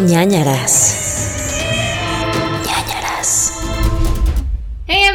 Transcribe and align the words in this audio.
ñañaras. 0.00 1.03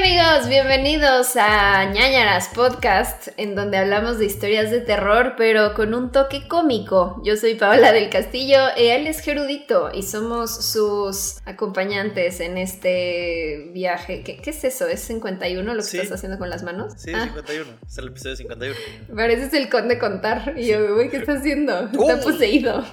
Amigos, 0.01 0.47
bienvenidos 0.47 1.35
a 1.35 1.83
ñañaras 1.85 2.49
podcast, 2.55 3.29
en 3.37 3.53
donde 3.55 3.77
hablamos 3.77 4.17
de 4.17 4.25
historias 4.25 4.71
de 4.71 4.79
terror, 4.79 5.33
pero 5.37 5.73
con 5.73 5.93
un 5.93 6.11
toque 6.13 6.47
cómico. 6.47 7.21
Yo 7.25 7.35
soy 7.35 7.55
Paola 7.55 7.91
del 7.91 8.09
Castillo, 8.09 8.59
y 8.77 8.85
él 8.87 9.07
es 9.07 9.19
Gerudito, 9.19 9.89
y 9.93 10.03
somos 10.03 10.65
sus 10.71 11.37
acompañantes 11.45 12.39
en 12.39 12.57
este 12.57 13.71
viaje. 13.73 14.23
¿Qué, 14.23 14.37
qué 14.37 14.51
es 14.51 14.63
eso? 14.63 14.87
¿Es 14.87 15.01
51 15.01 15.73
lo 15.73 15.81
que 15.81 15.87
Sí. 15.89 15.97
estás 15.97 16.17
haciendo 16.19 16.37
con 16.39 16.49
las 16.49 16.63
manos? 16.63 16.93
Sí, 16.95 17.11
Ah, 17.13 17.25
51. 17.25 17.71
Es 17.85 17.97
el 17.97 18.07
episodio 18.07 18.35
51. 18.37 18.75
Pareces 19.13 19.53
el 19.53 19.69
conde 19.69 19.99
contar. 19.99 20.53
Y 20.57 20.67
yo, 20.67 20.93
güey, 20.95 21.09
¿qué 21.09 21.17
está 21.17 21.33
haciendo? 21.33 21.89
Está 21.91 22.21
poseído. 22.21 22.85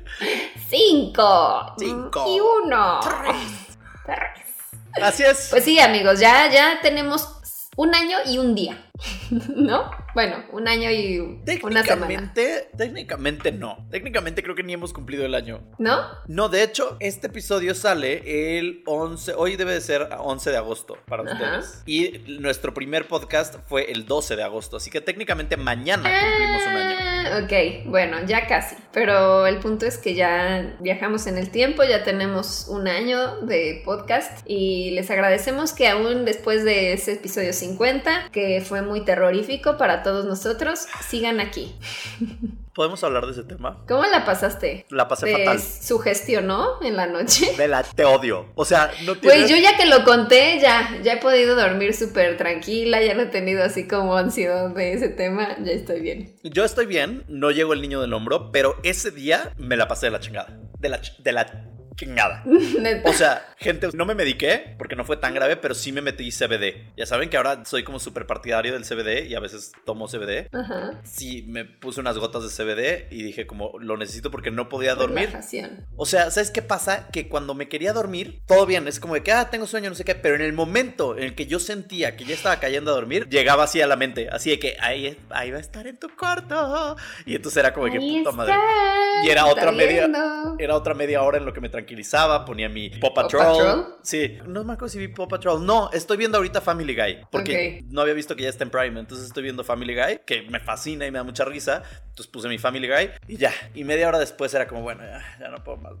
Cinco. 0.68 1.74
Cinco. 1.78 2.24
Y 2.28 2.40
uno. 2.40 3.00
Tres. 4.04 4.45
Así 5.02 5.22
es. 5.22 5.48
Pues 5.50 5.64
sí, 5.64 5.78
amigos, 5.80 6.20
ya, 6.20 6.50
ya 6.50 6.80
tenemos 6.80 7.28
un 7.76 7.94
año 7.94 8.18
y 8.26 8.38
un 8.38 8.54
día. 8.54 8.85
¿No? 9.56 9.90
Bueno, 10.14 10.44
un 10.52 10.68
año 10.68 10.90
y 10.90 11.18
una 11.18 11.82
semana. 11.82 11.82
técnicamente, 11.82 12.70
técnicamente 12.76 13.52
no. 13.52 13.86
Técnicamente 13.90 14.42
creo 14.42 14.54
que 14.54 14.62
ni 14.62 14.72
hemos 14.72 14.92
cumplido 14.92 15.24
el 15.24 15.34
año. 15.34 15.60
¿No? 15.78 16.00
No, 16.26 16.48
de 16.48 16.62
hecho, 16.62 16.96
este 17.00 17.26
episodio 17.26 17.74
sale 17.74 18.58
el 18.58 18.82
11, 18.86 19.34
hoy 19.34 19.56
debe 19.56 19.74
de 19.74 19.80
ser 19.80 20.08
11 20.18 20.50
de 20.50 20.56
agosto 20.56 20.96
para 21.06 21.22
Ajá. 21.22 21.32
ustedes. 21.32 21.82
Y 21.86 22.24
nuestro 22.40 22.72
primer 22.72 23.06
podcast 23.08 23.56
fue 23.68 23.90
el 23.92 24.06
12 24.06 24.36
de 24.36 24.42
agosto, 24.42 24.76
así 24.78 24.90
que 24.90 25.00
técnicamente 25.00 25.56
mañana 25.56 26.08
cumplimos 26.08 26.62
un 26.66 26.76
año. 26.76 26.96
Ok, 27.44 27.86
bueno, 27.86 28.18
ya 28.26 28.46
casi. 28.46 28.76
Pero 28.92 29.46
el 29.46 29.58
punto 29.58 29.84
es 29.84 29.98
que 29.98 30.14
ya 30.14 30.76
viajamos 30.80 31.26
en 31.26 31.38
el 31.38 31.50
tiempo, 31.50 31.82
ya 31.84 32.04
tenemos 32.04 32.66
un 32.68 32.88
año 32.88 33.40
de 33.42 33.82
podcast 33.84 34.40
y 34.46 34.92
les 34.92 35.10
agradecemos 35.10 35.72
que 35.72 35.88
aún 35.88 36.24
después 36.24 36.64
de 36.64 36.92
ese 36.92 37.14
episodio 37.14 37.52
50, 37.52 38.30
que 38.32 38.62
fue 38.66 38.80
muy 38.86 39.04
terrorífico 39.04 39.76
para 39.76 40.02
todos 40.02 40.24
nosotros, 40.24 40.86
sigan 41.08 41.40
aquí. 41.40 41.74
¿Podemos 42.74 43.02
hablar 43.04 43.24
de 43.24 43.32
ese 43.32 43.42
tema? 43.42 43.82
¿Cómo 43.88 44.04
la 44.04 44.24
pasaste? 44.26 44.84
La 44.90 45.08
pasé 45.08 45.26
¿Te 45.26 45.32
fatal. 45.44 45.60
sugestionó 45.60 46.82
en 46.82 46.96
la 46.96 47.06
noche? 47.06 47.54
De 47.56 47.68
la 47.68 47.82
te 47.82 48.04
odio. 48.04 48.52
O 48.54 48.64
sea, 48.66 48.90
no 49.06 49.14
Pues 49.14 49.46
tienes... 49.46 49.50
yo 49.50 49.56
ya 49.56 49.76
que 49.78 49.86
lo 49.86 50.04
conté, 50.04 50.58
ya, 50.60 50.98
ya 51.02 51.14
he 51.14 51.16
podido 51.16 51.56
dormir 51.56 51.94
súper 51.94 52.36
tranquila, 52.36 53.02
ya 53.02 53.14
no 53.14 53.22
he 53.22 53.26
tenido 53.26 53.64
así 53.64 53.88
como 53.88 54.14
ansiedad 54.16 54.68
de 54.74 54.92
ese 54.92 55.08
tema, 55.08 55.56
ya 55.62 55.72
estoy 55.72 56.00
bien. 56.00 56.36
Yo 56.42 56.64
estoy 56.64 56.84
bien, 56.86 57.24
no 57.28 57.50
llego 57.50 57.72
el 57.72 57.80
niño 57.80 58.00
del 58.02 58.12
hombro, 58.12 58.50
pero 58.52 58.76
ese 58.82 59.10
día 59.10 59.52
me 59.56 59.76
la 59.78 59.88
pasé 59.88 60.06
de 60.06 60.12
la 60.12 60.20
chingada. 60.20 60.60
De 60.78 60.90
la, 60.90 61.00
de 61.18 61.32
la 61.32 61.46
chingada. 61.96 62.44
O 63.04 63.12
sea, 63.12 63.54
gente, 63.58 63.88
no 63.94 64.04
me 64.04 64.14
mediqué 64.14 64.74
porque 64.78 64.96
no 64.96 65.04
fue 65.04 65.16
tan 65.16 65.34
grave, 65.34 65.56
pero 65.56 65.74
sí 65.74 65.92
me 65.92 66.02
metí 66.02 66.30
CBD. 66.30 66.92
Ya 66.96 67.06
saben 67.06 67.28
que 67.28 67.36
ahora 67.36 67.64
soy 67.64 67.84
como 67.84 67.98
súper 67.98 68.26
partidario 68.26 68.72
del 68.72 68.84
CBD 68.84 69.26
y 69.26 69.34
a 69.34 69.40
veces 69.40 69.72
tomo 69.84 70.06
CBD. 70.08 70.48
Ajá. 70.52 71.00
Sí, 71.04 71.44
me 71.48 71.64
puse 71.64 72.00
unas 72.00 72.18
gotas 72.18 72.42
de 72.42 72.48
CBD 72.48 73.12
y 73.12 73.22
dije 73.22 73.46
como 73.46 73.72
lo 73.78 73.96
necesito 73.96 74.30
porque 74.30 74.50
no 74.50 74.68
podía 74.68 74.94
dormir. 74.94 75.26
Relajación. 75.26 75.86
O 75.96 76.06
sea, 76.06 76.30
¿sabes 76.30 76.50
qué 76.50 76.62
pasa? 76.62 77.08
Que 77.08 77.28
cuando 77.28 77.54
me 77.54 77.68
quería 77.68 77.92
dormir, 77.92 78.42
todo 78.46 78.66
bien, 78.66 78.88
es 78.88 79.00
como 79.00 79.14
de 79.14 79.22
que, 79.22 79.32
ah, 79.32 79.50
tengo 79.50 79.66
sueño, 79.66 79.88
no 79.88 79.96
sé 79.96 80.04
qué, 80.04 80.14
pero 80.14 80.34
en 80.34 80.42
el 80.42 80.52
momento 80.52 81.16
en 81.16 81.24
el 81.24 81.34
que 81.34 81.46
yo 81.46 81.58
sentía 81.58 82.16
que 82.16 82.24
ya 82.24 82.34
estaba 82.34 82.60
cayendo 82.60 82.90
a 82.90 82.94
dormir, 82.94 83.28
llegaba 83.28 83.64
así 83.64 83.80
a 83.80 83.86
la 83.86 83.96
mente, 83.96 84.28
así 84.30 84.50
de 84.50 84.58
que 84.58 84.76
ahí, 84.80 85.18
ahí 85.30 85.50
va 85.50 85.58
a 85.58 85.60
estar 85.60 85.86
en 85.86 85.98
tu 85.98 86.14
cuarto. 86.16 86.96
Y 87.24 87.34
entonces 87.34 87.58
era 87.58 87.72
como 87.72 87.86
de 87.86 87.92
que 87.92 87.98
Ahí 87.98 88.18
puta 88.18 88.32
madre. 88.32 88.54
Y 89.24 89.30
era 89.30 89.46
otra 89.46 89.72
media-. 89.72 90.08
Era 90.58 90.74
otra 90.76 90.94
media 90.94 91.22
hora 91.22 91.38
en 91.38 91.44
lo 91.44 91.52
que 91.52 91.60
me 91.60 91.68
tranquilizaba, 91.68 91.85
ponía 92.44 92.68
mi 92.68 92.90
Paw 92.90 93.14
Patrol. 93.14 93.42
Patrol? 93.42 93.96
Sí, 94.02 94.38
no 94.46 94.64
me 94.64 94.74
acuerdo 94.74 94.92
si 94.92 94.98
vi 94.98 95.08
Paw 95.08 95.28
Patrol. 95.28 95.64
No, 95.64 95.90
estoy 95.92 96.16
viendo 96.16 96.38
ahorita 96.38 96.60
Family 96.60 96.94
Guy, 96.94 97.18
porque 97.30 97.84
no 97.88 98.00
había 98.00 98.14
visto 98.14 98.36
que 98.36 98.44
ya 98.44 98.48
está 98.48 98.64
en 98.64 98.70
Prime, 98.70 98.98
entonces 98.98 99.26
estoy 99.26 99.42
viendo 99.42 99.64
Family 99.64 99.94
Guy, 99.94 100.20
que 100.26 100.42
me 100.42 100.60
fascina 100.60 101.06
y 101.06 101.10
me 101.10 101.18
da 101.18 101.24
mucha 101.24 101.44
risa. 101.44 101.82
Entonces 102.16 102.32
puse 102.32 102.48
mi 102.48 102.56
Family 102.56 102.88
Guy 102.88 103.10
y 103.28 103.36
ya. 103.36 103.52
Y 103.74 103.84
media 103.84 104.08
hora 104.08 104.18
después 104.18 104.54
era 104.54 104.66
como, 104.66 104.80
bueno, 104.80 105.02
ya, 105.04 105.22
ya 105.38 105.48
no 105.50 105.62
puedo 105.62 105.76
más. 105.76 105.92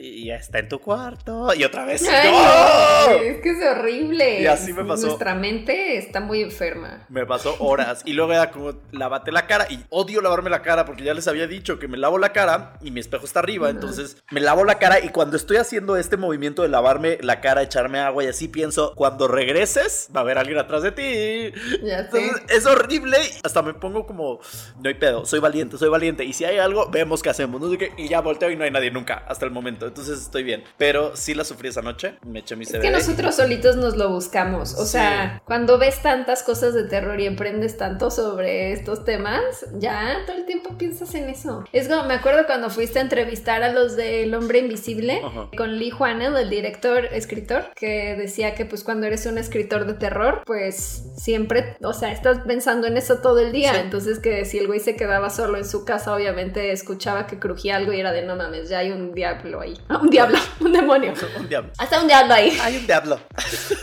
Y 0.00 0.24
ya 0.24 0.36
está 0.36 0.58
en 0.58 0.70
tu 0.70 0.80
cuarto. 0.80 1.52
Y 1.54 1.64
otra 1.64 1.84
vez. 1.84 2.02
Ay, 2.08 3.26
es 3.26 3.42
que 3.42 3.50
es 3.50 3.58
horrible. 3.62 4.40
Y 4.40 4.46
así 4.46 4.72
me 4.72 4.86
pasó. 4.86 5.08
Nuestra 5.08 5.34
mente 5.34 5.98
está 5.98 6.20
muy 6.20 6.40
enferma. 6.40 7.04
Me 7.10 7.26
pasó 7.26 7.56
horas. 7.58 8.00
Y 8.06 8.14
luego 8.14 8.32
era 8.32 8.50
como, 8.50 8.72
lávate 8.90 9.32
la 9.32 9.46
cara. 9.46 9.66
Y 9.68 9.84
odio 9.90 10.22
lavarme 10.22 10.48
la 10.48 10.62
cara 10.62 10.86
porque 10.86 11.04
ya 11.04 11.12
les 11.12 11.28
había 11.28 11.46
dicho 11.46 11.78
que 11.78 11.88
me 11.88 11.98
lavo 11.98 12.16
la 12.16 12.32
cara 12.32 12.78
y 12.80 12.90
mi 12.90 13.00
espejo 13.00 13.26
está 13.26 13.40
arriba. 13.40 13.68
Entonces 13.68 14.16
me 14.30 14.40
lavo 14.40 14.64
la 14.64 14.78
cara. 14.78 15.00
Y 15.00 15.10
cuando 15.10 15.36
estoy 15.36 15.58
haciendo 15.58 15.98
este 15.98 16.16
movimiento 16.16 16.62
de 16.62 16.70
lavarme 16.70 17.18
la 17.20 17.42
cara, 17.42 17.60
echarme 17.60 17.98
agua 17.98 18.24
y 18.24 18.28
así 18.28 18.48
pienso, 18.48 18.94
cuando 18.94 19.28
regreses, 19.28 20.08
va 20.16 20.20
a 20.20 20.22
haber 20.22 20.38
alguien 20.38 20.56
atrás 20.56 20.82
de 20.82 20.92
ti. 20.92 21.52
Ya 21.82 22.10
sé. 22.10 22.24
Entonces 22.24 22.42
es 22.48 22.64
horrible. 22.64 23.18
Hasta 23.44 23.60
me 23.60 23.74
pongo 23.74 24.06
como, 24.06 24.40
no 24.82 24.88
hay 24.88 24.94
pedo, 24.94 25.26
soy 25.26 25.49
valiente, 25.50 25.76
soy 25.78 25.88
valiente. 25.88 26.24
Y 26.24 26.32
si 26.32 26.44
hay 26.44 26.58
algo, 26.58 26.88
vemos 26.90 27.22
qué 27.22 27.30
hacemos. 27.30 27.60
No 27.60 27.70
sé 27.70 27.78
qué. 27.78 27.92
Y 27.96 28.08
ya 28.08 28.20
volteo 28.20 28.50
y 28.50 28.56
no 28.56 28.64
hay 28.64 28.70
nadie 28.70 28.90
nunca 28.90 29.24
hasta 29.28 29.44
el 29.44 29.50
momento. 29.50 29.86
Entonces 29.86 30.20
estoy 30.20 30.42
bien. 30.42 30.62
Pero 30.78 31.16
sí 31.16 31.34
la 31.34 31.44
sufrí 31.44 31.68
esa 31.68 31.82
noche. 31.82 32.14
Me 32.24 32.40
eché 32.40 32.56
mi 32.56 32.64
Es 32.64 32.70
CBD. 32.70 32.80
que 32.82 32.90
nosotros 32.90 33.34
solitos 33.34 33.76
nos 33.76 33.96
lo 33.96 34.10
buscamos. 34.10 34.74
O 34.74 34.84
Sí. 34.84 34.92
sea, 34.92 35.42
cuando 35.44 35.78
ves 35.78 36.00
tantas 36.02 36.42
cosas 36.42 36.74
de 36.74 36.84
terror 36.84 37.18
y 37.20 37.26
emprendes 37.26 37.76
tanto 37.76 38.10
sobre 38.10 38.72
estos 38.72 39.04
temas, 39.04 39.42
ya 39.78 40.18
todo 40.26 40.36
el 40.36 40.46
tiempo 40.46 40.76
piensas 40.78 41.14
en 41.14 41.28
eso. 41.28 41.64
Es 41.72 41.88
como, 41.88 42.04
me 42.04 42.14
acuerdo 42.14 42.46
cuando 42.46 42.70
fuiste 42.70 42.98
a 42.98 43.02
entrevistar 43.02 43.62
a 43.62 43.72
los 43.72 43.96
del 43.96 44.32
Hombre 44.34 44.60
Invisible 44.60 45.20
Ajá. 45.24 45.48
con 45.56 45.78
Lee 45.78 45.90
Juanel, 45.90 46.36
el 46.36 46.50
director, 46.50 47.06
escritor, 47.06 47.64
que 47.74 48.14
decía 48.16 48.54
que 48.54 48.64
pues 48.64 48.84
cuando 48.84 49.06
eres 49.06 49.26
un 49.26 49.38
escritor 49.38 49.86
de 49.86 49.94
terror, 49.94 50.42
pues 50.46 51.04
siempre, 51.16 51.76
o 51.82 51.92
sea, 51.92 52.12
estás 52.12 52.38
pensando 52.46 52.86
en 52.86 52.96
eso 52.96 53.18
todo 53.18 53.38
el 53.40 53.52
día. 53.52 53.72
Sí. 53.74 53.80
Entonces 53.82 54.18
que 54.18 54.44
si 54.44 54.58
el 54.58 54.66
güey 54.66 54.80
se 54.80 54.96
quedaba 54.96 55.30
solo 55.30 55.39
en 55.44 55.64
su 55.64 55.84
casa, 55.84 56.14
obviamente 56.14 56.72
escuchaba 56.72 57.26
que 57.26 57.38
crujía 57.38 57.76
algo 57.76 57.92
y 57.92 58.00
era 58.00 58.12
de 58.12 58.22
no 58.22 58.36
mames, 58.36 58.68
ya 58.68 58.78
hay 58.78 58.90
un 58.90 59.12
diablo 59.12 59.60
ahí. 59.60 59.74
Ah, 59.88 59.98
un 60.02 60.10
diablo, 60.10 60.38
un 60.60 60.72
demonio. 60.72 61.12
Un 61.38 61.48
diablo. 61.48 61.70
Hasta 61.78 62.00
un 62.00 62.06
diablo 62.08 62.34
ahí. 62.34 62.56
Hay 62.62 62.76
un 62.76 62.86
diablo. 62.86 63.18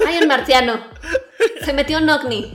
Hay 0.08 0.18
un 0.22 0.28
marciano. 0.28 0.80
Se 1.64 1.74
metió 1.74 1.98
un 1.98 2.10
ovni. 2.10 2.54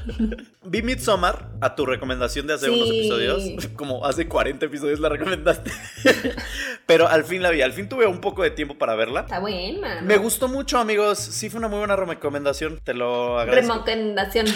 Vi 0.64 0.82
Midsommar 0.82 1.48
a 1.60 1.74
tu 1.74 1.84
recomendación 1.86 2.46
de 2.46 2.54
hace 2.54 2.66
Sí. 2.66 2.72
unos 2.72 2.88
episodios. 2.88 3.70
Como 3.76 4.04
hace 4.06 4.28
40 4.28 4.66
episodios 4.66 5.00
la 5.00 5.08
recomendaste. 5.08 5.70
Pero 6.86 7.08
al 7.08 7.24
fin 7.24 7.42
la 7.42 7.50
vi. 7.50 7.62
Al 7.62 7.72
fin 7.72 7.88
tuve 7.88 8.06
un 8.06 8.20
poco 8.20 8.42
de 8.42 8.50
tiempo 8.50 8.76
para 8.78 8.94
verla. 8.94 9.20
Está 9.20 9.38
buena. 9.40 10.00
¿no? 10.00 10.06
Me 10.06 10.16
gustó 10.16 10.48
mucho, 10.48 10.78
amigos. 10.78 11.18
Sí, 11.18 11.50
fue 11.50 11.58
una 11.58 11.68
muy 11.68 11.78
buena 11.78 11.96
recomendación. 11.96 12.80
Te 12.82 12.94
lo 12.94 13.38
agradezco. 13.38 13.74
Recomendación. 13.74 14.46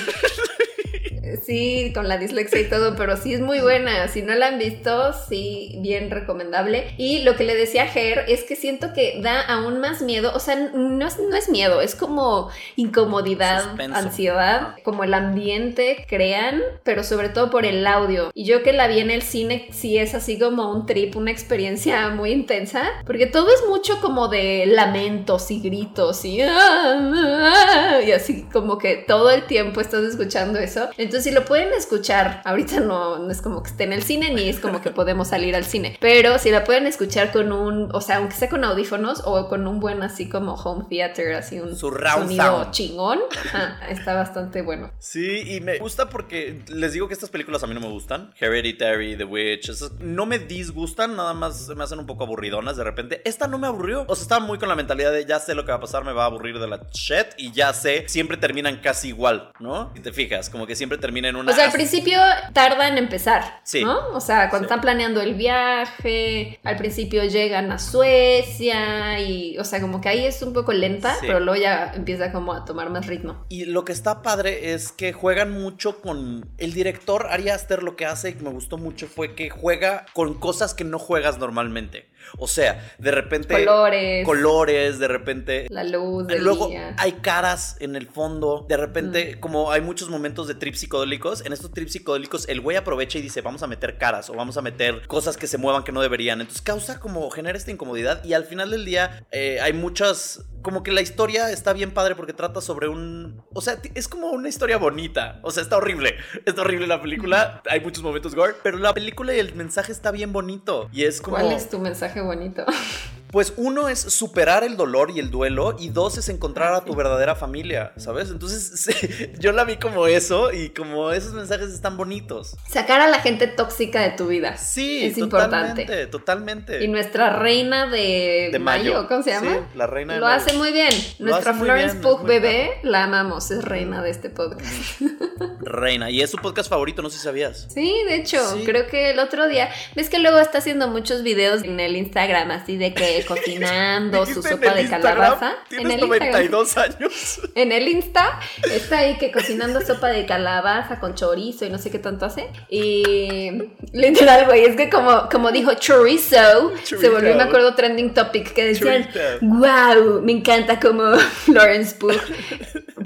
Sí, 1.44 1.92
con 1.94 2.08
la 2.08 2.18
dislexia 2.18 2.60
y 2.60 2.68
todo, 2.68 2.96
pero 2.96 3.16
sí 3.16 3.34
es 3.34 3.40
muy 3.40 3.60
buena. 3.60 4.08
Si 4.08 4.22
no 4.22 4.34
la 4.34 4.48
han 4.48 4.58
visto, 4.58 5.12
sí, 5.28 5.76
bien 5.80 6.10
recomendable. 6.10 6.94
Y 6.96 7.22
lo 7.22 7.36
que 7.36 7.44
le 7.44 7.54
decía 7.54 7.84
a 7.84 7.88
Ger 7.88 8.24
es 8.28 8.44
que 8.44 8.56
siento 8.56 8.92
que 8.92 9.20
da 9.22 9.40
aún 9.40 9.80
más 9.80 10.02
miedo. 10.02 10.32
O 10.34 10.38
sea, 10.40 10.56
no 10.56 11.06
es, 11.06 11.18
no 11.18 11.36
es 11.36 11.48
miedo, 11.48 11.80
es 11.80 11.94
como 11.94 12.50
incomodidad, 12.76 13.64
Suspenso. 13.64 13.98
ansiedad, 13.98 14.74
como 14.82 15.04
el 15.04 15.14
ambiente 15.14 16.06
crean, 16.08 16.62
pero 16.84 17.04
sobre 17.04 17.28
todo 17.28 17.50
por 17.50 17.64
el 17.64 17.86
audio. 17.86 18.30
Y 18.34 18.44
yo 18.44 18.62
que 18.62 18.72
la 18.72 18.86
vi 18.88 19.00
en 19.00 19.10
el 19.10 19.22
cine, 19.22 19.68
sí 19.72 19.98
es 19.98 20.14
así 20.14 20.38
como 20.38 20.70
un 20.70 20.86
trip, 20.86 21.16
una 21.16 21.30
experiencia 21.30 22.08
muy 22.10 22.30
intensa, 22.30 22.84
porque 23.06 23.26
todo 23.26 23.48
es 23.52 23.64
mucho 23.68 24.00
como 24.00 24.28
de 24.28 24.66
lamentos 24.66 25.50
y 25.50 25.60
gritos 25.60 26.24
y, 26.24 26.40
y 26.40 28.12
así 28.12 28.46
como 28.52 28.78
que 28.78 28.96
todo 28.96 29.30
el 29.30 29.44
tiempo 29.46 29.80
estás 29.80 30.04
escuchando 30.04 30.58
eso. 30.58 30.88
Entonces, 30.96 31.15
si 31.20 31.30
lo 31.30 31.44
pueden 31.44 31.72
escuchar, 31.72 32.42
ahorita 32.44 32.80
no, 32.80 33.18
no 33.18 33.30
es 33.30 33.42
como 33.42 33.62
que 33.62 33.70
esté 33.70 33.84
en 33.84 33.92
el 33.92 34.02
cine 34.02 34.32
ni 34.32 34.48
es 34.48 34.60
como 34.60 34.80
que 34.82 34.90
podemos 34.90 35.28
salir 35.28 35.54
al 35.54 35.64
cine, 35.64 35.96
pero 36.00 36.38
si 36.38 36.50
la 36.50 36.64
pueden 36.64 36.86
escuchar 36.86 37.32
con 37.32 37.52
un, 37.52 37.94
o 37.94 38.00
sea, 38.00 38.16
aunque 38.16 38.34
sea 38.34 38.48
con 38.48 38.64
audífonos 38.64 39.22
o 39.24 39.48
con 39.48 39.66
un 39.66 39.80
buen 39.80 40.02
así 40.02 40.28
como 40.28 40.54
home 40.54 40.86
theater, 40.88 41.34
así 41.34 41.60
un 41.60 41.76
Surround 41.76 42.24
sonido 42.24 42.44
sound. 42.44 42.70
chingón, 42.70 43.18
ajá, 43.30 43.78
está 43.88 44.14
bastante 44.14 44.62
bueno. 44.62 44.90
Sí, 44.98 45.42
y 45.46 45.60
me 45.60 45.78
gusta 45.78 46.08
porque 46.08 46.62
les 46.68 46.92
digo 46.92 47.08
que 47.08 47.14
estas 47.14 47.30
películas 47.30 47.62
a 47.62 47.66
mí 47.66 47.74
no 47.74 47.80
me 47.80 47.88
gustan. 47.88 48.32
Hereditary, 48.38 49.16
The 49.16 49.24
Witch, 49.24 49.68
esas 49.68 49.92
no 50.00 50.26
me 50.26 50.38
disgustan, 50.38 51.16
nada 51.16 51.34
más 51.34 51.68
me 51.68 51.84
hacen 51.84 51.98
un 51.98 52.06
poco 52.06 52.24
aburridonas 52.24 52.76
de 52.76 52.84
repente. 52.84 53.22
Esta 53.24 53.46
no 53.46 53.58
me 53.58 53.66
aburrió. 53.66 54.04
O 54.08 54.14
sea, 54.14 54.22
estaba 54.22 54.44
muy 54.44 54.58
con 54.58 54.68
la 54.68 54.74
mentalidad 54.74 55.12
de 55.12 55.24
ya 55.24 55.38
sé 55.38 55.54
lo 55.54 55.64
que 55.64 55.72
va 55.72 55.78
a 55.78 55.80
pasar, 55.80 56.04
me 56.04 56.12
va 56.12 56.24
a 56.24 56.26
aburrir 56.26 56.58
de 56.58 56.68
la 56.68 56.80
shit 56.92 57.26
y 57.36 57.52
ya 57.52 57.72
sé, 57.72 58.04
siempre 58.08 58.36
terminan 58.36 58.80
casi 58.80 59.08
igual, 59.08 59.52
¿no? 59.60 59.92
Si 59.94 60.00
te 60.00 60.12
fijas, 60.12 60.50
como 60.50 60.66
que 60.66 60.76
siempre 60.76 60.98
terminan 60.98 61.05
termina 61.06 61.28
en 61.28 61.36
una... 61.36 61.52
O 61.52 61.54
sea, 61.54 61.66
al 61.66 61.72
principio 61.72 62.18
tarda 62.52 62.88
en 62.88 62.98
empezar, 62.98 63.60
Sí. 63.62 63.84
¿no? 63.84 64.08
O 64.12 64.20
sea, 64.20 64.50
cuando 64.50 64.66
Sí. 64.66 64.72
están 64.72 64.80
planeando 64.80 65.20
el 65.20 65.34
viaje, 65.34 66.58
al 66.64 66.76
principio 66.76 67.22
llegan 67.24 67.70
a 67.70 67.78
Suecia 67.78 69.20
y, 69.20 69.56
o 69.58 69.64
sea, 69.64 69.80
como 69.80 70.00
que 70.00 70.08
ahí 70.08 70.24
es 70.24 70.42
un 70.42 70.52
poco 70.52 70.72
lenta, 70.72 71.14
Sí. 71.14 71.26
pero 71.26 71.40
luego 71.40 71.60
ya 71.60 71.92
empieza 71.94 72.32
como 72.32 72.52
a 72.52 72.64
tomar 72.64 72.90
más 72.90 73.06
ritmo. 73.06 73.44
Y 73.48 73.66
lo 73.66 73.84
que 73.84 73.92
está 73.92 74.22
padre 74.22 74.72
es 74.74 74.90
que 74.92 75.12
juegan 75.12 75.50
mucho 75.52 76.00
con. 76.00 76.48
El 76.58 76.72
director 76.72 77.28
Ari 77.30 77.50
Aster 77.50 77.82
lo 77.82 77.96
que 77.96 78.06
hace 78.06 78.30
y 78.30 78.32
que 78.34 78.42
me 78.44 78.50
gustó 78.50 78.78
mucho 78.78 79.06
fue 79.06 79.34
que 79.34 79.50
juega 79.50 80.06
con 80.12 80.34
cosas 80.34 80.74
que 80.74 80.84
no 80.84 80.98
juegas 80.98 81.38
normalmente. 81.38 82.08
O 82.38 82.48
sea, 82.48 82.92
de 82.98 83.10
repente. 83.12 83.54
Colores, 83.54 84.24
Colores, 84.26 84.98
de 84.98 85.06
repente. 85.08 85.66
la 85.70 85.84
luz 85.84 86.26
del 86.26 86.42
Luego 86.42 86.68
día. 86.68 86.94
hay 86.98 87.12
caras 87.12 87.76
en 87.78 87.94
el 87.94 88.08
fondo. 88.08 88.66
De 88.68 88.76
repente, 88.76 89.36
Mm. 89.36 89.40
como 89.40 89.70
hay 89.70 89.80
muchos 89.80 90.08
momentos 90.10 90.48
de 90.48 90.54
trips 90.56 90.82
psicodélicos, 90.96 91.44
en 91.44 91.52
estos 91.52 91.70
trips 91.72 91.92
psicodélicos 91.92 92.48
el 92.48 92.60
güey 92.60 92.76
aprovecha 92.76 93.18
y 93.18 93.22
dice, 93.22 93.40
vamos 93.40 93.62
a 93.62 93.66
meter 93.66 93.98
caras 93.98 94.30
o 94.30 94.34
vamos 94.34 94.56
a 94.56 94.62
meter 94.62 95.06
cosas 95.06 95.36
que 95.36 95.46
se 95.46 95.58
muevan 95.58 95.84
que 95.84 95.92
no 95.92 96.00
deberían. 96.00 96.40
Entonces 96.40 96.62
causa 96.62 97.00
como, 97.00 97.30
genera 97.30 97.56
esta 97.56 97.70
incomodidad 97.70 98.24
y 98.24 98.32
al 98.32 98.44
final 98.44 98.70
del 98.70 98.84
día 98.84 99.26
eh, 99.30 99.58
hay 99.60 99.72
muchas, 99.72 100.44
como 100.62 100.82
que 100.82 100.92
la 100.92 101.00
historia 101.00 101.50
está 101.50 101.72
bien 101.72 101.92
padre 101.92 102.14
porque 102.14 102.32
trata 102.32 102.60
sobre 102.60 102.88
un... 102.88 103.42
O 103.52 103.60
sea, 103.60 103.80
es 103.94 104.08
como 104.08 104.30
una 104.30 104.48
historia 104.48 104.78
bonita. 104.78 105.40
O 105.42 105.50
sea, 105.50 105.62
está 105.62 105.76
horrible. 105.76 106.16
Está 106.46 106.62
horrible 106.62 106.86
la 106.86 107.02
película. 107.02 107.62
Hay 107.68 107.80
muchos 107.80 108.02
momentos 108.02 108.34
gore, 108.34 108.54
pero 108.62 108.78
la 108.78 108.94
película 108.94 109.34
y 109.34 109.38
el 109.38 109.54
mensaje 109.54 109.92
está 109.92 110.10
bien 110.10 110.32
bonito. 110.32 110.88
Y 110.92 111.04
es 111.04 111.20
como... 111.20 111.36
¿Cuál 111.36 111.52
es 111.52 111.68
tu 111.68 111.78
mensaje 111.78 112.20
bonito? 112.20 112.64
Pues 113.36 113.52
uno 113.58 113.90
es 113.90 113.98
superar 114.00 114.64
el 114.64 114.78
dolor 114.78 115.10
y 115.14 115.18
el 115.20 115.30
duelo 115.30 115.76
y 115.78 115.90
dos 115.90 116.16
es 116.16 116.30
encontrar 116.30 116.72
a 116.72 116.86
tu 116.86 116.94
verdadera 116.94 117.34
familia, 117.34 117.92
¿sabes? 117.98 118.30
Entonces 118.30 118.72
sí, 118.98 119.30
yo 119.38 119.52
la 119.52 119.64
vi 119.64 119.76
como 119.76 120.06
eso 120.06 120.54
y 120.54 120.70
como 120.70 121.12
esos 121.12 121.34
mensajes 121.34 121.68
están 121.68 121.98
bonitos. 121.98 122.56
Sacar 122.66 123.02
a 123.02 123.08
la 123.08 123.20
gente 123.20 123.46
tóxica 123.46 124.00
de 124.00 124.12
tu 124.12 124.28
vida. 124.28 124.56
Sí, 124.56 125.04
Es 125.04 125.16
totalmente, 125.18 125.82
importante. 125.82 126.06
totalmente. 126.06 126.82
Y 126.82 126.88
nuestra 126.88 127.38
reina 127.38 127.90
de, 127.90 128.48
De 128.52 128.58
mayo. 128.58 129.06
¿cómo 129.06 129.22
se 129.22 129.32
llama? 129.32 129.50
Sí, 129.52 129.76
la 129.76 129.86
reina 129.86 130.14
de 130.14 130.20
Lo 130.20 130.24
mayo. 130.28 130.38
hace 130.42 130.54
muy 130.56 130.72
bien. 130.72 130.94
Nuestra 131.18 131.52
Florence 131.52 131.96
Pugh 131.96 132.22
bebé, 132.22 132.70
la 132.84 133.04
amamos, 133.04 133.50
es 133.50 133.62
reina 133.66 134.02
de 134.02 134.08
este 134.12 134.30
podcast. 134.30 134.64
Reina. 135.60 136.10
Y 136.10 136.22
es 136.22 136.30
su 136.30 136.38
podcast 136.38 136.70
favorito, 136.70 137.02
no 137.02 137.10
sé 137.10 137.18
si 137.18 137.24
sabías. 137.24 137.66
Sí, 137.68 137.92
de 138.08 138.16
hecho, 138.16 138.38
Sí. 138.56 138.62
creo 138.64 138.86
que 138.86 139.10
el 139.10 139.18
otro 139.18 139.48
día, 139.48 139.68
ves 139.94 140.08
que 140.08 140.20
luego 140.20 140.38
está 140.38 140.58
haciendo 140.58 140.88
muchos 140.88 141.22
videos 141.22 141.64
en 141.64 141.80
el 141.80 141.96
Instagram, 141.96 142.50
así 142.52 142.76
de 142.76 142.94
que 142.94 143.25
cocinando 143.26 144.24
su 144.24 144.40
¿Dijiste 144.40 144.48
en 144.48 144.54
sopa 144.60 144.74
de 144.74 144.80
Instagram? 144.82 145.14
calabaza. 145.14 145.54
Tienes 145.68 145.86
en 145.86 145.92
el 145.92 146.00
Instagram. 146.00 146.50
92 146.50 146.76
años. 146.76 147.40
En 147.54 147.72
el 147.72 147.88
Insta 147.88 148.40
está 148.70 148.98
ahí 148.98 149.16
que 149.18 149.32
cocinando 149.32 149.80
sopa 149.80 150.08
de 150.08 150.26
calabaza 150.26 151.00
con 151.00 151.14
chorizo 151.14 151.64
y 151.64 151.70
no 151.70 151.78
sé 151.78 151.90
qué 151.90 151.98
tanto 151.98 152.26
hace. 152.26 152.48
Y 152.68 153.70
literal, 153.92 154.46
güey, 154.46 154.64
es 154.64 154.76
que 154.76 154.90
como, 154.90 155.28
como 155.30 155.52
dijo 155.52 155.74
chorizo, 155.74 156.72
se 156.84 157.08
volvió, 157.08 157.34
me 157.34 157.42
acuerdo, 157.44 157.74
trending 157.74 158.14
topic 158.14 158.52
que 158.52 158.64
decían, 158.66 159.08
Chorizo. 159.12 159.38
wow, 159.42 160.22
me 160.22 160.32
encanta 160.32 160.78
como 160.78 161.16
Florence 161.16 161.94
Pugh 161.98 162.20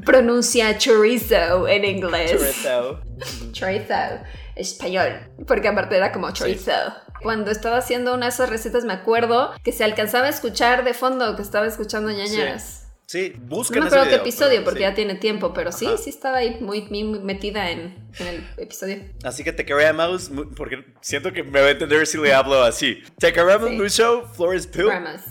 pronuncia 0.04 0.76
chorizo 0.78 1.68
en 1.68 1.84
inglés. 1.84 2.32
Chorizo. 2.32 3.00
Chorizo, 3.52 3.94
español, 4.56 5.20
porque 5.46 5.68
aparte 5.68 5.96
era 5.96 6.12
como 6.12 6.30
chorizo. 6.32 6.72
Cuando 7.22 7.50
estaba 7.50 7.78
haciendo 7.78 8.14
una 8.14 8.26
de 8.26 8.30
esas 8.30 8.50
recetas 8.50 8.84
me 8.84 8.92
acuerdo 8.92 9.52
que 9.62 9.72
se 9.72 9.84
alcanzaba 9.84 10.26
a 10.26 10.30
escuchar 10.30 10.84
de 10.84 10.94
fondo 10.94 11.36
que 11.36 11.42
estaba 11.42 11.66
escuchando 11.66 12.10
ñañaras. 12.10 12.86
Sí, 13.06 13.32
No 13.40 13.56
busquen 13.56 13.80
me 13.82 13.88
ese 13.88 13.96
acuerdo 13.96 14.16
qué 14.16 14.20
episodio 14.22 14.62
porque 14.62 14.78
sí. 14.78 14.84
ya 14.84 14.94
tiene 14.94 15.16
tiempo, 15.16 15.52
pero 15.52 15.72
sí, 15.72 15.88
sí 16.00 16.10
estaba 16.10 16.38
ahí 16.38 16.58
muy, 16.60 16.82
muy 16.82 17.02
metida 17.18 17.68
en, 17.70 18.08
en 18.18 18.26
el 18.26 18.46
episodio. 18.58 19.02
Así 19.24 19.44
que 19.44 19.52
te 19.52 19.64
queremos, 19.64 20.30
porque 20.56 20.84
siento 21.00 21.32
que 21.32 21.42
me 21.42 21.60
va 21.60 21.66
a 21.66 21.70
entender 21.70 22.06
si 22.06 22.18
le 22.18 22.32
hablo 22.34 22.62
así. 22.62 23.02
Te 23.18 23.32
queremos 23.32 23.68
Sí. 23.70 23.76
mucho, 23.76 24.28
Flores. 24.34 24.70
Dramas. 24.70 25.24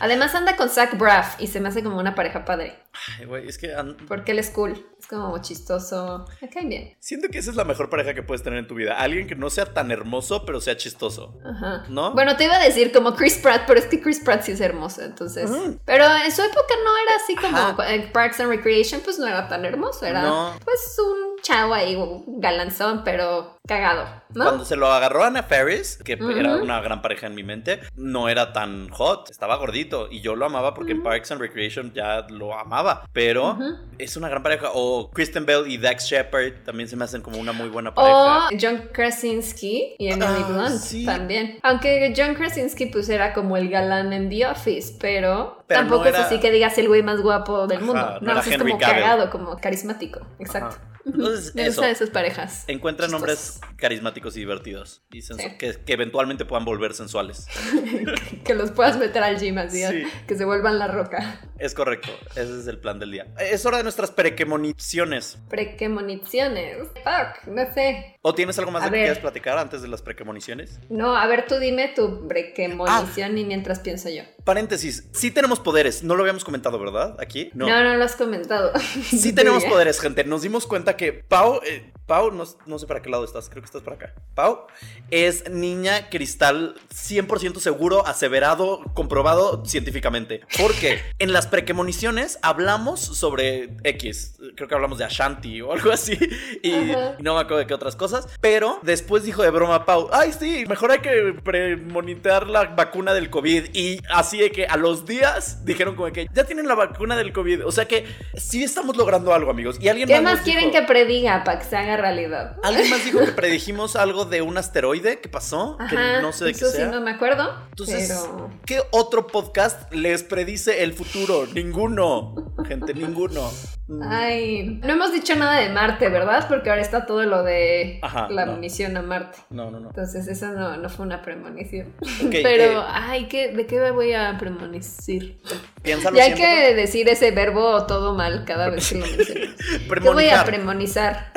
Además 0.00 0.34
anda 0.34 0.56
con 0.56 0.68
Zach 0.68 0.96
Braff 0.98 1.40
y 1.40 1.46
se 1.46 1.60
me 1.60 1.68
hace 1.68 1.82
como 1.84 1.98
una 1.98 2.14
pareja 2.14 2.44
padre. 2.44 2.78
Ay, 3.18 3.26
güey, 3.26 3.48
es 3.48 3.58
que 3.58 3.72
Porque 4.08 4.32
él 4.32 4.38
es 4.40 4.50
cool, 4.50 4.72
es 4.98 5.06
como 5.06 5.36
chistoso. 5.40 6.26
Me 6.40 6.48
caen 6.48 6.68
bien. 6.68 6.96
siento 7.00 7.28
que 7.28 7.38
esa 7.38 7.50
es 7.50 7.56
la 7.56 7.64
mejor 7.64 7.90
pareja 7.90 8.14
que 8.14 8.22
puedes 8.22 8.42
tener 8.42 8.58
en 8.58 8.66
tu 8.66 8.74
vida. 8.74 8.98
Alguien 8.98 9.26
que 9.26 9.34
no 9.36 9.50
sea 9.50 9.66
tan 9.66 9.90
hermoso, 9.90 10.44
pero 10.44 10.60
sea 10.60 10.76
chistoso. 10.76 11.38
Ajá. 11.44 11.84
¿No? 11.88 12.12
Bueno, 12.12 12.36
te 12.36 12.44
iba 12.44 12.56
a 12.56 12.62
decir 12.64 12.92
como 12.92 13.14
Chris 13.14 13.38
Pratt, 13.38 13.62
pero 13.66 13.78
es 13.78 13.86
que 13.86 14.00
Chris 14.00 14.20
Pratt 14.20 14.42
sí 14.42 14.52
es 14.52 14.60
hermoso, 14.60 15.02
entonces. 15.02 15.50
Pero 15.84 16.04
en 16.24 16.32
su 16.32 16.42
época 16.42 16.74
no 16.84 16.90
era 17.06 17.16
así 17.22 17.36
como 17.36 17.56
Ajá. 17.56 17.94
en 17.94 18.10
Parks 18.12 18.40
and 18.40 18.50
Recreation, 18.50 19.00
pues 19.02 19.18
no 19.18 19.26
era 19.26 19.48
tan 19.48 19.64
hermoso, 19.64 20.06
era 20.06 20.22
No. 20.22 20.58
pues 20.64 20.96
un 20.98 21.33
chavo 21.44 21.74
ahí, 21.74 21.94
un 21.94 22.40
galanzón, 22.40 23.02
pero 23.04 23.58
cagado, 23.66 24.04
¿no? 24.34 24.44
Cuando 24.44 24.64
se 24.64 24.76
lo 24.76 24.92
agarró 24.92 25.22
a 25.24 25.28
Anna 25.28 25.42
Ferris, 25.42 25.98
que 26.04 26.12
era 26.14 26.56
una 26.56 26.80
gran 26.80 27.00
pareja 27.02 27.26
en 27.28 27.34
mi 27.34 27.42
mente, 27.42 27.80
no 27.96 28.28
era 28.28 28.52
tan 28.52 28.88
hot, 28.90 29.30
estaba 29.30 29.56
gordito 29.56 30.08
y 30.10 30.20
yo 30.20 30.34
lo 30.36 30.44
amaba 30.46 30.74
porque 30.74 30.92
en 30.92 31.02
Parks 31.02 31.32
and 31.32 31.40
Recreation 31.40 31.92
ya 31.94 32.26
lo 32.28 32.58
amaba, 32.58 33.06
pero 33.12 33.56
es 33.98 34.16
una 34.16 34.28
gran 34.28 34.42
pareja. 34.42 34.70
O 34.74 35.10
Kristen 35.12 35.46
Bell 35.46 35.64
y 35.70 35.78
Dax 35.78 36.04
Shepard 36.06 36.64
también 36.64 36.88
se 36.88 36.96
me 36.96 37.04
hacen 37.04 37.22
como 37.22 37.38
una 37.38 37.52
muy 37.52 37.68
buena 37.68 37.90
O 37.90 37.94
pareja. 37.94 38.48
John 38.60 38.88
Krasinski 38.92 39.94
y 39.98 40.08
Emily 40.08 40.24
Ah, 40.42 40.46
Blunt 40.48 40.80
sí. 40.80 41.04
también. 41.06 41.58
Aunque 41.62 42.12
John 42.16 42.34
Krasinski 42.34 42.86
pues 42.86 43.08
era 43.08 43.32
como 43.32 43.56
el 43.56 43.68
galán 43.68 44.12
en 44.12 44.28
The 44.30 44.46
Office, 44.46 44.96
pero, 45.00 45.62
Pero 45.66 45.80
tampoco 45.80 46.04
no 46.04 46.10
es 46.10 46.16
así 46.16 46.40
que 46.40 46.50
digas 46.50 46.76
el 46.78 46.88
güey 46.88 47.02
más 47.02 47.20
guapo 47.20 47.66
del 47.66 47.78
Ajá, 47.78 47.86
mundo. 47.86 48.06
no 48.20 48.20
No, 48.20 48.30
era 48.32 48.40
es 48.40 48.46
Henry 48.48 48.72
como 48.72 48.80
Cavill. 48.80 49.02
cagado, 49.02 49.30
como 49.30 49.56
carismático. 49.58 50.20
Exacto. 50.38 50.76
Ajá. 50.76 50.90
Entonces, 51.34 51.54
Me 51.54 51.62
eso. 51.62 51.70
gustan 51.80 51.90
esas 51.90 52.10
parejas. 52.10 52.64
Encuentren 52.68 53.10
chistosas. 53.10 53.60
nombres 53.60 53.76
carismáticos 53.76 54.36
y 54.36 54.40
divertidos. 54.40 55.02
Y 55.12 55.18
sensu- 55.20 55.36
Sí. 55.50 55.58
que, 55.58 55.74
que 55.84 55.92
eventualmente 55.92 56.44
puedan 56.44 56.64
volver 56.64 56.94
sensuales. 56.94 57.46
que 58.44 58.54
los 58.54 58.70
puedas 58.70 58.96
meter 58.98 59.22
al 59.22 59.38
gym 59.38 59.58
así, 59.58 59.84
Sí. 59.84 60.04
que 60.26 60.36
se 60.36 60.44
vuelvan 60.44 60.78
la 60.78 60.86
roca. 60.88 61.40
Es 61.58 61.74
correcto. 61.74 62.08
Ese 62.32 62.60
es 62.60 62.66
el 62.66 62.78
plan 62.78 62.98
del 62.98 63.10
día. 63.12 63.26
Es 63.38 63.64
hora 63.66 63.76
de 63.78 63.82
nuestras 63.82 64.10
prequemoniciones. 64.10 65.38
Prequemoniciones. 65.48 66.78
Fuck, 67.04 67.46
no 67.48 67.72
sé. 67.74 68.16
¿O 68.22 68.34
tienes 68.34 68.58
algo 68.58 68.70
más 68.70 68.82
A 68.84 68.86
de 68.86 68.92
que 68.92 68.98
quieras 69.02 69.18
platicar 69.18 69.58
antes 69.58 69.82
de 69.82 69.88
las 69.88 70.02
prequemoniciones? 70.02 70.80
No, 70.88 71.16
a 71.16 71.26
ver, 71.26 71.46
tú 71.46 71.56
dime 71.58 71.92
tu 71.94 72.26
prequemonición 72.26 73.36
y 73.38 73.44
mientras 73.44 73.80
pienso 73.80 74.08
yo. 74.08 74.22
Paréntesis. 74.44 75.08
Sí 75.12 75.30
tenemos 75.30 75.60
poderes. 75.60 76.02
No 76.02 76.16
lo 76.16 76.22
habíamos 76.22 76.44
comentado, 76.44 76.78
¿verdad? 76.78 77.16
Aquí. 77.20 77.50
No, 77.54 77.66
no, 77.66 77.96
lo 77.96 78.04
has 78.04 78.16
comentado. 78.16 78.72
Sí 79.14 79.32
tenemos 79.32 79.64
poderes, 79.64 80.00
gente. 80.00 80.24
Nos 80.24 80.42
dimos 80.42 80.66
cuenta 80.66 80.96
que 80.96 81.23
Pau, 81.28 81.60
eh, 81.64 81.92
Pau, 82.06 82.30
no, 82.30 82.44
no 82.66 82.78
sé 82.78 82.86
para 82.86 83.00
qué 83.00 83.08
lado 83.08 83.24
estás, 83.24 83.48
creo 83.48 83.62
que 83.62 83.66
estás 83.66 83.80
para 83.82 83.96
acá. 83.96 84.12
Pau 84.34 84.66
es 85.10 85.48
niña 85.50 86.10
cristal 86.10 86.74
100% 86.94 87.60
seguro, 87.60 88.06
aseverado, 88.06 88.82
comprobado 88.94 89.64
científicamente. 89.64 90.42
Porque 90.60 91.00
en 91.18 91.32
las 91.32 91.46
prequemoniciones 91.46 92.38
hablamos 92.42 93.00
sobre 93.00 93.76
X, 93.84 94.36
creo 94.56 94.68
que 94.68 94.74
hablamos 94.74 94.98
de 94.98 95.04
Ashanti 95.04 95.62
o 95.62 95.72
algo 95.72 95.90
así, 95.92 96.18
y, 96.62 96.90
Ajá. 96.90 97.16
no 97.20 97.34
me 97.34 97.40
acuerdo 97.40 97.58
de 97.58 97.66
qué 97.66 97.74
otras 97.74 97.96
cosas. 97.96 98.28
Pero 98.40 98.78
después 98.82 99.22
dijo 99.22 99.42
de 99.42 99.50
broma 99.50 99.86
Pau, 99.86 100.08
ay 100.12 100.32
sí, 100.32 100.64
mejor 100.68 100.90
hay 100.92 100.98
que 100.98 101.34
premonitear 101.42 102.48
la 102.48 102.64
vacuna 102.64 103.14
del 103.14 103.30
COVID. 103.30 103.74
Y 103.74 104.00
así 104.10 104.38
de 104.38 104.50
que 104.50 104.66
a 104.66 104.76
los 104.76 105.06
días 105.06 105.64
dijeron 105.64 105.94
como 105.96 106.12
que 106.12 106.28
ya 106.34 106.44
tienen 106.44 106.68
la 106.68 106.74
vacuna 106.74 107.16
del 107.16 107.32
COVID. 107.32 107.64
O 107.66 107.72
sea 107.72 107.86
que 107.86 108.04
sí 108.36 108.62
estamos 108.62 108.96
logrando 108.96 109.32
algo, 109.32 109.50
amigos. 109.50 109.78
Y 109.80 109.88
alguien 109.88 110.08
¿Qué 110.08 110.20
más 110.20 110.40
quieren 110.42 110.70
dijo- 110.70 110.80
que 110.80 110.86
prediga 110.86 111.44
para 111.44 111.58
que 111.58 111.64
se 111.64 111.76
haga 111.76 111.93
realidad? 111.96 112.56
Alguien 112.62 112.90
más 112.90 113.04
dijo 113.04 113.18
que 113.20 113.32
predijimos 113.32 113.96
algo 113.96 114.24
de 114.24 114.42
un 114.42 114.56
asteroide 114.56 115.20
que 115.20 115.28
pasó, 115.28 115.78
que 115.88 115.96
no 116.22 116.32
sé 116.32 116.44
de 116.46 116.50
eso 116.52 116.66
qué 116.66 116.70
sí 116.70 116.76
sea. 116.78 116.86
no 116.88 117.00
me 117.00 117.12
acuerdo, 117.12 117.52
Entonces, 117.70 118.08
pero... 118.08 118.50
¿qué 118.66 118.80
otro 118.90 119.26
podcast 119.26 119.92
les 119.92 120.22
predice 120.22 120.82
el 120.82 120.92
futuro? 120.92 121.46
Ninguno, 121.54 122.54
gente, 122.66 122.94
ninguno. 122.94 123.50
Mm. 123.86 124.02
Ay, 124.02 124.80
no 124.82 124.92
hemos 124.94 125.12
dicho 125.12 125.34
nada 125.36 125.60
de 125.60 125.68
Marte, 125.70 126.08
¿verdad? 126.08 126.46
Porque 126.48 126.70
ahora 126.70 126.80
está 126.82 127.04
todo 127.06 127.22
lo 127.24 127.42
de 127.42 127.98
Ajá, 128.02 128.28
la 128.30 128.46
no. 128.46 128.56
misión 128.56 128.96
a 128.96 129.02
Marte. 129.02 129.38
No, 129.50 129.70
no, 129.70 129.80
no. 129.80 129.88
Entonces 129.90 130.26
eso 130.26 130.46
no, 130.52 130.76
no 130.76 130.88
fue 130.88 131.04
una 131.04 131.20
premonición. 131.22 131.94
Pero, 132.30 132.80
eh, 132.80 132.84
ay, 132.88 133.26
¿qué, 133.28 133.52
¿de 133.52 133.66
qué 133.66 133.78
me 133.80 133.90
voy 133.90 134.12
a 134.14 134.36
premonicir? 134.38 135.40
Piénsalo 135.84 136.16
Ya 136.16 136.24
hay 136.24 136.34
siempre. 136.34 136.68
que 136.68 136.74
decir 136.74 137.08
ese 137.08 137.30
verbo 137.30 137.86
todo 137.86 138.14
mal 138.14 138.44
cada 138.44 138.70
vez 138.70 138.88
que 138.88 138.96
lo 138.98 139.06
mencionamos. 139.06 139.54
¿Qué 140.02 140.10
voy 140.10 140.28
a 140.30 140.44
premonizar? 140.44 141.32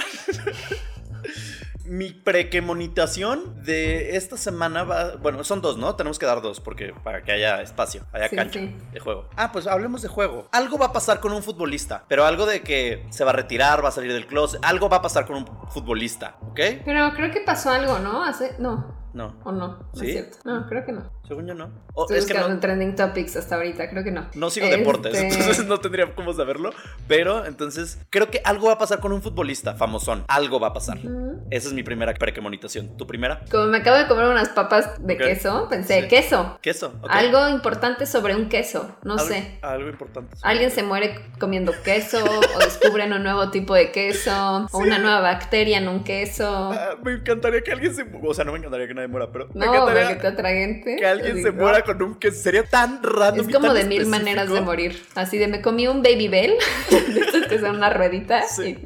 Mi 1.86 2.12
prequemonitación 2.12 3.64
de 3.64 4.18
esta 4.18 4.36
semana 4.36 4.84
va. 4.84 5.16
Bueno, 5.16 5.42
son 5.46 5.62
dos, 5.62 5.78
¿no? 5.78 5.96
Tenemos 5.96 6.20
que 6.20 6.26
dar 6.26 6.42
dos 6.42 6.60
porque 6.60 6.94
para 7.02 7.24
que 7.24 7.32
haya 7.32 7.62
espacio, 7.62 8.04
haya 8.12 8.28
Sí, 8.28 8.36
cancha 8.36 8.60
sí. 8.60 8.76
de 8.92 9.00
juego. 9.00 9.30
Ah, 9.38 9.54
pues 9.54 9.68
hablemos 9.68 10.02
de 10.02 10.10
juego. 10.10 10.50
Algo 10.52 10.78
va 10.78 10.88
a 10.88 10.92
pasar 10.92 11.22
con 11.22 11.32
un 11.32 11.42
futbolista, 11.42 12.04
pero 12.10 12.26
algo 12.26 12.46
de 12.46 12.62
que 12.62 13.06
se 13.10 13.24
va 13.24 13.30
a 13.30 13.34
retirar, 13.34 13.82
va 13.86 13.88
a 13.88 13.92
salir 13.94 14.12
del 14.12 14.28
closet. 14.28 14.60
Algo 14.66 14.90
va 14.90 14.98
a 14.98 15.02
pasar 15.02 15.26
con 15.26 15.38
un 15.38 15.46
futbolista, 15.70 16.36
¿ok? 16.42 16.60
Pero 16.84 17.14
creo 17.14 17.32
que 17.32 17.40
pasó 17.40 17.70
algo, 17.70 18.00
¿no? 18.00 18.22
Hace... 18.22 18.56
No. 18.60 19.07
No. 19.18 19.36
¿O 19.44 19.52
no? 19.52 19.68
No 19.68 19.90
¿Sí? 19.96 20.06
es 20.08 20.12
cierto. 20.14 20.38
No, 20.46 20.68
creo 20.68 20.86
que 20.86 20.92
no. 20.92 21.12
Según 21.28 21.48
yo 21.48 21.54
no. 21.56 21.70
Estoy 21.98 22.20
es 22.20 22.26
que 22.26 22.34
buscando 22.34 22.48
no, 22.50 22.54
en 22.54 22.60
trending 22.62 22.96
topics 22.96 23.36
hasta 23.36 23.56
ahorita, 23.56 23.90
creo 23.90 24.04
que 24.04 24.12
no. 24.12 24.28
no 24.36 24.50
sigo 24.50 24.68
Este- 24.68 24.78
deportes, 24.78 25.14
entonces 25.18 25.66
no 25.66 25.80
tendría 25.80 26.14
cómo 26.16 26.32
saberlo. 26.34 26.70
Pero 27.08 27.46
entonces 27.46 28.00
creo 28.10 28.30
que 28.30 28.40
algo 28.46 28.68
va 28.68 28.74
a 28.74 28.78
pasar 28.78 29.00
con 29.00 29.12
un 29.12 29.22
futbolista 29.22 29.74
famosón. 29.76 30.24
Algo 30.28 30.60
va 30.60 30.68
a 30.70 30.74
pasar. 30.74 31.00
Esa 31.50 31.68
es 31.68 31.74
mi 31.74 31.84
primera 31.84 32.14
precomunización. 32.14 32.96
¿Tu 32.96 33.06
primera? 33.08 33.44
Como 33.52 33.66
me 33.66 33.78
acabo 33.78 33.98
de 33.98 34.08
comer 34.08 34.26
unas 34.28 34.50
papas 34.50 35.06
de 35.06 35.18
queso, 35.18 35.68
pensé, 35.70 36.04
Sí. 36.04 36.08
queso. 36.08 36.60
Queso. 36.62 36.94
Algo 37.10 37.50
importante 37.50 38.06
sobre 38.06 38.36
un 38.36 38.48
queso, 38.50 38.96
no 39.04 39.14
Algo- 39.16 39.26
sé. 39.26 39.58
Algo 39.64 39.90
importante. 39.90 40.38
Alguien 40.44 40.72
se 40.72 40.84
muere 40.84 41.20
comiendo 41.40 41.74
queso 41.84 42.24
o 42.24 42.60
descubren 42.60 43.12
un 43.14 43.24
nuevo 43.24 43.50
tipo 43.50 43.74
de 43.74 43.92
queso 43.92 44.68
o 44.72 44.78
una 44.78 45.00
nueva 45.00 45.20
bacteria 45.22 45.80
en 45.80 45.88
un 45.90 46.04
queso. 46.04 46.72
Ah, 46.72 46.96
me 47.04 47.14
encantaría 47.16 47.62
que 47.62 47.72
alguien 47.72 47.94
se 47.94 48.06
O 48.24 48.34
sea, 48.34 48.46
no 48.46 48.52
me 48.54 48.60
encantaría 48.60 48.88
que 48.88 48.94
nadie 48.94 49.07
muera, 49.08 49.32
pero 49.32 49.48
me 49.54 49.66
No, 49.66 49.74
encantaría 49.74 50.08
porque 50.10 50.22
te 50.22 50.28
otra 50.28 50.50
gente. 50.50 50.96
que 50.98 51.06
alguien 51.06 51.42
se 51.42 51.52
muera 51.52 51.82
con 51.84 52.02
un 52.02 52.16
queso. 52.16 52.42
Sería 52.42 52.64
tan 52.64 53.02
random. 53.04 53.48
Es 53.50 53.56
como 53.56 53.74
de 53.74 53.84
mil 53.86 54.06
maneras 54.06 54.50
de 54.50 54.62
morir. 54.62 55.02
Así 55.16 55.38
de 55.38 55.48
me 55.48 55.62
comí 55.62 55.88
un 55.88 56.02
baby 56.04 56.28
bell, 56.28 56.54
de 56.90 57.20
estos 57.22 57.48
que 57.48 57.60
son 57.60 57.76
una 57.78 57.90
ruedita. 57.90 58.44
Sí. 58.44 58.78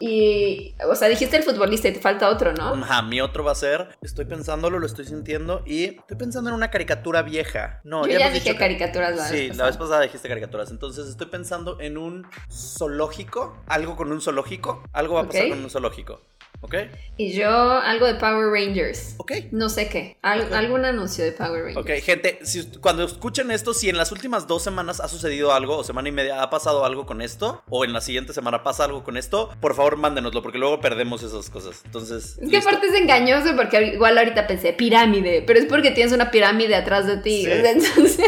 Y, 0.00 0.06
y, 0.08 0.74
o 0.88 0.94
sea, 0.94 1.08
dijiste 1.08 1.36
el 1.36 1.42
futbolista 1.42 1.88
y 1.88 1.92
te 1.92 2.00
falta 2.00 2.28
otro, 2.28 2.52
¿no? 2.52 2.74
Ajá, 2.74 3.02
mi 3.02 3.20
otro 3.20 3.44
va 3.44 3.52
a 3.52 3.56
ser, 3.56 3.88
estoy 4.02 4.24
pensándolo, 4.24 4.78
lo 4.78 4.86
estoy 4.86 5.04
sintiendo 5.04 5.62
y 5.66 5.84
estoy 5.98 6.16
pensando 6.16 6.50
en 6.50 6.56
una 6.56 6.70
caricatura 6.70 7.22
vieja. 7.22 7.80
No, 7.84 8.04
Yo 8.06 8.12
ya 8.12 8.26
hemos 8.26 8.32
dije 8.34 8.44
dicho 8.44 8.52
que- 8.54 8.58
caricaturas 8.58 9.16
la 9.16 9.24
Sí, 9.28 9.48
vez 9.48 9.56
la 9.56 9.64
vez 9.66 9.76
pasada. 9.76 10.00
dijiste 10.02 10.28
caricaturas. 10.28 10.70
Entonces 10.70 11.08
estoy 11.08 11.26
pensando 11.28 11.78
en 11.80 11.96
un 11.98 12.26
zoológico, 12.50 13.56
algo 13.66 13.96
con 13.96 14.10
un 14.12 14.20
zoológico, 14.20 14.82
algo 14.92 15.14
va 15.14 15.22
a 15.22 15.26
pasar 15.26 15.44
Ok. 15.44 15.48
con 15.50 15.64
un 15.64 15.70
zoológico. 15.70 16.20
¿Ok? 16.60 16.74
Y 17.16 17.32
yo 17.32 17.48
algo 17.50 18.06
de 18.06 18.14
Power 18.14 18.48
Rangers. 18.50 19.14
Ok. 19.18 19.32
No 19.50 19.68
sé 19.68 19.88
qué. 19.88 20.18
Al- 20.22 20.42
Ok. 20.42 20.52
Algún 20.52 20.84
anuncio 20.84 21.24
de 21.24 21.32
Power 21.32 21.64
Rangers. 21.64 21.76
Ok, 21.76 21.90
gente, 22.04 22.38
si, 22.44 22.64
cuando 22.80 23.04
escuchen 23.04 23.50
esto, 23.50 23.74
si 23.74 23.88
en 23.88 23.96
las 23.96 24.12
últimas 24.12 24.46
dos 24.46 24.62
semanas 24.62 25.00
ha 25.00 25.08
sucedido 25.08 25.52
algo, 25.52 25.76
o 25.78 25.84
semana 25.84 26.08
y 26.08 26.12
media 26.12 26.40
ha 26.42 26.50
pasado 26.50 26.84
algo 26.84 27.04
con 27.04 27.20
esto, 27.20 27.62
o 27.68 27.84
en 27.84 27.92
la 27.92 28.00
siguiente 28.00 28.32
semana 28.32 28.62
pasa 28.62 28.84
algo 28.84 29.02
con 29.02 29.16
esto, 29.16 29.50
por 29.60 29.74
favor 29.74 29.96
mándenoslo, 29.96 30.42
porque 30.42 30.58
luego 30.58 30.80
perdemos 30.80 31.22
esas 31.22 31.50
cosas. 31.50 31.82
Entonces. 31.84 32.38
Es 32.40 32.48
que 32.48 32.56
aparte 32.58 32.86
es 32.86 32.94
engañoso 32.94 33.56
porque 33.56 33.82
igual 33.94 34.16
ahorita 34.18 34.46
pensé 34.46 34.72
pirámide, 34.72 35.42
pero 35.46 35.58
es 35.58 35.66
porque 35.66 35.90
tienes 35.90 36.12
una 36.12 36.30
pirámide 36.30 36.76
atrás 36.76 37.06
de 37.06 37.16
ti. 37.18 37.44
Sí. 37.44 37.50
entonces, 37.64 38.20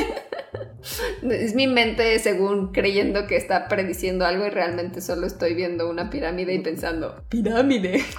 es 1.31 1.55
mi 1.55 1.67
mente 1.67 2.19
según 2.19 2.73
creyendo 2.73 3.27
que 3.27 3.37
está 3.37 3.69
prediciendo 3.69 4.27
algo 4.27 4.47
y 4.47 4.51
realmente 4.51 5.01
solo 5.01 5.27
estoy 5.27 5.55
viendo 5.55 5.89
una 5.89 6.11
pirámide 6.11 6.55
y 6.55 6.59
pensando, 6.61 7.25
pirámide. 7.29 8.05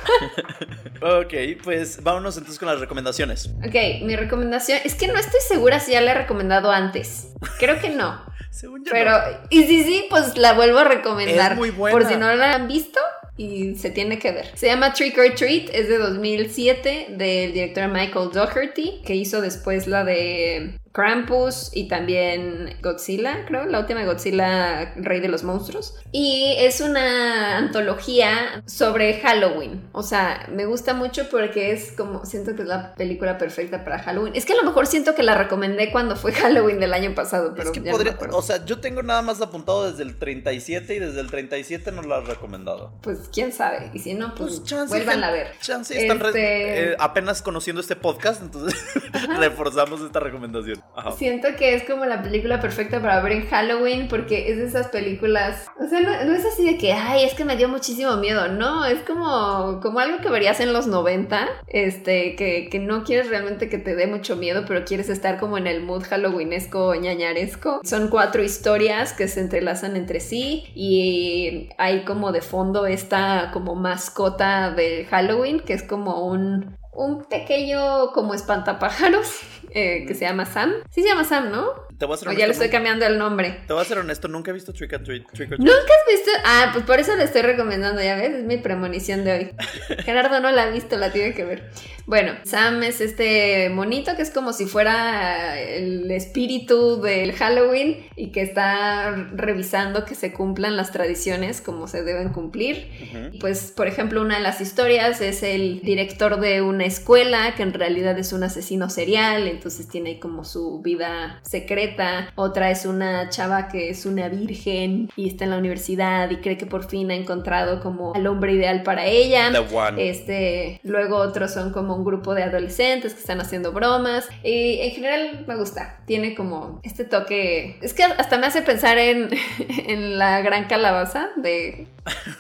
Ok, 1.01 1.34
pues 1.63 2.01
vámonos 2.01 2.38
entonces 2.38 2.58
con 2.58 2.70
las 2.70 2.80
recomendaciones. 2.80 3.51
Ok, 3.65 4.04
mi 4.04 4.15
recomendación 4.15 4.80
es 4.84 4.96
que 4.96 5.08
no 5.08 5.15
estoy 5.15 5.42
segura 5.48 5.80
si 5.80 5.92
ya 5.92 6.01
la 6.01 6.12
he 6.12 6.15
recomendado 6.15 6.72
antes. 6.72 7.34
Creo 7.60 7.80
que 7.80 7.89
no. 7.89 8.24
Según 8.50 8.86
yo. 8.86 8.92
Pero, 8.92 9.12
no. 9.12 9.48
y 9.50 9.65
si 9.65 9.84
sí, 9.84 10.06
pues 10.10 10.38
la 10.38 10.54
vuelvo 10.54 10.80
a 10.80 10.86
recomendar. 10.86 11.51
Es 11.51 11.58
muy 11.58 11.72
buena. 11.72 11.98
Por 11.98 12.08
si 12.08 12.15
no 12.15 12.34
la 12.34 12.54
han 12.54 12.68
visto 12.68 13.00
y 13.38 13.75
se 13.75 13.92
tiene 13.92 14.18
que 14.18 14.32
ver. 14.32 14.48
Se 14.56 14.68
llama 14.68 14.94
Trick 14.94 15.18
or 15.18 15.36
Treat, 15.36 15.70
es 15.74 15.89
de 15.89 15.98
2007, 15.98 17.08
del 17.10 17.54
director 17.54 17.89
Michael 17.89 18.30
Dougherty, 18.32 19.01
que 19.06 19.15
hizo 19.15 19.42
después 19.42 19.88
la 19.88 20.06
de 20.06 20.80
Krampus 20.95 21.71
y 21.73 21.89
también 21.89 22.77
Godzilla, 22.81 23.45
creo, 23.45 23.65
la 23.65 23.81
última 23.81 23.99
de 23.99 24.05
Godzilla, 24.05 24.93
Rey 24.95 25.19
de 25.19 25.27
los 25.27 25.43
Monstruos. 25.43 25.93
Y 26.13 26.55
es 26.57 26.79
una 26.79 27.57
antología 27.57 28.63
sobre 28.65 29.19
Halloween. 29.19 29.89
O 29.91 30.03
sea, 30.03 30.47
me 30.49 30.65
gusta 30.65 30.93
mucho 30.93 31.27
porque 31.29 31.73
es 31.73 31.91
como, 31.91 32.25
siento 32.25 32.55
que 32.55 32.61
es 32.61 32.67
la 32.69 32.95
película 32.95 33.37
perfecta 33.37 33.83
para 33.83 33.99
Halloween. 33.99 34.37
Es 34.37 34.45
que 34.45 34.53
a 34.53 34.55
lo 34.55 34.63
mejor 34.63 34.87
siento 34.87 35.15
que 35.15 35.23
la 35.23 35.35
recomendé 35.35 35.91
cuando 35.91 36.15
fue 36.15 36.31
Halloween 36.31 36.79
del 36.79 36.93
año 36.93 37.13
pasado, 37.13 37.53
pero 37.53 37.67
es 37.67 37.71
que 37.71 37.81
ya 37.81 37.91
no 37.91 37.97
me 37.97 38.11
podría, 38.13 38.37
o 38.37 38.41
sea, 38.41 38.63
yo 38.63 38.79
tengo 38.79 39.03
nada 39.03 39.21
más 39.21 39.41
apuntado 39.41 39.91
desde 39.91 40.03
el 40.03 40.15
37 40.15 40.95
y 40.95 40.99
desde 40.99 41.19
el 41.19 41.29
37 41.29 41.91
no 41.91 42.03
lo 42.03 42.15
has 42.15 42.25
recomendado. 42.25 42.93
Pues 43.01 43.29
quién 43.33 43.51
sabe. 43.51 43.91
Y 43.93 43.99
si 43.99 44.13
no, 44.13 44.33
pues, 44.33 44.61
Pues 44.61 44.87
vuelvan 44.87 45.25
a 45.25 45.31
ver. 45.31 45.59
Chance 45.59 46.01
están 46.01 46.25
Este- 46.25 46.91
eh, 46.91 46.95
apenas 46.99 47.41
conociendo 47.41 47.81
este 47.81 47.97
podcast, 47.97 48.41
entonces 48.41 48.81
reforzamos 49.37 49.99
esta 49.99 50.21
recomendación. 50.21 50.85
Siento 51.18 51.50
que 51.58 51.75
es 51.75 51.84
como 51.84 52.06
la 52.06 52.22
película 52.22 52.60
perfecta 52.60 53.01
para 53.01 53.22
ver 53.22 53.34
en 53.34 53.48
Halloween 53.48 54.08
porque 54.08 54.50
es 54.50 54.58
de 54.58 54.65
esas 54.65 54.88
películas, 54.88 55.68
o 55.80 55.88
sea, 55.88 56.00
no, 56.00 56.34
es 56.34 56.46
así 56.46 56.65
de 56.65 56.77
que, 56.77 56.94
ay, 56.94 57.25
es 57.25 57.34
que 57.34 57.46
me 57.46 57.58
dio 57.58 57.68
muchísimo 57.68 58.15
miedo, 58.18 58.48
no, 58.48 58.86
es 58.86 59.00
como, 59.01 59.80
como 59.82 60.00
algo 60.00 60.20
que 60.20 60.30
verías 60.30 60.60
en 60.62 60.74
los 60.74 60.88
90, 60.88 61.48
este, 61.68 62.36
que, 62.36 62.70
que 62.70 62.80
no 62.80 63.04
quieres 63.04 63.30
realmente 63.30 63.70
que 63.70 63.77
te 63.77 63.96
dé 63.96 64.08
mucho 64.08 64.36
miedo, 64.38 64.63
pero 64.68 64.86
quieres 64.86 65.10
estar 65.10 65.39
como 65.39 65.58
en 65.58 65.68
el 65.68 65.84
mood 65.84 66.04
halloweenesco, 66.04 66.96
ñañaresco. 66.96 67.82
Son 67.84 68.10
cuatro 68.10 68.44
historias 68.44 69.13
que 69.13 69.27
se 69.27 69.42
entrelazan 69.42 69.96
entre 69.96 70.20
sí 70.20 70.65
y 70.75 71.70
hay 71.77 72.06
como 72.06 72.32
de 72.32 72.42
fondo 72.42 72.86
esta 72.86 73.51
como 73.54 73.75
mascota 73.75 74.72
del 74.72 75.06
Halloween, 75.08 75.60
que 75.60 75.74
es 75.74 75.84
como 75.84 76.25
un... 76.25 76.77
Un 76.95 77.25
pequeño 77.25 78.11
como 78.13 78.33
espantapájaros 78.33 79.41
eh, 79.71 80.05
que 80.07 80.13
se 80.15 80.21
llama 80.25 80.45
Sam. 80.45 80.73
Sí 80.89 81.01
se 81.01 81.09
llama 81.09 81.23
Sam, 81.23 81.51
¿no? 81.51 81.85
Te 81.97 82.05
voy 82.05 82.15
a 82.15 82.17
ser 82.17 82.27
O 82.27 82.31
honesto. 82.31 82.39
ya 82.41 82.47
le 82.47 82.51
estoy 82.53 82.69
cambiando 82.69 83.05
el 83.05 83.17
nombre. 83.17 83.61
Te 83.67 83.71
voy 83.73 83.81
a 83.81 83.85
ser 83.85 83.99
honesto, 83.99 84.27
nunca 84.27 84.51
he 84.51 84.53
visto 84.53 84.73
Trick 84.73 84.91
or 84.93 85.03
Treat. 85.03 85.23
Trick 85.31 85.51
or 85.51 85.57
Treat. 85.57 85.59
¿Nunca 85.59 85.73
has 85.93 86.13
visto? 86.13 86.31
Ah, 86.43 86.69
pues 86.73 86.83
por 86.83 86.99
eso 86.99 87.15
le 87.15 87.23
estoy 87.23 87.41
recomendando, 87.41 88.01
ya 88.01 88.15
ves, 88.15 88.33
es 88.33 88.43
mi 88.43 88.57
premonición 88.57 89.23
de 89.23 89.31
hoy. 89.31 89.51
Gerardo 90.03 90.41
no 90.41 90.51
la 90.51 90.63
ha 90.63 90.69
visto, 90.71 90.97
la 90.97 91.13
tiene 91.13 91.33
que 91.33 91.45
ver. 91.45 91.69
Bueno, 92.05 92.33
Sam 92.43 92.83
es 92.83 92.99
este 93.01 93.69
monito 93.69 94.15
que 94.17 94.21
es 94.23 94.29
como 94.29 94.51
si 94.51 94.65
fuera 94.65 95.57
el 95.59 96.11
espíritu 96.11 97.01
del 97.01 97.31
Halloween 97.33 98.05
y 98.17 98.31
que 98.31 98.41
está 98.41 99.15
revisando 99.33 100.03
que 100.05 100.15
se 100.15 100.33
cumplan 100.33 100.75
las 100.75 100.91
tradiciones 100.91 101.61
como 101.61 101.87
se 101.87 102.03
deben 102.03 102.29
cumplir. 102.29 103.31
Pues, 103.39 103.71
por 103.71 103.87
ejemplo, 103.87 104.21
una 104.21 104.35
de 104.35 104.43
las 104.43 104.59
historias 104.61 105.21
es 105.21 105.43
el 105.43 105.79
director 105.81 106.39
de 106.41 106.61
una 106.61 106.85
escuela 106.86 107.54
que 107.56 107.63
en 107.63 107.74
realidad 107.74 108.18
es 108.18 108.34
un 108.34 108.44
asesino 108.44 108.89
serial, 108.89 109.48
entonces 109.48 109.88
tiene 109.88 110.12
ahí 110.12 110.20
como 110.20 110.44
su 110.44 110.82
vida 110.82 111.39
secreta. 111.44 112.32
Otra 112.36 112.72
es 112.72 112.86
una 112.86 113.30
chava 113.30 113.68
que 113.68 113.89
es 113.89 114.06
una 114.06 114.30
virgen 114.30 115.10
y 115.15 115.27
está 115.27 115.46
en 115.46 115.51
la 115.51 115.58
universidad 115.58 116.30
y 116.30 116.38
cree 116.38 116.58
que 116.58 116.65
por 116.65 116.88
fin 116.88 117.12
ha 117.12 117.15
encontrado 117.15 117.82
como 117.82 118.13
al 118.13 118.27
hombre 118.27 118.54
ideal 118.54 118.84
para 118.84 119.06
ella. 119.06 119.51
Este, 119.98 120.80
luego 120.84 121.18
otros 121.18 121.54
son 121.54 121.72
como 121.72 121.96
un 121.96 122.04
grupo 122.04 122.34
de 122.34 122.44
adolescentes 122.44 123.13
que 123.13 123.20
están 123.20 123.42
haciendo 123.42 123.72
bromas. 123.72 124.27
Y 124.44 124.80
en 124.82 124.92
general 124.92 125.46
me 125.48 125.56
gusta. 125.56 126.00
Tiene 126.06 126.36
como 126.36 126.80
este 126.84 127.04
toque. 127.04 127.77
Es 127.82 127.94
que 127.94 128.04
hasta 128.04 128.38
me 128.38 128.48
hace 128.48 128.62
pensar 128.62 128.98
en, 128.98 129.30
en 129.88 130.18
la 130.18 130.42
gran 130.42 130.65
calabaza 130.65 131.30
de, 131.38 131.88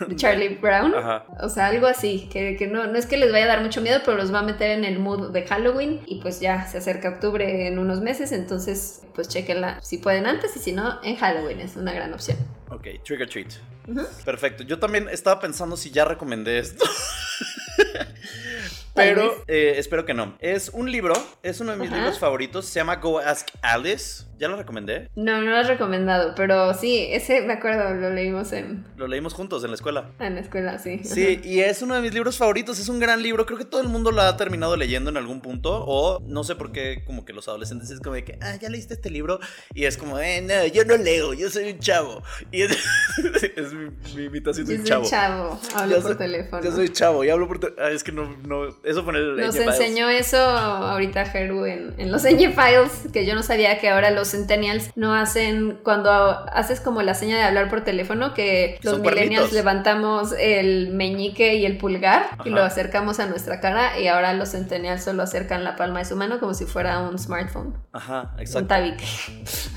de 0.07 0.15
Charlie 0.15 0.55
Brown. 0.55 0.93
Ajá. 0.95 1.25
O 1.41 1.49
sea, 1.49 1.67
algo 1.67 1.87
así. 1.87 2.29
Que, 2.31 2.55
que 2.57 2.67
no, 2.67 2.87
no 2.87 2.97
es 2.97 3.05
que 3.05 3.17
les 3.17 3.31
vaya 3.31 3.45
a 3.45 3.49
dar 3.49 3.61
mucho 3.61 3.81
miedo, 3.81 3.99
pero 4.05 4.17
los 4.17 4.31
va 4.35 4.41
a 4.41 4.43
meter 4.43 4.71
en 4.71 4.85
el 4.85 4.99
mood 4.99 5.31
de 5.31 5.47
Halloween. 5.47 6.01
Y 6.05 6.21
pues 6.21 6.39
ya 6.39 6.67
se 6.67 6.77
acerca 6.77 7.09
octubre 7.09 7.67
en 7.67 7.79
unos 7.79 8.01
meses. 8.01 8.31
Entonces, 8.31 9.01
pues 9.15 9.27
chequenla 9.27 9.79
si 9.81 9.97
pueden 9.97 10.27
antes 10.27 10.55
y 10.55 10.59
si 10.59 10.71
no, 10.71 10.99
en 11.03 11.15
Halloween. 11.15 11.59
Es 11.61 11.75
una 11.75 11.93
gran 11.93 12.13
opción. 12.13 12.37
Ok, 12.69 12.87
Trick 13.03 13.21
or 13.21 13.27
Treat. 13.27 13.53
Perfecto. 14.23 14.63
Yo 14.63 14.79
también 14.79 15.09
estaba 15.09 15.39
pensando 15.39 15.77
si 15.77 15.91
ya 15.91 16.05
recomendé 16.05 16.59
esto. 16.59 16.85
Pero 18.95 19.43
eh, 19.47 19.73
espero 19.77 20.05
que 20.05 20.13
no. 20.13 20.37
Es 20.39 20.69
un 20.69 20.91
libro, 20.91 21.13
es 21.43 21.59
uno 21.59 21.71
de 21.71 21.77
mis 21.77 21.87
Ajá. 21.89 21.97
libros 21.97 22.17
favoritos. 22.19 22.65
Se 22.65 22.79
llama 22.79 22.95
Go 22.97 23.19
Ask 23.19 23.47
Alice. 23.61 24.23
¿Ya 24.37 24.49
lo 24.49 24.57
recomendé? 24.57 25.09
No, 25.15 25.41
no 25.41 25.49
lo 25.51 25.55
has 25.57 25.67
recomendado, 25.69 26.33
pero 26.35 26.73
sí, 26.73 27.07
ese 27.09 27.41
me 27.43 27.53
acuerdo, 27.53 27.93
lo 27.93 28.09
leímos 28.09 28.51
en, 28.51 28.85
Lo 28.97 29.07
leímos 29.07 29.33
juntos 29.33 29.63
en 29.63 29.69
la 29.69 29.75
escuela. 29.75 30.11
en 30.19 30.35
la 30.35 30.41
escuela, 30.41 30.77
sí. 30.77 30.99
Sí, 31.05 31.39
y 31.41 31.61
es 31.61 31.81
uno 31.81 31.95
de 31.95 32.01
mis 32.01 32.13
libros 32.13 32.37
favoritos, 32.37 32.77
es 32.77 32.89
un 32.89 32.99
gran 32.99 33.23
libro, 33.23 33.45
creo 33.45 33.57
que 33.57 33.63
todo 33.63 33.79
el 33.79 33.87
mundo 33.87 34.11
lo 34.11 34.21
ha 34.21 34.35
terminado 34.35 34.75
leyendo 34.75 35.09
en 35.09 35.15
algún 35.15 35.39
punto, 35.39 35.85
o 35.87 36.19
no 36.27 36.43
sé 36.43 36.55
por 36.57 36.73
qué, 36.73 37.03
como 37.05 37.23
que 37.23 37.31
los 37.31 37.47
adolescentes 37.47 37.89
es 37.91 38.01
como 38.01 38.15
de 38.15 38.25
que, 38.25 38.37
ah, 38.41 38.57
ya 38.59 38.67
leíste 38.67 38.95
este 38.95 39.09
libro, 39.09 39.39
y 39.73 39.85
es 39.85 39.95
como, 39.95 40.19
eh, 40.19 40.41
no, 40.41 40.65
yo 40.67 40.83
no 40.83 40.97
leo, 40.97 41.33
yo 41.33 41.49
soy 41.49 41.71
un 41.71 41.79
chavo, 41.79 42.21
y 42.51 42.63
es, 42.63 42.71
es 43.55 43.71
mi, 43.73 43.89
mi 44.17 44.23
imitación 44.25 44.67
de 44.67 44.73
Yo 44.75 44.79
un 44.81 44.85
soy 44.85 44.91
chavo. 44.91 45.05
chavo, 45.09 45.59
hablo 45.75 45.95
Yo 45.95 46.01
por 46.01 46.11
soy- 46.11 46.17
teléfono. 46.17 46.61
Yo 46.61 46.71
soy 46.73 46.89
chavo, 46.89 47.23
y 47.23 47.29
hablo 47.29 47.47
por 47.47 47.59
teléfono, 47.61 47.87
es 47.87 48.03
que 48.03 48.11
no, 48.11 48.35
no, 48.45 48.67
eso 48.85 49.03
fue 49.03 49.13
en 49.13 49.19
el 49.19 49.37
Nos 49.37 49.55
enseñó 49.55 50.09
eso 50.09 50.37
ahorita 50.37 51.23
Heru 51.23 51.65
en, 51.65 51.93
en 51.97 52.11
los 52.11 52.21
Files, 52.55 53.07
que 53.11 53.25
yo 53.25 53.35
no 53.35 53.43
sabía 53.43 53.79
que 53.79 53.89
ahora 53.89 54.11
los 54.11 54.31
centennials 54.31 54.91
no 54.95 55.13
hacen 55.13 55.79
cuando 55.83 56.11
haces 56.11 56.79
como 56.79 57.01
la 57.01 57.13
seña 57.13 57.37
de 57.37 57.43
hablar 57.43 57.69
por 57.69 57.81
teléfono 57.81 58.33
que 58.33 58.79
los 58.83 58.99
millennials 58.99 59.49
cuernitos. 59.49 59.53
levantamos 59.53 60.33
el 60.37 60.91
meñique 60.91 61.55
y 61.55 61.65
el 61.65 61.77
pulgar 61.77 62.27
y 62.45 62.49
lo 62.49 62.63
acercamos 62.63 63.19
a 63.19 63.27
nuestra 63.27 63.59
cara 63.59 63.99
y 63.99 64.07
ahora 64.07 64.33
los 64.33 64.51
centennials 64.51 65.03
solo 65.03 65.23
acercan 65.23 65.63
la 65.63 65.75
palma 65.75 65.99
de 65.99 66.05
su 66.05 66.15
mano 66.15 66.39
como 66.39 66.53
si 66.53 66.65
fuera 66.65 66.99
un 66.99 67.17
smartphone, 67.17 67.75
Ajá, 67.91 68.31
un 68.35 68.39
exacto. 68.39 68.67
tabique. 68.67 69.05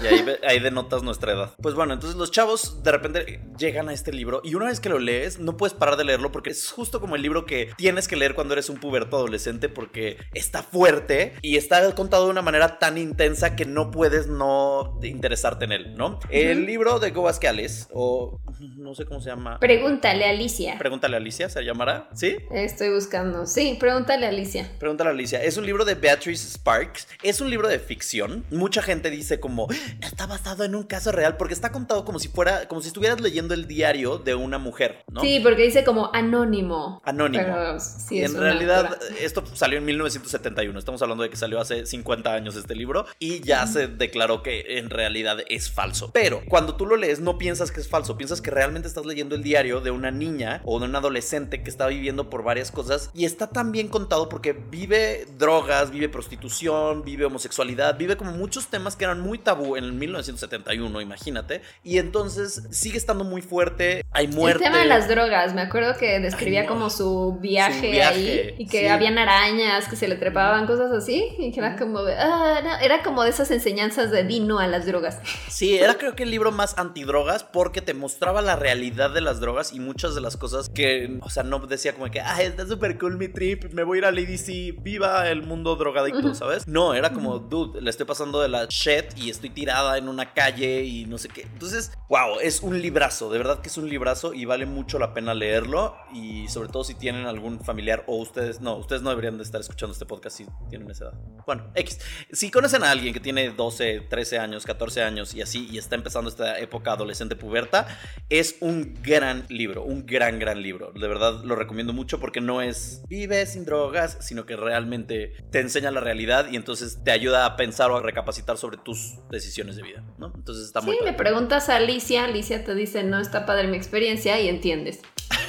Y 0.02 0.06
ahí, 0.06 0.24
ahí 0.46 0.60
denotas 0.60 1.02
nuestra 1.02 1.32
edad. 1.32 1.50
Pues 1.60 1.74
bueno, 1.74 1.94
entonces 1.94 2.16
los 2.16 2.30
chavos 2.30 2.82
de 2.82 2.92
repente 2.92 3.40
llegan 3.58 3.88
a 3.88 3.92
este 3.92 4.12
libro 4.12 4.40
y 4.44 4.54
una 4.54 4.66
vez 4.66 4.80
que 4.80 4.88
lo 4.88 4.98
lees, 4.98 5.38
no 5.38 5.56
puedes 5.56 5.74
parar 5.74 5.96
de 5.96 6.04
leerlo 6.04 6.30
porque 6.32 6.50
es 6.50 6.70
justo 6.70 7.00
como 7.00 7.16
el 7.16 7.22
libro 7.22 7.46
que 7.46 7.70
tienes 7.76 8.08
que 8.08 8.16
leer 8.16 8.34
cuando 8.34 8.54
eres 8.54 8.68
un 8.68 8.78
puberto 8.98 9.16
adolescente 9.16 9.68
porque 9.68 10.16
está 10.34 10.62
fuerte 10.62 11.34
y 11.42 11.56
está 11.56 11.94
contado 11.94 12.24
de 12.24 12.30
una 12.30 12.42
manera 12.42 12.78
tan 12.78 12.98
intensa 12.98 13.54
que 13.54 13.64
no 13.64 13.90
puedes 13.90 14.26
no 14.26 14.98
interesarte 15.02 15.66
en 15.66 15.72
él, 15.72 15.94
¿no? 15.96 16.18
El 16.30 16.66
libro 16.66 16.98
de 16.98 17.10
Go 17.10 17.22
Vasquales, 17.22 17.88
o 17.92 18.40
no 18.76 18.94
sé 18.94 19.04
cómo 19.04 19.20
se 19.20 19.30
llama. 19.30 19.58
Pregúntale 19.60 20.24
a 20.24 20.30
Alicia. 20.30 20.76
Pregúntale 20.78 21.14
a 21.14 21.18
Alicia, 21.18 21.48
¿se 21.48 21.62
llamará? 21.62 22.08
¿Sí? 22.12 22.36
Estoy 22.50 22.90
buscando. 22.92 23.46
Sí, 23.46 23.76
pregúntale 23.78 24.26
a 24.26 24.30
Alicia. 24.30 24.70
Pregúntale 24.78 25.10
a 25.10 25.12
Alicia. 25.12 25.42
Es 25.42 25.56
un 25.56 25.66
libro 25.66 25.84
de 25.84 25.94
Beatrice 25.94 26.50
Sparks. 26.50 27.08
Es 27.22 27.40
un 27.40 27.50
libro 27.50 27.68
de 27.68 27.78
ficción. 27.78 28.44
Mucha 28.50 28.82
gente 28.82 29.10
dice 29.10 29.38
como 29.38 29.68
está 30.02 30.26
basado 30.26 30.64
en 30.64 30.74
un 30.74 30.82
caso 30.82 31.12
real 31.12 31.36
porque 31.36 31.54
está 31.54 31.70
contado 31.70 32.04
como 32.04 32.18
si 32.18 32.28
fuera, 32.28 32.66
como 32.66 32.80
si 32.80 32.88
estuvieras 32.88 33.20
leyendo 33.20 33.54
el 33.54 33.68
diario 33.68 34.18
de 34.18 34.34
una 34.34 34.58
mujer, 34.58 35.04
¿no? 35.10 35.20
Sí, 35.20 35.40
porque 35.42 35.62
dice 35.62 35.84
como 35.84 36.10
anónimo. 36.14 37.00
Anónimo. 37.04 37.44
Pero 37.44 37.78
sí 37.78 38.16
Y 38.16 38.22
es 38.22 38.32
en 38.32 38.40
una 38.40 38.54
realidad, 38.88 39.18
esto 39.20 39.44
salió 39.54 39.78
en 39.78 39.84
1971. 39.84 40.78
Estamos 40.78 41.02
hablando 41.02 41.22
de 41.22 41.30
que 41.30 41.36
salió 41.36 41.60
hace 41.60 41.86
50 41.86 42.32
años 42.32 42.56
este 42.56 42.74
libro 42.74 43.06
y 43.18 43.40
ya 43.40 43.66
se 43.66 43.88
declaró 43.88 44.42
que 44.42 44.78
en 44.78 44.90
realidad 44.90 45.38
es 45.48 45.70
falso. 45.70 46.10
Pero 46.12 46.42
cuando 46.48 46.76
tú 46.76 46.86
lo 46.86 46.96
lees, 46.96 47.20
no 47.20 47.38
piensas 47.38 47.70
que 47.70 47.80
es 47.80 47.88
falso, 47.88 48.16
piensas 48.16 48.40
que 48.40 48.50
realmente 48.50 48.88
estás 48.88 49.06
leyendo 49.06 49.34
el 49.34 49.42
diario 49.42 49.80
de 49.80 49.90
una 49.90 50.10
niña 50.10 50.62
o 50.64 50.78
de 50.78 50.86
un 50.86 50.96
adolescente 50.96 51.62
que 51.62 51.70
está 51.70 51.86
viviendo 51.86 52.30
por 52.30 52.42
varias 52.42 52.70
cosas 52.70 53.10
y 53.14 53.24
está 53.24 53.48
tan 53.48 53.72
bien 53.72 53.88
contado 53.88 54.28
porque 54.28 54.52
vive 54.52 55.26
drogas, 55.38 55.90
vive 55.90 56.08
prostitución, 56.08 57.04
vive 57.04 57.24
homosexualidad, 57.24 57.96
vive 57.96 58.16
como 58.16 58.32
muchos 58.32 58.68
temas 58.68 58.96
que 58.96 59.04
eran 59.04 59.20
muy 59.20 59.38
tabú 59.38 59.76
en 59.76 59.84
el 59.84 59.92
1971, 59.92 61.00
imagínate. 61.00 61.62
Y 61.82 61.98
entonces 61.98 62.62
sigue 62.70 62.98
estando 62.98 63.24
muy 63.24 63.42
fuerte. 63.42 64.04
Hay 64.10 64.28
muerte. 64.28 64.64
El 64.64 64.70
tema 64.70 64.82
de 64.82 64.88
las 64.88 65.08
drogas, 65.08 65.54
me 65.54 65.62
acuerdo 65.62 65.96
que 65.96 66.20
describía 66.20 66.60
Ay, 66.60 66.66
no. 66.66 66.72
como 66.74 66.90
su 66.90 67.38
viaje, 67.40 67.74
Su 67.74 67.90
viaje, 67.90 68.14
ahí 68.14 68.54
y 68.58 68.66
que 68.66 68.77
sí. 68.80 68.86
habían 68.86 69.18
arañas, 69.18 69.88
que 69.88 69.96
se 69.96 70.08
le 70.08 70.16
trepaban, 70.16 70.66
cosas 70.66 70.92
así, 70.92 71.28
y 71.38 71.52
que 71.52 71.60
era 71.60 71.76
como 71.76 72.02
de, 72.02 72.14
ah, 72.16 72.60
no, 72.62 72.78
era 72.84 73.02
como 73.02 73.22
de 73.22 73.30
esas 73.30 73.50
enseñanzas 73.50 74.10
de 74.10 74.24
dino 74.24 74.58
a 74.58 74.66
las 74.66 74.86
drogas. 74.86 75.20
Sí, 75.48 75.76
era 75.76 75.96
creo 75.96 76.14
que 76.14 76.24
el 76.24 76.30
libro 76.30 76.52
más 76.52 76.78
antidrogas 76.78 77.44
porque 77.44 77.80
te 77.80 77.94
mostraba 77.94 78.42
la 78.42 78.56
realidad 78.56 79.10
de 79.10 79.20
las 79.20 79.40
drogas 79.40 79.72
y 79.72 79.80
muchas 79.80 80.14
de 80.14 80.20
las 80.20 80.36
cosas 80.36 80.68
que, 80.68 81.18
o 81.22 81.30
sea, 81.30 81.42
no 81.42 81.58
decía 81.60 81.92
como 81.92 82.10
que, 82.10 82.20
ah, 82.20 82.42
está 82.42 82.66
súper 82.66 82.98
cool 82.98 83.16
mi 83.16 83.28
trip, 83.28 83.72
me 83.72 83.82
voy 83.82 83.98
a 83.98 84.00
ir 84.00 84.04
a 84.06 84.12
Lady 84.12 84.38
C, 84.38 84.74
viva 84.80 85.28
el 85.28 85.42
mundo 85.42 85.76
drogadicto, 85.76 86.34
¿sabes? 86.34 86.66
No, 86.66 86.94
era 86.94 87.12
como, 87.12 87.38
dude, 87.38 87.80
le 87.80 87.90
estoy 87.90 88.06
pasando 88.06 88.40
de 88.40 88.48
la 88.48 88.66
shit 88.68 89.16
y 89.16 89.30
estoy 89.30 89.50
tirada 89.50 89.98
en 89.98 90.08
una 90.08 90.32
calle 90.32 90.84
y 90.84 91.06
no 91.06 91.18
sé 91.18 91.28
qué. 91.28 91.42
Entonces, 91.42 91.92
wow, 92.08 92.38
es 92.40 92.60
un 92.60 92.80
librazo, 92.80 93.30
de 93.30 93.38
verdad 93.38 93.60
que 93.60 93.68
es 93.68 93.76
un 93.76 93.88
librazo 93.88 94.34
y 94.34 94.44
vale 94.44 94.66
mucho 94.66 94.98
la 94.98 95.14
pena 95.14 95.34
leerlo 95.34 95.96
y 96.12 96.48
sobre 96.48 96.68
todo 96.68 96.84
si 96.84 96.94
tienen 96.94 97.26
algún 97.26 97.60
familiar 97.60 98.04
o 98.06 98.16
ustedes, 98.16 98.60
no, 98.60 98.67
ustedes 98.76 99.02
no 99.02 99.10
deberían 99.10 99.36
de 99.36 99.42
estar 99.42 99.60
escuchando 99.60 99.92
este 99.92 100.06
podcast 100.06 100.36
si 100.36 100.46
tienen 100.68 100.90
esa 100.90 101.06
edad. 101.06 101.14
Bueno, 101.46 101.70
X. 101.74 102.00
Si 102.32 102.50
conocen 102.50 102.84
a 102.84 102.90
alguien 102.90 103.14
que 103.14 103.20
tiene 103.20 103.50
12, 103.50 104.00
13 104.08 104.38
años, 104.38 104.64
14 104.64 105.02
años 105.02 105.34
y 105.34 105.42
así 105.42 105.68
y 105.70 105.78
está 105.78 105.94
empezando 105.96 106.28
esta 106.28 106.58
época 106.58 106.92
adolescente 106.92 107.36
puberta, 107.36 107.86
es 108.28 108.56
un 108.60 108.94
gran 109.02 109.46
libro, 109.48 109.84
un 109.84 110.06
gran, 110.06 110.38
gran 110.38 110.62
libro. 110.62 110.92
De 110.92 111.08
verdad 111.08 111.42
lo 111.44 111.56
recomiendo 111.56 111.92
mucho 111.92 112.20
porque 112.20 112.40
no 112.40 112.62
es 112.62 113.02
vive 113.08 113.46
sin 113.46 113.64
drogas, 113.64 114.18
sino 114.20 114.46
que 114.46 114.56
realmente 114.56 115.34
te 115.50 115.60
enseña 115.60 115.90
la 115.90 116.00
realidad 116.00 116.48
y 116.50 116.56
entonces 116.56 117.02
te 117.04 117.10
ayuda 117.10 117.46
a 117.46 117.56
pensar 117.56 117.90
o 117.90 117.96
a 117.96 118.02
recapacitar 118.02 118.56
sobre 118.58 118.76
tus 118.76 119.18
decisiones 119.30 119.76
de 119.76 119.82
vida, 119.82 120.04
¿no? 120.18 120.32
Entonces 120.34 120.66
está 120.66 120.80
muy 120.80 120.96
Sí, 120.96 121.04
le 121.04 121.12
preguntas 121.12 121.68
a 121.68 121.76
Alicia, 121.76 122.24
Alicia 122.24 122.64
te 122.64 122.74
dice, 122.74 123.02
no 123.04 123.18
está 123.20 123.46
padre 123.46 123.68
mi 123.68 123.76
experiencia 123.76 124.40
y 124.40 124.48
entiendes. 124.48 125.00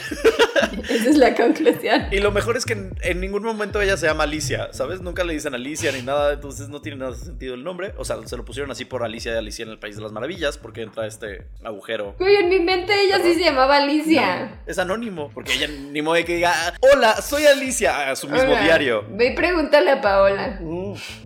Esa 0.89 1.09
es 1.09 1.17
la 1.17 1.35
conclusión. 1.35 2.07
Y 2.11 2.19
lo 2.19 2.31
mejor 2.31 2.57
es 2.57 2.65
que 2.65 2.73
en, 2.73 2.95
en 3.01 3.19
ningún 3.19 3.43
momento 3.43 3.81
ella 3.81 3.97
se 3.97 4.07
llama 4.07 4.23
Alicia, 4.23 4.69
¿sabes? 4.71 5.01
Nunca 5.01 5.23
le 5.23 5.33
dicen 5.33 5.53
Alicia 5.53 5.91
ni 5.91 6.01
nada, 6.01 6.33
entonces 6.33 6.69
no 6.69 6.81
tiene 6.81 6.97
nada 6.97 7.11
de 7.11 7.17
sentido 7.17 7.55
el 7.55 7.63
nombre. 7.63 7.93
O 7.97 8.05
sea, 8.05 8.17
se 8.25 8.37
lo 8.37 8.45
pusieron 8.45 8.71
así 8.71 8.85
por 8.85 9.03
Alicia 9.03 9.31
de 9.31 9.39
Alicia 9.39 9.63
en 9.63 9.69
el 9.69 9.79
País 9.79 9.95
de 9.95 10.01
las 10.01 10.11
Maravillas, 10.11 10.57
porque 10.57 10.81
entra 10.81 11.07
este 11.07 11.45
agujero. 11.63 12.15
Uy, 12.19 12.35
en 12.35 12.49
mi 12.49 12.59
mente 12.59 12.93
ella 13.01 13.19
sí 13.23 13.35
se 13.35 13.41
llamaba 13.41 13.77
Alicia. 13.77 14.61
Es 14.65 14.79
anónimo, 14.79 15.31
porque 15.33 15.53
ella 15.53 15.67
ni 15.67 16.01
modo 16.01 16.15
de 16.15 16.25
que 16.25 16.35
diga, 16.35 16.53
hola, 16.93 17.21
soy 17.21 17.45
Alicia, 17.45 18.11
a 18.11 18.15
su 18.15 18.27
mismo 18.27 18.51
Hola, 18.51 18.63
diario. 18.63 19.05
Ve 19.11 19.27
y 19.27 19.35
pregúntale 19.35 19.91
a 19.91 20.01
Paola. 20.01 20.59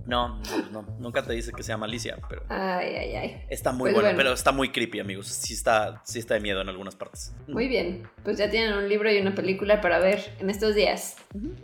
No, 0.06 0.40
no, 0.40 0.42
no, 0.72 0.82
nunca 1.00 1.24
te 1.24 1.34
dice 1.34 1.52
que 1.52 1.64
se 1.64 1.70
llama 1.70 1.86
Alicia, 1.86 2.18
pero 2.30 2.44
Ay, 2.50 2.96
ay, 2.96 3.16
ay. 3.16 3.42
está 3.50 3.72
muy 3.72 3.84
Pues 3.92 3.94
bueno, 3.96 4.08
bueno. 4.10 4.18
pero 4.18 4.34
está 4.34 4.52
muy 4.52 4.70
creepy, 4.72 5.00
amigos. 5.00 5.28
Sí 5.28 5.54
está, 5.54 6.02
sí 6.06 6.20
está 6.20 6.36
de 6.36 6.40
miedo 6.40 6.62
en 6.62 6.70
algunas 6.70 6.96
partes. 6.96 7.34
Muy 7.48 7.68
bien. 7.68 8.08
Pues 8.24 8.38
ya 8.38 8.50
tienen 8.50 8.74
un 8.74 8.88
libro 8.90 9.12
y 9.12 9.18
una 9.20 9.36
película 9.36 9.82
para 9.82 10.00
ver 10.00 10.36
en 10.40 10.50
estos 10.50 10.76
días. 10.76 11.16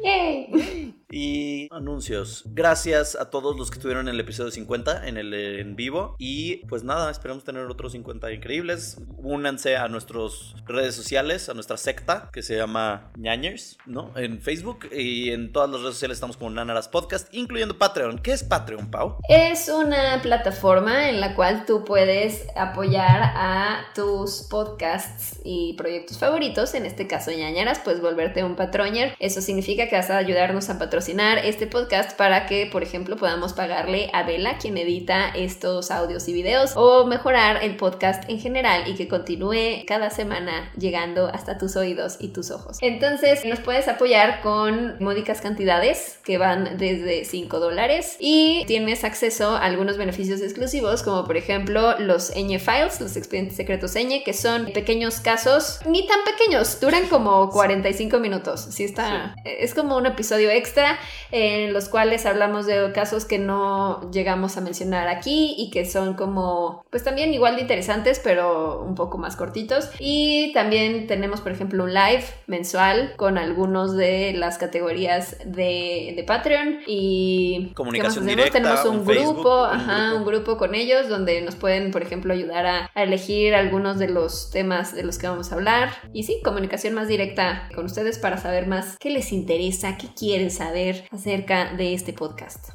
Yay. 0.04 0.96
Y 1.12 1.68
anuncios. 1.72 2.44
Gracias 2.48 3.16
a 3.16 3.30
todos 3.32 3.58
los 3.58 3.72
que 3.72 3.76
estuvieron 3.78 4.08
en 4.08 4.14
el 4.14 4.20
episodio 4.20 4.52
50 4.52 5.08
en 5.08 5.18
el 5.18 5.34
en 5.34 5.76
vivo. 5.76 6.16
Y 6.20 6.58
pues 6.68 6.84
nada, 6.84 7.10
esperamos 7.10 7.44
tener 7.44 7.66
otros 7.66 7.94
50 7.94 8.32
increíbles. 8.32 8.98
Únanse 9.18 9.76
a 9.78 9.88
nuestras 9.88 10.54
redes 10.66 10.94
sociales, 10.96 11.50
a 11.50 11.54
nuestra 11.56 11.78
secta 11.78 12.30
que 12.32 12.44
se 12.44 12.56
llama 12.58 13.12
Ñañers, 13.18 13.78
¿no? 13.86 14.16
En 14.18 14.40
Facebook 14.42 14.88
y 14.92 15.32
en 15.32 15.52
todas 15.52 15.70
las 15.70 15.82
redes 15.82 15.96
sociales 15.96 16.18
estamos 16.18 16.38
como 16.38 16.52
Nanaras 16.52 16.88
Podcast, 16.90 17.34
incluyendo 17.34 17.78
Patreon. 17.90 18.20
¿Qué 18.20 18.34
es 18.34 18.44
Patreon, 18.44 18.92
Pau? 18.92 19.16
Es 19.28 19.68
una 19.68 20.20
plataforma 20.22 21.10
en 21.10 21.20
la 21.20 21.34
cual 21.34 21.66
tú 21.66 21.84
puedes 21.84 22.46
apoyar 22.56 23.32
a 23.36 23.80
tus 23.96 24.44
podcasts 24.44 25.40
y 25.44 25.74
proyectos 25.74 26.20
favoritos, 26.20 26.76
en 26.76 26.86
este 26.86 27.08
caso 27.08 27.32
ñañaras, 27.32 27.80
pues 27.84 28.00
volverte 28.00 28.44
un 28.44 28.56
patroñer. 28.56 29.16
Eso 29.20 29.42
significa 29.42 29.90
que 29.90 29.96
vas 29.96 30.12
a 30.12 30.18
ayudarnos 30.18 30.70
a 30.70 30.78
patrocinar 30.78 31.40
este 31.40 31.66
podcast 31.66 32.16
para 32.16 32.46
que, 32.46 32.70
por 32.72 32.84
ejemplo, 32.84 33.16
podamos 33.16 33.54
pagarle 33.54 34.12
a 34.14 34.22
Vela, 34.22 34.60
quien 34.60 34.78
edita 34.78 35.30
estos 35.30 35.90
audios 35.90 36.28
y 36.28 36.34
videos, 36.34 36.74
o 36.76 37.08
mejorar 37.08 37.64
el 37.64 37.76
podcast 37.76 38.30
en 38.30 38.40
general 38.40 38.84
y 38.88 38.94
que 38.94 39.08
continúe 39.08 39.84
cada 39.88 40.12
semana 40.12 40.72
llegando 40.78 41.26
hasta 41.26 41.58
tus 41.58 41.76
oídos 41.76 42.18
y 42.20 42.28
tus 42.28 42.52
ojos. 42.52 42.78
Entonces, 42.82 43.46
nos 43.46 43.60
puedes 43.62 43.88
apoyar 43.88 44.42
con 44.42 45.04
módicas 45.04 45.42
cantidades 45.42 46.20
que 46.24 46.38
van 46.38 46.78
desde 46.78 47.26
5 47.26 47.60
dólares 47.60 47.79
y 48.20 48.66
tienes 48.66 49.04
acceso 49.04 49.56
a 49.56 49.64
algunos 49.64 49.98
beneficios 49.98 50.42
exclusivos, 50.42 51.04
como 51.04 51.26
por 51.26 51.38
ejemplo 51.38 51.98
los 52.00 52.32
ñ 52.36 52.60
files, 52.60 53.00
los 53.00 53.16
expedientes 53.16 53.56
secretos 53.56 53.96
ñ, 53.96 54.24
que 54.24 54.34
son 54.34 54.72
pequeños 54.74 55.20
casos, 55.20 55.80
ni 55.86 56.06
tan 56.06 56.20
pequeños, 56.24 56.80
duran 56.80 57.08
como 57.08 57.50
45 57.50 58.20
minutos. 58.20 58.68
Sí, 58.72 58.84
está. 58.84 59.36
Es 59.46 59.74
como 59.74 59.98
un 59.98 60.06
episodio 60.06 60.50
extra 60.50 61.00
en 61.32 61.74
los 61.74 61.90
cuales 61.90 62.26
hablamos 62.26 62.66
de 62.66 62.92
casos 62.92 63.26
que 63.26 63.40
no 63.40 64.12
llegamos 64.12 64.58
a 64.58 64.62
mencionar 64.62 65.08
aquí 65.08 65.56
y 65.58 65.70
que 65.72 65.86
son 65.86 66.16
como, 66.16 66.84
pues 66.90 67.04
también 67.04 67.34
igual 67.34 67.56
de 67.56 67.62
interesantes, 67.62 68.20
pero 68.24 68.84
un 68.84 68.96
poco 68.96 69.18
más 69.18 69.36
cortitos. 69.36 69.90
Y 70.00 70.52
también 70.54 71.08
tenemos, 71.08 71.42
por 71.42 71.52
ejemplo, 71.52 71.84
un 71.84 71.94
live 71.94 72.24
mensual 72.48 73.14
con 73.16 73.38
algunos 73.38 73.96
de 73.96 74.34
las 74.34 74.58
categorías 74.58 75.38
de, 75.46 76.14
de 76.16 76.24
Patreon 76.26 76.80
y 76.88 77.69
Comunicación 77.74 78.26
directa, 78.26 78.54
Tenemos 78.54 78.86
un, 78.86 79.00
un 79.00 79.06
grupo, 79.06 79.64
un 79.64 79.70
ajá, 79.70 80.08
grupo. 80.10 80.18
un 80.18 80.26
grupo 80.26 80.58
con 80.58 80.76
ellos 80.76 81.10
donde 81.10 81.42
nos 81.42 81.56
pueden, 81.56 81.92
por 81.92 82.02
ejemplo, 82.02 82.34
ayudar 82.34 82.66
a, 82.66 82.90
a 82.94 83.04
elegir 83.04 83.56
algunos 83.56 84.00
de 84.00 84.10
los 84.10 84.52
temas 84.52 84.96
de 84.96 85.04
los 85.04 85.18
que 85.18 85.28
vamos 85.28 85.52
a 85.52 85.56
hablar. 85.56 85.90
Y 86.14 86.24
sí, 86.24 86.42
comunicación 86.44 86.94
más 86.94 87.08
directa 87.08 87.70
con 87.76 87.86
ustedes 87.86 88.20
para 88.20 88.38
saber 88.38 88.68
más 88.68 88.98
qué 89.00 89.10
les 89.10 89.32
interesa, 89.32 89.98
qué 89.98 90.08
quieren 90.18 90.52
saber 90.52 91.06
acerca 91.12 91.74
de 91.74 91.94
este 91.94 92.14
podcast. 92.14 92.70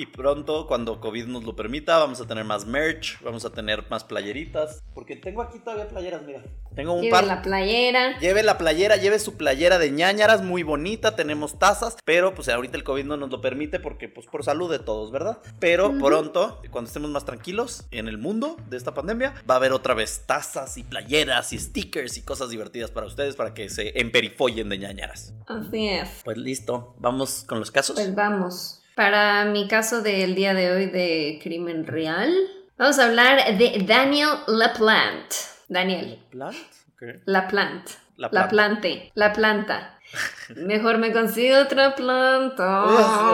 Y 0.00 0.06
pronto, 0.06 0.66
cuando 0.66 0.98
COVID 0.98 1.26
nos 1.26 1.44
lo 1.44 1.54
permita, 1.54 1.98
vamos 1.98 2.22
a 2.22 2.26
tener 2.26 2.42
más 2.42 2.64
merch, 2.64 3.20
vamos 3.20 3.44
a 3.44 3.50
tener 3.50 3.84
más 3.90 4.02
playeritas. 4.02 4.82
Porque 4.94 5.14
tengo 5.14 5.42
aquí 5.42 5.58
todavía 5.58 5.88
playeras, 5.88 6.22
mira. 6.22 6.42
Tengo 6.74 6.94
un 6.94 7.02
Lleven 7.02 7.10
par. 7.10 7.24
la 7.24 7.42
playera. 7.42 8.18
Lleve 8.18 8.42
la 8.42 8.56
playera, 8.56 8.96
lleve 8.96 9.18
su 9.18 9.36
playera 9.36 9.78
de 9.78 9.90
ñañaras, 9.90 10.42
muy 10.42 10.62
bonita, 10.62 11.16
tenemos 11.16 11.58
tazas, 11.58 11.98
pero 12.06 12.32
pues 12.34 12.48
ahorita 12.48 12.78
el 12.78 12.84
COVID 12.84 13.04
no 13.04 13.18
nos 13.18 13.28
lo 13.28 13.42
permite 13.42 13.78
porque 13.78 14.08
pues 14.08 14.26
por 14.26 14.42
salud 14.42 14.70
de 14.70 14.78
todos, 14.78 15.12
¿verdad? 15.12 15.42
Pero 15.58 15.92
pronto, 15.98 16.62
cuando 16.70 16.88
estemos 16.88 17.10
más 17.10 17.26
tranquilos 17.26 17.84
en 17.90 18.08
el 18.08 18.16
mundo 18.16 18.56
de 18.70 18.78
esta 18.78 18.94
pandemia, 18.94 19.34
va 19.50 19.52
a 19.52 19.56
haber 19.58 19.72
otra 19.72 19.92
vez 19.92 20.24
tazas 20.26 20.78
y 20.78 20.82
playeras 20.82 21.52
y 21.52 21.58
stickers 21.58 22.16
y 22.16 22.22
cosas 22.22 22.48
divertidas 22.48 22.90
para 22.90 23.06
ustedes 23.06 23.36
para 23.36 23.52
que 23.52 23.68
se 23.68 24.00
emperifollen 24.00 24.70
de 24.70 24.78
ñañaras. 24.78 25.34
Así 25.46 25.88
es. 25.88 26.22
Pues 26.24 26.38
listo, 26.38 26.94
vamos 26.98 27.44
con 27.46 27.58
los 27.58 27.70
casos. 27.70 27.96
Pues 27.96 28.14
vamos. 28.14 28.79
Para 28.94 29.44
mi 29.46 29.68
caso 29.68 30.02
del 30.02 30.34
día 30.34 30.54
de 30.54 30.70
hoy 30.72 30.86
de 30.86 31.38
crimen 31.42 31.86
real, 31.86 32.32
Vamos 32.76 32.98
a 32.98 33.04
hablar 33.04 33.58
de 33.58 33.84
Daniel 33.86 34.28
LaPlante. 34.46 35.36
Daniel. 35.68 36.18
¿Plant? 36.30 36.56
Ok. 36.94 37.02
LaPlante. 37.26 37.92
La 38.16 38.26
La, 38.26 38.30
planta. 38.30 38.48
plante. 38.48 39.12
La 39.14 39.32
planta. 39.34 39.98
Mejor 40.56 40.96
me 40.96 41.12
consigo 41.12 41.58
otra 41.58 41.94
planta. 41.94 42.86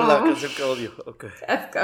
La 0.08 0.20
canción 0.24 0.52
que 0.52 0.62
odio. 0.64 0.92
Ok. 1.06 1.26
Asco. 1.46 1.78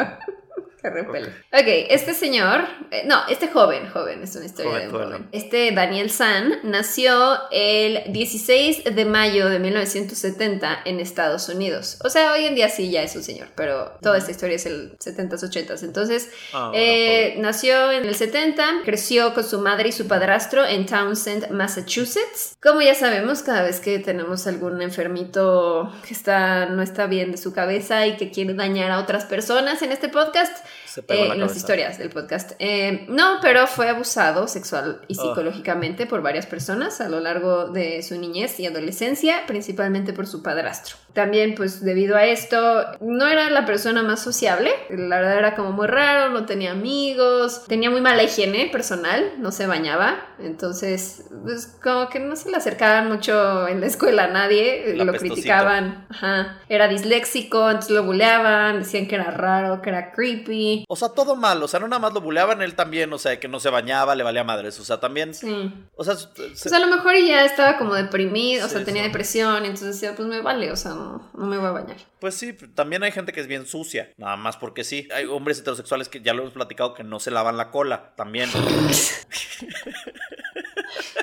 Repele. 0.90 1.28
Ok, 1.52 1.86
este 1.90 2.14
señor, 2.14 2.60
eh, 2.90 3.02
no, 3.06 3.20
este 3.28 3.48
joven, 3.48 3.88
joven, 3.90 4.22
es 4.22 4.34
una 4.36 4.46
historia 4.46 4.70
Joven, 4.72 4.82
de 4.82 4.88
un 4.88 4.92
joven. 4.94 5.08
joven. 5.18 5.28
Este 5.32 5.70
Daniel 5.72 6.10
San 6.10 6.58
nació 6.64 7.38
el 7.50 8.12
16 8.12 8.84
de 8.94 9.04
mayo 9.04 9.48
de 9.48 9.58
1970 9.58 10.82
en 10.84 11.00
Estados 11.00 11.48
Unidos. 11.48 11.98
O 12.04 12.10
sea, 12.10 12.32
hoy 12.32 12.44
en 12.46 12.54
día 12.54 12.68
sí 12.68 12.90
ya 12.90 13.02
es 13.02 13.14
un 13.16 13.22
señor, 13.22 13.48
pero 13.54 13.92
toda 14.02 14.18
esta 14.18 14.30
historia 14.30 14.56
es 14.56 14.66
el 14.66 14.96
70s, 14.98 15.42
80s. 15.50 15.82
Entonces, 15.84 16.30
Ah, 16.52 16.68
bueno, 16.68 16.72
eh, 16.84 17.34
nació 17.38 17.90
en 17.92 18.04
el 18.04 18.14
70, 18.14 18.82
creció 18.84 19.34
con 19.34 19.44
su 19.44 19.60
madre 19.60 19.88
y 19.88 19.92
su 19.92 20.06
padrastro 20.08 20.64
en 20.66 20.86
Townsend, 20.86 21.50
Massachusetts. 21.50 22.56
Como 22.62 22.80
ya 22.82 22.94
sabemos, 22.94 23.42
cada 23.42 23.62
vez 23.62 23.80
que 23.80 23.98
tenemos 23.98 24.46
algún 24.46 24.80
enfermito 24.82 25.92
que 26.06 26.14
está, 26.14 26.66
no 26.66 26.82
está 26.82 27.06
bien 27.06 27.32
de 27.32 27.38
su 27.38 27.52
cabeza 27.52 28.06
y 28.06 28.16
que 28.16 28.30
quiere 28.30 28.54
dañar 28.54 28.90
a 28.90 28.98
otras 28.98 29.24
personas 29.24 29.82
en 29.82 29.92
este 29.92 30.08
podcast, 30.08 30.64
Se 30.92 31.02
pegó 31.02 31.24
eh, 31.24 31.28
la 31.28 31.35
en 31.35 31.40
las 31.40 31.57
historias 31.57 31.98
del 31.98 32.11
podcast. 32.11 32.52
Eh, 32.59 33.07
no, 33.09 33.38
pero 33.40 33.66
fue 33.66 33.88
abusado 33.88 34.46
sexual 34.48 35.00
y 35.09 35.14
Ah. 35.18 35.22
psicológicamente 35.22 36.07
por 36.07 36.20
varias 36.22 36.46
personas 36.46 37.00
a 37.00 37.09
lo 37.09 37.20
largo 37.20 37.66
de 37.68 38.02
su 38.02 38.18
niñez 38.18 38.59
y 38.61 38.66
adolescencia, 38.66 39.46
principalmente 39.46 40.12
por 40.12 40.26
su 40.26 40.42
padrastro. 40.42 40.96
También, 41.12 41.55
pues 41.55 41.83
debido 41.85 42.16
a 42.16 42.24
esto, 42.24 42.85
no 43.00 43.26
era 43.26 43.50
la 43.50 43.66
persona 43.66 44.02
más 44.02 44.22
sociable. 44.22 44.70
La 44.90 45.16
verdad 45.20 45.38
era 45.38 45.55
como 45.55 45.72
muy 45.72 45.87
raro, 45.87 46.31
no 46.31 46.46
tenía 46.46 46.72
amigos, 46.72 47.64
tenía 47.68 47.90
muy 47.90 48.00
mala 48.00 48.22
higiene 48.22 48.68
personal, 48.72 49.33
no 49.38 49.52
se 49.52 49.66
bañaba. 49.66 50.26
Entonces, 50.38 51.24
pues 51.44 51.66
como 51.83 52.09
que 52.09 52.18
no 52.18 52.35
se 52.37 52.50
le 52.50 52.57
acercaban 52.57 53.09
mucho 53.09 53.68
en 53.68 53.81
la 53.81 53.87
escuela 53.87 54.24
a 54.24 54.28
nadie, 54.28 54.94
La 54.96 55.05
lo 55.05 55.12
criticaban. 55.12 56.07
Ajá. 56.11 56.59
Era 56.68 56.88
disléxico, 56.88 57.68
entonces 57.68 57.90
lo 57.90 58.05
buleaban, 58.05 58.78
decían 58.81 59.07
que 59.07 59.16
era 59.16 59.31
raro, 59.31 59.83
que 59.83 59.90
era 59.90 60.12
creepy. 60.12 60.81
O 60.88 60.96
sea, 60.96 61.08
todo 61.10 61.36
mal. 61.36 61.62
O 61.62 61.68
sea, 61.68 61.80
no 61.80 61.88
nada 61.88 62.00
más 62.00 62.12
lo 62.12 62.20
buleaban 62.20 62.62
él 62.62 62.74
también. 62.74 63.12
O 63.12 63.18
sea, 63.18 63.38
que 63.40 63.48
no 63.48 63.60
se 63.60 63.70
bañaba, 63.70 64.14
le 64.14 64.22
valía 64.24 64.44
madres. 64.44 64.78
O 64.80 64.84
sea, 64.84 65.00
también. 65.00 65.34
Sí. 65.34 65.72
O 65.96 66.04
sea, 66.04 66.14
se- 66.16 66.74
a 66.74 66.78
lo 66.78 66.86
mejor 66.88 67.14
ya 67.18 67.44
estaba 67.44 67.78
como 67.78 67.94
deprimido, 67.94 68.66
o 68.66 68.68
sea, 68.68 68.84
tenía 68.84 69.02
sí. 69.02 69.08
depresión, 69.08 69.64
y 69.64 69.68
entonces 69.68 70.00
decía, 70.00 70.14
pues 70.16 70.26
me 70.28 70.40
vale, 70.40 70.70
o 70.72 70.76
sea, 70.76 70.92
no, 70.92 71.30
no 71.34 71.46
me 71.46 71.58
voy 71.58 71.66
a 71.66 71.70
bañar. 71.72 71.96
Pues 72.20 72.34
sí, 72.34 72.52
también 72.74 73.02
hay 73.02 73.12
gente 73.12 73.32
que 73.32 73.40
es 73.40 73.46
bien 73.46 73.66
sucia, 73.66 74.10
nada 74.16 74.36
más 74.36 74.56
porque 74.56 74.84
sí. 74.84 75.08
Hay 75.14 75.24
hombres 75.26 75.58
heterosexuales 75.58 76.08
que 76.08 76.20
ya 76.22 76.32
lo 76.34 76.42
hemos 76.42 76.54
platicado 76.54 76.94
que 76.94 77.04
no 77.04 77.18
se 77.20 77.30
lavan 77.30 77.56
la 77.56 77.70
cola, 77.70 78.12
también. 78.16 78.48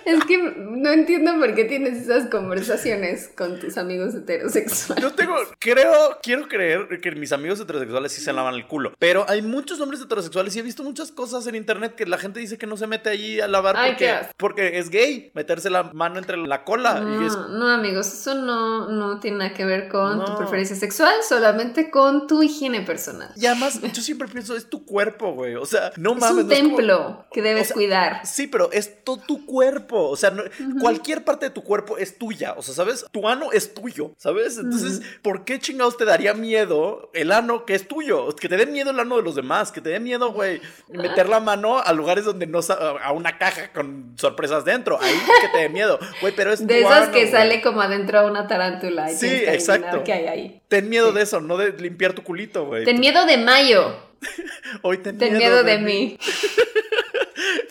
Es 0.05 0.23
que 0.25 0.37
no 0.37 0.89
entiendo 0.91 1.33
por 1.39 1.53
qué 1.55 1.65
tienes 1.65 1.97
esas 2.03 2.27
conversaciones 2.29 3.29
con 3.35 3.59
tus 3.59 3.77
amigos 3.77 4.13
heterosexuales. 4.15 5.01
Yo 5.03 5.11
tengo, 5.13 5.35
creo, 5.59 6.17
quiero 6.21 6.47
creer 6.47 6.99
que 7.01 7.11
mis 7.11 7.31
amigos 7.31 7.59
heterosexuales 7.59 8.11
sí 8.11 8.21
se 8.21 8.33
lavan 8.33 8.55
el 8.55 8.67
culo, 8.67 8.93
pero 8.99 9.25
hay 9.27 9.41
muchos 9.41 9.79
hombres 9.81 10.01
heterosexuales 10.01 10.55
y 10.55 10.59
he 10.59 10.61
visto 10.61 10.83
muchas 10.83 11.11
cosas 11.11 11.45
en 11.47 11.55
internet 11.55 11.95
que 11.95 12.05
la 12.05 12.17
gente 12.17 12.39
dice 12.39 12.57
que 12.57 12.67
no 12.67 12.77
se 12.77 12.87
mete 12.87 13.09
allí 13.09 13.39
a 13.39 13.47
lavar 13.47 13.75
Ay, 13.77 13.95
porque, 14.37 14.77
es 14.79 14.89
gay, 14.89 15.31
meterse 15.33 15.69
la 15.69 15.83
mano 15.83 16.19
entre 16.19 16.37
la 16.37 16.63
cola. 16.63 17.03
y 17.21 17.25
es- 17.25 17.33
No, 17.49 17.67
amigos, 17.69 18.07
eso 18.13 18.35
no, 18.35 18.89
no 18.89 19.19
tiene 19.19 19.37
nada 19.37 19.53
que 19.53 19.65
ver 19.65 19.89
con 19.89 20.23
tu 20.25 20.37
preferencia 20.37 20.75
sexual, 20.75 21.13
solamente 21.27 21.89
con 21.89 22.27
tu 22.27 22.41
higiene 22.43 22.81
personal. 22.81 23.31
Y 23.35 23.45
además, 23.45 23.79
yo 23.81 24.01
siempre 24.01 24.27
pienso, 24.27 24.55
es 24.55 24.69
tu 24.69 24.85
cuerpo, 24.85 25.33
güey. 25.33 25.55
O 25.55 25.65
sea, 25.65 25.91
no 25.97 26.13
Es 26.13 26.19
mames. 26.19 26.43
un 26.43 26.49
no 26.49 26.55
como- 26.55 26.67
templo 26.77 27.25
que 27.31 27.41
debes 27.41 27.63
o 27.63 27.65
sea, 27.67 27.73
cuidar. 27.75 28.25
Sí, 28.25 28.47
pero 28.47 28.71
es 28.71 29.03
todo 29.03 29.17
tu 29.17 29.45
cuerpo. 29.45 29.98
O 30.07 30.15
sea, 30.15 30.29
no- 30.31 30.43
cualquier 30.79 31.23
parte 31.23 31.47
de 31.47 31.49
tu 31.51 31.63
cuerpo 31.63 31.97
es 31.97 32.17
tuya. 32.17 32.53
O 32.57 32.61
sea, 32.61 32.73
¿sabes? 32.73 33.05
Tu 33.11 33.27
ano 33.27 33.51
es 33.51 33.73
tuyo, 33.73 34.13
¿sabes? 34.17 34.57
Entonces, 34.57 35.01
¿por 35.21 35.45
qué 35.45 35.59
chingados 35.59 35.97
te 35.97 36.05
daría 36.05 36.33
miedo 36.33 37.09
el 37.13 37.31
ano 37.31 37.65
que 37.65 37.75
es 37.75 37.87
tuyo? 37.87 38.33
Que 38.35 38.47
te 38.49 38.57
dé 38.57 38.65
miedo 38.65 38.91
el 38.91 38.99
ano 38.99 39.17
de 39.17 39.23
los 39.23 39.35
demás. 39.35 39.71
Que 39.71 39.81
te 39.81 39.89
dé 39.89 39.99
miedo, 39.99 40.31
güey, 40.31 40.61
meter 40.89 41.27
la 41.29 41.39
mano 41.39 41.79
a 41.79 41.91
lugares 41.93 42.25
donde 42.25 42.45
no. 42.47 42.59
a 42.69 43.11
una 43.11 43.37
caja 43.37 43.71
con 43.73 44.13
sorpresas 44.17 44.65
dentro. 44.65 44.99
Ahí 45.01 45.15
que 45.41 45.47
te 45.49 45.57
dé 45.59 45.69
miedo. 45.69 45.99
Güey, 46.21 46.33
pero 46.35 46.51
es 46.53 46.59
De 46.65 46.81
tu 46.81 46.87
esas 46.87 47.03
ano, 47.03 47.11
que 47.13 47.29
sale 47.31 47.61
como 47.61 47.81
adentro 47.81 48.25
una 48.27 48.47
tarántula 48.47 49.11
y 49.11 49.15
Sí, 49.15 49.27
que 49.29 49.53
exacto. 49.53 50.03
qué 50.03 50.13
hay 50.13 50.27
ahí. 50.27 50.61
Ten 50.67 50.89
miedo 50.89 51.09
Sí. 51.09 51.15
de 51.15 51.21
eso, 51.23 51.41
no 51.41 51.57
de 51.57 51.71
limpiar 51.73 52.13
tu 52.13 52.23
culito, 52.23 52.65
güey. 52.65 52.85
Ten 52.85 52.99
miedo 52.99 53.25
de 53.25 53.37
mayo, 53.37 53.95
Hoy 54.81 54.97
ten, 54.97 55.17
ten 55.17 55.37
miedo 55.37 55.63
de 55.63 55.77
mí. 55.79 56.17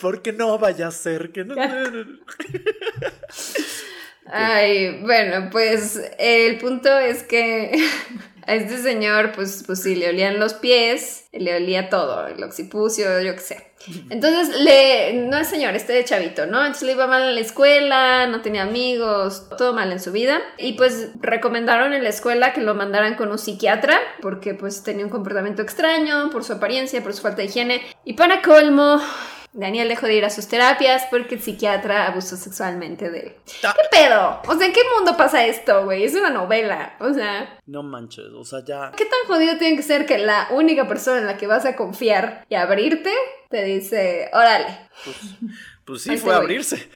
Porque 0.01 0.33
no 0.33 0.57
vaya 0.57 0.87
a 0.87 0.91
ser 0.91 1.31
que 1.31 1.45
no. 1.45 1.55
Ay, 4.31 4.99
bueno, 5.01 5.49
pues 5.51 5.99
el 6.19 6.59
punto 6.59 6.97
es 6.99 7.23
que 7.23 7.71
a 8.45 8.55
este 8.55 8.77
señor, 8.77 9.31
pues, 9.33 9.63
pues 9.65 9.81
sí, 9.81 9.95
le 9.95 10.09
olían 10.09 10.39
los 10.39 10.53
pies, 10.53 11.27
le 11.31 11.55
olía 11.55 11.89
todo, 11.89 12.27
el 12.27 12.43
occipucio, 12.43 13.21
yo 13.21 13.33
qué 13.33 13.41
sé. 13.41 13.69
Entonces, 14.09 14.59
le, 14.59 15.13
no 15.13 15.37
es 15.37 15.47
señor, 15.47 15.73
este 15.75 16.03
chavito, 16.03 16.45
¿no? 16.45 16.59
Entonces 16.59 16.83
le 16.83 16.91
iba 16.91 17.07
mal 17.07 17.29
en 17.29 17.35
la 17.35 17.41
escuela, 17.41 18.27
no 18.27 18.41
tenía 18.41 18.63
amigos, 18.63 19.47
todo 19.57 19.73
mal 19.73 19.91
en 19.91 19.99
su 19.99 20.11
vida. 20.11 20.41
Y 20.57 20.73
pues 20.73 21.11
recomendaron 21.21 21.93
en 21.93 22.03
la 22.03 22.09
escuela 22.09 22.51
que 22.51 22.61
lo 22.61 22.75
mandaran 22.75 23.15
con 23.15 23.31
un 23.31 23.39
psiquiatra, 23.39 23.99
porque 24.21 24.53
pues 24.53 24.83
tenía 24.83 25.05
un 25.05 25.11
comportamiento 25.11 25.61
extraño, 25.61 26.29
por 26.29 26.43
su 26.43 26.53
apariencia, 26.53 27.01
por 27.01 27.13
su 27.13 27.21
falta 27.21 27.37
de 27.37 27.45
higiene. 27.45 27.81
Y 28.03 28.13
para 28.13 28.41
colmo, 28.41 29.01
Daniel 29.51 29.87
dejó 29.89 30.05
de 30.05 30.13
ir 30.15 30.25
a 30.25 30.29
sus 30.29 30.47
terapias 30.47 31.07
porque 31.09 31.35
el 31.35 31.41
psiquiatra 31.41 32.07
abusó 32.07 32.37
sexualmente 32.37 33.09
de 33.09 33.19
él. 33.19 33.35
¿Qué 33.45 33.67
pedo? 33.91 34.41
O 34.47 34.55
sea, 34.55 34.67
¿en 34.67 34.73
qué 34.73 34.81
mundo 34.95 35.17
pasa 35.17 35.45
esto, 35.45 35.85
güey? 35.85 36.03
Es 36.03 36.13
una 36.13 36.29
novela. 36.29 36.95
O 36.99 37.13
sea, 37.13 37.57
No 37.65 37.81
manches, 37.83 38.25
o 38.35 38.43
sea, 38.45 38.63
ya. 38.63 38.91
¿qué 38.95 39.05
tan 39.05 39.19
jodido 39.27 39.57
tiene 39.57 39.75
que 39.75 39.83
ser 39.83 40.05
que 40.05 40.17
la 40.19 40.47
única 40.51 40.87
persona 40.87 41.17
en 41.19 41.25
la 41.25 41.37
que 41.37 41.47
vas 41.47 41.65
a 41.65 41.75
confiar 41.75 42.45
y 42.49 42.55
abrirte 42.55 43.11
te 43.49 43.63
dice, 43.63 44.29
órale? 44.33 44.67
Pues 45.85 46.03
sí, 46.03 46.11
Ahí 46.11 46.17
fue 46.17 46.33
a 46.33 46.37
abrirse. 46.37 46.87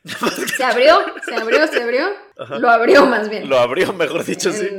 Se 0.56 0.64
abrió, 0.64 1.00
se 1.26 1.36
abrió, 1.36 1.68
se 1.68 1.82
abrió. 1.82 2.08
Ajá. 2.38 2.60
Lo 2.60 2.70
abrió 2.70 3.06
más 3.08 3.28
bien. 3.28 3.50
Lo 3.50 3.58
abrió, 3.58 3.92
mejor 3.94 4.24
dicho, 4.24 4.52
sí. 4.54 4.70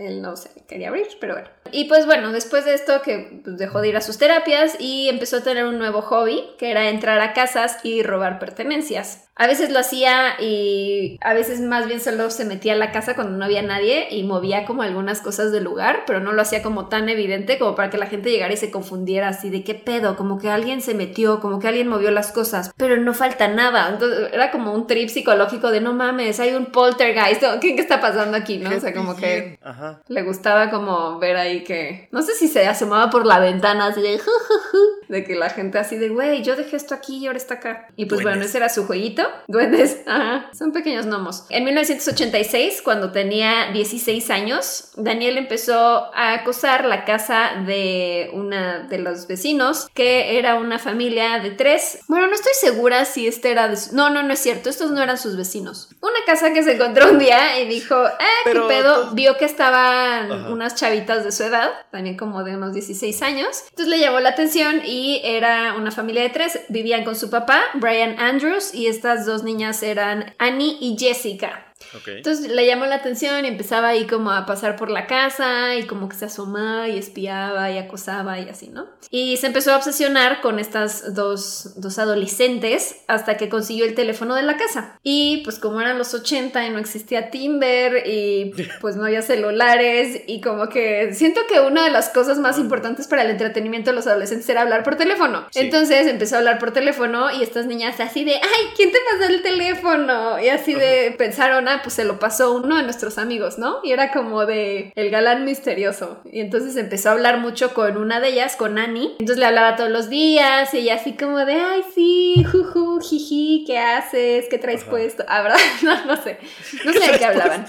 Él, 0.00 0.22
no 0.22 0.36
se 0.36 0.50
quería 0.66 0.88
abrir, 0.88 1.06
pero 1.20 1.34
bueno. 1.34 1.48
Y 1.72 1.84
pues 1.84 2.06
bueno, 2.06 2.32
después 2.32 2.64
de 2.64 2.74
esto 2.74 3.02
que 3.02 3.40
pues, 3.44 3.58
dejó 3.58 3.80
de 3.80 3.88
ir 3.88 3.96
a 3.96 4.00
sus 4.00 4.18
terapias 4.18 4.76
y 4.80 5.08
empezó 5.08 5.38
a 5.38 5.42
tener 5.42 5.66
un 5.66 5.78
nuevo 5.78 6.00
hobby, 6.02 6.42
que 6.58 6.70
era 6.70 6.88
entrar 6.88 7.20
a 7.20 7.32
casas 7.32 7.78
y 7.84 8.02
robar 8.02 8.38
pertenencias. 8.38 9.26
A 9.36 9.46
veces 9.46 9.70
lo 9.70 9.78
hacía 9.78 10.38
y 10.38 11.18
a 11.22 11.32
veces 11.32 11.60
más 11.62 11.86
bien 11.86 12.00
solo 12.00 12.28
se 12.30 12.44
metía 12.44 12.74
a 12.74 12.76
la 12.76 12.92
casa 12.92 13.14
cuando 13.14 13.38
no 13.38 13.44
había 13.44 13.62
nadie 13.62 14.08
y 14.10 14.22
movía 14.22 14.66
como 14.66 14.82
algunas 14.82 15.22
cosas 15.22 15.50
del 15.50 15.64
lugar, 15.64 16.04
pero 16.06 16.20
no 16.20 16.32
lo 16.32 16.42
hacía 16.42 16.62
como 16.62 16.88
tan 16.88 17.08
evidente 17.08 17.58
como 17.58 17.74
para 17.74 17.88
que 17.88 17.96
la 17.96 18.06
gente 18.06 18.30
llegara 18.30 18.52
y 18.52 18.58
se 18.58 18.70
confundiera 18.70 19.28
así 19.28 19.48
de 19.48 19.64
qué 19.64 19.74
pedo, 19.74 20.16
como 20.16 20.38
que 20.38 20.50
alguien 20.50 20.82
se 20.82 20.92
metió, 20.92 21.40
como 21.40 21.58
que 21.58 21.68
alguien 21.68 21.88
movió 21.88 22.10
las 22.10 22.32
cosas, 22.32 22.72
pero 22.76 22.98
no 22.98 23.14
falta 23.14 23.48
nada. 23.48 23.88
Entonces 23.88 24.28
era 24.32 24.50
como 24.50 24.74
un 24.74 24.86
trip 24.86 25.08
psicológico 25.08 25.70
de 25.70 25.80
no 25.80 25.94
mames, 25.94 26.38
hay 26.38 26.52
un 26.52 26.66
poltergeist, 26.66 27.42
¿qué, 27.62 27.74
qué 27.74 27.80
está 27.80 27.98
pasando 27.98 28.36
aquí? 28.36 28.58
¿no? 28.58 28.76
O 28.76 28.80
sea, 28.80 28.92
como 28.92 29.16
que 29.16 29.58
Ajá. 29.62 29.89
Le 30.08 30.22
gustaba 30.22 30.70
como 30.70 31.18
ver 31.18 31.36
ahí 31.36 31.64
que, 31.64 32.08
no 32.12 32.22
sé 32.22 32.34
si 32.34 32.48
se 32.48 32.66
asomaba 32.66 33.10
por 33.10 33.26
la 33.26 33.38
ventana 33.38 33.86
así 33.86 34.00
de, 34.02 34.18
"Ju, 34.18 34.30
ju, 34.30 34.54
ju", 34.72 34.78
de 35.08 35.24
que 35.24 35.34
la 35.36 35.50
gente 35.50 35.78
así 35.78 35.96
de, 35.96 36.08
güey, 36.08 36.42
yo 36.42 36.56
dejé 36.56 36.76
esto 36.76 36.94
aquí 36.94 37.18
y 37.18 37.26
ahora 37.26 37.36
está 37.38 37.54
acá. 37.54 37.88
Y 37.96 38.06
pues 38.06 38.22
bueno, 38.22 38.44
ese 38.44 38.58
era 38.58 38.68
su 38.68 38.86
jueguito. 38.86 39.22
Duendes, 39.48 40.00
ajá, 40.06 40.50
son 40.56 40.72
pequeños 40.72 41.06
gnomos. 41.06 41.44
En 41.50 41.64
1986, 41.64 42.82
cuando 42.82 43.12
tenía 43.12 43.70
16 43.72 44.30
años, 44.30 44.92
Daniel 44.96 45.38
empezó 45.38 46.12
a 46.14 46.34
acosar 46.34 46.84
la 46.84 47.04
casa 47.04 47.62
de 47.66 48.30
una 48.34 48.80
de 48.88 48.98
los 48.98 49.26
vecinos, 49.26 49.88
que 49.94 50.38
era 50.38 50.54
una 50.56 50.78
familia 50.78 51.38
de 51.40 51.50
tres. 51.50 52.00
Bueno, 52.08 52.26
no 52.26 52.34
estoy 52.34 52.52
segura 52.54 53.04
si 53.04 53.26
este 53.26 53.50
era 53.50 53.68
de 53.68 53.76
su- 53.76 53.94
No, 53.94 54.10
no, 54.10 54.22
no 54.22 54.32
es 54.32 54.38
cierto, 54.40 54.68
estos 54.70 54.90
no 54.90 55.02
eran 55.02 55.18
sus 55.18 55.36
vecinos. 55.36 55.88
Una 56.00 56.18
casa 56.26 56.52
que 56.52 56.62
se 56.62 56.72
encontró 56.74 57.10
un 57.10 57.18
día 57.18 57.60
y 57.60 57.68
dijo, 57.68 57.94
ah, 57.96 58.18
Pero 58.44 58.68
qué 58.68 58.74
pedo, 58.74 59.10
vio 59.12 59.36
que 59.36 59.44
estaban 59.80 60.32
Ajá. 60.32 60.52
unas 60.52 60.74
chavitas 60.74 61.24
de 61.24 61.32
su 61.32 61.44
edad, 61.44 61.70
también 61.90 62.16
como 62.16 62.44
de 62.44 62.56
unos 62.56 62.72
16 62.74 63.22
años. 63.22 63.64
Entonces 63.70 63.88
le 63.88 63.98
llamó 63.98 64.20
la 64.20 64.30
atención 64.30 64.82
y 64.84 65.20
era 65.24 65.74
una 65.74 65.90
familia 65.90 66.22
de 66.22 66.30
tres. 66.30 66.60
Vivían 66.68 67.04
con 67.04 67.16
su 67.16 67.30
papá, 67.30 67.62
Brian 67.74 68.18
Andrews, 68.18 68.74
y 68.74 68.86
estas 68.86 69.26
dos 69.26 69.42
niñas 69.42 69.82
eran 69.82 70.34
Annie 70.38 70.76
y 70.80 70.96
Jessica. 70.98 71.69
Ok. 71.96 72.08
Entonces 72.08 72.50
le 72.50 72.66
llamó 72.66 72.86
la 72.86 72.96
atención 72.96 73.44
y 73.44 73.48
empezaba 73.48 73.88
ahí 73.88 74.06
como 74.06 74.30
a 74.30 74.46
pasar 74.46 74.76
por 74.76 74.90
la 74.90 75.06
casa 75.06 75.76
y 75.76 75.86
como 75.86 76.08
que 76.08 76.16
se 76.16 76.26
asomaba 76.26 76.88
y 76.88 76.98
espiaba 76.98 77.70
y 77.70 77.78
acosaba 77.78 78.38
y 78.38 78.48
así, 78.48 78.68
¿no? 78.68 78.86
Y 79.10 79.36
se 79.38 79.48
empezó 79.48 79.72
a 79.72 79.76
obsesionar 79.76 80.40
con 80.40 80.58
estas 80.58 81.14
dos, 81.14 81.80
dos 81.80 81.98
adolescentes 81.98 83.02
hasta 83.08 83.36
que 83.36 83.48
consiguió 83.48 83.84
el 83.84 83.94
teléfono 83.94 84.34
de 84.34 84.42
la 84.42 84.56
casa. 84.56 84.98
Y 85.02 85.42
pues 85.44 85.58
como 85.58 85.80
eran 85.80 85.98
los 85.98 86.14
80 86.14 86.66
y 86.66 86.70
no 86.70 86.78
existía 86.78 87.30
Timber 87.30 88.06
y 88.06 88.52
pues 88.80 88.96
no 88.96 89.04
había 89.04 89.22
celulares 89.22 90.22
y 90.26 90.40
como 90.40 90.68
que 90.68 91.12
siento 91.14 91.40
que 91.48 91.60
una 91.60 91.84
de 91.84 91.90
las 91.90 92.10
cosas 92.10 92.38
más 92.38 92.58
importantes 92.58 93.08
para 93.08 93.22
el 93.22 93.30
entretenimiento 93.30 93.90
de 93.90 93.96
los 93.96 94.06
adolescentes 94.06 94.48
era 94.48 94.62
hablar 94.62 94.82
por 94.82 94.96
teléfono. 94.96 95.46
Sí. 95.50 95.60
Entonces 95.60 96.06
empezó 96.06 96.36
a 96.36 96.38
hablar 96.38 96.58
por 96.58 96.72
teléfono 96.72 97.30
y 97.30 97.42
estas 97.42 97.66
niñas 97.66 97.98
así 98.00 98.24
de, 98.24 98.34
ay, 98.34 98.66
¿quién 98.76 98.92
te 98.92 98.98
pasó 99.10 99.32
el 99.32 99.42
teléfono? 99.42 100.40
Y 100.40 100.48
así 100.48 100.74
de 100.74 101.14
pensaron, 101.16 101.68
ah, 101.68 101.79
pues 101.82 101.94
se 101.94 102.04
lo 102.04 102.18
pasó 102.18 102.52
uno 102.52 102.76
de 102.76 102.82
nuestros 102.82 103.18
amigos, 103.18 103.58
¿no? 103.58 103.78
Y 103.82 103.92
era 103.92 104.12
como 104.12 104.46
de 104.46 104.92
el 104.96 105.10
galán 105.10 105.44
misterioso. 105.44 106.20
Y 106.30 106.40
entonces 106.40 106.76
empezó 106.76 107.08
a 107.10 107.12
hablar 107.12 107.38
mucho 107.38 107.74
con 107.74 107.96
una 107.96 108.20
de 108.20 108.28
ellas, 108.28 108.56
con 108.56 108.78
Annie. 108.78 109.12
Entonces 109.18 109.38
le 109.38 109.46
hablaba 109.46 109.76
todos 109.76 109.90
los 109.90 110.08
días 110.08 110.72
y 110.74 110.78
ella 110.78 110.94
así 110.94 111.12
como 111.16 111.38
de, 111.38 111.54
ay, 111.54 111.82
sí, 111.94 112.44
juju, 112.50 113.00
jiji, 113.00 113.64
¿qué 113.66 113.78
haces? 113.78 114.46
¿Qué 114.48 114.58
traes 114.58 114.82
Ajá. 114.82 114.90
puesto? 114.90 115.24
Ah, 115.28 115.42
¿verdad? 115.42 115.58
No, 115.82 116.04
no 116.04 116.16
sé. 116.22 116.38
No 116.84 116.92
sé 116.92 117.12
de 117.12 117.18
qué 117.18 117.24
hablaban. 117.24 117.66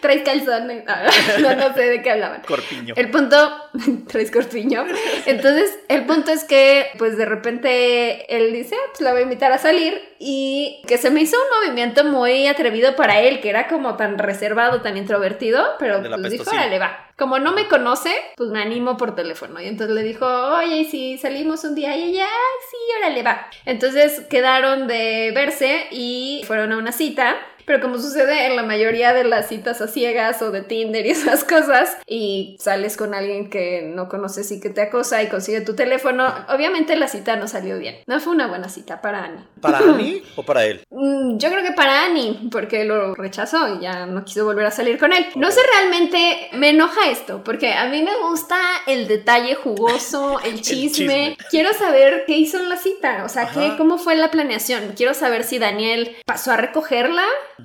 Traes 0.00 0.22
calzones. 0.22 0.84
Ah, 0.88 1.06
no, 1.40 1.54
no 1.54 1.74
sé 1.74 1.82
de 1.82 2.02
qué 2.02 2.10
hablaban. 2.10 2.42
Corpiño. 2.42 2.94
El 2.96 3.10
punto, 3.10 3.36
traes 4.08 4.30
corpiño. 4.30 4.84
Entonces, 5.26 5.78
el 5.88 6.04
punto 6.06 6.32
es 6.32 6.44
que, 6.44 6.86
pues 6.98 7.16
de 7.16 7.24
repente 7.24 8.34
él 8.34 8.52
dice, 8.52 8.74
"Ah, 8.76 8.88
pues 8.90 9.00
la 9.02 9.12
voy 9.12 9.20
a 9.20 9.24
invitar 9.24 9.52
a 9.52 9.58
salir 9.58 10.00
y 10.18 10.82
que 10.86 10.98
se 10.98 11.10
me 11.10 11.20
hizo 11.20 11.36
un 11.36 11.66
movimiento 11.66 12.04
muy 12.04 12.46
atrevido 12.46 12.96
para 12.96 13.20
él, 13.20 13.40
que 13.40 13.50
era 13.50 13.68
como 13.68 13.96
tan 13.96 14.18
reservado, 14.18 14.80
tan 14.80 14.96
introvertido, 14.96 15.64
pero 15.78 16.00
pues 16.20 16.32
dijo, 16.32 16.44
órale, 16.56 16.78
va. 16.78 17.08
Como 17.18 17.38
no 17.38 17.52
me 17.52 17.68
conoce, 17.68 18.10
pues 18.36 18.50
me 18.50 18.60
animo 18.62 18.96
por 18.96 19.14
teléfono. 19.14 19.60
Y 19.60 19.66
entonces 19.68 19.94
le 19.94 20.02
dijo, 20.02 20.26
oye, 20.26 20.78
¿y 20.78 20.84
si 20.86 21.18
salimos 21.18 21.62
un 21.64 21.74
día 21.74 21.96
y 21.96 22.04
ella, 22.10 22.24
"Ay, 22.24 22.66
sí, 22.70 22.76
órale, 22.98 23.22
va. 23.22 23.46
Entonces 23.66 24.22
quedaron 24.30 24.86
de 24.88 25.30
verse 25.34 25.86
y 25.90 26.42
fueron 26.46 26.72
a 26.72 26.78
una 26.78 26.90
cita. 26.92 27.36
Pero 27.72 27.84
como 27.84 27.96
sucede 27.98 28.48
en 28.48 28.54
la 28.54 28.64
mayoría 28.64 29.14
de 29.14 29.24
las 29.24 29.48
citas 29.48 29.80
a 29.80 29.88
ciegas 29.88 30.42
o 30.42 30.50
de 30.50 30.60
Tinder 30.60 31.06
y 31.06 31.10
esas 31.12 31.42
cosas, 31.42 31.96
y 32.06 32.54
sales 32.60 32.98
con 32.98 33.14
alguien 33.14 33.48
que 33.48 33.80
no 33.94 34.10
conoces 34.10 34.52
y 34.52 34.60
que 34.60 34.68
te 34.68 34.82
acosa 34.82 35.22
y 35.22 35.28
consigue 35.28 35.62
tu 35.62 35.74
teléfono, 35.74 36.30
obviamente 36.50 36.96
la 36.96 37.08
cita 37.08 37.36
no 37.36 37.48
salió 37.48 37.78
bien. 37.78 37.96
No 38.06 38.20
fue 38.20 38.34
una 38.34 38.46
buena 38.46 38.68
cita 38.68 39.00
para 39.00 39.24
Annie. 39.24 39.44
¿Para 39.62 39.78
Annie 39.88 40.22
o 40.36 40.42
para 40.42 40.66
él? 40.66 40.82
Mm, 40.90 41.38
Yo 41.38 41.50
creo 41.50 41.62
que 41.62 41.72
para 41.72 42.04
Annie, 42.04 42.40
porque 42.50 42.84
lo 42.84 43.14
rechazó 43.14 43.76
y 43.76 43.80
ya 43.80 44.04
no 44.04 44.22
quiso 44.22 44.44
volver 44.44 44.66
a 44.66 44.70
salir 44.70 44.98
con 44.98 45.14
él. 45.14 45.24
No 45.34 45.50
sé 45.50 45.60
realmente, 45.72 46.50
me 46.52 46.68
enoja 46.68 47.08
esto, 47.08 47.42
porque 47.42 47.72
a 47.72 47.86
mí 47.86 48.02
me 48.02 48.14
gusta 48.28 48.58
el 48.86 49.08
detalle 49.08 49.54
jugoso, 49.54 50.40
el 50.44 50.60
chisme. 50.60 50.90
chisme. 50.90 51.36
Quiero 51.48 51.72
saber 51.72 52.24
qué 52.26 52.36
hizo 52.36 52.58
en 52.58 52.68
la 52.68 52.76
cita, 52.76 53.22
o 53.24 53.30
sea, 53.30 53.48
qué, 53.48 53.76
cómo 53.78 53.96
fue 53.96 54.14
la 54.14 54.30
planeación. 54.30 54.92
Quiero 54.94 55.14
saber 55.14 55.44
si 55.44 55.58
Daniel 55.58 56.14
pasó 56.26 56.52
a 56.52 56.58
recogerla 56.58 57.24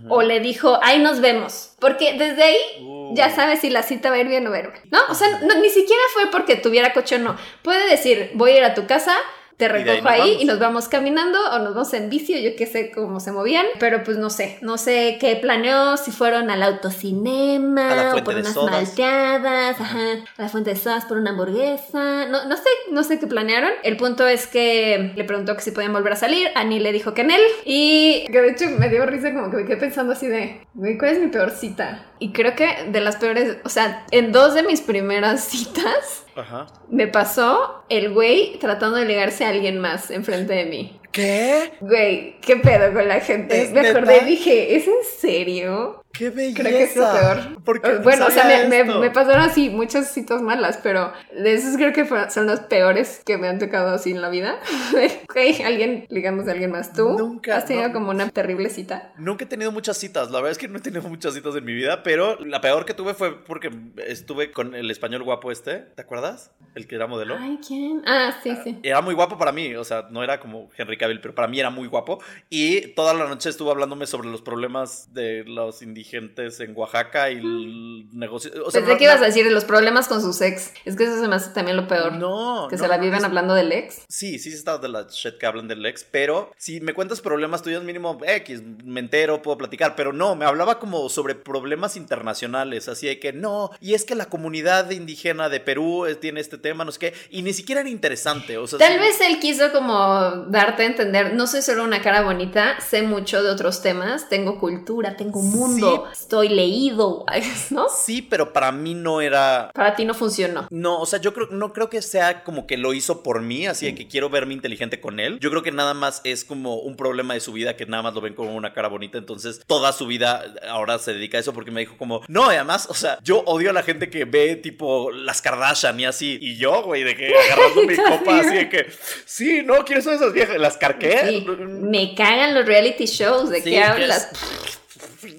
o 0.09 0.21
le 0.21 0.39
dijo, 0.39 0.79
ahí 0.83 0.99
nos 0.99 1.19
vemos. 1.21 1.73
Porque 1.79 2.13
desde 2.17 2.43
ahí 2.43 2.57
Uh. 2.81 3.13
ya 3.15 3.29
sabes 3.29 3.59
si 3.61 3.69
la 3.69 3.83
cita 3.83 4.09
va 4.09 4.15
a 4.17 4.19
ir 4.19 4.27
bien 4.27 4.45
o 4.47 4.51
mal, 4.51 4.73
¿no? 4.91 4.99
O 5.09 5.15
sea, 5.15 5.27
no- 5.41 5.55
ni 5.55 5.69
siquiera 5.69 6.01
fue 6.13 6.29
porque 6.31 6.55
tuviera 6.55 6.93
coche 6.93 7.15
o 7.15 7.19
no. 7.19 7.37
Puede 7.63 7.89
decir, 7.89 8.31
voy 8.33 8.51
a 8.51 8.57
ir 8.57 8.63
a 8.63 8.73
tu 8.73 8.85
casa, 8.87 9.13
te 9.57 9.65
ahí 9.65 9.83
recojo 9.83 10.07
ahí 10.07 10.19
vamos. 10.19 10.41
y 10.41 10.45
nos 10.45 10.59
vamos 10.59 10.87
caminando 10.87 11.39
o 11.51 11.59
nos 11.59 11.73
vamos 11.73 11.93
en 11.93 12.09
bici 12.09 12.35
o 12.35 12.37
yo 12.37 12.55
qué 12.55 12.67
sé 12.67 12.91
cómo 12.91 13.19
se 13.19 13.31
movían, 13.31 13.65
pero 13.79 14.03
pues 14.03 14.17
no 14.17 14.29
sé, 14.29 14.59
no 14.61 14.77
sé 14.77 15.17
qué 15.19 15.35
planeó, 15.35 15.97
si 15.97 16.11
fueron 16.11 16.49
al 16.51 16.61
autocinema 16.61 17.91
A 17.91 17.95
la 17.95 18.07
o 18.07 18.11
fuente 18.11 18.25
por 18.25 18.35
de 18.35 18.41
unas 18.41 18.53
sodas. 18.53 18.71
malteadas, 18.71 19.81
ajá, 19.81 20.11
a 20.37 20.41
la 20.41 20.49
fuente 20.49 20.69
de 20.71 20.75
sodas 20.75 21.05
por 21.05 21.17
una 21.17 21.31
hamburguesa, 21.31 22.27
no, 22.27 22.45
no 22.45 22.55
sé, 22.55 22.69
no 22.91 23.03
sé 23.03 23.19
qué 23.19 23.27
planearon. 23.27 23.71
El 23.83 23.97
punto 23.97 24.27
es 24.27 24.47
que 24.47 25.13
le 25.15 25.23
preguntó 25.23 25.55
que 25.55 25.61
si 25.61 25.71
podían 25.71 25.93
volver 25.93 26.13
a 26.13 26.17
salir, 26.17 26.49
Annie 26.55 26.79
le 26.79 26.91
dijo 26.91 27.13
que 27.13 27.21
en 27.21 27.31
él 27.31 27.41
y 27.65 28.25
que 28.31 28.41
de 28.41 28.51
hecho 28.51 28.69
me 28.77 28.89
dio 28.89 29.05
risa 29.05 29.33
como 29.33 29.49
que 29.49 29.57
me 29.57 29.65
quedé 29.65 29.77
pensando 29.77 30.13
así 30.13 30.27
de, 30.27 30.67
¿cuál 30.99 31.11
es 31.11 31.19
mi 31.19 31.27
peor 31.27 31.49
cita? 31.51 32.05
Y 32.19 32.31
creo 32.31 32.55
que 32.55 32.85
de 32.89 33.01
las 33.01 33.15
peores, 33.15 33.57
o 33.63 33.69
sea, 33.69 34.05
en 34.11 34.31
dos 34.31 34.53
de 34.53 34.63
mis 34.63 34.81
primeras 34.81 35.43
citas 35.49 36.23
Ajá. 36.37 36.67
me 36.89 37.07
pasó 37.07 37.83
el 37.89 38.13
güey 38.13 38.57
tratando 38.59 38.97
de 38.97 39.05
ligarse 39.05 39.45
a 39.45 39.49
alguien 39.49 39.79
más 39.79 40.11
enfrente 40.11 40.53
de 40.53 40.65
mí. 40.65 40.99
¿Qué? 41.17 41.71
Güey, 41.81 42.39
¿qué 42.41 42.57
pedo 42.57 42.93
con 42.93 43.07
la 43.07 43.19
gente? 43.21 43.59
¿Es 43.59 43.71
me 43.71 43.81
neta? 43.81 43.97
acordé 43.97 44.19
y 44.21 44.25
dije, 44.25 44.75
¿es 44.75 44.87
en 44.87 45.03
serio? 45.19 46.03
¡Qué 46.17 46.29
belleza! 46.29 46.61
Creo 46.61 46.77
que 46.77 46.83
es 46.83 46.95
lo 46.95 47.11
peor. 47.11 47.63
¿Por 47.63 47.81
qué 47.81 47.93
no 47.93 48.01
bueno, 48.01 48.25
o 48.27 48.31
sea, 48.31 48.67
me, 48.67 49.09
pasaron 49.11 49.41
así 49.41 49.69
muchas 49.69 50.11
citas 50.11 50.41
malas, 50.41 50.79
pero 50.81 51.11
de 51.31 51.53
esos 51.53 51.75
creo 51.75 51.93
que 51.93 52.07
son 52.29 52.47
los 52.47 52.61
peores 52.61 53.21
que 53.25 53.37
me 53.37 53.47
han 53.47 53.59
tocado 53.59 53.95
así 53.95 54.11
en 54.11 54.21
la 54.21 54.29
vida. 54.29 54.59
ok, 55.29 55.37
alguien 55.65 56.07
a 56.09 56.51
alguien 56.51 56.71
más. 56.71 56.93
¿Tú? 56.93 57.17
Nunca, 57.17 57.57
¿Has 57.57 57.65
tenido 57.65 57.87
no. 57.87 57.93
como 57.93 58.09
una 58.11 58.29
terrible 58.29 58.69
cita? 58.69 59.13
Nunca 59.17 59.45
he 59.45 59.47
tenido 59.47 59.71
muchas 59.71 59.97
citas, 59.97 60.31
la 60.31 60.37
verdad 60.37 60.51
es 60.51 60.57
que 60.57 60.67
no 60.67 60.77
he 60.77 60.81
tenido 60.81 61.03
muchas 61.03 61.33
citas 61.33 61.55
en 61.55 61.65
mi 61.65 61.73
vida, 61.73 62.03
pero 62.03 62.43
la 62.43 62.61
peor 62.61 62.85
que 62.85 62.93
tuve 62.93 63.13
fue 63.13 63.43
porque 63.43 63.71
estuve 64.07 64.51
con 64.51 64.75
el 64.75 64.89
español 64.89 65.23
guapo 65.23 65.51
este, 65.51 65.79
¿te 65.79 66.01
acuerdas? 66.01 66.51
El 66.75 66.87
que 66.87 66.95
era 66.95 67.07
modelo. 67.07 67.37
Ay, 67.39 67.59
¿quién? 67.65 68.01
Ah, 68.05 68.39
sí, 68.41 68.55
sí. 68.63 68.79
Era 68.83 69.01
muy 69.01 69.13
guapo 69.13 69.37
para 69.37 69.51
mí, 69.51 69.75
o 69.75 69.83
sea, 69.83 70.07
no 70.09 70.23
era 70.23 70.39
como 70.39 70.69
Henry 70.77 70.97
Cavill, 71.07 71.21
pero 71.21 71.33
para 71.35 71.47
mí 71.47 71.59
era 71.59 71.69
muy 71.69 71.87
guapo. 71.87 72.19
Y 72.49 72.87
toda 72.93 73.13
la 73.13 73.27
noche 73.27 73.49
estuvo 73.49 73.71
hablándome 73.71 74.07
sobre 74.07 74.29
los 74.29 74.41
problemas 74.41 75.13
de 75.13 75.43
los 75.45 75.81
indigentes 75.81 76.59
en 76.59 76.73
Oaxaca 76.75 77.31
y 77.31 77.35
el 77.37 78.07
negocio. 78.17 78.51
O 78.65 78.71
sea, 78.71 78.81
Pensé 78.81 78.93
no- 78.93 78.97
que 78.97 79.03
ibas 79.05 79.17
no- 79.19 79.23
a 79.23 79.27
decir 79.27 79.45
los 79.51 79.65
problemas 79.65 80.07
con 80.07 80.21
sus 80.21 80.41
ex. 80.41 80.73
Es 80.85 80.95
que 80.95 81.05
eso 81.05 81.19
se 81.19 81.27
me 81.27 81.35
hace 81.35 81.51
también 81.51 81.77
lo 81.77 81.87
peor. 81.87 82.13
No, 82.13 82.67
que 82.69 82.75
no, 82.75 82.81
se 82.83 82.87
la 82.87 82.97
viven 82.97 83.23
hablando 83.25 83.53
del 83.53 83.71
ex. 83.71 84.03
Sí, 84.09 84.39
sí, 84.39 84.49
sí 84.51 84.57
está 84.57 84.77
de 84.77 84.89
la 84.89 85.07
shit 85.09 85.37
que 85.37 85.45
hablan 85.45 85.67
del 85.67 85.85
ex, 85.85 86.03
pero 86.09 86.51
si 86.57 86.81
me 86.81 86.93
cuentas 86.93 87.21
problemas 87.21 87.61
tuyos 87.61 87.83
mínimo 87.83 88.17
X, 88.25 88.61
me 88.83 88.99
entero, 88.99 89.41
puedo 89.41 89.57
platicar, 89.57 89.95
pero 89.95 90.13
no, 90.13 90.35
me 90.35 90.45
hablaba 90.45 90.79
como 90.79 91.07
sobre 91.09 91.35
problemas 91.35 91.95
internacionales, 91.97 92.87
así 92.89 93.07
de 93.07 93.19
que 93.19 93.33
no, 93.33 93.71
y 93.79 93.93
es 93.93 94.03
que 94.03 94.15
la 94.15 94.25
comunidad 94.25 94.89
indígena 94.91 95.49
de 95.49 95.59
Perú 95.59 96.05
eh, 96.05 96.15
tiene 96.15 96.39
este 96.39 96.57
tema, 96.57 96.83
no 96.85 96.91
sé 96.91 96.99
qué, 96.99 97.13
y 97.29 97.41
ni 97.41 97.53
siquiera 97.53 97.81
era 97.81 97.89
interesante, 97.89 98.57
o 98.57 98.67
sea, 98.67 98.79
Tal 98.79 98.93
sí- 98.93 98.99
vez 98.99 99.21
él 99.21 99.39
quiso 99.39 99.71
como 99.71 100.45
darte 100.49 100.85
entender, 100.87 101.33
no 101.33 101.47
soy 101.47 101.61
solo 101.61 101.83
una 101.83 102.01
cara 102.01 102.21
bonita, 102.21 102.79
sé 102.79 103.01
mucho 103.03 103.43
de 103.43 103.49
otros 103.49 103.81
temas, 103.81 104.29
tengo 104.29 104.59
cultura, 104.59 105.15
tengo 105.15 105.41
mundo, 105.41 106.07
estoy 106.11 106.49
leído, 106.49 107.25
¿no? 107.69 107.87
Sí, 107.89 108.21
pero 108.21 108.53
para 108.53 108.71
mí 108.71 108.93
no 108.93 109.21
era 109.21 109.71
Para 109.73 109.95
ti 109.95 110.05
no 110.05 110.13
funcionó. 110.13 110.67
No, 110.69 110.99
o 110.99 111.05
sea, 111.05 111.19
yo 111.19 111.33
creo, 111.33 111.47
no 111.51 111.73
creo 111.73 111.89
que 111.89 112.01
sea 112.01 112.43
como 112.43 112.67
que 112.67 112.77
lo 112.77 112.93
hizo 112.93 113.23
por 113.23 113.41
mí, 113.41 113.67
así 113.67 113.85
de 113.85 113.95
que 113.95 114.07
quiero 114.07 114.29
verme 114.29 114.53
inteligente 114.53 114.99
con 114.99 115.19
él. 115.19 115.39
Yo 115.39 115.49
creo 115.49 115.63
que 115.63 115.71
nada 115.71 115.93
más 115.93 116.21
es 116.23 116.45
como 116.45 116.77
un 116.77 116.95
problema 116.95 117.33
de 117.33 117.39
su 117.39 117.53
vida 117.53 117.75
que 117.75 117.85
nada 117.85 118.03
más 118.03 118.13
lo 118.13 118.21
ven 118.21 118.33
como 118.33 118.55
una 118.55 118.73
cara 118.73 118.87
bonita. 118.87 119.17
Entonces, 119.17 119.61
toda 119.65 119.91
su 119.93 120.07
vida 120.07 120.43
ahora 120.69 120.99
se 120.99 121.13
dedica 121.13 121.37
a 121.37 121.41
eso 121.41 121.53
porque 121.53 121.71
me 121.71 121.81
dijo 121.81 121.97
como, 121.97 122.21
no, 122.27 122.51
y 122.51 122.55
además, 122.55 122.87
o 122.89 122.93
sea, 122.93 123.19
yo 123.23 123.39
odio 123.45 123.69
a 123.69 123.73
la 123.73 123.83
gente 123.83 124.09
que 124.09 124.25
ve 124.25 124.55
tipo 124.55 125.11
las 125.11 125.41
Kardashian 125.41 125.99
y 125.99 126.05
así. 126.05 126.37
Y 126.41 126.57
yo, 126.57 126.83
güey, 126.83 127.03
de 127.03 127.15
que 127.15 127.33
agarrando 127.35 127.83
mi 127.87 127.95
copa 127.95 128.39
así 128.39 128.55
de 128.55 128.69
que, 128.69 128.87
sí, 129.25 129.61
no, 129.63 129.83
¿quiénes 129.85 130.03
son 130.03 130.15
esas 130.15 130.33
viejas? 130.33 130.57
¿Las 130.57 130.76
carqué? 130.77 131.19
Sí, 131.27 131.45
me 131.67 132.13
cagan 132.15 132.53
los 132.55 132.65
reality 132.65 133.05
shows, 133.05 133.49
¿de 133.49 133.61
Sí, 133.61 133.71
qué 133.71 133.83
hablas? 133.83 134.29
es- 134.31 134.79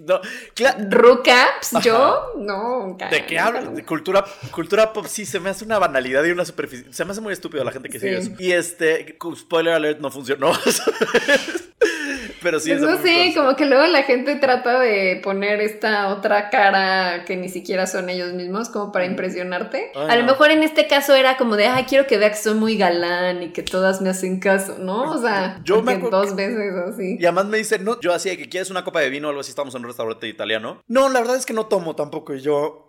No, 0.07 0.21
Rucaps, 0.91 1.75
Ajá. 1.75 1.81
yo, 1.85 2.33
no. 2.37 2.97
¿De 3.11 3.25
qué 3.27 3.39
hablas? 3.39 3.75
De 3.75 3.85
cultura, 3.85 4.25
cultura 4.51 4.93
pop, 4.93 5.07
sí, 5.07 5.25
se 5.27 5.41
me 5.41 5.51
hace 5.51 5.65
una 5.65 5.79
banalidad 5.79 6.25
y 6.25 6.31
una 6.31 6.45
superficie. 6.45 6.93
Se 6.93 7.05
me 7.05 7.13
hace 7.13 7.21
muy 7.21 7.33
estúpido 7.33 7.65
la 7.65 7.73
gente 7.73 7.89
que 7.89 7.99
sigue 7.99 8.19
eso. 8.19 8.31
Y 8.39 8.53
este, 8.53 9.17
spoiler 9.37 9.75
alert, 9.75 10.01
no 10.01 10.11
funcionó. 10.11 10.53
Pero 12.43 12.61
sí, 12.61 12.71
Pues 12.71 12.83
no 12.83 12.97
sé, 12.99 13.33
como 13.35 13.57
que 13.57 13.67
luego 13.67 13.87
la 13.87 14.03
gente 14.03 14.37
trata 14.37 14.79
de 14.79 15.21
poner 15.23 15.61
esta 15.61 16.09
otra 16.09 16.51
cara 16.51 17.25
que 17.25 17.37
ni 17.37 17.49
siquiera 17.49 17.87
son 17.87 18.09
ellos 18.09 18.33
mismos 18.33 18.69
como 18.69 18.93
para 18.93 19.07
impresionarte. 19.07 19.91
Ay, 19.95 20.11
a 20.11 20.17
lo 20.17 20.25
mejor 20.25 20.51
en 20.51 20.63
este 20.63 20.87
caso 20.87 21.15
era 21.15 21.37
como 21.37 21.57
de, 21.57 21.67
ay, 21.67 21.85
quiero 21.85 22.07
que 22.07 22.19
vea 22.19 22.31
que 22.31 22.37
soy 22.37 22.55
muy 22.55 22.77
galán 22.77 23.43
y 23.43 23.49
que 23.53 23.63
todas 23.63 24.01
me 24.01 24.11
hacen 24.11 24.41
caso, 24.41 24.77
¿no? 24.79 25.03
O 25.11 25.19
sea, 25.19 25.61
Yo 25.65 25.83
me 25.83 25.99
dos 25.99 26.35
veces 26.35 26.75
así. 26.75 27.17
Y 27.19 27.25
además 27.25 27.47
me 27.47 27.59
dice, 27.59 27.79
no, 27.79 28.01
yo 28.01 28.13
hacía 28.13 28.37
que 28.37 28.49
quieres 28.49 28.71
una 28.71 28.85
copa 28.85 29.01
de 29.01 29.11
vino 29.11 29.29
o 29.29 29.31
algo 29.31 29.41
así, 29.41 29.51
estamos 29.51 29.75
en 29.75 29.83
un 29.83 29.89
restaurante 29.89 30.29
italiano. 30.29 30.83
No, 30.87 31.09
la 31.09 31.21
verdad 31.21 31.37
es 31.37 31.47
que 31.47 31.55
no 31.55 31.67
tomo 31.67 31.97
tampoco. 31.97 32.35
Y 32.35 32.41
yo. 32.41 32.85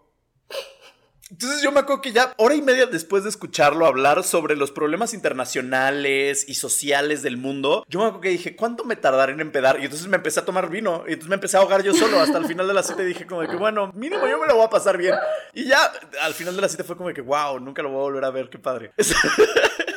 Entonces 1.32 1.62
yo 1.62 1.72
me 1.72 1.82
acuerdo 1.82 2.02
que 2.02 2.12
ya 2.12 2.34
hora 2.38 2.56
y 2.56 2.62
media 2.62 2.88
después 2.88 3.24
de 3.24 3.30
escucharlo 3.30 3.86
hablar 3.86 4.24
sobre 4.24 4.56
los 4.56 4.72
problemas 4.72 5.14
internacionales 5.14 6.44
y 6.48 6.56
sociales 6.56 7.22
del 7.22 7.38
mundo, 7.38 7.86
yo 7.88 8.00
me 8.00 8.06
acuerdo 8.06 8.22
que 8.22 8.30
dije, 8.30 8.56
¿cuánto 8.56 8.84
me 8.84 8.96
tardaré 8.96 9.34
en 9.34 9.40
empedar? 9.40 9.80
Y 9.80 9.84
entonces 9.84 10.08
me 10.08 10.18
empecé 10.18 10.40
a 10.40 10.46
tomar 10.46 10.70
vino 10.70 11.04
y 11.08 11.14
entonces 11.14 11.30
me 11.30 11.36
empecé 11.36 11.58
a 11.58 11.60
ahogar 11.60 11.84
yo 11.84 11.94
solo 11.94 12.20
hasta 12.20 12.40
el 12.40 12.46
final 12.46 12.68
de 12.68 12.74
la 12.74 12.82
cita 12.82 13.04
y 13.04 13.06
dije 13.06 13.28
como 13.28 13.42
de 13.42 13.48
que 13.48 13.58
bueno, 13.58 13.92
mínimo 13.94 14.28
yo 14.28 14.40
me 14.40 14.48
lo 14.48 14.56
voy 14.56 14.66
a 14.66 14.70
pasar 14.70 14.98
bien. 14.98 15.14
Y 15.54 15.66
ya 15.66 15.92
al 16.22 16.34
final 16.34 16.56
de 16.56 16.62
la 16.62 16.70
cita 16.70 16.84
fue 16.84 16.98
como 16.98 17.10
de 17.10 17.16
que 17.16 17.22
wow, 17.22 17.60
nunca 17.60 17.84
lo 17.84 17.90
voy 17.90 18.00
a 18.00 18.04
volver 18.04 18.26
a 18.26 18.32
ver, 18.32 18.50
qué 18.50 18.58
padre. 18.58 18.92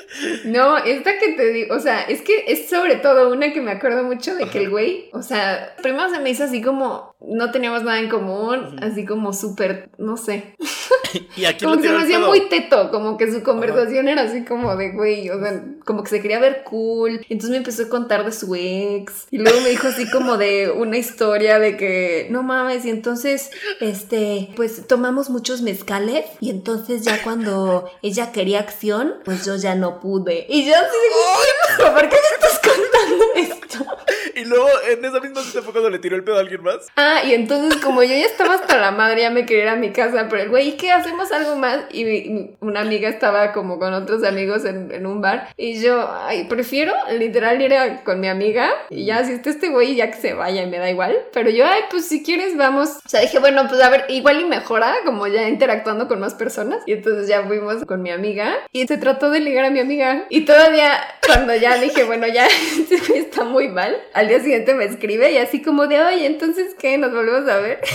No, 0.44 0.78
esta 0.78 1.18
que 1.18 1.32
te 1.32 1.52
digo, 1.52 1.74
o 1.74 1.80
sea, 1.80 2.02
es 2.02 2.22
que 2.22 2.44
es 2.48 2.68
sobre 2.68 2.96
todo 2.96 3.30
una 3.30 3.52
que 3.52 3.60
me 3.60 3.72
acuerdo 3.72 4.04
mucho 4.04 4.34
de 4.34 4.46
que 4.46 4.58
el 4.58 4.70
güey, 4.70 5.10
o 5.12 5.22
sea, 5.22 5.74
primero 5.82 6.08
se 6.10 6.20
me 6.20 6.30
hizo 6.30 6.44
así 6.44 6.62
como, 6.62 7.14
no 7.20 7.50
teníamos 7.50 7.82
nada 7.82 8.00
en 8.00 8.08
común, 8.08 8.76
así 8.82 9.04
como 9.04 9.32
súper, 9.32 9.90
no 9.98 10.16
sé, 10.16 10.54
y 11.36 11.44
aquí 11.44 11.64
como 11.64 11.76
que 11.76 11.88
se 11.88 11.94
me 11.94 12.02
hacía 12.02 12.18
muy 12.18 12.48
teto, 12.48 12.90
como 12.90 13.16
que 13.16 13.30
su 13.30 13.42
conversación 13.42 14.08
era 14.08 14.22
así 14.22 14.44
como 14.44 14.76
de, 14.76 14.92
güey, 14.92 15.30
o 15.30 15.40
sea, 15.40 15.62
como 15.84 16.02
que 16.02 16.10
se 16.10 16.20
quería 16.20 16.38
ver 16.38 16.62
cool. 16.64 17.24
Y 17.28 17.32
entonces 17.32 17.50
me 17.50 17.56
empezó 17.58 17.84
a 17.84 17.88
contar 17.88 18.24
de 18.24 18.32
su 18.32 18.54
ex. 18.54 19.26
Y 19.30 19.38
luego 19.38 19.60
me 19.60 19.70
dijo 19.70 19.88
así 19.88 20.08
como 20.10 20.36
de 20.36 20.70
una 20.70 20.96
historia 20.98 21.58
de 21.58 21.76
que, 21.76 22.28
no 22.30 22.42
mames, 22.42 22.84
y 22.84 22.90
entonces, 22.90 23.50
este, 23.80 24.50
pues 24.56 24.86
tomamos 24.86 25.30
muchos 25.30 25.62
mezcales. 25.62 26.24
Y 26.40 26.50
entonces 26.50 27.02
ya 27.04 27.22
cuando 27.22 27.90
ella 28.02 28.32
quería 28.32 28.60
acción, 28.60 29.14
pues 29.24 29.44
yo 29.44 29.56
ya 29.56 29.74
no 29.74 30.00
pude. 30.00 30.11
Y 30.48 30.64
yo 30.66 30.74
así 30.74 30.82
de, 30.84 31.76
"¿Pero 31.78 31.92
¿por 31.94 32.08
qué 32.08 32.16
me 32.16 32.34
estás 32.46 32.60
contando 32.60 33.24
esto? 33.36 33.86
Y 34.34 34.44
luego 34.46 34.66
en 34.88 35.04
esa 35.04 35.20
misma 35.20 35.42
cita 35.42 35.60
fue 35.62 35.72
cuando 35.72 35.90
le 35.90 35.98
tiró 35.98 36.16
el 36.16 36.24
pedo 36.24 36.36
a 36.36 36.40
alguien 36.40 36.62
más. 36.62 36.86
Ah, 36.96 37.20
y 37.24 37.34
entonces 37.34 37.80
como 37.82 38.02
yo 38.02 38.08
ya 38.14 38.24
estaba 38.24 38.54
hasta 38.54 38.78
la 38.78 38.90
madre, 38.90 39.20
ya 39.22 39.30
me 39.30 39.44
quería 39.46 39.64
ir 39.64 39.68
a 39.68 39.76
mi 39.76 39.92
casa, 39.92 40.26
pero 40.28 40.42
el 40.42 40.48
güey, 40.48 40.68
¿y 40.70 40.72
qué? 40.72 40.90
¿Hacemos 40.90 41.30
algo 41.32 41.54
más? 41.56 41.80
Y 41.92 42.50
una 42.60 42.80
amiga 42.80 43.08
estaba 43.10 43.52
como 43.52 43.78
con 43.78 43.92
otros 43.92 44.24
amigos 44.24 44.64
en, 44.64 44.90
en 44.90 45.06
un 45.06 45.20
bar 45.20 45.48
y 45.56 45.80
yo, 45.80 46.10
ay, 46.24 46.44
prefiero 46.44 46.92
literal 47.16 47.60
ir 47.60 47.74
a- 47.74 48.02
con 48.04 48.20
mi 48.20 48.28
amiga 48.28 48.70
y 48.90 49.04
ya, 49.04 49.22
si 49.24 49.32
está 49.34 49.50
este 49.50 49.68
güey, 49.68 49.94
ya 49.96 50.10
que 50.10 50.16
se 50.18 50.32
vaya 50.34 50.62
y 50.62 50.66
me 50.66 50.78
da 50.78 50.90
igual. 50.90 51.16
Pero 51.32 51.50
yo, 51.50 51.66
ay, 51.66 51.82
pues 51.90 52.08
si 52.08 52.22
quieres, 52.24 52.56
vamos. 52.56 52.88
O 53.04 53.08
sea, 53.08 53.20
dije, 53.20 53.38
bueno, 53.38 53.66
pues 53.68 53.80
a 53.82 53.90
ver, 53.90 54.06
igual 54.08 54.40
y 54.40 54.44
mejora 54.46 54.94
como 55.04 55.26
ya 55.26 55.46
interactuando 55.48 56.08
con 56.08 56.20
más 56.20 56.34
personas. 56.34 56.82
Y 56.86 56.92
entonces 56.92 57.28
ya 57.28 57.42
fuimos 57.44 57.84
con 57.84 58.02
mi 58.02 58.10
amiga 58.10 58.54
y 58.72 58.86
se 58.86 58.96
trató 58.96 59.30
de 59.30 59.40
ligar 59.40 59.66
a 59.66 59.70
mi 59.70 59.78
amiga. 59.80 60.01
Y 60.28 60.42
todavía 60.42 61.00
cuando 61.26 61.54
ya 61.54 61.78
dije, 61.78 62.04
bueno, 62.04 62.26
ya 62.26 62.46
está 63.14 63.44
muy 63.44 63.68
mal, 63.68 63.96
al 64.12 64.28
día 64.28 64.40
siguiente 64.40 64.74
me 64.74 64.84
escribe 64.84 65.32
y 65.32 65.38
así 65.38 65.62
como 65.62 65.86
de, 65.86 66.00
oye, 66.02 66.26
entonces, 66.26 66.74
¿qué? 66.78 66.98
¿Nos 66.98 67.12
volvemos 67.12 67.48
a 67.48 67.58
ver? 67.58 67.80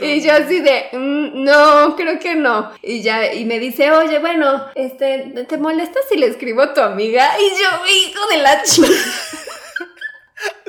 Y 0.00 0.20
yo 0.20 0.32
así 0.32 0.60
de, 0.60 0.86
"Mm, 0.92 1.42
no, 1.44 1.96
creo 1.96 2.18
que 2.20 2.34
no. 2.36 2.70
Y 2.82 3.02
ya, 3.02 3.32
y 3.32 3.44
me 3.44 3.58
dice, 3.58 3.90
oye, 3.90 4.18
bueno, 4.20 4.66
este, 4.76 5.32
¿te 5.48 5.58
molesta 5.58 5.98
si 6.08 6.16
le 6.16 6.26
escribo 6.26 6.62
a 6.62 6.74
tu 6.74 6.80
amiga? 6.80 7.32
Y 7.40 7.50
yo, 7.60 7.68
hijo 7.92 8.26
de 8.28 8.36
la 8.38 8.62
chica, 8.62 8.86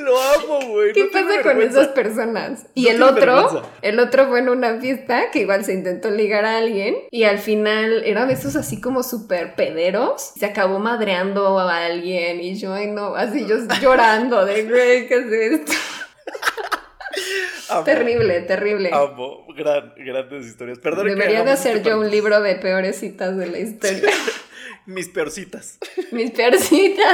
Lo 0.06 0.22
amo, 0.22 0.68
güey. 0.70 0.94
¿qué 0.94 1.06
no 1.06 1.10
pasa 1.12 1.42
con 1.42 1.62
esas 1.62 1.88
personas? 1.90 2.68
Y 2.76 2.84
No 2.84 2.90
el 2.92 3.04
otro, 3.04 3.36
vergüenza. 3.36 3.70
el 3.82 4.00
otro 4.00 4.28
fue 4.28 4.40
en 4.40 4.50
una 4.50 4.80
fiesta 4.80 5.32
que 5.32 5.40
igual 5.40 5.66
se 5.66 5.74
intentó 5.74 6.12
ligar 6.12 6.46
a 6.46 6.58
alguien 6.58 6.96
y 7.10 7.24
al 7.24 7.40
final 7.40 8.04
era 8.06 8.30
esos 8.32 8.56
así 8.56 8.80
como 8.80 9.02
súper 9.02 9.56
pederos. 9.56 10.32
Se 10.38 10.46
acabó 10.46 10.78
madreando 10.80 11.58
a 11.60 11.86
alguien 11.86 12.40
y 12.40 12.56
yo, 12.56 12.74
ay 12.74 12.88
no, 12.88 13.16
así 13.16 13.48
yo 13.48 13.56
llorando 13.82 14.46
de, 14.46 14.64
güey, 14.64 15.08
¿qué 15.08 15.16
es 15.16 15.60
esto? 15.60 15.74
Amo, 17.70 17.84
Terrible, 17.84 18.42
terrible. 18.42 18.92
Amo. 18.94 19.48
Gran, 19.56 19.94
grandes 19.98 20.46
historias. 20.46 20.78
Perdón. 20.80 21.08
Debería 21.08 21.44
de 21.44 21.52
hacer 21.52 21.82
yo 21.82 22.00
un 22.00 22.12
libro 22.12 22.42
de 22.42 22.56
peores 22.56 22.98
citas 23.00 23.38
de 23.38 23.48
la 23.48 23.58
historia. 23.60 24.12
Mis 24.86 25.10
peorcitas. 25.10 25.80
Mis 26.12 26.32
peorcitas. 26.32 27.10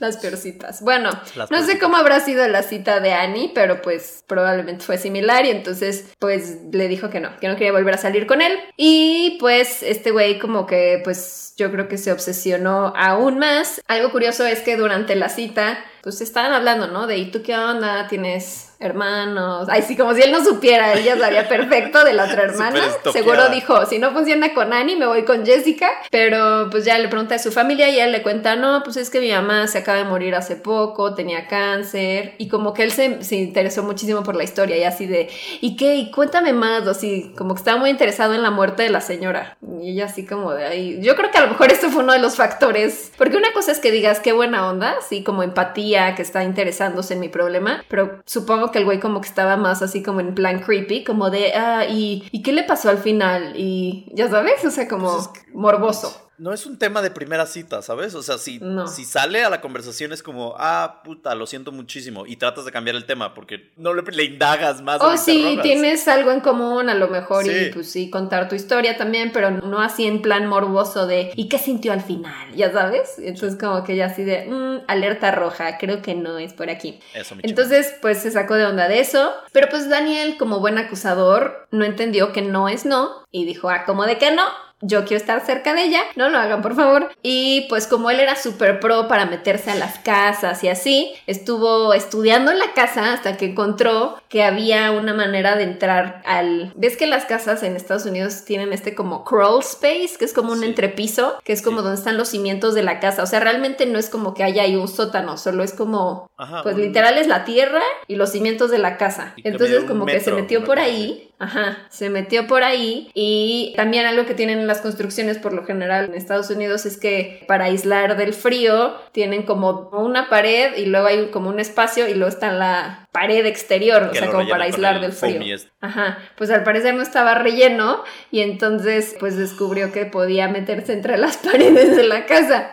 Las 0.00 0.16
peorcitas. 0.16 0.82
Bueno, 0.82 1.10
Las 1.36 1.50
no 1.50 1.62
sé 1.64 1.78
cómo 1.78 1.96
habrá 1.96 2.20
sido 2.20 2.46
la 2.48 2.62
cita 2.62 3.00
de 3.00 3.12
Annie, 3.12 3.52
pero 3.54 3.82
pues 3.82 4.24
probablemente 4.26 4.84
fue 4.84 4.98
similar 4.98 5.44
y 5.44 5.50
entonces 5.50 6.06
pues 6.18 6.58
le 6.72 6.88
dijo 6.88 7.10
que 7.10 7.20
no, 7.20 7.36
que 7.38 7.48
no 7.48 7.56
quería 7.56 7.72
volver 7.72 7.94
a 7.94 7.98
salir 7.98 8.26
con 8.26 8.42
él. 8.42 8.58
Y 8.76 9.36
pues 9.40 9.82
este 9.82 10.10
güey 10.10 10.38
como 10.38 10.66
que 10.66 11.00
pues 11.04 11.54
yo 11.56 11.70
creo 11.70 11.88
que 11.88 11.98
se 11.98 12.12
obsesionó 12.12 12.92
aún 12.96 13.38
más. 13.38 13.82
Algo 13.86 14.10
curioso 14.10 14.46
es 14.46 14.60
que 14.60 14.76
durante 14.76 15.14
la 15.14 15.28
cita 15.28 15.84
pues 16.02 16.20
estaban 16.20 16.52
hablando, 16.52 16.86
¿no? 16.88 17.06
De 17.06 17.18
¿y 17.18 17.30
tú 17.30 17.42
qué 17.42 17.56
onda? 17.56 18.08
¿Tienes 18.08 18.69
hermanos? 18.80 19.68
Ay, 19.70 19.82
sí, 19.82 19.96
como 19.96 20.14
si 20.14 20.22
él 20.22 20.32
no 20.32 20.42
supiera, 20.42 20.92
él 20.94 21.04
ya 21.04 21.18
sabía 21.18 21.48
perfecto 21.48 22.02
de 22.04 22.14
la 22.14 22.24
otra 22.24 22.42
hermana. 22.44 22.80
Seguro 23.12 23.48
dijo, 23.50 23.86
si 23.86 23.98
no 23.98 24.12
funciona 24.12 24.52
con 24.54 24.72
Annie, 24.72 24.96
me 24.96 25.06
voy 25.06 25.24
con 25.24 25.44
Jessica. 25.46 25.88
Pero 26.10 26.68
pues 26.70 26.84
ya 26.84 26.98
le 26.98 27.08
pregunta 27.08 27.34
de 27.34 27.40
su 27.40 27.52
familia 27.52 27.88
y 27.90 28.00
él 28.00 28.12
le 28.12 28.22
cuenta, 28.22 28.56
no, 28.56 28.82
pues 28.82 28.96
es 28.96 29.10
que 29.10 29.20
mi 29.20 29.30
mamá 29.30 29.66
se 29.66 29.78
acaba 29.78 29.98
de 29.98 30.04
morir 30.04 30.34
hace 30.34 30.56
poco, 30.56 31.14
tenía 31.14 31.46
cáncer. 31.46 32.34
Y 32.38 32.48
como 32.48 32.74
que 32.74 32.82
él 32.82 32.92
se, 32.92 33.22
se 33.22 33.36
interesó 33.36 33.82
muchísimo 33.82 34.22
por 34.22 34.34
la 34.34 34.44
historia 34.44 34.76
y 34.78 34.84
así 34.84 35.06
de, 35.06 35.28
¿y 35.60 35.76
qué? 35.76 35.96
Y 35.96 36.10
cuéntame 36.10 36.52
más, 36.52 36.86
o 36.86 36.90
así, 36.90 37.32
como 37.36 37.54
que 37.54 37.58
estaba 37.58 37.78
muy 37.78 37.90
interesado 37.90 38.34
en 38.34 38.42
la 38.42 38.50
muerte 38.50 38.82
de 38.82 38.90
la 38.90 39.00
señora. 39.00 39.56
Y 39.80 39.92
ella 39.92 40.06
así 40.06 40.24
como 40.24 40.52
de 40.52 40.64
ahí. 40.64 40.98
Yo 41.02 41.16
creo 41.16 41.30
que 41.30 41.38
a 41.38 41.42
lo 41.42 41.48
mejor 41.48 41.70
esto 41.70 41.90
fue 41.90 42.02
uno 42.02 42.12
de 42.12 42.18
los 42.18 42.36
factores. 42.36 43.12
Porque 43.18 43.36
una 43.36 43.52
cosa 43.52 43.72
es 43.72 43.78
que 43.78 43.90
digas, 43.90 44.20
qué 44.20 44.32
buena 44.32 44.68
onda, 44.68 44.96
así 44.98 45.22
como 45.22 45.42
empatía, 45.42 46.14
que 46.14 46.22
está 46.22 46.44
interesándose 46.44 47.14
en 47.14 47.20
mi 47.20 47.28
problema. 47.28 47.84
Pero 47.88 48.22
supongo 48.24 48.69
que 48.70 48.78
el 48.78 48.84
güey 48.84 49.00
como 49.00 49.20
que 49.20 49.28
estaba 49.28 49.56
más 49.56 49.82
así 49.82 50.02
como 50.02 50.20
en 50.20 50.34
plan 50.34 50.60
creepy, 50.60 51.04
como 51.04 51.30
de, 51.30 51.52
ah, 51.54 51.84
¿y, 51.88 52.28
¿y 52.32 52.42
qué 52.42 52.52
le 52.52 52.64
pasó 52.64 52.90
al 52.90 52.98
final? 52.98 53.54
Y 53.56 54.10
ya 54.14 54.28
sabes, 54.28 54.64
o 54.64 54.70
sea, 54.70 54.88
como 54.88 55.12
Pues 55.12 55.26
es 55.26 55.54
morboso. 55.54 56.29
No 56.40 56.54
es 56.54 56.64
un 56.64 56.78
tema 56.78 57.02
de 57.02 57.10
primera 57.10 57.44
cita, 57.44 57.82
¿sabes? 57.82 58.14
O 58.14 58.22
sea, 58.22 58.38
si, 58.38 58.58
No. 58.60 58.86
si 58.86 59.04
sale 59.04 59.44
a 59.44 59.50
la 59.50 59.60
conversación 59.60 60.12
es 60.14 60.22
como, 60.22 60.54
ah, 60.58 61.02
puta, 61.04 61.34
lo 61.34 61.46
siento 61.46 61.70
muchísimo. 61.70 62.24
Y 62.26 62.36
tratas 62.36 62.64
de 62.64 62.72
cambiar 62.72 62.96
el 62.96 63.04
tema 63.04 63.34
porque 63.34 63.70
no 63.76 63.92
le, 63.92 64.02
le 64.10 64.24
indagas 64.24 64.80
más. 64.80 65.02
o 65.02 65.08
O 65.08 65.10
le 65.12 65.18
si 65.18 65.32
interrogas. 65.32 65.62
tienes 65.64 66.08
algo 66.08 66.32
en 66.32 66.40
común, 66.40 66.88
a 66.88 66.94
lo 66.94 67.08
mejor, 67.08 67.44
y 67.46 67.50
Sí. 67.50 67.70
pues 67.74 67.90
sí, 67.90 68.08
contar 68.08 68.48
tu 68.48 68.54
historia 68.54 68.96
también, 68.96 69.32
pero 69.32 69.50
no 69.50 69.82
así 69.82 70.06
en 70.06 70.22
plan 70.22 70.46
morboso 70.46 71.06
de 71.06 71.30
¿y 71.36 71.48
qué 71.50 71.58
sintió 71.58 71.92
al 71.92 72.00
final? 72.00 72.54
Ya 72.56 72.72
sabes. 72.72 73.18
Entonces, 73.18 73.58
como 73.60 73.84
que 73.84 73.96
ya 73.96 74.06
así 74.06 74.24
de 74.24 74.46
"Mm, 74.46 74.84
alerta 74.88 75.30
roja, 75.32 75.76
creo 75.76 76.00
que 76.00 76.14
no 76.14 76.38
es 76.38 76.54
por 76.54 76.70
aquí. 76.70 77.00
Eso 77.12 77.34
chinga. 77.34 77.48
Entonces, 77.48 77.94
pues 78.00 78.18
se 78.22 78.30
sacó 78.30 78.54
de 78.54 78.64
onda 78.64 78.88
de 78.88 79.00
eso. 79.00 79.30
Pero 79.52 79.68
pues 79.68 79.90
Daniel, 79.90 80.36
como 80.38 80.58
buen 80.60 80.78
acusador, 80.78 81.68
no 81.70 81.84
entendió 81.84 82.32
que 82.32 82.40
no 82.40 82.68
es 82.70 82.86
no 82.86 83.10
y 83.30 83.44
dijo, 83.44 83.68
ah, 83.68 83.84
como 83.84 84.06
de 84.06 84.16
que 84.16 84.30
no. 84.32 84.44
Yo 84.82 85.04
quiero 85.04 85.16
estar 85.20 85.44
cerca 85.44 85.74
de 85.74 85.82
ella, 85.84 86.00
no 86.16 86.30
lo 86.30 86.38
hagan 86.38 86.62
por 86.62 86.74
favor. 86.74 87.10
Y 87.22 87.66
pues 87.68 87.86
como 87.86 88.10
él 88.10 88.20
era 88.20 88.34
súper 88.36 88.80
pro 88.80 89.08
para 89.08 89.26
meterse 89.26 89.70
a 89.70 89.74
las 89.74 89.98
casas 89.98 90.64
y 90.64 90.68
así, 90.68 91.12
estuvo 91.26 91.92
estudiando 91.94 92.50
en 92.50 92.58
la 92.58 92.72
casa 92.74 93.12
hasta 93.12 93.36
que 93.36 93.46
encontró 93.46 94.20
que 94.28 94.42
había 94.44 94.90
una 94.92 95.12
manera 95.14 95.56
de 95.56 95.64
entrar 95.64 96.22
al... 96.24 96.72
¿Ves 96.76 96.96
que 96.96 97.06
las 97.06 97.24
casas 97.24 97.62
en 97.62 97.76
Estados 97.76 98.06
Unidos 98.06 98.44
tienen 98.44 98.72
este 98.72 98.94
como 98.94 99.24
crawl 99.24 99.60
space, 99.60 100.12
que 100.18 100.24
es 100.24 100.32
como 100.32 100.52
un 100.52 100.60
Sí. 100.60 100.66
entrepiso, 100.66 101.38
que 101.44 101.52
es 101.52 101.62
como 101.62 101.78
Sí. 101.78 101.84
donde 101.84 101.98
están 101.98 102.16
los 102.16 102.28
cimientos 102.28 102.74
de 102.74 102.82
la 102.82 103.00
casa? 103.00 103.22
O 103.22 103.26
sea, 103.26 103.40
realmente 103.40 103.86
no 103.86 103.98
es 103.98 104.08
como 104.08 104.34
que 104.34 104.44
haya 104.44 104.62
ahí 104.62 104.76
un 104.76 104.88
sótano, 104.88 105.36
solo 105.36 105.62
es 105.62 105.72
como 105.74 106.30
Ajá, 106.36 106.62
pues 106.62 106.74
un- 106.76 106.82
literal 106.82 107.18
es 107.18 107.26
la 107.26 107.44
tierra 107.44 107.82
y 108.08 108.16
los 108.16 108.30
cimientos 108.32 108.70
de 108.70 108.78
la 108.78 108.96
casa. 108.96 109.34
Y 109.36 109.46
Entonces 109.48 109.84
como 109.84 110.06
que 110.06 110.20
se 110.20 110.32
metió 110.32 110.64
por 110.64 110.78
ahí. 110.78 111.29
Ajá, 111.40 111.78
se 111.88 112.10
metió 112.10 112.46
por 112.46 112.62
ahí 112.62 113.10
y 113.14 113.72
también 113.74 114.04
algo 114.04 114.26
que 114.26 114.34
tienen 114.34 114.66
las 114.66 114.82
construcciones 114.82 115.38
por 115.38 115.54
lo 115.54 115.64
general 115.64 116.04
en 116.04 116.14
Estados 116.14 116.50
Unidos 116.50 116.84
es 116.84 116.98
que 116.98 117.44
para 117.48 117.64
aislar 117.64 118.18
del 118.18 118.34
frío 118.34 118.94
tienen 119.12 119.44
como 119.44 119.88
una 119.92 120.28
pared 120.28 120.76
y 120.76 120.84
luego 120.84 121.06
hay 121.06 121.30
como 121.30 121.48
un 121.48 121.58
espacio 121.58 122.06
y 122.08 122.12
luego 122.14 122.28
está 122.28 122.52
la 122.52 123.08
pared 123.10 123.46
exterior, 123.46 124.02
o 124.10 124.14
sea, 124.14 124.30
como 124.30 124.46
para 124.50 124.64
aislar 124.64 124.96
el 124.96 125.00
del 125.00 125.12
frío. 125.12 125.40
y 125.42 125.52
es- 125.52 125.68
Ajá, 125.80 126.18
pues 126.36 126.50
al 126.50 126.62
parecer 126.62 126.92
no 126.94 127.02
estaba 127.02 127.34
relleno 127.34 128.04
y 128.30 128.40
entonces 128.42 129.16
pues 129.18 129.36
descubrió 129.38 129.92
que 129.92 130.04
podía 130.04 130.46
meterse 130.48 130.92
entre 130.92 131.16
las 131.16 131.36
paredes 131.38 131.96
de 131.96 132.02
la 132.04 132.26
casa. 132.26 132.72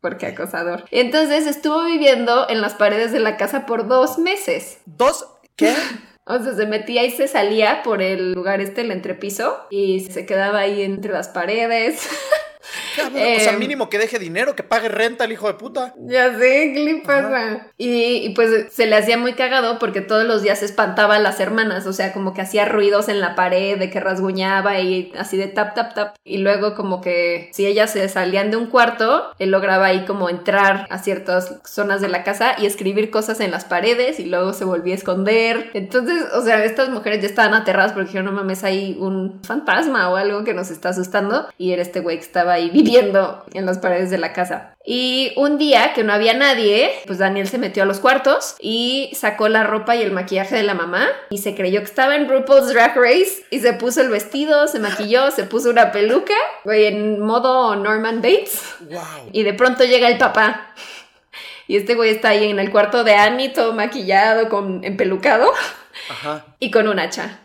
Porque 0.00 0.24
acosador. 0.24 0.86
Entonces 0.90 1.46
estuvo 1.46 1.84
viviendo 1.84 2.48
en 2.48 2.62
las 2.62 2.72
paredes 2.72 3.12
de 3.12 3.20
la 3.20 3.36
casa 3.36 3.66
por 3.66 3.86
dos 3.86 4.16
meses. 4.18 4.78
¿Dos? 4.86 5.26
¿Qué? 5.56 5.74
O 6.30 6.42
sea, 6.42 6.54
se 6.54 6.66
metía 6.66 7.04
y 7.04 7.10
se 7.10 7.26
salía 7.26 7.82
por 7.82 8.02
el 8.02 8.32
lugar 8.32 8.60
este, 8.60 8.82
el 8.82 8.92
entrepiso, 8.92 9.66
y 9.68 10.00
se 10.00 10.26
quedaba 10.26 10.60
ahí 10.60 10.82
entre 10.82 11.12
las 11.12 11.28
paredes. 11.28 12.08
Cabrón, 12.96 13.22
o 13.36 13.40
sea, 13.40 13.52
Em. 13.52 13.58
mínimo 13.58 13.88
que 13.88 13.98
deje 13.98 14.18
dinero, 14.18 14.54
que 14.56 14.62
pague 14.62 14.88
renta 14.88 15.24
el 15.24 15.32
hijo 15.32 15.46
de 15.46 15.54
puta. 15.54 15.94
Ya 16.06 16.32
sé, 16.38 16.72
¿qué 16.74 16.80
le 16.84 16.94
pasa? 17.02 17.68
Y, 17.76 18.16
y, 18.26 18.30
pues 18.34 18.72
se 18.72 18.86
le 18.86 18.96
hacía 18.96 19.16
muy 19.16 19.34
cagado 19.34 19.78
porque 19.78 20.00
todos 20.00 20.24
los 20.24 20.42
días 20.42 20.62
espantaba 20.62 21.16
a 21.16 21.18
las 21.18 21.40
hermanas, 21.40 21.86
o 21.86 21.92
sea, 21.92 22.12
como 22.12 22.34
que 22.34 22.42
hacía 22.42 22.64
ruidos 22.64 23.08
en 23.08 23.20
la 23.20 23.34
pared, 23.34 23.78
de 23.78 23.90
que 23.90 24.00
rasguñaba 24.00 24.80
y 24.80 25.12
así 25.18 25.36
de 25.36 25.46
tap, 25.48 25.74
tap, 25.74 25.94
tap. 25.94 26.14
Y 26.24 26.38
luego 26.38 26.74
como 26.74 27.00
que 27.00 27.50
si 27.52 27.66
ellas 27.66 27.92
se 27.92 28.08
salían 28.08 28.50
de 28.50 28.56
un 28.56 28.66
cuarto, 28.66 29.30
él 29.38 29.50
lograba 29.50 29.86
ahí 29.86 30.04
como 30.04 30.28
entrar 30.28 30.86
a 30.90 30.98
ciertas 30.98 31.60
zonas 31.64 32.00
de 32.00 32.08
la 32.08 32.22
casa 32.24 32.54
y 32.58 32.66
escribir 32.66 33.10
cosas 33.10 33.40
en 33.40 33.50
las 33.50 33.64
paredes 33.64 34.20
y 34.20 34.26
luego 34.26 34.52
se 34.52 34.64
volvía 34.64 34.94
a 34.94 34.98
esconder. 34.98 35.70
Entonces, 35.74 36.24
o 36.34 36.42
sea, 36.42 36.64
estas 36.64 36.90
mujeres 36.90 37.20
ya 37.22 37.28
estaban 37.28 37.54
aterradas 37.54 37.92
porque 37.92 38.06
dijeron, 38.06 38.26
no 38.26 38.32
mames, 38.32 38.64
hay 38.64 38.96
un 38.98 39.40
fantasma 39.42 40.08
o 40.10 40.16
algo 40.16 40.44
que 40.44 40.54
nos 40.54 40.70
está 40.70 40.90
asustando. 40.90 41.48
Y 41.58 41.72
era 41.72 41.82
este 41.82 42.00
güey 42.00 42.16
que 42.18 42.24
estaba 42.24 42.52
ahí 42.54 42.70
viviendo 42.82 43.44
en 43.52 43.66
las 43.66 43.78
paredes 43.78 44.10
de 44.10 44.18
la 44.18 44.32
casa. 44.32 44.74
Y 44.84 45.32
un 45.36 45.58
día 45.58 45.92
que 45.94 46.04
no 46.04 46.12
había 46.12 46.34
nadie, 46.34 46.90
pues 47.06 47.18
Daniel 47.18 47.48
se 47.48 47.58
metió 47.58 47.82
a 47.82 47.86
los 47.86 48.00
cuartos 48.00 48.56
y 48.60 49.10
sacó 49.14 49.48
la 49.48 49.64
ropa 49.64 49.94
y 49.96 50.02
el 50.02 50.12
maquillaje 50.12 50.56
de 50.56 50.62
la 50.62 50.74
mamá 50.74 51.06
y 51.30 51.38
se 51.38 51.54
creyó 51.54 51.80
que 51.80 51.86
estaba 51.86 52.16
en 52.16 52.28
RuPaul's 52.28 52.72
Drag 52.72 52.96
Race 52.96 53.44
y 53.50 53.60
se 53.60 53.72
puso 53.74 54.00
el 54.00 54.08
vestido, 54.08 54.68
se 54.68 54.78
maquilló, 54.78 55.30
se 55.36 55.44
puso 55.44 55.70
una 55.70 55.92
peluca, 55.92 56.34
güey, 56.64 56.86
en 56.86 57.20
modo 57.20 57.76
Norman 57.76 58.22
Bates. 58.22 58.62
Wow. 58.80 59.30
Y 59.32 59.42
de 59.42 59.54
pronto 59.54 59.84
llega 59.84 60.08
el 60.08 60.18
papá. 60.18 60.74
Y 61.66 61.76
este 61.76 61.94
güey 61.94 62.10
está 62.10 62.30
ahí 62.30 62.50
en 62.50 62.58
el 62.58 62.70
cuarto 62.70 63.04
de 63.04 63.14
Annie, 63.14 63.50
todo 63.50 63.72
maquillado, 63.74 64.48
con 64.48 64.82
empelucado 64.82 65.52
Ajá. 66.10 66.44
y 66.58 66.72
con 66.72 66.88
un 66.88 66.98
hacha. 66.98 67.38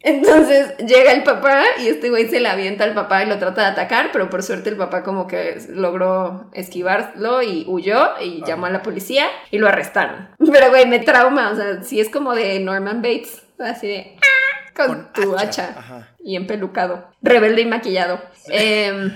Entonces 0.00 0.76
llega 0.78 1.12
el 1.12 1.22
papá 1.22 1.62
y 1.80 1.88
este 1.88 2.10
güey 2.10 2.28
se 2.28 2.40
le 2.40 2.48
avienta 2.48 2.84
al 2.84 2.94
papá 2.94 3.24
y 3.24 3.26
lo 3.26 3.38
trata 3.38 3.62
de 3.62 3.66
atacar, 3.68 4.10
pero 4.12 4.30
por 4.30 4.42
suerte 4.42 4.70
el 4.70 4.76
papá 4.76 5.02
como 5.02 5.26
que 5.26 5.58
logró 5.70 6.48
esquivarlo 6.52 7.42
y 7.42 7.64
huyó 7.66 8.20
y 8.20 8.44
llamó 8.44 8.66
a 8.66 8.70
la 8.70 8.82
policía 8.82 9.26
y 9.50 9.58
lo 9.58 9.68
arrestaron. 9.68 10.28
Pero 10.52 10.70
güey, 10.70 10.86
me 10.86 11.00
trauma, 11.00 11.50
o 11.50 11.56
sea, 11.56 11.82
sí 11.82 12.00
es 12.00 12.08
como 12.10 12.34
de 12.34 12.58
Norman 12.60 13.02
Bates, 13.02 13.42
así 13.58 13.88
de 13.88 14.16
¡ah! 14.20 14.72
con, 14.74 14.86
Con 14.86 15.12
tu 15.12 15.36
hacha, 15.36 16.06
y 16.22 16.36
empelucado, 16.36 17.08
rebelde 17.20 17.62
y 17.62 17.66
maquillado. 17.66 18.20
Em, 18.48 19.12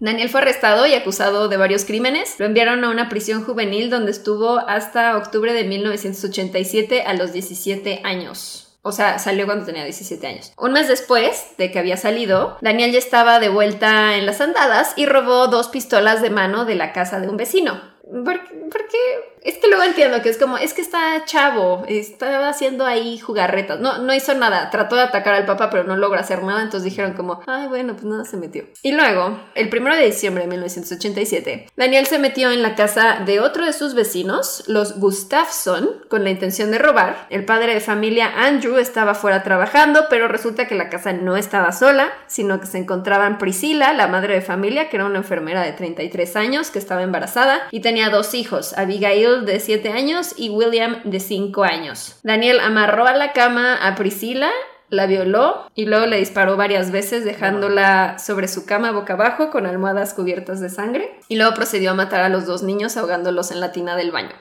Daniel 0.00 0.28
fue 0.28 0.40
arrestado 0.40 0.86
y 0.86 0.94
acusado 0.94 1.48
de 1.48 1.56
varios 1.56 1.84
crímenes. 1.84 2.38
Lo 2.38 2.46
enviaron 2.46 2.84
a 2.84 2.90
una 2.90 3.08
prisión 3.08 3.44
juvenil 3.44 3.90
donde 3.90 4.10
estuvo 4.10 4.58
hasta 4.58 5.16
octubre 5.16 5.52
de 5.52 5.64
1987 5.64 7.02
a 7.02 7.14
los 7.14 7.32
17 7.32 8.02
años. 8.04 8.63
O 8.86 8.92
sea, 8.92 9.18
salió 9.18 9.46
cuando 9.46 9.64
tenía 9.64 9.82
17 9.82 10.26
años. 10.26 10.52
Un 10.58 10.72
mes 10.72 10.88
después 10.88 11.56
de 11.56 11.70
que 11.70 11.78
había 11.78 11.96
salido, 11.96 12.58
Daniel 12.60 12.92
ya 12.92 12.98
estaba 12.98 13.40
de 13.40 13.48
vuelta 13.48 14.16
en 14.16 14.26
las 14.26 14.42
andadas 14.42 14.92
y 14.96 15.06
robó 15.06 15.48
dos 15.48 15.68
pistolas 15.68 16.20
de 16.20 16.28
mano 16.28 16.66
de 16.66 16.74
la 16.74 16.92
casa 16.92 17.18
de 17.18 17.28
un 17.28 17.38
vecino. 17.38 17.80
¿Por, 18.02 18.40
por 18.68 18.86
qué? 18.88 19.33
Es 19.44 19.58
que 19.58 19.68
luego 19.68 19.82
entiendo 19.82 20.22
que 20.22 20.30
es 20.30 20.38
como, 20.38 20.56
es 20.56 20.72
que 20.72 20.80
está 20.80 21.22
chavo, 21.26 21.84
estaba 21.86 22.48
haciendo 22.48 22.86
ahí 22.86 23.18
jugarretas. 23.18 23.78
No, 23.78 23.98
no 23.98 24.14
hizo 24.14 24.34
nada, 24.34 24.70
trató 24.70 24.96
de 24.96 25.02
atacar 25.02 25.34
al 25.34 25.44
papá, 25.44 25.68
pero 25.68 25.84
no 25.84 25.96
logra 25.96 26.20
hacer 26.20 26.42
nada, 26.42 26.62
entonces 26.62 26.84
dijeron 26.84 27.12
como, 27.12 27.42
ay, 27.46 27.68
bueno, 27.68 27.92
pues 27.92 28.06
nada, 28.06 28.24
se 28.24 28.38
metió. 28.38 28.64
Y 28.82 28.92
luego, 28.92 29.38
el 29.54 29.68
primero 29.68 29.96
de 29.96 30.06
diciembre 30.06 30.44
de 30.44 30.48
1987, 30.48 31.66
Daniel 31.76 32.06
se 32.06 32.18
metió 32.18 32.50
en 32.52 32.62
la 32.62 32.74
casa 32.74 33.20
de 33.26 33.40
otro 33.40 33.66
de 33.66 33.74
sus 33.74 33.92
vecinos, 33.94 34.64
los 34.66 34.98
Gustafsson, 34.98 35.90
con 36.08 36.24
la 36.24 36.30
intención 36.30 36.70
de 36.70 36.78
robar. 36.78 37.26
El 37.28 37.44
padre 37.44 37.74
de 37.74 37.80
familia 37.80 38.32
Andrew 38.46 38.78
estaba 38.78 39.14
fuera 39.14 39.42
trabajando, 39.42 40.06
pero 40.08 40.26
resulta 40.26 40.66
que 40.66 40.74
la 40.74 40.88
casa 40.88 41.12
no 41.12 41.36
estaba 41.36 41.72
sola, 41.72 42.10
sino 42.28 42.60
que 42.60 42.66
se 42.66 42.78
encontraban 42.78 43.36
Priscila, 43.36 43.92
la 43.92 44.06
madre 44.06 44.32
de 44.36 44.40
familia, 44.40 44.88
que 44.88 44.96
era 44.96 45.04
una 45.04 45.18
enfermera 45.18 45.60
de 45.60 45.72
33 45.72 46.34
años, 46.36 46.70
que 46.70 46.78
estaba 46.78 47.02
embarazada 47.02 47.60
y 47.70 47.80
tenía 47.80 48.08
dos 48.08 48.32
hijos, 48.32 48.72
Abigail 48.78 49.33
de 49.42 49.60
7 49.60 49.90
años 49.90 50.34
y 50.36 50.50
William 50.50 51.02
de 51.04 51.20
5 51.20 51.64
años. 51.64 52.16
Daniel 52.22 52.60
amarró 52.60 53.06
a 53.06 53.14
la 53.14 53.32
cama 53.32 53.76
a 53.76 53.94
Priscila, 53.94 54.50
la 54.90 55.06
violó 55.06 55.70
y 55.74 55.86
luego 55.86 56.06
le 56.06 56.18
disparó 56.18 56.56
varias 56.56 56.90
veces 56.90 57.24
dejándola 57.24 58.18
sobre 58.18 58.48
su 58.48 58.66
cama 58.66 58.92
boca 58.92 59.14
abajo 59.14 59.50
con 59.50 59.66
almohadas 59.66 60.14
cubiertas 60.14 60.60
de 60.60 60.70
sangre 60.70 61.18
y 61.28 61.36
luego 61.36 61.54
procedió 61.54 61.90
a 61.90 61.94
matar 61.94 62.20
a 62.20 62.28
los 62.28 62.46
dos 62.46 62.62
niños 62.62 62.96
ahogándolos 62.96 63.50
en 63.50 63.60
la 63.60 63.72
tina 63.72 63.96
del 63.96 64.12
baño. 64.12 64.34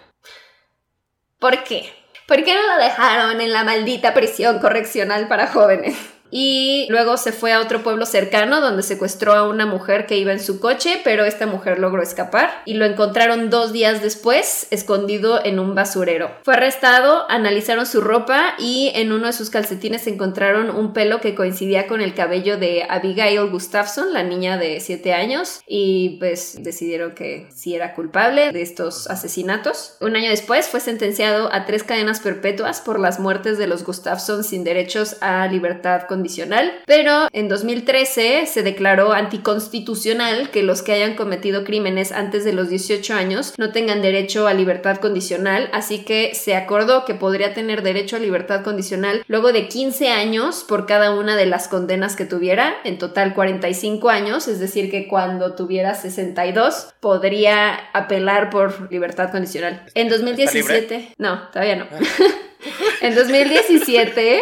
¿Por 1.39 1.63
qué? 1.63 1.91
¿Por 2.27 2.43
qué 2.43 2.53
no 2.53 2.61
lo 2.61 2.81
dejaron 2.81 3.41
en 3.41 3.51
la 3.51 3.63
maldita 3.63 4.13
prisión 4.13 4.59
correccional 4.59 5.27
para 5.27 5.47
jóvenes? 5.47 6.12
Y 6.35 6.87
luego 6.89 7.15
se 7.17 7.31
fue 7.31 7.53
a 7.53 7.59
otro 7.59 7.83
pueblo 7.83 8.07
cercano 8.07 8.59
donde 8.59 8.81
secuestró 8.81 9.33
a 9.33 9.47
una 9.47 9.67
mujer 9.67 10.07
que 10.07 10.17
iba 10.17 10.31
en 10.31 10.39
su 10.39 10.59
coche, 10.59 10.99
pero 11.03 11.25
esta 11.25 11.45
mujer 11.45 11.77
logró 11.77 12.01
escapar 12.01 12.63
y 12.65 12.73
lo 12.73 12.85
encontraron 12.85 13.51
dos 13.51 13.71
días 13.71 14.01
después 14.01 14.65
escondido 14.71 15.45
en 15.45 15.59
un 15.59 15.75
basurero. 15.75 16.31
Fue 16.43 16.55
arrestado, 16.55 17.29
analizaron 17.29 17.85
su 17.85 18.01
ropa 18.01 18.55
y 18.57 18.91
en 18.95 19.11
uno 19.11 19.27
de 19.27 19.33
sus 19.33 19.51
calcetines 19.51 20.07
encontraron 20.07 20.71
un 20.71 20.91
pelo 20.91 21.21
que 21.21 21.35
coincidía 21.35 21.85
con 21.85 22.01
el 22.01 22.15
cabello 22.15 22.57
de 22.57 22.87
Abigail 22.89 23.51
Gustafson, 23.51 24.11
la 24.11 24.23
niña 24.23 24.57
de 24.57 24.79
7 24.79 25.13
años, 25.13 25.61
y 25.67 26.17
pues 26.17 26.63
decidieron 26.63 27.13
que 27.13 27.47
sí 27.53 27.75
era 27.75 27.93
culpable 27.93 28.51
de 28.51 28.63
estos 28.63 29.07
asesinatos. 29.07 29.97
Un 30.01 30.15
año 30.15 30.31
después 30.31 30.67
fue 30.67 30.79
sentenciado 30.79 31.53
a 31.53 31.65
tres 31.65 31.83
cadenas 31.83 32.21
perpetuas 32.21 32.81
por 32.81 32.99
las 32.99 33.19
muertes 33.19 33.59
de 33.59 33.67
los 33.67 33.83
Gustafson 33.83 34.43
sin 34.43 34.63
derechos 34.63 35.17
a 35.21 35.45
libertad 35.45 36.07
condicional 36.07 36.22
condicional, 36.23 36.71
pero 36.85 37.27
en 37.33 37.49
2013 37.49 38.45
se 38.45 38.63
declaró 38.63 39.11
anticonstitucional 39.11 40.51
que 40.51 40.63
los 40.63 40.81
que 40.81 40.93
hayan 40.93 41.15
cometido 41.15 41.65
crímenes 41.65 42.13
antes 42.13 42.45
de 42.45 42.53
los 42.53 42.69
18 42.69 43.13
años 43.13 43.53
no 43.57 43.73
tengan 43.73 44.01
derecho 44.01 44.47
a 44.47 44.53
libertad 44.53 44.97
condicional, 44.97 45.69
así 45.73 46.05
que 46.05 46.33
se 46.33 46.55
acordó 46.55 47.03
que 47.03 47.13
podría 47.13 47.53
tener 47.53 47.83
derecho 47.83 48.15
a 48.15 48.19
libertad 48.19 48.63
condicional 48.63 49.25
luego 49.27 49.51
de 49.51 49.67
15 49.67 50.11
años 50.11 50.63
por 50.65 50.85
cada 50.85 51.11
una 51.11 51.35
de 51.35 51.45
las 51.45 51.67
condenas 51.67 52.15
que 52.15 52.23
tuviera, 52.23 52.73
en 52.85 52.97
total 52.97 53.33
45 53.33 54.09
años, 54.09 54.47
es 54.47 54.61
decir, 54.61 54.89
que 54.89 55.09
cuando 55.09 55.55
tuviera 55.55 55.93
62 55.93 56.93
podría 57.01 57.73
apelar 57.91 58.49
por 58.49 58.89
libertad 58.89 59.29
condicional. 59.29 59.83
En 59.93 60.07
2017, 60.07 61.15
no, 61.17 61.49
todavía 61.49 61.75
no. 61.75 61.87
En 63.01 63.15
2017 63.15 64.41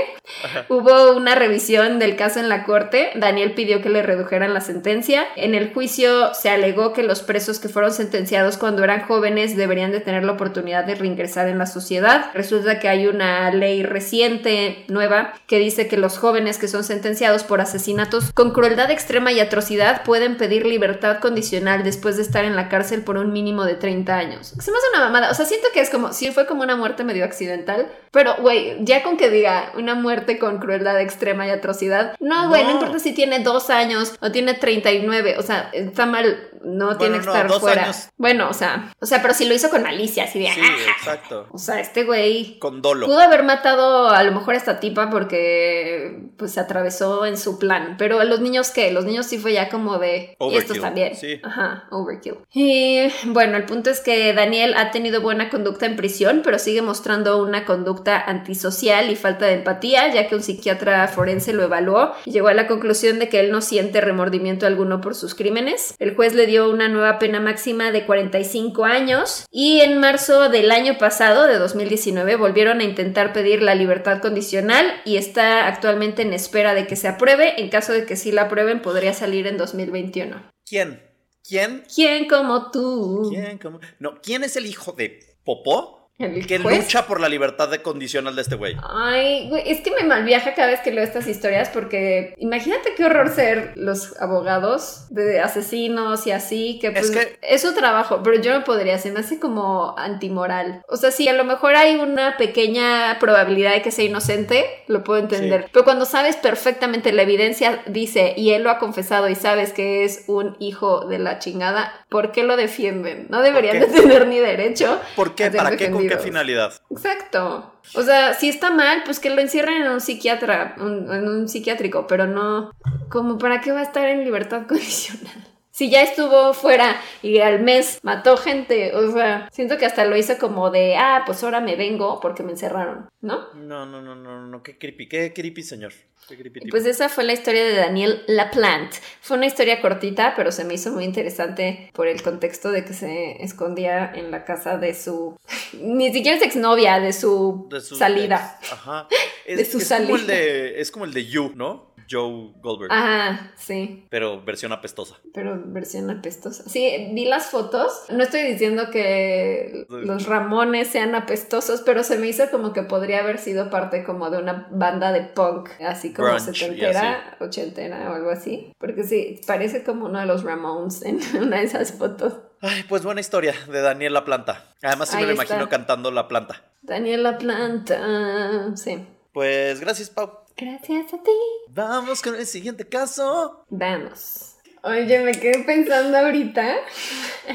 hubo 0.70 1.16
una 1.16 1.36
revisión 1.36 2.00
del 2.00 2.16
caso 2.16 2.40
en 2.40 2.50
la 2.50 2.64
corte. 2.64 3.12
Daniel 3.16 3.54
pidió 3.54 3.82
que 3.82 3.90
le 3.90 4.02
redujeran 4.02 4.54
la 4.54 4.62
sentencia. 4.62 5.26
En 5.36 5.56
el 5.56 5.74
juicio 5.74 6.34
se 6.34 6.50
alegó 6.50 6.94
que 6.94 7.04
los 7.04 7.22
presos 7.22 7.60
que 7.60 7.70
fueron 7.70 7.92
sentenciados 7.92 8.58
cuando 8.58 8.84
eran 8.84 9.02
jóvenes 9.02 9.58
deberían 9.58 9.92
de 9.92 10.00
tener 10.00 10.24
la 10.24 10.34
oportunidad 10.34 10.86
de 10.86 10.96
reingresar 10.96 11.48
en 11.48 11.58
la 11.58 11.66
sociedad. 11.66 12.32
Resulta 12.34 12.80
que 12.80 12.88
hay 12.88 13.08
una 13.08 13.52
ley 13.52 13.84
reciente, 13.84 14.86
nueva, 14.88 15.34
que 15.48 15.60
dice 15.60 15.88
que 15.88 15.98
los 15.98 16.18
jóvenes 16.18 16.58
que 16.58 16.68
son 16.68 16.84
sentenciados 16.84 17.44
por 17.44 17.62
asesinatos 17.62 18.32
con 18.34 18.52
crueldad 18.52 18.92
extrema 18.92 19.32
y 19.32 19.40
atrocidad 19.40 20.04
pueden 20.04 20.38
pedir 20.38 20.66
libertad 20.66 21.20
condicional 21.20 21.84
después 21.84 22.18
de 22.18 22.24
estar 22.24 22.46
en 22.46 22.56
la 22.56 22.70
cárcel 22.70 23.04
por 23.04 23.18
un 23.18 23.34
mínimo 23.34 23.66
de 23.66 23.76
30 23.76 24.16
años. 24.16 24.54
Se 24.60 24.72
me 24.72 24.78
hace 24.78 24.88
una 24.96 25.06
mamada. 25.06 25.32
O 25.32 25.34
sea, 25.34 25.46
siento 25.46 25.68
que 25.74 25.82
es 25.82 25.90
como, 25.90 26.14
si 26.14 26.32
fue 26.32 26.46
como 26.46 26.64
una 26.64 26.76
muerte 26.76 27.04
medio 27.04 27.26
accidental, 27.26 27.88
pero, 28.12 28.36
güey, 28.42 28.78
ya 28.82 29.04
con 29.04 29.18
que 29.18 29.30
diga 29.30 29.72
una 29.76 29.96
muerte 29.96 30.11
con 30.40 30.60
crueldad 30.60 31.00
extrema 31.00 31.48
y 31.48 31.50
atrocidad, 31.50 32.16
no, 32.20 32.50
güey, 32.50 32.64
no. 32.64 32.70
No. 32.70 32.76
importa 32.76 33.00
si 33.00 33.14
tiene 33.14 33.40
dos 33.40 33.70
años 33.70 34.14
o 34.22 34.32
tiene 34.32 34.54
39, 34.54 35.36
o 35.38 35.42
sea, 35.42 35.70
está 35.74 36.06
mal, 36.06 36.50
no 36.64 36.98
tiene 36.98 37.20
que 37.20 37.26
no, 37.26 37.32
estar 37.36 37.52
fuera. 37.60 37.84
años. 37.84 38.10
Bueno, 38.18 38.48
o 38.50 38.54
sea, 38.54 38.94
o 39.02 39.06
sea, 39.06 39.22
pero 39.22 39.34
si 39.34 39.46
lo 39.46 39.54
hizo 39.54 39.70
con 39.70 39.84
malicia, 39.84 40.24
así 40.26 40.40
de, 40.40 40.48
Sí, 40.52 40.62
"Ah". 40.64 40.92
exacto. 40.98 41.48
o 41.52 41.58
sea, 41.58 41.80
este 41.80 42.04
güey 42.04 42.60
Con 42.60 42.82
dolo. 42.82 43.08
Pudo 43.08 43.20
haber 43.20 43.44
matado 43.44 44.10
a 44.10 44.24
lo 44.24 44.32
mejor 44.32 44.54
a 44.54 44.58
esta 44.58 44.80
tipa 44.80 45.10
porque 45.10 46.30
pues 46.38 46.54
se 46.54 46.60
atravesó 46.60 47.26
en 47.26 47.38
su 47.38 47.60
plan. 47.60 47.96
Pero 47.98 48.24
los 48.24 48.40
niños 48.42 48.72
qué? 48.72 48.92
Los 48.92 49.06
niños 49.06 49.26
sí 49.26 49.38
fue 49.38 49.54
ya 49.54 49.70
como 49.70 49.98
de 49.98 50.36
y 50.40 50.56
estos 50.56 50.78
Overkill, 50.78 50.82
también. 50.82 51.16
sí. 51.16 51.40
Ajá, 51.44 51.86
overkill. 51.92 52.38
Y 52.54 53.02
bueno, 53.26 53.58
el 53.58 53.66
punto 53.66 53.90
es 53.90 54.00
que 54.00 54.34
Daniel 54.34 54.74
ha 54.78 54.92
tenido 54.92 55.22
buena 55.22 55.50
conducta 55.50 55.86
en 55.86 55.96
prisión, 55.96 56.42
pero 56.44 56.60
sigue 56.60 56.82
mostrando 56.82 57.42
una 57.42 57.66
conducta 57.66 58.20
antisocial 58.20 59.10
y 59.10 59.16
falta 59.16 59.46
de 59.46 59.54
empatía, 59.54 60.01
ya 60.08 60.28
que 60.28 60.36
un 60.36 60.44
psiquiatra 60.44 61.08
forense 61.08 61.54
lo 61.54 61.64
evaluó 61.64 62.14
y 62.26 62.32
llegó 62.32 62.48
a 62.48 62.54
la 62.54 62.68
conclusión 62.68 63.20
de 63.20 63.30
que 63.30 63.40
él 63.40 63.52
no 63.52 63.62
siente 63.62 64.02
remordimiento 64.02 64.66
alguno 64.66 65.02
por 65.02 65.16
sus 65.16 65.36
crímenes. 65.36 65.96
El 66.00 66.16
juez 66.16 66.34
le 66.34 66.48
dio 66.48 66.70
una 66.70 66.88
nueva 66.88 67.20
pena 67.20 67.40
máxima 67.40 67.92
de 67.92 68.06
45 68.06 68.86
años 68.86 69.46
y 69.52 69.82
en 69.82 70.00
marzo 70.00 70.50
del 70.50 70.72
año 70.72 70.98
pasado, 70.98 71.48
de 71.48 71.58
2019, 71.58 72.36
volvieron 72.36 72.80
a 72.80 72.84
intentar 72.84 73.34
pedir 73.34 73.62
la 73.62 73.76
libertad 73.76 74.22
condicional 74.22 74.86
y 75.06 75.18
está 75.18 75.68
actualmente 75.68 76.22
en 76.22 76.34
espera 76.34 76.74
de 76.74 76.88
que 76.88 76.96
se 76.96 77.08
apruebe. 77.08 77.62
En 77.62 77.70
caso 77.70 77.94
de 77.94 78.06
que 78.06 78.16
sí 78.16 78.32
la 78.32 78.44
aprueben, 78.44 78.82
podría 78.82 79.14
salir 79.14 79.48
en 79.48 79.58
2021. 79.58 80.52
¿Quién? 80.66 81.02
¿Quién? 81.48 81.84
¿Quién 81.94 82.28
como 82.28 82.72
tú? 82.72 83.28
¿Quién? 83.30 83.58
¿Cómo? 83.58 83.80
No, 84.00 84.22
¿quién 84.22 84.44
es 84.44 84.56
el 84.56 84.66
hijo 84.66 84.92
de 84.94 85.20
Popó? 85.44 86.01
¿El 86.24 86.46
Que 86.48 86.60
juez? 86.60 86.78
lucha 86.78 87.06
por 87.08 87.20
la 87.20 87.30
libertad 87.30 87.70
de 87.70 87.82
condicional 87.82 88.36
de 88.36 88.42
este 88.44 88.56
güey. 88.56 88.76
Ay, 88.84 89.48
güey, 89.50 89.64
es 89.70 89.82
que 89.82 89.92
me 89.92 90.04
malviaja 90.04 90.54
cada 90.54 90.70
vez 90.70 90.80
que 90.82 90.92
leo 90.92 91.04
estas 91.04 91.28
historias 91.28 91.70
porque 91.70 92.34
imagínate 92.38 92.90
qué 92.96 93.06
horror 93.06 93.30
ser 93.34 93.74
los 93.76 94.20
abogados 94.22 95.06
de 95.10 95.40
asesinos 95.40 96.26
y 96.28 96.32
así, 96.32 96.80
que 96.80 96.92
pues 96.92 97.12
Es 97.42 97.62
su 97.62 97.74
trabajo, 97.74 98.22
pero 98.24 98.42
yo 98.42 98.58
no 98.58 98.64
podría, 98.64 98.98
se 98.98 99.12
me 99.12 99.20
hace 99.22 99.40
como 99.40 99.96
antimoral. 99.98 100.84
O 100.88 100.98
sea, 100.98 101.12
sí, 101.12 101.28
a 101.28 101.34
lo 101.34 101.44
mejor 101.44 101.76
hay 101.76 101.96
una 101.96 102.38
pequeña 102.38 103.18
probabilidad 103.20 103.74
de 103.74 103.82
que 103.82 103.92
sea 103.92 104.06
inocente, 104.06 104.66
lo 104.88 105.04
puedo 105.04 105.20
entender, 105.20 105.64
Sí. 105.64 105.70
pero 105.74 105.86
cuando 105.86 106.06
sabes 106.06 106.36
perfectamente 106.36 107.12
la 107.12 107.24
evidencia 107.24 107.82
dice 107.88 108.34
y 108.38 108.52
él 108.52 108.64
lo 108.64 108.70
ha 108.72 108.78
confesado 108.80 109.30
y 109.30 109.36
sabes 109.36 109.74
que 109.74 110.04
es 110.04 110.24
un 110.28 110.56
hijo 110.60 111.06
de 111.08 111.20
la 111.20 111.40
chingada, 111.40 111.94
¿por 112.10 112.32
qué 112.32 112.44
lo 112.44 112.56
defienden? 112.58 113.28
No 113.30 113.42
deberían 113.42 113.80
de 113.80 113.88
tener 113.88 114.28
ni 114.28 114.40
derecho. 114.40 115.00
¿Por 115.16 115.36
qué? 115.36 115.50
¿Para 115.52 115.76
qué? 115.78 115.90
¿Con 116.16 116.24
qué 116.24 116.30
defendidos. 116.30 116.80
finalidad? 116.80 116.82
Exacto. 116.90 117.74
O 117.96 118.02
sea, 118.04 118.34
si 118.34 118.50
está 118.50 118.72
mal, 118.72 119.02
pues 119.06 119.20
que 119.20 119.30
lo 119.30 119.42
encierren 119.42 119.82
en 119.84 119.90
un 119.90 120.02
psiquiatra, 120.02 120.76
un- 120.80 121.12
en 121.12 121.28
un 121.28 121.48
psiquiátrico, 121.50 122.08
pero 122.08 122.28
no, 122.28 122.72
como 123.10 123.38
para 123.38 123.62
qué 123.62 123.72
va 123.72 123.80
a 123.80 123.84
estar 123.84 124.08
en 124.08 124.24
libertad 124.24 124.66
condicional. 124.68 125.48
Si 125.82 125.90
ya 125.90 126.04
estuvo 126.04 126.54
fuera 126.54 127.02
y 127.24 127.40
al 127.40 127.64
mes 127.64 128.02
mató 128.04 128.38
gente, 128.38 128.94
o 128.94 129.12
sea, 129.14 129.50
siento 129.52 129.80
que 129.80 129.88
hasta 129.88 130.06
lo 130.06 130.16
hizo 130.16 130.38
como 130.38 130.70
de, 130.70 130.96
ah, 130.96 131.24
pues 131.26 131.44
ahora 131.44 131.60
me 131.60 131.76
vengo 131.76 132.20
porque 132.20 132.44
me 132.44 132.52
encerraron, 132.52 133.10
¿no? 133.22 133.52
No, 133.56 133.88
no, 133.88 134.00
no, 134.00 134.14
no, 134.14 134.46
no, 134.46 134.62
qué 134.62 134.78
creepy, 134.78 135.10
qué 135.10 135.34
creepy, 135.34 135.64
señor. 135.64 135.92
Qué 136.30 136.38
creepy. 136.38 136.70
Pues 136.70 136.86
esa 136.86 137.10
fue 137.10 137.24
la 137.24 137.34
historia 137.34 137.64
de 137.66 137.76
Daniel 137.76 138.22
Laplante. 138.28 138.98
Fue 139.22 139.38
una 139.38 139.48
historia 139.48 139.82
cortita, 139.82 140.34
pero 140.36 140.52
se 140.52 140.66
me 140.66 140.76
hizo 140.76 140.92
muy 140.92 141.04
interesante 141.04 141.90
por 141.94 142.08
el 142.08 142.22
contexto 142.22 142.70
de 142.70 142.86
que 142.86 142.94
se 142.94 143.44
escondía 143.44 144.12
en 144.14 144.30
la 144.30 144.46
casa 144.46 144.78
de 144.78 144.94
su... 144.94 145.36
Ni 145.74 146.14
siquiera 146.14 146.38
es 146.38 146.44
exnovia, 146.44 147.00
de 147.00 147.12
su, 147.12 147.66
De 147.72 147.82
su 147.82 147.96
salida. 147.96 148.60
ex. 148.62 148.72
Ajá. 148.74 149.08
Es, 149.44 149.58
De 149.58 149.66
su 149.66 149.80
es 149.80 149.90
como 149.90 150.16
el 150.16 150.22
salida. 150.22 150.34
de, 150.36 150.80
es 150.80 150.92
como 150.92 151.06
el 151.06 151.14
de 151.14 151.26
You, 151.26 151.52
¿no? 151.56 151.91
Joe 152.12 152.52
Goldberg. 152.62 152.92
Ajá, 152.92 153.52
sí. 153.56 154.06
Pero 154.10 154.44
versión 154.44 154.74
apestosa. 154.74 155.16
Pero 155.34 155.62
versión 155.66 156.10
apestosa. 156.10 156.64
Sí, 156.68 157.10
vi 157.14 157.26
las 157.26 157.46
fotos. 157.48 158.04
No 158.10 158.24
estoy 158.24 158.42
diciendo 158.44 158.90
que 158.92 159.86
los 159.90 160.26
Ramones 160.26 160.90
sean 160.90 161.16
apestosos, 161.16 161.82
pero 161.82 162.04
se 162.04 162.18
me 162.18 162.28
hizo 162.28 162.50
como 162.52 162.74
que 162.74 162.84
podría 162.84 163.20
haber 163.20 163.38
sido 163.38 163.70
parte 163.70 164.04
como 164.04 164.30
de 164.30 164.40
una 164.40 164.68
banda 164.72 165.12
de 165.12 165.22
punk, 165.22 165.70
así 165.82 166.14
como 166.14 166.36
y 166.36 166.40
setentera, 166.40 167.38
ochentera 167.40 168.12
o 168.12 168.16
algo 168.16 168.30
así. 168.32 168.74
Porque 168.78 169.04
sí, 169.04 169.40
parece 169.48 169.84
como 169.84 170.06
uno 170.06 170.20
de 170.20 170.26
los 170.26 170.44
Ramones 170.44 171.04
en 171.04 171.20
una 171.42 171.58
de 171.58 171.64
esas 171.64 171.94
fotos. 171.94 172.34
Ay, 172.62 172.84
pues 172.88 173.04
buena 173.04 173.22
historia 173.22 173.56
de 173.72 173.82
Daniel 173.82 174.14
La 174.14 174.24
Planta. 174.24 174.66
Además, 174.84 175.10
sí 175.10 175.18
me 175.18 175.24
lo 175.24 175.32
está. 175.32 175.46
imagino 175.46 175.70
cantando 175.70 176.12
La 176.12 176.28
Planta. 176.28 176.62
Daniela 176.84 177.38
Planta. 177.38 178.76
Sí. 178.76 179.04
Pues 179.34 179.80
gracias, 179.80 180.10
Pau. 180.10 180.41
Gracias 180.58 181.14
a 181.14 181.24
ti. 181.24 181.32
Vamos 181.70 182.22
con 182.22 182.36
el 182.36 182.46
siguiente 182.46 182.88
caso. 182.88 183.64
Vamos. 183.70 184.51
Oye, 184.84 185.20
me 185.20 185.34
quedé 185.34 185.60
pensando 185.64 186.18
ahorita 186.18 186.76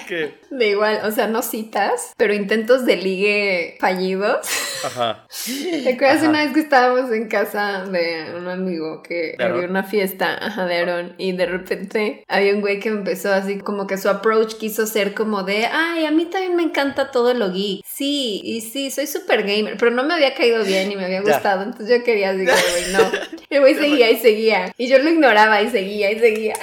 Que. 0.07 0.35
de 0.51 0.69
igual, 0.69 1.01
o 1.05 1.11
sea, 1.11 1.27
no 1.27 1.43
citas, 1.43 2.13
pero 2.17 2.33
intentos 2.35 2.87
de 2.87 2.97
ligue 2.97 3.77
fallidos. 3.81 4.47
Ajá. 4.85 5.27
¿Te 5.45 5.93
acuerdas 5.95 6.19
Ajá. 6.19 6.29
una 6.29 6.45
vez 6.45 6.53
que 6.55 6.61
estábamos 6.61 7.11
en 7.11 7.27
casa 7.29 7.85
de 7.87 8.33
un 8.37 8.47
amigo 8.47 9.03
que 9.03 9.35
había 9.41 9.67
una 9.69 9.83
fiesta 9.83 10.37
ajá, 10.41 10.67
de 10.67 10.77
Aaron 10.77 11.15
y 11.19 11.33
de 11.33 11.47
repente 11.47 12.23
había 12.29 12.55
un 12.55 12.61
güey 12.61 12.79
que 12.79 12.91
empezó 12.91 13.33
así 13.33 13.59
como 13.59 13.89
que 13.89 13.99
su 13.99 14.09
approach 14.09 14.55
quiso 14.55 14.87
ser 14.87 15.13
como 15.13 15.43
de, 15.43 15.67
ay, 15.67 16.05
a 16.05 16.13
mí 16.13 16.27
también 16.27 16.55
me 16.55 16.63
encanta 16.63 17.11
todo 17.11 17.35
lo 17.35 17.51
geek. 17.53 17.81
Sí, 17.85 18.41
y 18.45 18.61
sí, 18.61 18.93
soy 18.93 19.09
super 19.09 19.43
gamer, 19.43 19.77
pero 19.79 19.91
no 19.91 20.05
me 20.05 20.15
había 20.15 20.35
caído 20.35 20.63
bien 20.63 20.93
y 20.93 20.97
me 20.97 21.07
había 21.07 21.25
Ya. 21.25 21.33
gustado, 21.33 21.63
entonces 21.65 21.99
yo 21.99 22.05
quería 22.05 22.33
como, 22.33 22.45
güey, 22.71 22.93
no. 22.93 23.01
El 23.51 23.61
güey 23.61 23.75
seguía 23.75 24.11
y 24.13 24.17
seguía 24.19 24.73
y 24.79 24.87
yo 24.89 24.99
lo 24.99 25.09
ignoraba 25.11 25.61
y 25.63 25.71
seguía 25.71 26.13
y 26.13 26.19
seguía. 26.21 26.55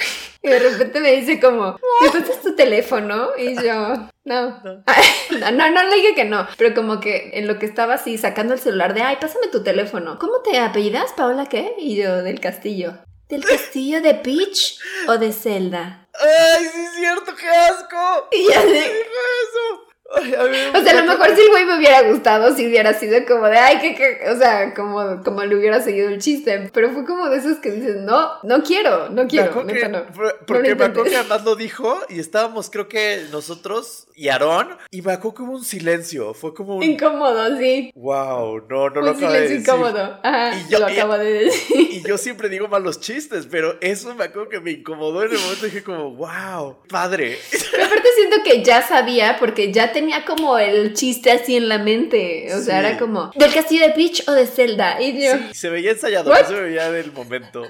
Y 0.44 0.48
de 0.50 0.58
repente 0.58 1.00
me 1.00 1.12
dice 1.12 1.40
como, 1.40 1.78
¿entonces 2.04 2.42
tu 2.42 2.54
teléfono? 2.54 3.30
Y 3.38 3.54
yo, 3.54 4.10
no. 4.24 4.62
No, 5.40 5.50
no, 5.50 5.70
no 5.70 5.82
le 5.84 5.96
dije 5.96 6.14
que 6.14 6.26
no, 6.26 6.46
pero 6.58 6.74
como 6.74 7.00
que 7.00 7.30
en 7.32 7.46
lo 7.48 7.58
que 7.58 7.64
estaba 7.66 7.94
así 7.94 8.18
sacando 8.18 8.52
el 8.52 8.60
celular 8.60 8.92
de, 8.92 9.00
ay, 9.00 9.16
pásame 9.20 9.48
tu 9.48 9.64
teléfono. 9.64 10.18
¿Cómo 10.18 10.42
te 10.42 10.58
apellidas, 10.58 11.12
Paola, 11.16 11.46
qué? 11.46 11.74
Y 11.78 11.96
yo, 11.96 12.22
del 12.22 12.40
castillo. 12.40 12.98
¿Del 13.28 13.42
castillo 13.42 14.02
de 14.02 14.14
Peach 14.14 14.78
o 15.08 15.16
de 15.16 15.32
Zelda? 15.32 16.06
¡Ay, 16.20 16.66
sí 16.66 16.80
es 16.82 16.92
cierto! 16.94 17.34
¡Qué 17.34 17.48
asco! 17.48 18.28
Y 18.32 18.48
ya 18.48 18.60
¿Qué 18.60 18.66
de... 18.68 18.74
dijo 18.74 18.90
eso? 18.90 19.83
Ay, 20.16 20.34
a 20.34 20.42
mí 20.44 20.50
me 20.72 20.78
O 20.78 20.82
sea, 20.82 20.92
a 20.98 21.02
lo 21.02 21.10
mejor 21.12 21.34
si 21.34 21.42
el 21.42 21.48
güey 21.50 21.64
me 21.64 21.76
hubiera 21.78 22.02
gustado, 22.02 22.54
si 22.54 22.66
hubiera 22.66 22.94
sido 22.94 23.24
como 23.26 23.46
de, 23.46 23.58
ay, 23.58 23.78
que, 23.80 23.94
que, 23.94 24.30
o 24.30 24.36
sea, 24.36 24.74
como, 24.74 25.22
como 25.22 25.44
le 25.44 25.56
hubiera 25.56 25.80
seguido 25.80 26.08
el 26.08 26.18
chiste, 26.20 26.70
pero 26.72 26.90
fue 26.90 27.04
como 27.04 27.28
de 27.28 27.38
esos 27.38 27.58
que 27.58 27.70
dices, 27.70 27.96
no, 27.96 28.30
no 28.42 28.62
quiero, 28.62 29.08
no 29.10 29.26
quiero, 29.26 29.64
neta 29.64 29.80
que- 29.80 29.88
no. 29.88 30.06
por- 30.06 30.24
No 30.26 30.46
porque 30.46 30.70
lo 30.74 30.76
me 30.76 30.92
que 31.10 31.16
además 31.16 31.44
lo 31.44 31.56
dijo 31.56 31.98
y 32.08 32.20
estábamos, 32.20 32.70
creo 32.70 32.88
que 32.88 33.24
nosotros 33.32 34.06
y 34.16 34.28
Aarón, 34.28 34.76
y 34.90 35.02
me 35.02 35.12
acuerdo 35.12 35.34
que 35.36 35.42
hubo 35.42 35.52
un 35.54 35.64
silencio. 35.64 36.34
Fue 36.34 36.54
como 36.54 36.76
un. 36.76 36.82
Incómodo, 36.84 37.56
sí. 37.58 37.90
¡Wow! 37.96 38.62
No, 38.68 38.90
no 38.90 39.00
lo 39.00 39.10
Un 39.10 39.16
acabo 39.16 39.32
de 39.32 39.48
silencio 39.48 39.56
decir. 39.56 39.60
incómodo. 39.60 40.20
Ajá, 40.22 40.56
Y 40.56 40.70
yo- 40.70 40.78
lo 40.78 40.86
acabo 40.86 41.18
de 41.18 41.32
decir. 41.32 41.76
Y 41.94 42.02
yo 42.06 42.16
siempre 42.18 42.48
digo 42.48 42.68
malos 42.68 43.00
chistes, 43.00 43.46
pero 43.50 43.76
eso 43.80 44.14
me 44.14 44.24
acuerdo 44.24 44.48
que 44.48 44.60
me 44.60 44.70
incomodó 44.72 45.22
en 45.24 45.32
el 45.32 45.38
momento. 45.38 45.64
Dije, 45.66 45.82
como, 45.82 46.10
¡Wow! 46.14 46.78
¡Padre! 46.88 47.38
Pero 47.72 47.84
aparte 47.86 48.08
siento 48.16 48.36
que 48.44 48.62
ya 48.62 48.82
sabía 48.82 49.36
porque 49.38 49.72
ya 49.72 49.90
tenía 49.92 50.03
como 50.26 50.58
el 50.58 50.94
chiste 50.94 51.30
así 51.30 51.56
en 51.56 51.68
la 51.68 51.78
mente. 51.78 52.48
O 52.54 52.60
sea, 52.60 52.78
era 52.80 52.98
como, 52.98 53.30
¿del 53.34 53.52
castillo 53.52 53.86
de 53.86 53.92
Peach 53.92 54.24
o 54.28 54.32
de 54.32 54.46
Zelda? 54.46 55.00
Y 55.00 55.22
yo, 55.24 55.32
Sí, 55.48 55.54
se 55.54 55.70
veía 55.70 55.92
ensayado, 55.92 56.30
What? 56.30 56.42
no 56.42 56.48
se 56.48 56.60
veía 56.60 56.90
del 56.90 57.12
momento. 57.12 57.64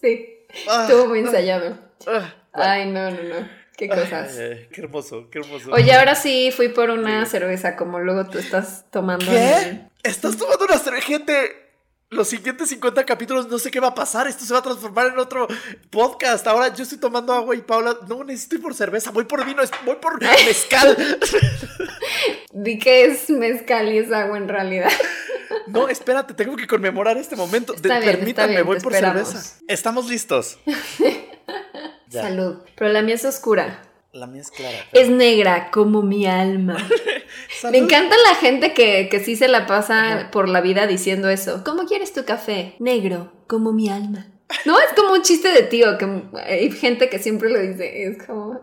sí, 0.00 0.28
Ah, 0.68 0.86
estuvo 0.86 1.06
muy 1.06 1.20
ensayado. 1.20 1.78
ah, 2.06 2.34
Ay, 2.52 2.86
no, 2.90 3.10
no, 3.10 3.22
no. 3.22 3.48
Qué 3.76 3.88
cosas. 3.88 4.36
ay, 4.38 4.44
ay, 4.52 4.68
qué 4.70 4.82
hermoso, 4.82 5.28
qué 5.30 5.38
hermoso. 5.38 5.70
Oye, 5.72 5.92
ahora 5.94 6.14
sí 6.14 6.50
fui 6.54 6.68
por 6.68 6.90
una 6.90 7.24
cerveza 7.26 7.74
como 7.74 7.98
luego 8.00 8.28
tú 8.28 8.38
estás 8.38 8.84
tomando. 8.90 9.24
¿Qué? 9.30 9.52
el- 9.54 9.88
Estás 10.02 10.36
tomando 10.36 10.64
una 10.66 10.78
cerveza, 10.78 11.06
gente. 11.06 11.61
Los 12.12 12.28
siguientes 12.28 12.68
50 12.68 13.06
capítulos 13.06 13.48
no 13.48 13.58
sé 13.58 13.70
qué 13.70 13.80
va 13.80 13.88
a 13.88 13.94
pasar. 13.94 14.28
Esto 14.28 14.44
se 14.44 14.52
va 14.52 14.58
a 14.58 14.62
transformar 14.62 15.06
en 15.06 15.18
otro 15.18 15.48
podcast. 15.88 16.46
Ahora 16.46 16.72
yo 16.74 16.82
estoy 16.82 16.98
tomando 16.98 17.32
agua 17.32 17.56
y 17.56 17.62
Paula, 17.62 17.96
no 18.06 18.22
necesito 18.22 18.56
ir 18.56 18.62
por 18.62 18.74
cerveza, 18.74 19.10
voy 19.10 19.24
por 19.24 19.44
vino, 19.46 19.62
voy 19.86 19.96
por 19.96 20.20
mezcal. 20.44 21.18
Di 22.52 22.78
que 22.78 23.06
es 23.06 23.30
mezcal 23.30 23.90
y 23.90 23.98
es 23.98 24.12
agua 24.12 24.36
en 24.36 24.46
realidad. 24.46 24.90
No, 25.68 25.88
espérate, 25.88 26.34
tengo 26.34 26.54
que 26.54 26.66
conmemorar 26.66 27.16
este 27.16 27.34
momento. 27.34 27.72
Está 27.74 27.98
bien, 27.98 28.12
permítanme, 28.16 28.52
está 28.52 28.62
bien, 28.62 28.66
voy 28.66 28.80
por 28.80 28.92
esperamos. 28.92 29.28
cerveza. 29.28 29.56
Estamos 29.66 30.06
listos. 30.06 30.58
Salud. 32.10 32.58
Pero 32.76 32.92
la 32.92 33.00
mía 33.00 33.14
es 33.14 33.24
oscura. 33.24 33.80
La 34.12 34.26
mía 34.26 34.42
es 34.42 34.50
clara. 34.50 34.76
Es 34.92 35.08
negra 35.08 35.70
como 35.70 36.02
mi 36.02 36.26
alma. 36.26 36.76
Me 37.70 37.78
encanta 37.78 38.14
la 38.28 38.34
gente 38.34 38.74
que, 38.74 39.08
que 39.10 39.20
sí 39.20 39.36
se 39.36 39.48
la 39.48 39.66
pasa 39.66 40.28
por 40.30 40.50
la 40.50 40.60
vida 40.60 40.86
diciendo 40.86 41.30
eso. 41.30 41.64
¿Cómo 41.64 41.86
quieres 41.86 42.12
tu 42.12 42.26
café? 42.26 42.76
Negro, 42.78 43.32
como 43.46 43.72
mi 43.72 43.88
alma. 43.88 44.26
No, 44.66 44.78
es 44.78 44.92
como 44.94 45.14
un 45.14 45.22
chiste 45.22 45.50
de 45.50 45.62
tío, 45.62 45.96
que 45.96 46.24
hay 46.44 46.70
gente 46.72 47.08
que 47.08 47.18
siempre 47.18 47.48
lo 47.48 47.58
dice. 47.58 48.04
Es 48.04 48.22
como... 48.26 48.60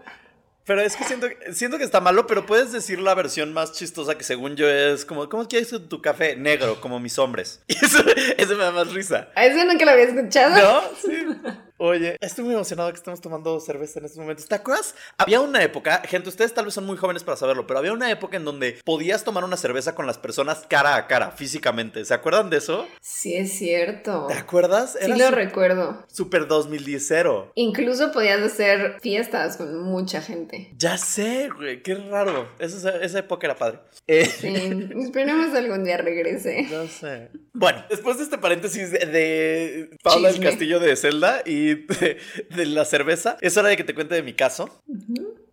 Pero 0.66 0.82
es 0.82 0.96
que 0.96 1.04
siento, 1.04 1.26
siento 1.52 1.80
que 1.80 1.84
está 1.84 2.00
malo, 2.00 2.28
pero 2.28 2.46
puedes 2.46 2.72
decir 2.72 3.00
la 3.00 3.16
versión 3.16 3.52
más 3.52 3.74
chistosa 3.74 4.20
que 4.20 4.24
según 4.24 4.56
yo 4.56 4.70
es 4.70 5.04
como, 5.04 5.30
¿cómo 5.30 5.48
quieres 5.48 5.74
tu 5.90 6.00
café? 6.00 6.36
Negro, 6.36 6.80
como 6.80 7.00
mis 7.00 7.18
hombres. 7.18 7.64
Y 7.68 7.74
eso, 7.74 8.04
eso 8.38 8.56
me 8.56 8.66
da 8.66 8.72
más 8.72 8.94
risa. 8.94 9.30
A 9.36 9.48
eso 9.48 9.66
nunca 9.66 9.84
lo 9.84 9.92
había 9.92 10.06
escuchado. 10.06 10.56
¿No? 10.56 10.82
Sí. 11.02 11.26
Oye, 11.82 12.18
estoy 12.20 12.44
muy 12.44 12.56
emocionado 12.56 12.92
que 12.92 12.98
estemos 12.98 13.22
tomando 13.22 13.58
cerveza 13.62 14.00
en 14.00 14.06
estos 14.06 14.20
momentos. 14.20 14.46
¿Te 14.48 14.56
acuerdas? 14.56 14.96
Había 15.18 15.40
una 15.40 15.64
época, 15.64 16.02
gente, 16.06 16.28
ustedes 16.28 16.54
tal 16.54 16.66
vez 16.66 16.74
son 16.74 16.86
muy 16.86 16.98
jóvenes 16.98 17.24
para 17.24 17.38
saberlo, 17.38 17.66
pero 17.68 17.80
había 17.80 17.94
una 17.94 18.12
época 18.12 18.36
en 18.36 18.44
donde 18.44 18.78
podías 18.84 19.24
tomar 19.24 19.46
una 19.46 19.56
cerveza 19.56 19.96
con 19.96 20.06
las 20.06 20.18
personas 20.18 20.66
cara 20.68 20.98
a 20.98 21.08
cara, 21.08 21.32
físicamente. 21.32 22.04
¿Se 22.04 22.14
acuerdan 22.14 22.50
de 22.50 22.58
eso? 22.58 22.86
Sí, 23.00 23.34
es 23.36 23.54
cierto. 23.58 24.26
¿Te 24.28 24.34
acuerdas? 24.34 24.98
Sí 25.00 25.18
lo 25.18 25.32
recuerdo. 25.32 26.06
super 26.12 26.48
2010 26.48 27.14
Incluso 27.56 28.12
podías 28.12 28.42
hacer 28.42 28.98
fiestas 29.02 29.56
con 29.56 29.82
mucha 29.82 30.22
gente. 30.22 30.74
Ya 30.78 30.98
sé, 30.98 31.48
güey, 31.48 31.82
qué 31.82 31.96
raro. 31.96 32.50
Esa, 32.60 32.98
esa 32.98 33.20
época 33.20 33.48
era 33.48 33.56
padre. 33.56 33.80
Eh, 34.06 34.26
Sí, 34.26 34.48
esperemos 35.02 35.56
algún 35.56 35.86
día 35.86 35.98
regrese. 35.98 36.68
No 36.70 36.88
sé. 36.88 37.30
Bueno, 37.54 37.86
después 37.90 38.18
de 38.18 38.24
este 38.24 38.38
paréntesis 38.38 38.92
de, 38.92 39.00
de 39.06 39.90
Paula 40.04 40.32
del. 40.32 40.42
Castillo 40.42 40.80
de 40.80 40.96
Zelda 40.96 41.42
y 41.46 41.69
de, 42.00 42.18
de 42.50 42.66
la 42.66 42.86
cerveza, 42.86 43.38
es 43.42 43.58
hora 43.58 43.70
de 43.70 43.78
que 43.78 43.84
te 43.84 43.96
cuente 43.96 44.16
de 44.16 44.24
mi 44.24 44.34
caso. 44.34 44.82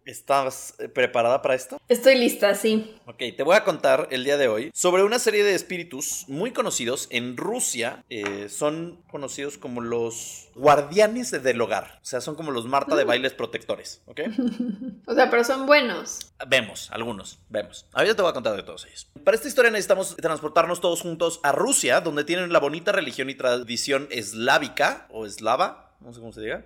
¿Estás 0.07 0.77
eh, 0.79 0.89
preparada 0.89 1.43
para 1.43 1.57
esto? 1.57 1.81
Estoy 1.89 2.14
lista, 2.14 2.55
sí. 2.55 2.95
Ok, 3.07 3.19
te 3.37 3.43
voy 3.43 3.57
a 3.57 3.64
contar 3.64 4.07
el 4.12 4.23
día 4.23 4.37
de 4.37 4.47
hoy 4.47 4.71
sobre 4.73 5.03
una 5.03 5.19
serie 5.19 5.43
de 5.43 5.57
espíritus 5.57 6.27
muy 6.29 6.53
conocidos 6.53 7.09
en 7.11 7.37
Rusia. 7.37 8.05
Eh, 8.09 8.49
son 8.49 9.03
conocidos 9.11 9.59
como 9.59 9.81
los 9.81 10.49
guardianes 10.55 11.33
del 11.33 11.61
hogar. 11.61 11.99
O 12.01 12.05
sea, 12.05 12.21
son 12.21 12.37
como 12.37 12.53
los 12.53 12.67
Marta 12.67 12.95
de 12.95 13.03
bailes 13.03 13.35
protectores, 13.35 14.03
¿ok? 14.07 14.21
O 15.09 15.14
sea, 15.14 15.31
pero 15.31 15.45
son 15.45 15.67
buenos. 15.67 16.33
Vemos, 16.49 16.91
algunos, 16.93 17.39
vemos. 17.49 17.87
Ahorita 17.93 18.14
te 18.14 18.23
voy 18.23 18.31
a 18.31 18.35
contar 18.35 18.57
de 18.57 18.62
todos 18.62 18.87
ellos. 18.87 19.09
Para 19.25 19.37
esta 19.37 19.49
historia 19.49 19.71
necesitamos 19.71 20.17
transportarnos 20.17 20.81
todos 20.81 21.01
juntos 21.01 21.41
a 21.43 21.53
Rusia, 21.53 22.01
donde 22.01 22.25
tienen 22.25 22.53
la 22.53 22.61
bonita 22.61 22.93
religión 22.93 23.31
y 23.31 23.35
tradición 23.35 24.09
eslávica, 24.11 25.07
o 25.11 25.27
eslava, 25.27 25.86
no 26.01 26.13
sé 26.13 26.21
cómo 26.21 26.33
se 26.33 26.41
diga. 26.43 26.65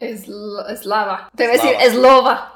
Eslo- 0.00 0.64
Eslava. 0.70 1.28
Te 1.34 1.48
voy 1.48 1.58
a 1.58 1.60
decir 1.60 1.76
eslova. 1.80 2.54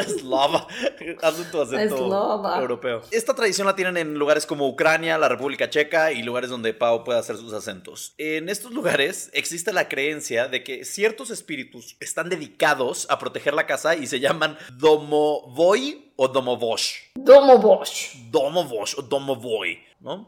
Eslava. 0.00 0.66
Hazle 1.22 1.44
tu 1.44 1.60
acento 1.62 1.94
Eslava. 1.94 2.58
europeo. 2.60 3.02
Esta 3.12 3.32
tradición 3.32 3.68
la 3.68 3.76
tienen 3.76 3.96
en 3.96 4.14
lugares 4.18 4.44
como 4.44 4.66
Ucrania, 4.66 5.16
la 5.16 5.28
República 5.28 5.70
Checa 5.70 6.10
y 6.10 6.24
lugares 6.24 6.50
donde 6.50 6.74
Pau 6.74 7.04
puede 7.04 7.20
hacer 7.20 7.36
sus 7.36 7.52
acentos. 7.52 8.14
En 8.18 8.48
estos 8.48 8.72
lugares 8.72 9.30
existe 9.34 9.72
la 9.72 9.88
creencia 9.88 10.48
de 10.48 10.64
que 10.64 10.84
ciertos 10.84 11.30
espíritus 11.30 11.96
están 12.00 12.28
dedicados 12.28 13.06
a 13.08 13.20
proteger 13.20 13.54
la 13.54 13.66
casa 13.66 13.94
y 13.94 14.08
se 14.08 14.18
llaman 14.18 14.58
Domovoy 14.76 16.12
o 16.16 16.26
Domovosh. 16.26 16.94
Domo 17.14 17.58
Bosch. 17.58 18.16
Domovosh 18.30 18.94
o 18.98 19.02
Domovoy. 19.02 19.78
¿No? 20.00 20.26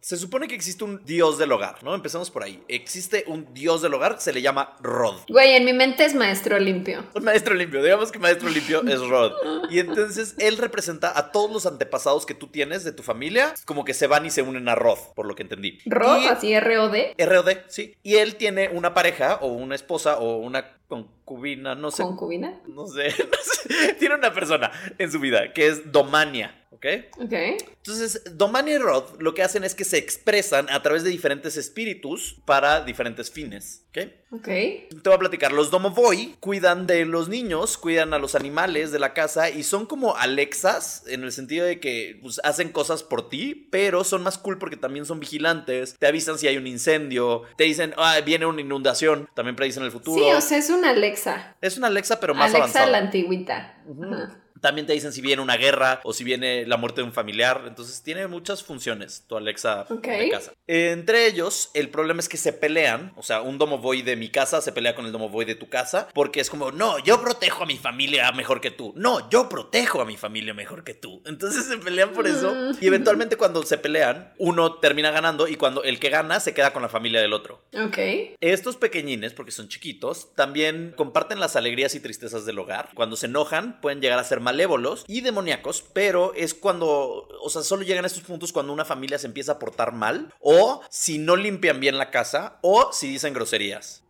Se 0.00 0.16
supone 0.16 0.46
que 0.48 0.54
existe 0.54 0.84
un 0.84 1.04
dios 1.04 1.38
del 1.38 1.50
hogar, 1.52 1.82
¿no? 1.82 1.94
Empezamos 1.94 2.30
por 2.30 2.42
ahí. 2.42 2.62
Existe 2.68 3.24
un 3.26 3.52
dios 3.54 3.82
del 3.82 3.94
hogar, 3.94 4.20
se 4.20 4.32
le 4.32 4.42
llama 4.42 4.76
Rod. 4.80 5.16
Güey, 5.28 5.52
en 5.56 5.64
mi 5.64 5.72
mente 5.72 6.04
es 6.04 6.14
maestro 6.14 6.58
limpio. 6.58 7.04
Un 7.14 7.24
maestro 7.24 7.54
limpio, 7.54 7.82
digamos 7.82 8.12
que 8.12 8.18
maestro 8.18 8.48
limpio 8.48 8.82
es 8.86 9.00
Rod. 9.00 9.32
Y 9.70 9.78
entonces 9.78 10.34
él 10.38 10.56
representa 10.58 11.18
a 11.18 11.32
todos 11.32 11.50
los 11.50 11.66
antepasados 11.66 12.26
que 12.26 12.34
tú 12.34 12.48
tienes 12.48 12.84
de 12.84 12.92
tu 12.92 13.02
familia, 13.02 13.54
como 13.64 13.84
que 13.84 13.94
se 13.94 14.06
van 14.06 14.26
y 14.26 14.30
se 14.30 14.42
unen 14.42 14.68
a 14.68 14.74
Rod, 14.74 14.98
por 15.14 15.26
lo 15.26 15.34
que 15.34 15.42
entendí. 15.42 15.78
Rod, 15.86 16.22
Y- 16.22 16.26
así 16.26 16.52
R-O-D, 16.52 17.14
ROD, 17.18 17.50
sí. 17.68 17.94
Y 18.02 18.16
él 18.16 18.36
tiene 18.36 18.68
una 18.68 18.94
pareja 18.94 19.36
o 19.40 19.48
una 19.48 19.74
esposa 19.74 20.18
o 20.18 20.36
una 20.38 20.77
concubina, 20.88 21.74
no 21.74 21.90
sé. 21.90 22.02
concubina. 22.02 22.60
No 22.66 22.86
sé, 22.86 23.08
no 23.18 23.38
sé. 23.42 23.94
Tiene 23.94 24.16
una 24.16 24.32
persona 24.32 24.72
en 24.98 25.12
su 25.12 25.20
vida 25.20 25.52
que 25.52 25.68
es 25.68 25.92
Domania, 25.92 26.66
¿ok? 26.70 26.86
Ok. 27.20 27.32
Entonces, 27.32 28.22
Domania 28.36 28.76
y 28.76 28.78
Rod 28.78 29.20
lo 29.20 29.34
que 29.34 29.42
hacen 29.42 29.64
es 29.64 29.74
que 29.74 29.84
se 29.84 29.98
expresan 29.98 30.68
a 30.70 30.82
través 30.82 31.04
de 31.04 31.10
diferentes 31.10 31.56
espíritus 31.56 32.40
para 32.46 32.80
diferentes 32.80 33.30
fines, 33.30 33.84
¿ok? 34.30 34.44
Te 34.44 34.88
voy 35.04 35.14
a 35.14 35.18
platicar, 35.18 35.52
los 35.52 35.70
Domovoy 35.70 36.36
cuidan 36.40 36.86
de 36.86 37.04
los 37.04 37.28
niños, 37.28 37.78
cuidan 37.78 38.14
a 38.14 38.18
los 38.18 38.34
animales 38.34 38.92
de 38.92 38.98
la 38.98 39.14
casa 39.14 39.50
y 39.50 39.62
son 39.62 39.86
como 39.86 40.16
Alexas 40.16 41.04
en 41.06 41.22
el 41.24 41.32
sentido 41.32 41.66
de 41.66 41.80
que 41.80 42.18
pues, 42.22 42.40
hacen 42.44 42.70
cosas 42.70 43.02
por 43.02 43.28
ti, 43.28 43.68
pero 43.70 44.04
son 44.04 44.22
más 44.22 44.38
cool 44.38 44.58
porque 44.58 44.76
también 44.76 45.06
son 45.06 45.20
vigilantes, 45.20 45.96
te 45.98 46.06
avisan 46.06 46.38
si 46.38 46.46
hay 46.48 46.56
un 46.56 46.66
incendio, 46.66 47.42
te 47.56 47.64
dicen, 47.64 47.94
ah, 47.96 48.18
viene 48.24 48.46
una 48.46 48.60
inundación, 48.60 49.28
también 49.34 49.56
predicen 49.56 49.82
el 49.82 49.90
futuro. 49.90 50.22
Sí, 50.22 50.30
o 50.30 50.40
sea, 50.40 50.58
es 50.58 50.70
una 50.70 50.90
Alexa. 50.90 51.56
es 51.60 51.78
una 51.78 51.88
Alexa, 51.88 52.20
pero 52.20 52.34
más 52.34 52.54
Alexa 52.54 52.58
avanzada. 52.58 52.86
la 52.86 52.98
antigüita. 52.98 53.82
Ajá. 54.02 54.38
También 54.60 54.86
te 54.86 54.92
dicen 54.92 55.12
si 55.12 55.20
viene 55.20 55.42
una 55.42 55.56
guerra 55.56 56.00
o 56.04 56.12
si 56.12 56.24
viene 56.24 56.66
la 56.66 56.76
muerte 56.76 57.00
de 57.00 57.06
un 57.06 57.12
familiar. 57.12 57.64
Entonces 57.66 58.02
tiene 58.02 58.26
muchas 58.26 58.62
funciones 58.62 59.24
tu 59.26 59.36
Alexa 59.36 59.86
Ok. 59.90 60.06
de 60.06 60.30
casa. 60.30 60.52
Entre 60.66 61.26
ellos, 61.26 61.70
el 61.74 61.88
problema 61.90 62.20
es 62.20 62.28
que 62.28 62.36
se 62.36 62.52
pelean. 62.52 63.12
O 63.16 63.22
sea, 63.22 63.40
un 63.42 63.58
Domovoy 63.58 64.02
de 64.02 64.16
mi 64.16 64.28
casa 64.28 64.60
se 64.60 64.72
pelea 64.72 64.94
con 64.94 65.06
el 65.06 65.12
Domovoy 65.12 65.44
de 65.44 65.54
tu 65.54 65.68
casa. 65.68 66.08
Porque 66.14 66.40
es 66.40 66.50
como, 66.50 66.70
no, 66.72 66.98
yo 66.98 67.20
protejo 67.20 67.62
a 67.62 67.66
mi 67.66 67.76
familia 67.76 68.30
mejor 68.32 68.60
que 68.60 68.70
tú. 68.70 68.92
No, 68.96 69.28
yo 69.30 69.48
protejo 69.48 70.00
a 70.00 70.04
mi 70.04 70.16
familia 70.16 70.54
mejor 70.54 70.84
que 70.84 70.94
tú. 70.94 71.22
Entonces 71.26 71.66
se 71.66 71.78
pelean 71.78 72.10
por 72.10 72.26
eso. 72.26 72.54
Mm. 72.54 72.76
Y 72.80 72.86
eventualmente 72.86 73.36
cuando 73.36 73.62
se 73.62 73.78
pelean, 73.78 74.32
uno 74.38 74.74
termina 74.74 75.10
ganando 75.10 75.48
y 75.48 75.56
cuando 75.56 75.82
el 75.84 75.98
que 75.98 76.10
gana 76.10 76.40
se 76.40 76.54
queda 76.54 76.72
con 76.72 76.82
la 76.82 76.88
familia 76.88 77.20
del 77.20 77.32
otro. 77.32 77.62
Ok. 77.74 77.98
Estos 78.40 78.76
pequeñines, 78.76 79.32
porque 79.32 79.52
son 79.52 79.68
chiquitos, 79.68 80.34
también 80.34 80.94
comparten 80.96 81.40
las 81.40 81.56
alegrías 81.56 81.94
y 81.94 82.00
tristezas 82.00 82.44
del 82.46 82.58
hogar. 82.58 82.90
Cuando 82.94 83.16
se 83.16 83.26
enojan, 83.26 83.80
pueden 83.80 84.00
llegar 84.00 84.18
a 84.18 84.24
ser 84.24 84.40
malévolos 84.48 85.04
y 85.06 85.20
demoníacos, 85.20 85.84
pero 85.92 86.32
es 86.34 86.54
cuando, 86.54 87.28
o 87.42 87.50
sea, 87.50 87.62
solo 87.62 87.82
llegan 87.82 88.04
a 88.04 88.06
estos 88.06 88.22
puntos 88.22 88.52
cuando 88.52 88.72
una 88.72 88.84
familia 88.86 89.18
se 89.18 89.26
empieza 89.26 89.52
a 89.52 89.58
portar 89.58 89.92
mal, 89.92 90.32
o 90.40 90.80
si 90.90 91.18
no 91.18 91.36
limpian 91.36 91.80
bien 91.80 91.98
la 91.98 92.10
casa, 92.10 92.58
o 92.62 92.90
si 92.92 93.08
dicen 93.08 93.34
groserías. 93.34 94.02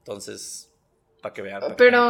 Entonces, 0.00 0.70
para 1.22 1.32
que 1.34 1.42
vean. 1.42 1.60
pa'. 1.60 1.76
Pero, 1.76 2.00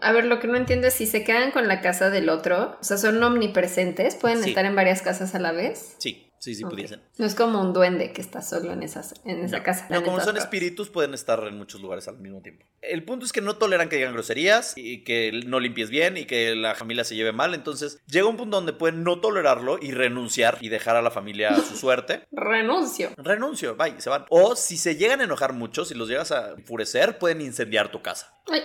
a 0.00 0.12
ver, 0.12 0.24
lo 0.26 0.40
que 0.40 0.46
no 0.48 0.56
entiendo 0.56 0.86
es 0.88 0.94
si 0.94 1.06
se 1.06 1.24
quedan 1.24 1.50
con 1.52 1.68
la 1.68 1.80
casa 1.80 2.10
del 2.10 2.28
otro, 2.28 2.76
o 2.80 2.84
sea, 2.84 2.96
son 2.98 3.22
omnipresentes, 3.22 4.14
pueden 4.16 4.42
Sí. 4.42 4.48
estar 4.50 4.64
en 4.64 4.74
varias 4.74 5.02
casas 5.02 5.34
a 5.34 5.38
la 5.38 5.52
vez. 5.52 5.94
Sí, 5.98 6.25
sí, 6.46 6.54
sí 6.54 6.64
pudiesen. 6.64 7.02
No 7.18 7.26
es 7.26 7.34
como 7.34 7.60
un 7.60 7.72
duende 7.72 8.12
que 8.12 8.20
está 8.20 8.40
solo 8.40 8.72
en, 8.72 8.82
esas, 8.84 9.14
en 9.24 9.44
esa 9.44 9.58
No, 9.58 9.62
casa. 9.64 9.86
no, 9.90 10.02
como 10.04 10.20
son 10.20 10.36
espíritus, 10.36 10.88
pueden 10.90 11.12
estar 11.12 11.42
en 11.48 11.58
muchos 11.58 11.80
lugares 11.80 12.06
al 12.06 12.18
mismo 12.18 12.40
tiempo. 12.40 12.64
El 12.82 13.02
punto 13.04 13.26
es 13.26 13.32
que 13.32 13.40
no 13.40 13.56
toleran 13.56 13.88
que 13.88 13.96
digan 13.96 14.12
groserías 14.12 14.74
y 14.76 15.02
que 15.02 15.40
no 15.46 15.58
limpies 15.58 15.90
bien 15.90 16.16
y 16.16 16.24
que 16.24 16.54
la 16.54 16.76
familia 16.76 17.02
se 17.02 17.16
lleve 17.16 17.32
mal. 17.32 17.52
Entonces 17.54 17.98
llega 18.06 18.26
un 18.28 18.36
punto 18.36 18.56
donde 18.58 18.72
pueden 18.72 19.02
no 19.02 19.20
tolerarlo 19.20 19.78
y 19.82 19.90
renunciar 19.90 20.58
y 20.60 20.68
dejar 20.68 20.94
a 20.94 21.02
la 21.02 21.10
familia 21.10 21.50
a 21.50 21.60
su 21.62 21.76
suerte. 21.76 22.22
Renuncio. 22.30 23.10
Renuncio, 23.16 23.74
bye, 23.76 24.00
se 24.00 24.08
van. 24.08 24.24
O 24.30 24.54
si 24.54 24.76
se 24.76 24.94
llegan 24.94 25.20
a 25.20 25.24
enojar 25.24 25.52
mucho, 25.52 25.84
si 25.84 25.94
los 25.94 26.08
llegas 26.08 26.30
a 26.30 26.50
enfurecer, 26.52 27.18
pueden 27.18 27.40
incendiar 27.40 27.90
tu 27.90 28.02
casa. 28.02 28.32
Ay. 28.48 28.62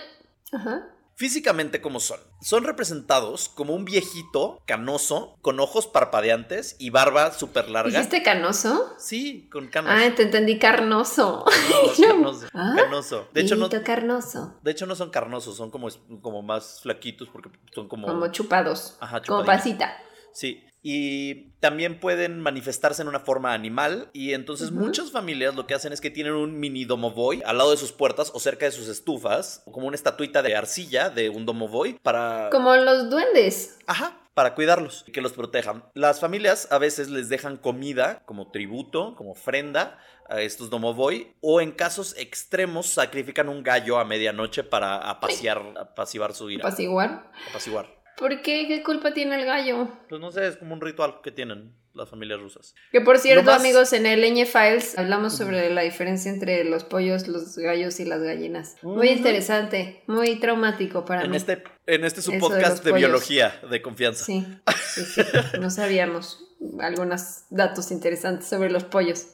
Ajá. 0.52 0.88
Físicamente, 1.14 1.80
¿cómo 1.80 2.00
son? 2.00 2.18
Son 2.40 2.64
representados 2.64 3.48
como 3.48 3.74
un 3.74 3.84
viejito 3.84 4.60
canoso, 4.66 5.36
con 5.42 5.60
ojos 5.60 5.86
parpadeantes 5.86 6.76
y 6.78 6.90
barba 6.90 7.32
súper 7.32 7.68
larga. 7.68 7.90
¿Dijiste 7.98 8.22
canoso? 8.22 8.94
Sí, 8.98 9.48
con 9.52 9.68
canas. 9.68 10.02
Ah, 10.02 10.14
te 10.14 10.22
entendí 10.22 10.58
carnoso. 10.58 11.44
No, 11.70 11.92
es 11.92 12.00
canoso. 12.06 12.46
Ah, 12.54 12.74
canoso. 12.76 13.28
De 13.32 13.42
hecho, 13.42 13.56
no, 13.56 13.68
carnoso. 13.84 14.58
de 14.62 14.70
hecho, 14.70 14.86
no 14.86 14.94
son 14.94 15.10
carnosos, 15.10 15.56
son 15.56 15.70
como, 15.70 15.88
como 16.22 16.42
más 16.42 16.80
flaquitos 16.80 17.28
porque 17.28 17.50
son 17.74 17.88
como... 17.88 18.06
Como 18.06 18.26
chupados. 18.28 18.96
Ajá, 19.00 19.22
como 19.22 19.40
chupadines. 19.42 19.62
pasita. 19.62 19.96
Sí. 20.32 20.64
Y 20.82 21.52
también 21.60 22.00
pueden 22.00 22.40
manifestarse 22.40 23.02
en 23.02 23.08
una 23.08 23.20
forma 23.20 23.54
animal. 23.54 24.10
Y 24.12 24.32
entonces 24.32 24.72
muchas 24.72 25.12
familias 25.12 25.54
lo 25.54 25.66
que 25.66 25.74
hacen 25.74 25.92
es 25.92 26.00
que 26.00 26.10
tienen 26.10 26.32
un 26.32 26.58
mini 26.58 26.84
domovoy 26.84 27.42
al 27.44 27.58
lado 27.58 27.70
de 27.70 27.76
sus 27.76 27.92
puertas 27.92 28.32
o 28.34 28.40
cerca 28.40 28.66
de 28.66 28.72
sus 28.72 28.88
estufas, 28.88 29.62
como 29.70 29.86
una 29.86 29.94
estatuita 29.94 30.42
de 30.42 30.56
arcilla 30.56 31.08
de 31.08 31.30
un 31.30 31.46
domovoy 31.46 31.98
para... 32.02 32.50
Como 32.50 32.74
los 32.74 33.08
duendes. 33.10 33.78
Ajá, 33.86 34.18
para 34.34 34.54
cuidarlos 34.54 35.04
y 35.06 35.12
que 35.12 35.20
los 35.20 35.32
protejan. 35.32 35.84
Las 35.94 36.20
familias 36.20 36.68
a 36.70 36.78
veces 36.78 37.08
les 37.10 37.28
dejan 37.28 37.56
comida 37.56 38.22
como 38.26 38.50
tributo, 38.50 39.14
como 39.16 39.32
ofrenda 39.32 39.98
a 40.28 40.40
estos 40.40 40.70
domovoy 40.70 41.34
o 41.40 41.60
en 41.60 41.72
casos 41.72 42.14
extremos 42.16 42.86
sacrifican 42.86 43.48
un 43.48 43.62
gallo 43.62 43.98
a 43.98 44.04
medianoche 44.04 44.64
para 44.64 44.96
apaciar, 44.96 45.62
apaciguar 45.78 46.34
su 46.34 46.50
ira. 46.50 46.66
Apaciguar. 46.66 47.30
Apaciguar. 47.50 48.01
¿Por 48.22 48.40
qué? 48.40 48.68
¿Qué 48.68 48.84
culpa 48.84 49.12
tiene 49.12 49.34
el 49.34 49.44
gallo? 49.44 49.88
Pues 50.08 50.20
no 50.20 50.30
sé, 50.30 50.46
es 50.46 50.56
como 50.56 50.74
un 50.74 50.80
ritual 50.80 51.20
que 51.24 51.32
tienen 51.32 51.74
las 51.92 52.08
familias 52.08 52.38
rusas. 52.38 52.72
Que 52.92 53.00
por 53.00 53.18
cierto, 53.18 53.50
amigos, 53.50 53.92
en 53.92 54.06
el 54.06 54.20
Leñe 54.20 54.46
Files 54.46 54.96
hablamos 54.96 55.36
sobre 55.36 55.68
la 55.70 55.82
diferencia 55.82 56.30
entre 56.30 56.62
los 56.62 56.84
pollos, 56.84 57.26
los 57.26 57.58
gallos 57.58 57.98
y 57.98 58.04
las 58.04 58.22
gallinas. 58.22 58.76
Muy 58.82 59.08
interesante, 59.08 60.04
muy 60.06 60.38
traumático 60.38 61.04
para 61.04 61.24
En 61.24 61.32
mí. 61.32 61.36
este, 61.36 61.64
en 61.86 62.04
este 62.04 62.22
su 62.22 62.30
de 62.30 62.38
podcast 62.38 62.84
de, 62.84 62.92
biología 62.92 63.60
de 63.68 63.82
confianza. 63.82 64.24
Sí, 64.24 64.46
sí, 64.86 65.02
sí. 65.04 65.22
No 65.60 65.70
sabíamos 65.70 66.46
algunos 66.78 67.46
datos 67.50 67.90
interesantes 67.90 68.46
sobre 68.46 68.70
los 68.70 68.84
pollos. 68.84 69.26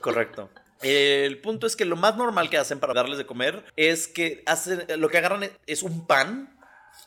Correcto. 0.00 0.50
El 0.82 1.40
punto 1.40 1.66
es 1.66 1.74
que 1.74 1.84
lo 1.84 1.96
más 1.96 2.16
normal 2.16 2.48
que 2.48 2.58
hacen 2.58 2.78
para 2.78 2.94
darles 2.94 3.18
de 3.18 3.26
comer 3.26 3.64
es 3.74 4.06
que 4.06 4.44
hacen, 4.46 4.84
lo 4.98 5.08
que 5.08 5.18
agarran 5.18 5.50
es 5.66 5.82
un 5.82 6.06
pan 6.06 6.59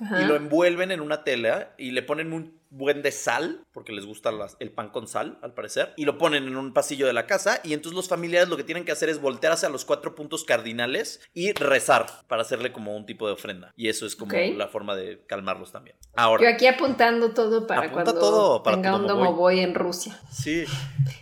Ajá. 0.03 0.21
y 0.21 0.25
lo 0.25 0.35
envuelven 0.35 0.91
en 0.91 1.01
una 1.01 1.23
tela 1.23 1.73
y 1.77 1.91
le 1.91 2.03
ponen 2.03 2.33
un 2.33 2.62
buen 2.75 3.01
de 3.03 3.11
sal, 3.11 3.63
porque 3.71 3.91
les 3.93 4.05
gusta 4.05 4.31
las- 4.31 4.57
el 4.59 4.71
pan 4.71 4.89
con 4.89 5.07
sal, 5.07 5.37
al 5.43 5.53
parecer, 5.53 5.93
y 5.95 6.05
lo 6.05 6.17
ponen 6.17 6.47
en 6.47 6.57
un 6.57 6.73
pasillo 6.73 7.05
de 7.05 7.13
la 7.13 7.27
casa 7.27 7.59
y 7.63 7.73
entonces 7.73 7.95
los 7.95 8.09
familiares 8.09 8.49
lo 8.49 8.57
que 8.57 8.63
tienen 8.63 8.83
que 8.83 8.91
hacer 8.91 9.09
es 9.09 9.21
voltearse 9.21 9.65
a 9.65 9.69
los 9.69 9.85
cuatro 9.85 10.15
puntos 10.15 10.43
cardinales 10.43 11.21
y 11.33 11.51
rezar 11.53 12.07
para 12.27 12.41
hacerle 12.41 12.71
como 12.73 12.95
un 12.95 13.05
tipo 13.05 13.27
de 13.27 13.33
ofrenda. 13.33 13.71
Y 13.75 13.89
eso 13.89 14.05
es 14.05 14.15
como 14.15 14.33
la 14.35 14.67
forma 14.67 14.95
de 14.95 15.23
calmarlos 15.27 15.71
también. 15.71 15.95
Yo 16.01 16.09
Ahora, 16.15 16.49
aquí 16.49 16.65
apuntando 16.67 17.31
todo 17.33 17.67
para 17.67 17.81
Apunta 17.81 18.03
cuando 18.03 18.19
todo 18.19 18.63
para 18.63 18.77
tenga 18.77 18.95
un 18.95 19.07
domovoy. 19.07 19.59
en 19.59 19.75
Rusia, 19.75 20.19
sí. 20.31 20.65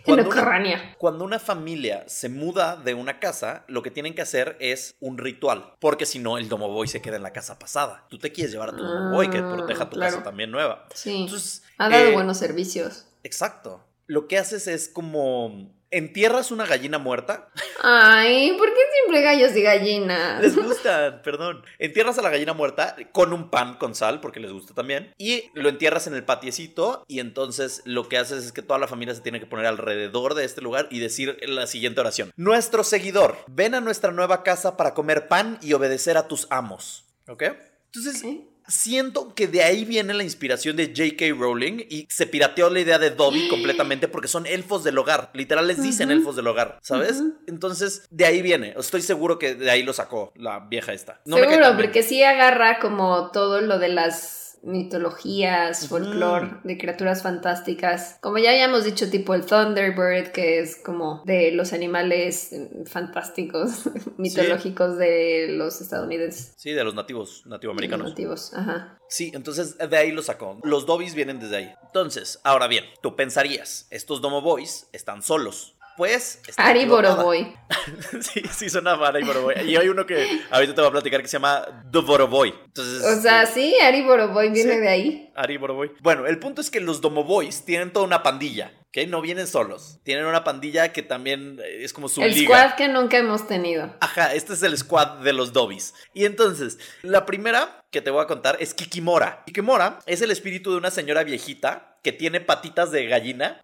en 0.06 0.14
una- 0.14 0.22
Ucrania. 0.22 0.94
Cuando 0.98 1.24
una 1.24 1.38
familia 1.38 2.04
se 2.08 2.28
muda 2.28 2.76
de 2.76 2.94
una 2.94 3.18
casa, 3.20 3.64
lo 3.68 3.82
que 3.82 3.90
tienen 3.90 4.14
que 4.14 4.22
hacer 4.22 4.56
es 4.60 4.94
un 5.00 5.18
ritual, 5.18 5.74
porque 5.80 6.06
si 6.06 6.18
no, 6.18 6.38
el 6.38 6.48
domovoy 6.48 6.88
se 6.88 7.02
queda 7.02 7.16
en 7.16 7.22
la 7.22 7.32
casa 7.32 7.58
pasada. 7.58 8.06
Tú 8.08 8.18
te 8.18 8.32
quieres 8.32 8.52
llevar 8.52 8.70
a 8.70 8.76
tu 8.76 8.82
domovoy 8.82 9.28
que 9.28 9.38
Ah, 9.38 9.52
proteja 9.54 9.90
tu 9.90 9.96
claro. 9.96 10.12
casa 10.12 10.24
también 10.24 10.50
nueva. 10.50 10.86
Sí, 10.94 11.22
Entonces, 11.22 11.41
ha 11.78 11.88
dado 11.88 12.06
eh, 12.06 12.12
buenos 12.12 12.38
servicios. 12.38 13.06
Exacto. 13.24 13.84
Lo 14.06 14.28
que 14.28 14.38
haces 14.38 14.66
es 14.66 14.88
como 14.88 15.70
entierras 15.92 16.50
una 16.50 16.66
gallina 16.66 16.98
muerta. 16.98 17.50
Ay, 17.82 18.52
¿por 18.58 18.68
qué 18.72 18.80
siempre 18.94 19.22
gallos 19.22 19.54
y 19.54 19.62
gallinas? 19.62 20.42
Les 20.42 20.56
gustan, 20.56 21.22
perdón. 21.22 21.62
Entierras 21.78 22.18
a 22.18 22.22
la 22.22 22.30
gallina 22.30 22.54
muerta 22.54 22.96
con 23.12 23.32
un 23.32 23.50
pan 23.50 23.76
con 23.76 23.94
sal, 23.94 24.20
porque 24.20 24.40
les 24.40 24.50
gusta 24.50 24.74
también. 24.74 25.12
Y 25.18 25.50
lo 25.54 25.68
entierras 25.68 26.06
en 26.06 26.14
el 26.14 26.24
patiecito. 26.24 27.04
Y 27.06 27.20
entonces 27.20 27.82
lo 27.84 28.08
que 28.08 28.18
haces 28.18 28.44
es 28.44 28.52
que 28.52 28.62
toda 28.62 28.78
la 28.78 28.88
familia 28.88 29.14
se 29.14 29.20
tiene 29.20 29.38
que 29.38 29.46
poner 29.46 29.66
alrededor 29.66 30.34
de 30.34 30.44
este 30.44 30.62
lugar 30.62 30.88
y 30.90 30.98
decir 30.98 31.38
la 31.46 31.66
siguiente 31.66 32.00
oración. 32.00 32.32
Nuestro 32.36 32.82
seguidor, 32.82 33.38
ven 33.46 33.74
a 33.74 33.80
nuestra 33.80 34.10
nueva 34.10 34.42
casa 34.42 34.76
para 34.76 34.94
comer 34.94 35.28
pan 35.28 35.58
y 35.60 35.74
obedecer 35.74 36.16
a 36.16 36.26
tus 36.26 36.46
amos. 36.50 37.04
¿Ok? 37.28 37.44
Entonces. 37.86 38.24
Siento 38.72 39.34
que 39.34 39.48
de 39.48 39.62
ahí 39.62 39.84
viene 39.84 40.14
la 40.14 40.22
inspiración 40.22 40.76
de 40.76 40.86
J.K. 40.86 41.38
Rowling 41.38 41.84
y 41.90 42.06
se 42.08 42.26
pirateó 42.26 42.70
la 42.70 42.80
idea 42.80 42.98
de 42.98 43.10
Dobby 43.10 43.48
completamente 43.50 44.08
porque 44.08 44.28
son 44.28 44.46
elfos 44.46 44.82
del 44.82 44.96
hogar. 44.96 45.30
Literal 45.34 45.66
les 45.66 45.82
dicen 45.82 46.10
elfos 46.10 46.36
del 46.36 46.46
hogar, 46.46 46.78
¿sabes? 46.80 47.22
Entonces, 47.46 48.06
de 48.10 48.24
ahí 48.24 48.40
viene. 48.40 48.74
Estoy 48.78 49.02
seguro 49.02 49.38
que 49.38 49.54
de 49.54 49.70
ahí 49.70 49.82
lo 49.82 49.92
sacó 49.92 50.32
la 50.36 50.60
vieja 50.60 50.94
esta. 50.94 51.20
No 51.26 51.36
me 51.36 51.42
Seguro, 51.42 51.66
bien. 51.66 51.76
porque 51.76 52.02
sí 52.02 52.22
agarra 52.22 52.78
como 52.78 53.30
todo 53.30 53.60
lo 53.60 53.78
de 53.78 53.90
las 53.90 54.41
mitologías, 54.62 55.88
folclore, 55.88 56.58
de 56.64 56.78
criaturas 56.78 57.22
fantásticas. 57.22 58.18
Como 58.20 58.38
ya 58.38 58.50
habíamos 58.50 58.84
dicho, 58.84 59.10
tipo 59.10 59.34
el 59.34 59.44
Thunderbird, 59.44 60.32
que 60.32 60.60
es 60.60 60.76
como 60.76 61.22
de 61.24 61.52
los 61.52 61.72
animales 61.72 62.52
eh, 62.52 62.70
fantásticos, 62.86 63.90
mitológicos 64.16 64.98
de 64.98 65.48
los 65.50 65.80
estadounidenses. 65.80 66.54
Sí, 66.56 66.72
de 66.72 66.84
los 66.84 66.94
nativos, 66.94 67.44
nativoamericanos. 67.46 68.10
Nativos, 68.10 68.54
ajá. 68.54 68.98
Sí, 69.08 69.30
entonces 69.34 69.76
de 69.76 69.96
ahí 69.96 70.10
lo 70.10 70.22
sacó. 70.22 70.58
Los 70.62 70.86
Dobbies 70.86 71.14
vienen 71.14 71.38
desde 71.38 71.56
ahí. 71.56 71.74
Entonces, 71.84 72.40
ahora 72.44 72.66
bien, 72.66 72.84
tú 73.02 73.14
pensarías, 73.14 73.86
estos 73.90 74.22
Domo 74.22 74.40
Boys 74.40 74.88
están 74.92 75.22
solos. 75.22 75.71
Pues. 75.96 76.40
Ari. 76.56 76.86
Boroboy. 76.86 77.54
sí, 78.20 78.42
sí, 78.50 78.70
suena 78.70 78.92
a 78.92 79.08
Ari 79.08 79.24
Boroboy. 79.24 79.54
Y 79.70 79.76
hay 79.76 79.88
uno 79.88 80.06
que 80.06 80.42
ahorita 80.50 80.74
te 80.74 80.80
voy 80.80 80.88
a 80.88 80.92
platicar 80.92 81.22
que 81.22 81.28
se 81.28 81.34
llama 81.36 81.64
The 81.90 81.98
Boroboy. 82.00 82.54
Entonces. 82.66 83.02
O 83.04 83.20
sea, 83.20 83.42
eh, 83.44 83.48
sí, 83.52 83.74
Ari 83.82 84.02
Boroboy 84.02 84.50
viene 84.50 84.74
Sí. 84.74 84.78
de 84.80 84.88
ahí. 84.88 85.32
Ari 85.34 85.56
Boroboy. 85.58 85.92
Bueno, 86.00 86.26
el 86.26 86.38
punto 86.38 86.60
es 86.60 86.70
que 86.70 86.80
los 86.80 87.00
Domo 87.00 87.24
Boys 87.24 87.64
tienen 87.64 87.92
toda 87.92 88.06
una 88.06 88.22
pandilla. 88.22 88.72
¿Ok? 88.94 89.08
No 89.08 89.22
vienen 89.22 89.46
solos. 89.46 89.98
Tienen 90.02 90.26
una 90.26 90.44
pandilla 90.44 90.92
que 90.92 91.02
también 91.02 91.58
eh, 91.64 91.78
es 91.82 91.92
como 91.94 92.08
su 92.08 92.22
El 92.22 92.34
liga. 92.34 92.44
squad 92.68 92.76
que 92.76 92.88
nunca 92.88 93.16
hemos 93.16 93.46
tenido. 93.48 93.94
Ajá, 94.00 94.34
este 94.34 94.52
es 94.52 94.62
el 94.62 94.76
squad 94.76 95.20
de 95.20 95.32
los 95.32 95.54
Dobbies. 95.54 95.94
Y 96.12 96.26
entonces, 96.26 96.78
la 97.02 97.24
primera 97.24 97.84
que 97.90 98.02
te 98.02 98.10
voy 98.10 98.22
a 98.22 98.26
contar 98.26 98.58
es 98.60 98.74
Kikimora. 98.74 99.42
Kikimora 99.46 99.98
es 100.06 100.20
el 100.20 100.30
espíritu 100.30 100.72
de 100.72 100.76
una 100.76 100.90
señora 100.90 101.24
viejita 101.24 101.88
que 102.02 102.10
tiene 102.12 102.40
patitas 102.40 102.90
de 102.90 103.06
gallina, 103.06 103.62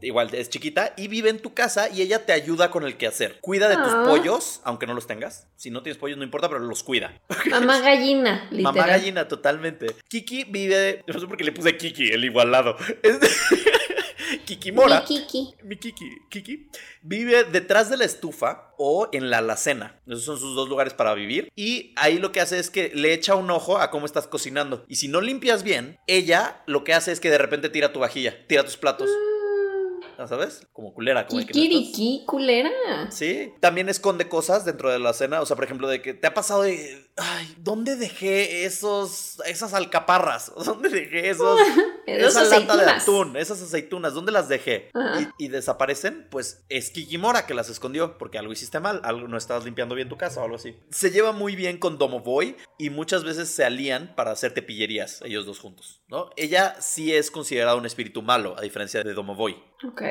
igual 0.00 0.34
es 0.34 0.48
chiquita, 0.48 0.94
y 0.96 1.06
vive 1.08 1.28
en 1.28 1.38
tu 1.38 1.52
casa 1.52 1.90
y 1.90 2.00
ella 2.00 2.24
te 2.24 2.32
ayuda 2.32 2.70
con 2.70 2.84
el 2.84 2.96
quehacer. 2.96 3.38
Cuida 3.42 3.68
de 3.68 3.74
tus 3.76 3.92
Ah. 3.92 4.04
pollos, 4.08 4.62
aunque 4.64 4.86
no 4.86 4.94
los 4.94 5.06
tengas. 5.06 5.48
Si 5.56 5.70
no 5.70 5.82
tienes 5.82 5.98
pollos 5.98 6.16
no 6.16 6.24
importa, 6.24 6.48
pero 6.48 6.60
los 6.60 6.82
cuida. 6.82 7.20
Mamá 7.50 7.80
gallina, 7.80 8.48
literal. 8.50 8.74
Mamá 8.74 8.86
gallina, 8.86 9.28
totalmente. 9.28 9.88
Kiki 10.08 10.44
vive, 10.44 11.04
no 11.06 11.20
sé 11.20 11.26
por 11.26 11.36
qué 11.36 11.44
le 11.44 11.52
puse 11.52 11.76
Kiki, 11.76 12.08
el 12.10 12.24
igualado. 12.24 12.76
Es 13.02 13.20
de- 13.20 13.28
Kikimora. 14.56 15.00
Mi 15.00 15.06
Kiki. 15.06 15.54
Mi 15.64 15.76
Kiki, 15.76 16.10
Kiki 16.30 16.68
vive 17.02 17.44
detrás 17.44 17.90
de 17.90 17.96
la 17.96 18.04
estufa 18.04 18.72
o 18.78 19.08
en 19.12 19.30
la 19.30 19.38
alacena. 19.38 20.00
Esos 20.06 20.24
son 20.24 20.38
sus 20.38 20.54
dos 20.54 20.68
lugares 20.68 20.94
para 20.94 21.14
vivir. 21.14 21.52
Y 21.56 21.92
ahí 21.96 22.18
lo 22.18 22.32
que 22.32 22.40
hace 22.40 22.58
es 22.58 22.70
que 22.70 22.90
le 22.94 23.12
echa 23.12 23.34
un 23.34 23.50
ojo 23.50 23.78
a 23.78 23.90
cómo 23.90 24.06
estás 24.06 24.26
cocinando. 24.26 24.84
Y 24.88 24.96
si 24.96 25.08
no 25.08 25.20
limpias 25.20 25.62
bien, 25.62 25.98
ella 26.06 26.62
lo 26.66 26.84
que 26.84 26.94
hace 26.94 27.12
es 27.12 27.20
que 27.20 27.30
de 27.30 27.38
repente 27.38 27.68
tira 27.68 27.92
tu 27.92 28.00
vajilla, 28.00 28.46
tira 28.46 28.64
tus 28.64 28.76
platos. 28.76 29.10
¿Ya 30.18 30.28
¿Sabes? 30.28 30.66
Como 30.72 30.94
culera, 30.94 31.26
como 31.26 31.40
Kikiriki, 31.40 32.22
culera. 32.24 32.70
Sí, 33.10 33.52
también 33.60 33.88
esconde 33.88 34.28
cosas 34.28 34.64
dentro 34.64 34.90
de 34.90 35.00
la 35.00 35.12
cena, 35.12 35.40
o 35.40 35.46
sea, 35.46 35.56
por 35.56 35.64
ejemplo, 35.64 35.88
de 35.88 36.00
que 36.02 36.14
te 36.14 36.26
ha 36.28 36.34
pasado 36.34 36.62
de, 36.62 37.10
ay, 37.16 37.52
¿dónde 37.58 37.96
dejé 37.96 38.64
esos, 38.64 39.40
esas 39.46 39.74
alcaparras? 39.74 40.52
¿Dónde 40.64 40.88
dejé 40.88 41.30
esos, 41.30 41.58
Esas 42.06 42.46
esa 42.48 42.60
lata 42.60 42.76
de 42.76 42.90
atún, 42.90 43.36
esas 43.36 43.62
aceitunas, 43.62 44.14
¿dónde 44.14 44.32
las 44.32 44.48
dejé? 44.48 44.90
Y, 45.38 45.44
y 45.44 45.48
desaparecen, 45.48 46.26
pues 46.30 46.64
es 46.68 46.90
Kikimora 46.90 47.46
que 47.46 47.54
las 47.54 47.68
escondió, 47.68 48.18
porque 48.18 48.38
algo 48.38 48.52
hiciste 48.52 48.80
mal, 48.80 49.00
algo 49.04 49.28
no 49.28 49.36
estabas 49.36 49.64
limpiando 49.64 49.94
bien 49.94 50.08
tu 50.08 50.16
casa 50.16 50.40
o 50.40 50.44
algo 50.44 50.56
así. 50.56 50.76
Se 50.90 51.10
lleva 51.10 51.32
muy 51.32 51.56
bien 51.56 51.78
con 51.78 51.98
Domovoy 51.98 52.56
y 52.78 52.90
muchas 52.90 53.24
veces 53.24 53.48
se 53.48 53.64
alían 53.64 54.14
para 54.14 54.32
hacerte 54.32 54.62
pillerías, 54.62 55.20
ellos 55.22 55.46
dos 55.46 55.60
juntos, 55.60 56.02
¿no? 56.08 56.30
Ella 56.36 56.76
sí 56.80 57.14
es 57.14 57.30
considerada 57.30 57.76
un 57.76 57.86
espíritu 57.86 58.22
malo, 58.22 58.54
a 58.58 58.62
diferencia 58.62 59.02
de 59.02 59.14
Domovoy. 59.14 59.56
Ok. 59.86 60.02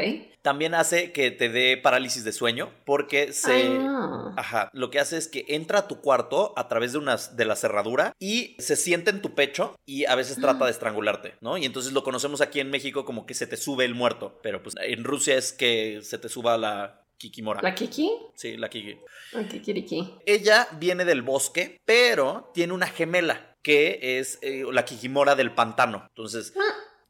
También 0.41 0.75
hace 0.75 1.11
que 1.11 1.31
te 1.31 1.49
dé 1.49 1.77
parálisis 1.77 2.23
de 2.23 2.31
sueño 2.31 2.71
porque 2.85 3.33
se... 3.33 3.69
No. 3.69 4.33
Ajá, 4.37 4.69
lo 4.73 4.91
que 4.91 4.99
hace 4.99 5.17
es 5.17 5.27
que 5.27 5.45
entra 5.47 5.79
a 5.79 5.87
tu 5.87 6.01
cuarto 6.01 6.53
a 6.57 6.67
través 6.67 6.91
de, 6.91 6.99
unas, 6.99 7.35
de 7.35 7.45
la 7.45 7.55
cerradura 7.55 8.13
y 8.19 8.55
se 8.59 8.75
sienta 8.75 9.09
en 9.09 9.21
tu 9.21 9.33
pecho 9.33 9.75
y 9.85 10.05
a 10.05 10.15
veces 10.15 10.37
trata 10.37 10.65
de 10.65 10.71
estrangularte, 10.71 11.35
¿no? 11.41 11.57
Y 11.57 11.65
entonces 11.65 11.82
lo 11.91 12.03
conocemos 12.03 12.41
aquí 12.41 12.59
en 12.59 12.69
México 12.69 13.05
como 13.05 13.25
que 13.25 13.33
se 13.33 13.47
te 13.47 13.57
sube 13.57 13.85
el 13.85 13.95
muerto, 13.95 14.39
pero 14.41 14.61
pues 14.63 14.75
en 14.79 15.03
Rusia 15.03 15.37
es 15.37 15.53
que 15.53 15.99
se 16.01 16.17
te 16.17 16.29
suba 16.29 16.57
la 16.57 17.05
Kikimora. 17.17 17.61
¿La 17.61 17.73
Kiki? 17.73 18.11
Sí, 18.35 18.57
la 18.57 18.69
Kiki. 18.69 18.97
La 19.33 19.47
Kikiriki. 19.47 20.15
Ella 20.25 20.67
viene 20.79 21.05
del 21.05 21.21
bosque, 21.21 21.79
pero 21.85 22.51
tiene 22.53 22.73
una 22.73 22.87
gemela 22.87 23.55
que 23.61 24.19
es 24.19 24.39
eh, 24.41 24.65
la 24.71 24.85
Kikimora 24.85 25.35
del 25.35 25.53
pantano. 25.53 26.05
Entonces, 26.09 26.53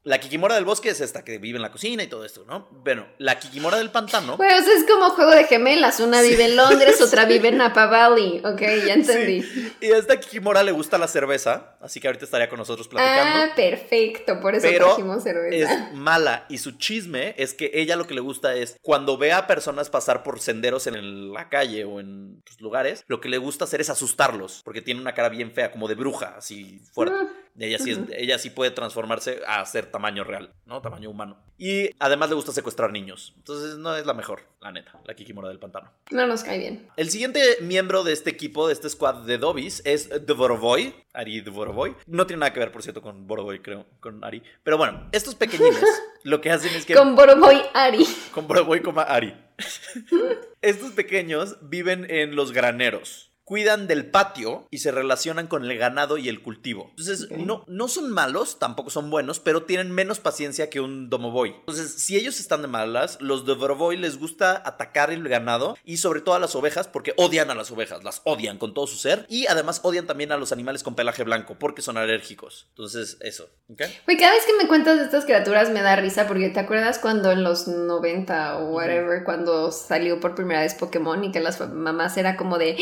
la 0.04 0.20
Kikimora 0.20 0.54
del 0.54 0.64
bosque 0.64 0.90
es 0.90 1.00
esta 1.00 1.24
que 1.24 1.38
vive 1.38 1.56
en 1.56 1.62
la 1.62 1.72
cocina 1.72 2.02
y 2.02 2.06
todo 2.06 2.24
esto, 2.24 2.44
¿no? 2.46 2.68
Bueno, 2.84 3.06
la 3.18 3.38
Kikimora 3.38 3.78
del 3.78 3.90
pantano... 3.90 4.36
Pues 4.36 4.66
es 4.66 4.84
como 4.84 5.10
juego 5.10 5.30
de 5.30 5.44
gemelas. 5.44 5.98
Una 6.00 6.20
vive 6.20 6.44
en 6.44 6.56
Londres, 6.56 7.00
otra 7.02 7.24
vive 7.24 7.48
en 7.48 7.56
Napa 7.56 7.86
Valley. 7.86 8.42
Ok, 8.44 8.60
ya 8.86 8.94
entendí. 8.94 9.42
Sí. 9.42 9.72
Y 9.80 9.92
a 9.92 9.96
esta 9.96 10.20
Kikimora 10.20 10.62
le 10.62 10.72
gusta 10.72 10.98
la 10.98 11.08
cerveza, 11.08 11.76
así 11.80 12.00
que 12.00 12.08
ahorita 12.08 12.26
estaría 12.26 12.50
con 12.50 12.58
nosotros 12.58 12.86
platicando. 12.86 13.44
Ah, 13.44 13.54
perfecto. 13.56 14.40
Por 14.40 14.54
eso 14.54 14.66
pero 14.68 14.86
trajimos 14.88 15.22
cerveza. 15.22 15.72
es 15.88 15.94
mala 15.94 16.44
y 16.48 16.58
su 16.58 16.72
chisme 16.72 17.34
es 17.38 17.54
que 17.54 17.70
ella 17.72 17.96
lo 17.96 18.06
que 18.06 18.14
le 18.14 18.20
gusta 18.20 18.54
es 18.54 18.76
cuando 18.82 19.16
ve 19.16 19.32
a 19.32 19.46
personas 19.46 19.88
pasar 19.88 20.22
por 20.22 20.38
senderos 20.40 20.86
en 20.86 21.32
la 21.32 21.48
calle 21.48 21.84
o 21.84 22.00
en 22.00 22.42
lugares, 22.58 23.04
lo 23.06 23.20
que 23.20 23.28
le 23.28 23.38
gusta 23.38 23.64
hacer 23.64 23.80
es 23.80 23.90
asustarlos, 23.90 24.62
porque 24.64 24.82
tiene 24.82 25.00
una 25.00 25.14
cara 25.14 25.28
bien 25.28 25.52
fea, 25.52 25.70
como 25.70 25.88
de 25.88 25.94
bruja, 25.94 26.34
así 26.36 26.80
fuerte. 26.92 27.16
Ah, 27.18 27.28
Y 27.43 27.43
Ella 27.58 27.78
sí, 27.78 27.92
es- 27.92 27.98
Ujú. 27.98 28.08
ella 28.12 28.38
sí 28.38 28.50
puede 28.50 28.70
transformarse 28.72 29.40
a 29.46 29.64
ser 29.64 29.86
tamaño 29.86 30.24
real, 30.24 30.52
¿no? 30.66 30.80
Tamaño 30.82 31.08
humano. 31.10 31.38
Y 31.56 31.90
además 32.00 32.28
le 32.30 32.34
gusta 32.34 32.50
secuestrar 32.50 32.90
niños. 32.90 33.32
Entonces 33.36 33.76
no 33.78 33.94
es 33.96 34.04
la 34.06 34.12
mejor, 34.14 34.42
la 34.60 34.72
neta, 34.72 35.00
la 35.04 35.14
Kikimora 35.14 35.48
del 35.48 35.60
pantano. 35.60 35.92
No 36.10 36.26
nos 36.26 36.42
cae 36.42 36.58
bien. 36.58 36.88
El 36.96 37.10
siguiente 37.10 37.40
miembro 37.60 38.02
de 38.02 38.12
este 38.12 38.30
equipo, 38.30 38.66
de 38.66 38.72
este 38.72 38.88
squad 38.90 39.22
de 39.24 39.38
Dobbies, 39.38 39.82
es 39.84 40.10
Dvorovoy, 40.26 40.92
Ari 41.12 41.42
Dvorovoy. 41.42 41.94
No 42.06 42.26
tiene 42.26 42.40
nada 42.40 42.52
que 42.52 42.58
ver, 42.58 42.72
por 42.72 42.82
cierto, 42.82 43.00
con 43.02 43.28
Borovoy, 43.28 43.60
creo, 43.60 43.86
con 44.00 44.24
Ari. 44.24 44.42
Pero 44.64 44.76
bueno, 44.76 45.08
estos 45.12 45.36
pequeñines 45.36 45.78
lo 46.24 46.40
que 46.40 46.50
hacen 46.50 46.74
es 46.74 46.84
que... 46.84 46.94
Con 46.94 47.14
Boroboy 47.14 47.62
Ari. 47.72 48.04
Con 48.32 48.48
Borovoy 48.48 48.80
como 48.82 49.00
Ari. 49.00 49.32
estos 50.60 50.92
pequeños 50.92 51.56
viven 51.62 52.06
en 52.10 52.34
los 52.34 52.50
graneros. 52.52 53.30
Cuidan 53.44 53.86
del 53.86 54.10
patio 54.10 54.66
y 54.70 54.78
se 54.78 54.90
relacionan 54.90 55.46
con 55.46 55.64
el 55.64 55.76
ganado 55.78 56.16
y 56.18 56.28
el 56.28 56.42
cultivo. 56.42 56.90
Entonces, 56.90 57.30
no, 57.30 57.64
no 57.68 57.88
son 57.88 58.10
malos, 58.10 58.58
tampoco 58.58 58.90
son 58.90 59.10
buenos, 59.10 59.38
pero 59.38 59.64
tienen 59.64 59.92
menos 59.92 60.18
paciencia 60.18 60.70
que 60.70 60.80
un 60.80 61.10
Domovoy. 61.10 61.50
Entonces, 61.50 61.92
si 61.94 62.16
ellos 62.16 62.40
están 62.40 62.62
de 62.62 62.68
malas, 62.68 63.18
los 63.20 63.44
Domovoy 63.44 63.96
les 63.96 64.18
gusta 64.18 64.62
atacar 64.64 65.10
el 65.10 65.28
ganado 65.28 65.76
y 65.84 65.98
sobre 65.98 66.20
todo 66.20 66.34
a 66.34 66.38
las 66.38 66.54
ovejas 66.54 66.88
porque 66.88 67.12
odian 67.16 67.50
a 67.50 67.54
las 67.54 67.70
ovejas, 67.70 68.02
las 68.02 68.22
odian 68.24 68.58
con 68.58 68.72
todo 68.72 68.86
su 68.86 68.96
ser 68.96 69.26
y 69.28 69.46
además 69.46 69.80
odian 69.82 70.06
también 70.06 70.32
a 70.32 70.36
los 70.36 70.52
animales 70.52 70.82
con 70.82 70.94
pelaje 70.94 71.22
blanco 71.22 71.56
porque 71.58 71.82
son 71.82 71.96
alérgicos. 71.96 72.66
Entonces, 72.70 73.18
eso, 73.20 73.50
¿ok? 73.68 73.82
Güey, 74.06 74.16
cada 74.16 74.32
vez 74.32 74.44
que 74.46 74.54
me 74.62 74.68
cuentas 74.68 74.98
de 74.98 75.04
estas 75.04 75.24
criaturas 75.24 75.70
me 75.70 75.82
da 75.82 75.96
risa 75.96 76.26
porque 76.26 76.48
te 76.48 76.60
acuerdas 76.60 76.98
cuando 76.98 77.30
en 77.30 77.42
los 77.42 77.68
90 77.68 78.58
o 78.58 78.70
whatever, 78.70 79.24
cuando 79.24 79.70
salió 79.70 80.20
por 80.20 80.34
primera 80.34 80.60
vez 80.60 80.74
Pokémon 80.74 81.22
y 81.24 81.32
que 81.32 81.40
las 81.40 81.60
mamás 81.70 82.16
era 82.16 82.36
como 82.36 82.58
de, 82.58 82.76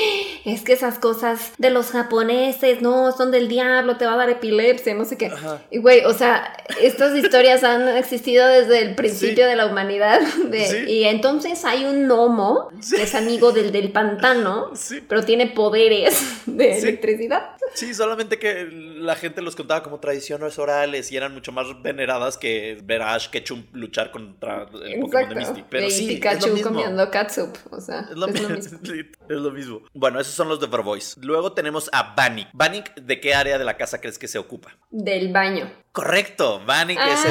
es 0.53 0.63
que 0.63 0.73
esas 0.73 0.99
cosas 0.99 1.53
de 1.59 1.71
los 1.71 1.91
japoneses, 1.91 2.83
no, 2.83 3.13
son 3.13 3.31
del 3.31 3.49
diablo, 3.49 3.97
te 3.97 4.07
va 4.07 4.15
a 4.15 4.17
dar 4.17 4.31
epilepsia, 4.31 4.95
no 4.95 5.05
sé 5.05 5.17
qué. 5.17 5.27
Ajá. 5.27 5.63
Y 5.71 5.79
güey, 5.79 6.05
o 6.05 6.13
sea, 6.15 6.53
estas 6.81 7.17
historias 7.17 7.65
han 7.65 7.89
existido 7.97 8.47
desde 8.47 8.81
el 8.81 8.95
principio 8.95 9.45
Sí. 9.45 9.51
de 9.51 9.57
la 9.57 9.67
humanidad. 9.67 10.21
de- 10.49 10.67
Sí. 10.67 10.77
Y 10.91 11.05
entonces 11.05 11.65
hay 11.65 11.85
un 11.85 12.07
gnomo 12.07 12.71
Sí. 12.81 12.97
que 12.97 13.03
es 13.03 13.15
amigo 13.15 13.53
del 13.53 13.73
del 13.73 13.91
pantano, 13.93 14.71
pero 15.09 15.25
tiene 15.25 15.47
poderes 15.49 16.43
de 16.47 16.79
electricidad. 16.79 17.57
Sí, 17.75 17.95
solamente 17.95 18.39
que 18.39 18.69
la 18.71 19.17
gente 19.17 19.41
los 19.43 19.57
contaba 19.57 19.83
como 19.83 19.99
tradiciones 19.99 20.59
orales 20.59 21.11
y 21.11 21.17
eran 21.17 21.33
mucho 21.33 21.53
más 21.53 21.67
veneradas 21.83 22.37
que 22.37 22.79
ver 22.85 23.01
a 23.03 23.15
Ash 23.15 23.29
Ketchum 23.31 23.65
luchar 23.73 24.11
contra 24.11 24.67
el 24.85 25.01
Pokémon 25.01 25.29
de 25.31 25.35
Misty. 25.37 25.65
Pero 25.71 25.87
y 25.87 25.91
sí, 25.91 26.05
es 26.05 26.09
lo 26.11 26.15
Pikachu 26.15 26.49
mismo. 26.55 26.71
comiendo 26.71 27.11
catsup, 27.11 27.57
o 27.71 27.81
sea, 27.81 28.07
Es 28.11 28.17
lo, 28.17 28.27
es 28.27 28.43
lo 28.43 28.49
mi- 28.51 28.57
mismo. 28.57 28.79
es 29.29 29.37
lo 29.37 29.51
mismo. 29.53 29.81
Bueno, 29.95 30.21
esos 30.21 30.35
son 30.43 30.49
los 30.49 30.59
de 30.61 30.67
Vervoice. 30.67 31.21
Luego 31.21 31.53
tenemos 31.53 31.89
a 31.93 32.15
Vanik. 32.17 32.49
Vanik, 32.53 32.95
¿de 32.97 33.21
qué 33.21 33.35
área 33.35 33.59
de 33.59 33.65
la 33.65 33.77
casa 33.77 34.01
crees 34.01 34.19
que 34.19 34.27
se 34.27 34.39
ocupa? 34.39 34.77
Del 34.91 35.33
baño. 35.33 35.73
Correcto, 35.93 36.61
Vanik 36.67 36.99
Ah. 37.01 37.13
es 37.13 37.25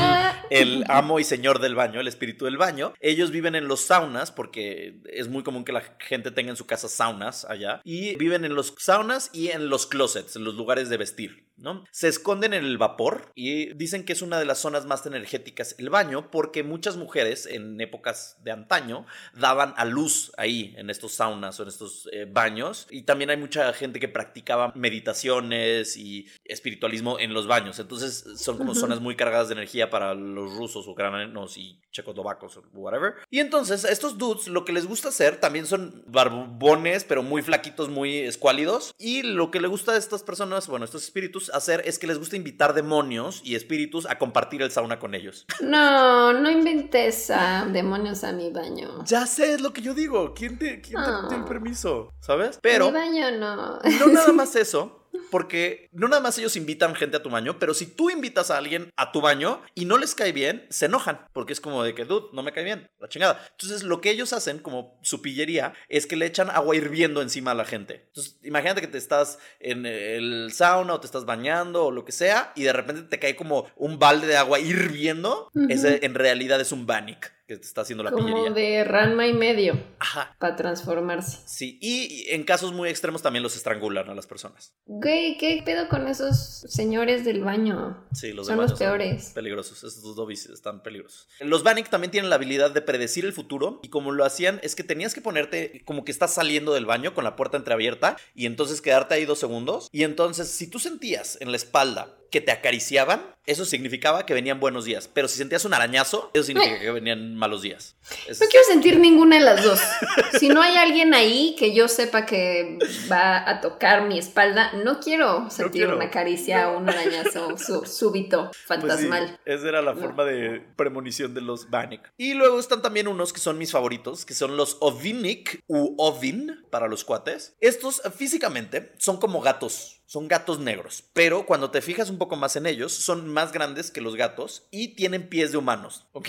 el, 0.52 0.68
el 0.84 0.86
amo 0.88 1.20
y 1.20 1.24
señor 1.24 1.60
del 1.60 1.76
baño, 1.76 2.00
el 2.00 2.08
espíritu 2.08 2.46
del 2.46 2.58
baño. 2.58 2.94
Ellos 3.02 3.32
viven 3.32 3.56
en 3.56 3.68
los 3.68 3.82
saunas 3.82 4.32
porque 4.32 5.02
es 5.12 5.28
muy 5.28 5.44
común 5.44 5.66
que 5.66 5.74
la 5.74 5.84
gente 6.00 6.32
tenga 6.32 6.52
en 6.52 6.56
su 6.56 6.66
casa 6.68 6.88
saunas 6.88 7.44
allá. 7.46 7.82
Y 7.84 8.16
viven 8.16 8.46
en 8.46 8.56
los 8.56 8.74
saunas 8.78 9.30
y 9.34 9.50
en 9.50 9.70
los 9.70 9.88
closets, 9.88 10.36
en 10.38 10.44
los 10.46 10.56
lugares 10.56 10.90
de 10.90 10.98
vestir. 10.98 11.48
¿No? 11.62 11.84
Se 11.92 12.08
esconden 12.08 12.54
en 12.54 12.66
el 12.66 12.78
vapor 12.78 13.32
y 13.36 13.74
dicen 13.74 14.04
que 14.06 14.14
es 14.14 14.22
una 14.22 14.40
de 14.40 14.46
las 14.46 14.60
zonas 14.60 14.86
más 14.86 15.06
energéticas 15.06 15.76
el 15.78 15.90
baño 15.90 16.32
porque 16.32 16.64
muchas 16.64 16.98
mujeres 16.98 17.46
en 17.46 17.80
épocas 17.80 18.38
de 18.44 18.52
antaño 18.52 19.06
daban 19.34 19.74
a 19.78 19.86
luz 19.86 20.32
ahí 20.38 20.74
en 20.78 20.90
estos 20.90 21.14
saunas 21.14 21.60
o 21.60 21.64
en 21.64 21.70
estos 21.70 22.10
eh, 22.12 22.26
baños 22.30 22.88
y 22.90 23.04
también 23.04 23.30
hay 23.30 23.38
mucha 23.38 23.72
gente 23.74 24.00
que 24.00 24.08
practicaba 24.08 24.72
meditaciones 24.76 25.98
y 25.98 26.28
espiritualismo 26.46 27.20
en 27.20 27.34
los 27.34 27.48
baños 27.48 27.80
entonces 27.80 28.26
son 28.38 28.58
como 28.58 28.72
Ujú. 28.72 28.82
zonas 28.82 29.02
muy 29.02 29.16
cargadas 29.16 29.50
de 29.50 29.54
energía 29.54 29.90
para 29.90 30.14
los 30.14 30.54
rusos 30.56 30.88
ucranianos 30.88 31.58
y 31.58 31.80
checoslovacos 31.92 32.58
o 32.58 32.64
whatever 32.74 33.16
y 33.30 33.40
entonces 33.40 33.84
estos 33.84 34.18
dudes 34.18 34.48
lo 34.48 34.66
que 34.66 34.74
les 34.74 34.88
gusta 34.88 35.10
hacer 35.10 35.40
también 35.40 35.66
son 35.66 36.04
barbones 36.08 37.04
pero 37.04 37.24
muy 37.24 37.42
flaquitos 37.42 37.90
muy 37.90 38.18
escuálidos 38.18 38.94
y 38.98 39.24
lo 39.24 39.52
que 39.52 39.60
le 39.60 39.68
gusta 39.68 39.94
a 39.94 39.98
estas 39.98 40.24
personas 40.24 40.68
bueno 40.68 40.86
estos 40.86 41.04
espíritus 41.04 41.51
hacer 41.54 41.82
es 41.86 42.00
que 42.00 42.08
les 42.08 42.18
gusta 42.18 42.36
invitar 42.36 42.74
demonios 42.74 43.42
y 43.44 43.56
espíritus 43.56 44.06
a 44.10 44.18
compartir 44.18 44.62
el 44.62 44.72
sauna 44.72 45.00
con 45.00 45.16
ellos. 45.16 45.46
No, 45.62 46.34
no 46.34 46.50
inventes 46.52 47.30
a 47.32 47.66
demonios 47.72 48.24
a 48.24 48.32
mi 48.34 48.50
baño. 48.52 49.04
Ya 49.06 49.26
sé, 49.26 49.54
es 49.54 49.62
lo 49.62 49.74
que 49.74 49.82
yo 49.82 49.94
digo. 49.94 50.34
¿Quién 50.34 50.58
te, 50.60 50.82
quién 50.82 50.96
te 51.02 51.10
Ah. 51.10 51.28
el 51.32 51.44
permiso? 51.46 52.12
¿Sabes? 52.20 52.60
Pero 52.62 52.88
Mi 52.88 52.94
baño 52.94 53.32
no. 53.32 53.80
no 53.80 54.08
nada 54.08 54.32
más 54.34 54.56
eso. 54.56 55.01
Porque 55.30 55.90
no 55.92 56.08
nada 56.08 56.22
más 56.22 56.38
ellos 56.38 56.56
invitan 56.56 56.96
gente 56.96 57.18
a 57.18 57.24
tu 57.24 57.30
baño, 57.30 57.60
pero 57.60 57.74
si 57.74 57.86
tú 57.86 58.10
invitas 58.10 58.52
a 58.52 58.58
alguien 58.58 58.92
a 58.96 59.12
tu 59.12 59.22
baño 59.22 59.62
y 59.76 59.86
no 59.86 59.98
les 59.98 60.16
cae 60.16 60.32
bien, 60.32 60.66
se 60.70 60.86
enojan. 60.86 61.28
Porque 61.34 61.54
es 61.54 61.62
como 61.62 61.84
de 61.84 61.96
que, 61.96 62.06
dude, 62.06 62.28
no 62.34 62.44
me 62.44 62.52
cae 62.52 62.64
bien, 62.64 62.90
la 63.00 63.10
chingada. 63.10 63.46
Entonces, 63.52 63.84
lo 63.84 64.02
que 64.02 64.12
ellos 64.12 64.34
hacen, 64.34 64.60
como 64.60 65.00
su 65.02 65.22
pillería, 65.22 65.74
es 65.90 66.06
que 66.08 66.16
le 66.16 66.26
echan 66.26 66.50
agua 66.50 66.76
hirviendo 66.76 67.22
encima 67.22 67.52
a 67.52 67.56
la 67.56 67.66
gente. 67.66 68.06
Entonces, 68.08 68.38
imagínate 68.44 68.82
que 68.82 68.88
te 68.88 68.98
estás 68.98 69.40
en 69.60 69.86
el 69.86 70.52
sauna 70.54 70.94
o 70.94 71.00
te 71.00 71.06
estás 71.06 71.26
bañando 71.26 71.86
o 71.86 71.92
lo 71.92 72.06
que 72.06 72.12
sea, 72.12 72.52
y 72.56 72.64
de 72.64 72.74
repente 72.74 73.04
te 73.04 73.20
cae 73.20 73.36
como 73.36 73.68
un 73.76 74.00
balde 74.00 74.28
de 74.28 74.38
agua 74.38 74.60
hirviendo. 74.60 75.52
Ese 75.70 76.06
en 76.06 76.16
realidad 76.16 76.60
es 76.60 76.72
un 76.72 76.86
Bannick 76.86 77.32
que 77.60 77.66
está 77.66 77.82
haciendo 77.82 78.04
la 78.04 78.12
Como 78.12 78.26
pillería. 78.28 78.52
de 78.52 78.84
Ranma 78.84 79.28
y 79.28 79.34
medio 79.34 79.82
Ajá. 80.00 80.36
para 80.40 80.56
transformarse. 80.56 81.40
Sí, 81.46 81.78
y 81.82 82.26
en 82.30 82.44
casos 82.44 82.74
muy 82.74 82.90
extremos 82.90 83.22
también 83.22 83.44
los 83.44 83.56
estrangulan 83.56 84.10
a 84.10 84.16
las 84.16 84.28
personas. 84.28 84.74
Güey, 84.86 85.38
¿qué 85.38 85.62
pedo 85.66 85.88
con 85.90 86.08
esos 86.08 86.66
señores 86.68 87.26
del 87.26 87.42
baño? 87.44 88.06
Sí, 88.14 88.34
los 88.34 88.48
Son 88.48 88.58
de 88.58 88.62
los 88.64 88.72
baño 88.72 88.80
peores. 88.80 89.32
peligrosos, 89.34 89.84
estos 89.84 90.16
dobbies 90.16 90.46
están 90.48 90.82
peligrosos. 90.84 91.28
Los 91.40 91.64
Bannick 91.64 91.90
también 91.90 92.12
tienen 92.12 92.30
la 92.30 92.36
habilidad 92.36 92.72
de 92.72 92.82
predecir 92.82 93.26
el 93.26 93.34
futuro 93.34 93.80
y 93.84 93.90
como 93.90 94.12
lo 94.12 94.26
hacían 94.26 94.60
es 94.64 94.76
que 94.76 94.84
tenías 94.84 95.14
que 95.14 95.22
ponerte 95.22 95.84
como 95.86 96.04
que 96.06 96.12
estás 96.12 96.34
saliendo 96.34 96.74
del 96.74 96.86
baño 96.86 97.14
con 97.14 97.24
la 97.24 97.36
puerta 97.36 97.58
entreabierta 97.58 98.18
y 98.36 98.46
entonces 98.46 98.82
quedarte 98.82 99.16
ahí 99.16 99.26
dos 99.26 99.40
segundos 99.40 99.90
y 99.92 100.04
entonces 100.04 100.50
si 100.50 100.68
tú 100.68 100.80
sentías 100.80 101.38
en 101.42 101.52
la 101.52 101.58
espalda 101.58 102.18
que 102.32 102.42
te 102.42 102.52
acariciaban, 102.52 103.22
eso 103.46 103.66
significaba 103.66 104.26
que 104.26 104.34
venían 104.34 104.60
buenos 104.60 104.86
días, 104.86 105.10
pero 105.12 105.28
si 105.28 105.38
sentías 105.38 105.66
un 105.66 105.74
arañazo, 105.74 106.32
eso 106.34 106.44
significa 106.44 106.80
que 106.80 106.92
venían 106.92 107.36
malos 107.36 107.62
días. 107.62 107.96
No 108.30 108.48
quiero 108.48 108.66
sentir 108.68 109.00
ninguna 109.00 109.38
de 109.38 109.44
las 109.46 109.64
dos. 109.64 109.80
Si 110.40 110.48
no 110.48 110.62
hay 110.62 110.76
alguien 110.78 111.14
ahí 111.14 111.56
que 111.60 111.76
yo 111.76 111.88
sepa 111.88 112.26
que 112.26 112.80
va 113.12 113.48
a 113.48 113.60
tocar 113.62 114.08
mi 114.08 114.18
espalda, 114.18 114.72
no 114.74 115.00
quiero 115.00 115.50
sentir 115.50 115.84
quiero. 115.84 115.98
una 115.98 116.10
caricia 116.10 116.70
o 116.70 116.78
un 116.78 116.90
arañazo 116.90 117.58
súbito, 117.86 118.46
Pues 118.52 118.58
sí, 118.58 118.64
fantasmal. 118.68 119.40
esa 119.46 119.68
era 119.68 119.82
la 119.82 119.94
forma 119.94 120.24
de 120.24 120.62
premonición 120.78 121.34
de 121.34 121.42
los 121.42 121.70
Bannick. 121.70 122.12
Y 122.18 122.34
luego 122.34 122.60
están 122.60 122.82
también 122.82 123.08
unos 123.08 123.34
que 123.34 123.40
son 123.40 123.58
mis 123.58 123.72
favoritos, 123.72 124.26
que 124.26 124.34
son 124.34 124.56
los 124.56 124.78
Ovinic 124.80 125.62
u 125.68 125.96
Ovin 125.98 126.64
para 126.70 126.88
los 126.88 127.04
cuates. 127.04 127.56
Estos 127.60 128.02
físicamente 128.16 128.94
son 128.98 129.18
como 129.18 129.42
gatos. 129.42 130.01
Son 130.12 130.28
gatos 130.28 130.60
negros, 130.60 131.06
pero 131.14 131.46
cuando 131.46 131.72
te 131.72 131.82
fijas 131.82 132.10
un 132.10 132.18
poco 132.18 132.36
más 132.36 132.58
en 132.58 132.66
ellos, 132.66 132.92
son 132.92 133.30
más 133.30 133.54
grandes 133.54 133.92
que 133.92 134.02
los 134.02 134.18
gatos 134.18 134.68
y 134.70 134.90
tienen 134.90 135.30
pies 135.30 135.54
de 135.54 135.58
humanos, 135.58 136.06
¿ok? 136.12 136.28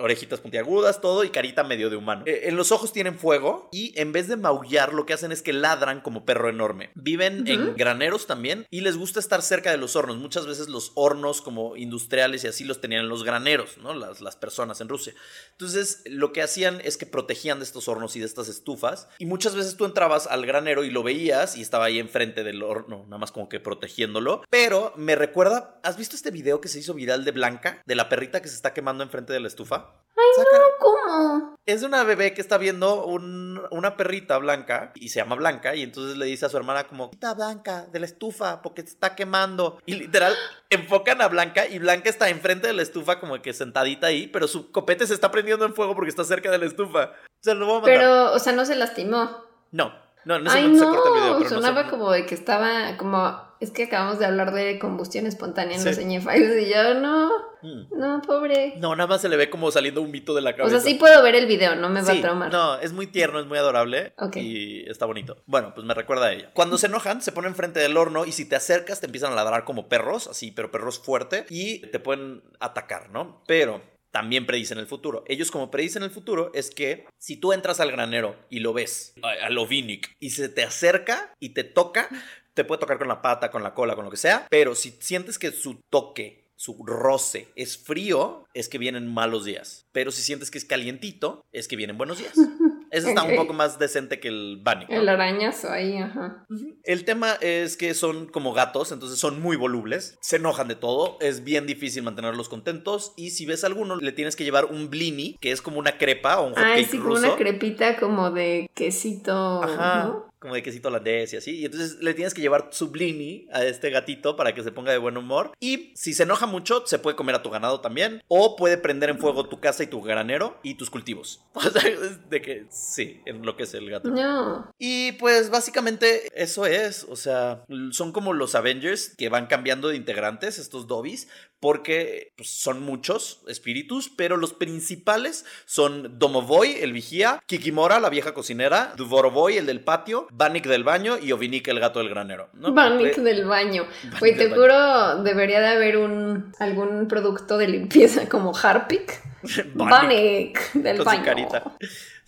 Orejitas 0.00 0.40
puntiagudas, 0.40 1.02
todo 1.02 1.22
y 1.22 1.28
carita 1.28 1.62
medio 1.62 1.90
de 1.90 1.96
humano. 1.96 2.22
Eh, 2.24 2.44
en 2.44 2.56
los 2.56 2.72
ojos 2.72 2.90
tienen 2.90 3.18
fuego 3.18 3.68
y 3.70 3.92
en 4.00 4.12
vez 4.12 4.28
de 4.28 4.38
maullar, 4.38 4.94
lo 4.94 5.04
que 5.04 5.12
hacen 5.12 5.30
es 5.30 5.42
que 5.42 5.52
ladran 5.52 6.00
como 6.00 6.24
perro 6.24 6.48
enorme. 6.48 6.90
Viven 6.94 7.46
en 7.48 7.76
graneros 7.76 8.26
también 8.26 8.66
y 8.70 8.80
les 8.80 8.96
gusta 8.96 9.20
estar 9.20 9.42
cerca 9.42 9.70
de 9.70 9.76
los 9.76 9.94
hornos. 9.94 10.16
Muchas 10.16 10.46
veces 10.46 10.70
los 10.70 10.92
hornos 10.94 11.42
como 11.42 11.76
industriales 11.76 12.44
y 12.44 12.46
así 12.46 12.64
los 12.64 12.80
tenían 12.80 13.02
en 13.02 13.10
los 13.10 13.24
graneros, 13.24 13.76
¿no? 13.76 13.92
Las, 13.92 14.22
las 14.22 14.36
personas 14.36 14.80
en 14.80 14.88
Rusia. 14.88 15.12
Entonces, 15.50 16.02
lo 16.06 16.32
que 16.32 16.40
hacían 16.40 16.80
es 16.82 16.96
que 16.96 17.04
protegían 17.04 17.58
de 17.58 17.66
estos 17.66 17.88
hornos 17.88 18.16
y 18.16 18.20
de 18.20 18.26
estas 18.26 18.48
estufas. 18.48 19.06
Y 19.18 19.26
muchas 19.26 19.54
veces 19.54 19.76
tú 19.76 19.84
entrabas 19.84 20.26
al 20.26 20.46
granero 20.46 20.82
y 20.82 20.90
lo 20.90 21.02
veías 21.02 21.58
y 21.58 21.60
estaba 21.60 21.84
ahí 21.84 21.98
enfrente 21.98 22.42
del 22.42 22.62
horno, 22.62 23.01
nada 23.04 23.18
más 23.18 23.32
como 23.32 23.48
que 23.48 23.60
protegiéndolo. 23.60 24.42
Pero 24.50 24.92
me 24.96 25.14
recuerda, 25.16 25.78
¿has 25.82 25.96
visto 25.96 26.16
este 26.16 26.30
video 26.30 26.60
que 26.60 26.68
se 26.68 26.78
hizo 26.78 26.94
viral 26.94 27.24
de 27.24 27.30
Blanca? 27.32 27.82
De 27.86 27.94
la 27.94 28.08
perrita 28.08 28.40
que 28.42 28.48
se 28.48 28.54
está 28.56 28.72
quemando 28.72 29.02
enfrente 29.04 29.32
de 29.32 29.40
la 29.40 29.48
estufa. 29.48 29.92
Saca- 30.36 30.60
¿Cómo? 30.78 31.56
es 31.66 31.80
de 31.80 31.86
una 31.86 32.02
bebé 32.04 32.32
que 32.34 32.40
está 32.40 32.58
viendo 32.58 33.04
un- 33.04 33.60
una 33.70 33.96
perrita 33.96 34.36
blanca 34.38 34.92
y 34.96 35.10
se 35.10 35.20
llama 35.20 35.36
Blanca 35.36 35.74
y 35.76 35.82
entonces 35.82 36.16
le 36.16 36.26
dice 36.26 36.46
a 36.46 36.48
su 36.48 36.56
hermana 36.56 36.84
como, 36.88 37.10
quita 37.10 37.34
Blanca 37.34 37.86
de 37.86 38.00
la 38.00 38.06
estufa 38.06 38.62
porque 38.62 38.82
se 38.82 38.88
está 38.88 39.14
quemando. 39.14 39.78
Y 39.86 39.94
literal 39.94 40.34
enfocan 40.70 41.20
a 41.22 41.28
Blanca 41.28 41.66
y 41.66 41.78
Blanca 41.78 42.08
está 42.10 42.28
enfrente 42.30 42.66
de 42.66 42.72
la 42.72 42.82
estufa 42.82 43.20
como 43.20 43.40
que 43.42 43.52
sentadita 43.52 44.06
ahí, 44.08 44.26
pero 44.26 44.48
su 44.48 44.72
copete 44.72 45.06
se 45.06 45.14
está 45.14 45.30
prendiendo 45.30 45.64
en 45.64 45.74
fuego 45.74 45.94
porque 45.94 46.10
está 46.10 46.24
cerca 46.24 46.50
de 46.50 46.58
la 46.58 46.66
estufa. 46.66 47.12
O 47.24 47.42
sea, 47.44 47.54
lo 47.54 47.66
voy 47.66 47.78
a. 47.78 47.82
Pero, 47.84 48.32
o 48.32 48.38
sea, 48.38 48.52
no 48.52 48.64
se 48.64 48.74
lastimó. 48.74 49.44
No, 49.70 49.92
no, 50.24 50.36
ese 50.36 50.58
Ay, 50.58 50.62
momento 50.64 50.84
no, 50.84 50.90
se 50.92 50.96
corta 50.98 51.08
el 51.08 51.14
video. 51.22 51.38
Pero 51.38 51.50
no 51.50 51.56
sonaba 51.56 51.84
se- 51.84 51.90
como 51.90 52.10
de 52.10 52.26
que 52.26 52.34
estaba 52.34 52.96
como... 52.96 53.52
Es 53.60 53.70
que 53.70 53.84
acabamos 53.84 54.18
de 54.18 54.26
hablar 54.26 54.52
de 54.52 54.80
combustión 54.80 55.24
espontánea 55.24 55.76
en 55.76 55.82
Sí. 55.82 55.88
los 55.88 56.24
Files 56.24 56.66
y 56.66 56.72
yo, 56.72 56.94
no, 56.94 57.30
Mm. 57.62 57.96
no, 57.96 58.20
pobre. 58.22 58.74
No, 58.78 58.96
nada 58.96 59.06
más 59.06 59.20
se 59.20 59.28
le 59.28 59.36
ve 59.36 59.50
como 59.50 59.70
saliendo 59.70 60.02
un 60.02 60.10
mito 60.10 60.34
de 60.34 60.40
la 60.40 60.50
o 60.50 60.56
cabeza. 60.56 60.80
sea, 60.80 60.90
sí 60.90 60.96
puedo 60.98 61.22
ver 61.22 61.36
el 61.36 61.46
video, 61.46 61.76
no 61.76 61.88
me 61.88 62.02
va 62.02 62.10
a 62.12 62.20
traumar. 62.20 62.50
No, 62.52 62.74
es 62.80 62.92
muy 62.92 63.06
tierno, 63.06 63.38
es 63.38 63.46
muy 63.46 63.58
adorable 63.58 64.14
Ok. 64.18 64.34
y 64.38 64.90
está 64.90 65.06
bonito. 65.06 65.36
Bueno, 65.46 65.72
pues 65.76 65.86
me 65.86 65.94
recuerda 65.94 66.26
a 66.26 66.32
ella. 66.32 66.50
Cuando 66.54 66.76
se 66.76 66.86
enojan, 66.88 67.22
se 67.22 67.30
ponen 67.30 67.54
frente 67.54 67.78
del 67.78 67.96
horno 67.96 68.24
y 68.26 68.32
si 68.32 68.48
te 68.48 68.56
acercas 68.56 68.98
te 68.98 69.06
empiezan 69.06 69.30
a 69.32 69.36
ladrar 69.36 69.62
como 69.62 69.88
perros, 69.88 70.26
así, 70.26 70.50
pero 70.50 70.72
perros 70.72 70.98
fuerte 70.98 71.46
y 71.48 71.82
te 71.86 72.00
pueden 72.00 72.42
atacar, 72.58 73.10
¿no? 73.10 73.44
Pero 73.46 73.80
también 74.12 74.46
predicen 74.46 74.78
el 74.78 74.86
futuro. 74.86 75.24
Ellos 75.26 75.50
como 75.50 75.70
predicen 75.70 76.04
el 76.04 76.10
futuro 76.10 76.52
es 76.54 76.70
que 76.70 77.06
si 77.18 77.36
tú 77.36 77.52
entras 77.52 77.80
al 77.80 77.90
granero 77.90 78.36
y 78.48 78.60
lo 78.60 78.72
ves, 78.72 79.14
a, 79.22 79.46
a 79.46 79.50
lo 79.50 79.66
Vinic, 79.66 80.14
y 80.20 80.30
se 80.30 80.48
te 80.48 80.62
acerca 80.62 81.34
y 81.40 81.50
te 81.50 81.64
toca, 81.64 82.08
te 82.54 82.64
puede 82.64 82.80
tocar 82.80 82.98
con 82.98 83.08
la 83.08 83.22
pata, 83.22 83.50
con 83.50 83.62
la 83.62 83.74
cola, 83.74 83.96
con 83.96 84.04
lo 84.04 84.10
que 84.10 84.16
sea, 84.16 84.46
pero 84.48 84.74
si 84.74 84.90
sientes 85.00 85.38
que 85.38 85.50
su 85.50 85.80
toque 85.90 86.42
su 86.62 86.84
roce 86.86 87.48
es 87.56 87.76
frío, 87.76 88.46
es 88.54 88.68
que 88.68 88.78
vienen 88.78 89.12
malos 89.12 89.44
días. 89.44 89.84
Pero 89.90 90.12
si 90.12 90.22
sientes 90.22 90.48
que 90.48 90.58
es 90.58 90.64
calientito, 90.64 91.44
es 91.50 91.66
que 91.66 91.74
vienen 91.74 91.98
buenos 91.98 92.18
días. 92.18 92.34
Ese 92.92 93.08
está 93.08 93.22
un 93.22 93.34
poco 93.36 93.54
más 93.54 93.78
decente 93.78 94.20
que 94.20 94.28
el 94.28 94.60
Bunny. 94.62 94.84
¿no? 94.88 95.00
El 95.00 95.08
arañazo 95.08 95.72
ahí, 95.72 95.96
ajá. 95.96 96.44
El 96.84 97.04
tema 97.04 97.38
es 97.40 97.78
que 97.78 97.94
son 97.94 98.26
como 98.26 98.52
gatos, 98.52 98.92
entonces 98.92 99.18
son 99.18 99.40
muy 99.40 99.56
volubles, 99.56 100.18
se 100.20 100.36
enojan 100.36 100.68
de 100.68 100.74
todo, 100.74 101.16
es 101.20 101.42
bien 101.42 101.66
difícil 101.66 102.02
mantenerlos 102.02 102.50
contentos 102.50 103.14
y 103.16 103.30
si 103.30 103.46
ves 103.46 103.64
a 103.64 103.68
alguno 103.68 103.96
le 103.96 104.12
tienes 104.12 104.36
que 104.36 104.44
llevar 104.44 104.66
un 104.66 104.90
blini, 104.90 105.38
que 105.40 105.52
es 105.52 105.62
como 105.62 105.78
una 105.78 105.96
crepa 105.96 106.38
o 106.40 106.48
un 106.48 106.54
hotcake 106.54 106.76
Ay, 106.76 106.84
sí, 106.84 106.98
como 106.98 107.14
una 107.14 107.34
crepita 107.36 107.96
como 107.96 108.30
de 108.30 108.70
quesito, 108.74 109.62
Ajá, 109.62 110.04
¿no? 110.04 110.31
Como 110.42 110.54
de 110.54 110.62
quesito 110.62 110.88
holandés 110.88 111.32
y 111.32 111.36
así. 111.36 111.58
Y 111.60 111.64
entonces 111.64 111.98
le 112.00 112.14
tienes 112.14 112.34
que 112.34 112.42
llevar 112.42 112.68
su 112.72 112.90
blini 112.90 113.46
a 113.52 113.64
este 113.64 113.90
gatito 113.90 114.36
para 114.36 114.54
que 114.54 114.62
se 114.62 114.72
ponga 114.72 114.92
de 114.92 114.98
buen 114.98 115.16
humor. 115.16 115.52
Y 115.60 115.92
si 115.94 116.12
se 116.12 116.24
enoja 116.24 116.46
mucho, 116.46 116.84
se 116.86 116.98
puede 116.98 117.16
comer 117.16 117.36
a 117.36 117.42
tu 117.42 117.50
ganado 117.50 117.80
también. 117.80 118.20
O 118.28 118.56
puede 118.56 118.76
prender 118.76 119.08
en 119.10 119.18
fuego 119.18 119.48
tu 119.48 119.60
casa 119.60 119.84
y 119.84 119.86
tu 119.86 120.02
granero 120.02 120.58
y 120.62 120.74
tus 120.74 120.90
cultivos. 120.90 121.40
O 121.62 121.70
sea, 121.70 121.88
es 121.88 122.28
de 122.28 122.42
que 122.42 122.66
sí, 122.70 123.20
enloquece 123.24 123.78
el 123.78 123.88
gato. 123.88 124.10
No. 124.10 124.68
Y 124.78 125.12
pues 125.12 125.48
básicamente 125.48 126.28
eso 126.34 126.66
es, 126.66 127.06
o 127.08 127.14
sea, 127.14 127.64
son 127.92 128.10
como 128.10 128.32
los 128.32 128.56
Avengers 128.56 129.14
que 129.16 129.28
van 129.28 129.46
cambiando 129.46 129.88
de 129.88 129.96
integrantes, 129.96 130.58
estos 130.58 130.88
Dobbies, 130.88 131.28
porque 131.60 132.32
pues, 132.36 132.50
son 132.50 132.82
muchos 132.82 133.42
espíritus, 133.46 134.10
pero 134.14 134.36
los 134.36 134.52
principales 134.52 135.44
son 135.64 136.18
Domovoy, 136.18 136.72
el 136.80 136.92
vigía, 136.92 137.40
Kikimora, 137.46 138.00
la 138.00 138.10
vieja 138.10 138.34
cocinera, 138.34 138.94
Duvorovoy, 138.96 139.56
el 139.56 139.66
del 139.66 139.84
patio, 139.84 140.26
Vanik 140.34 140.66
del 140.66 140.82
baño 140.82 141.18
y 141.20 141.32
Ovinik, 141.32 141.68
el 141.68 141.78
gato 141.78 141.98
del 141.98 142.08
granero. 142.08 142.48
¿no? 142.54 142.72
Vanik 142.72 143.16
del 143.16 143.44
baño. 143.44 143.86
Güey, 144.18 144.36
te 144.36 144.50
juro, 144.50 145.22
debería 145.22 145.60
de 145.60 145.68
haber 145.68 145.98
un 145.98 146.52
algún 146.58 147.06
producto 147.06 147.58
de 147.58 147.68
limpieza 147.68 148.28
como 148.28 148.56
Harpic. 148.56 149.20
Vanik. 149.74 150.72
Del 150.72 150.96
con 150.96 151.04
baño. 151.04 151.20
su 151.20 151.24
carita. 151.24 151.76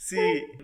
Sí, 0.04 0.18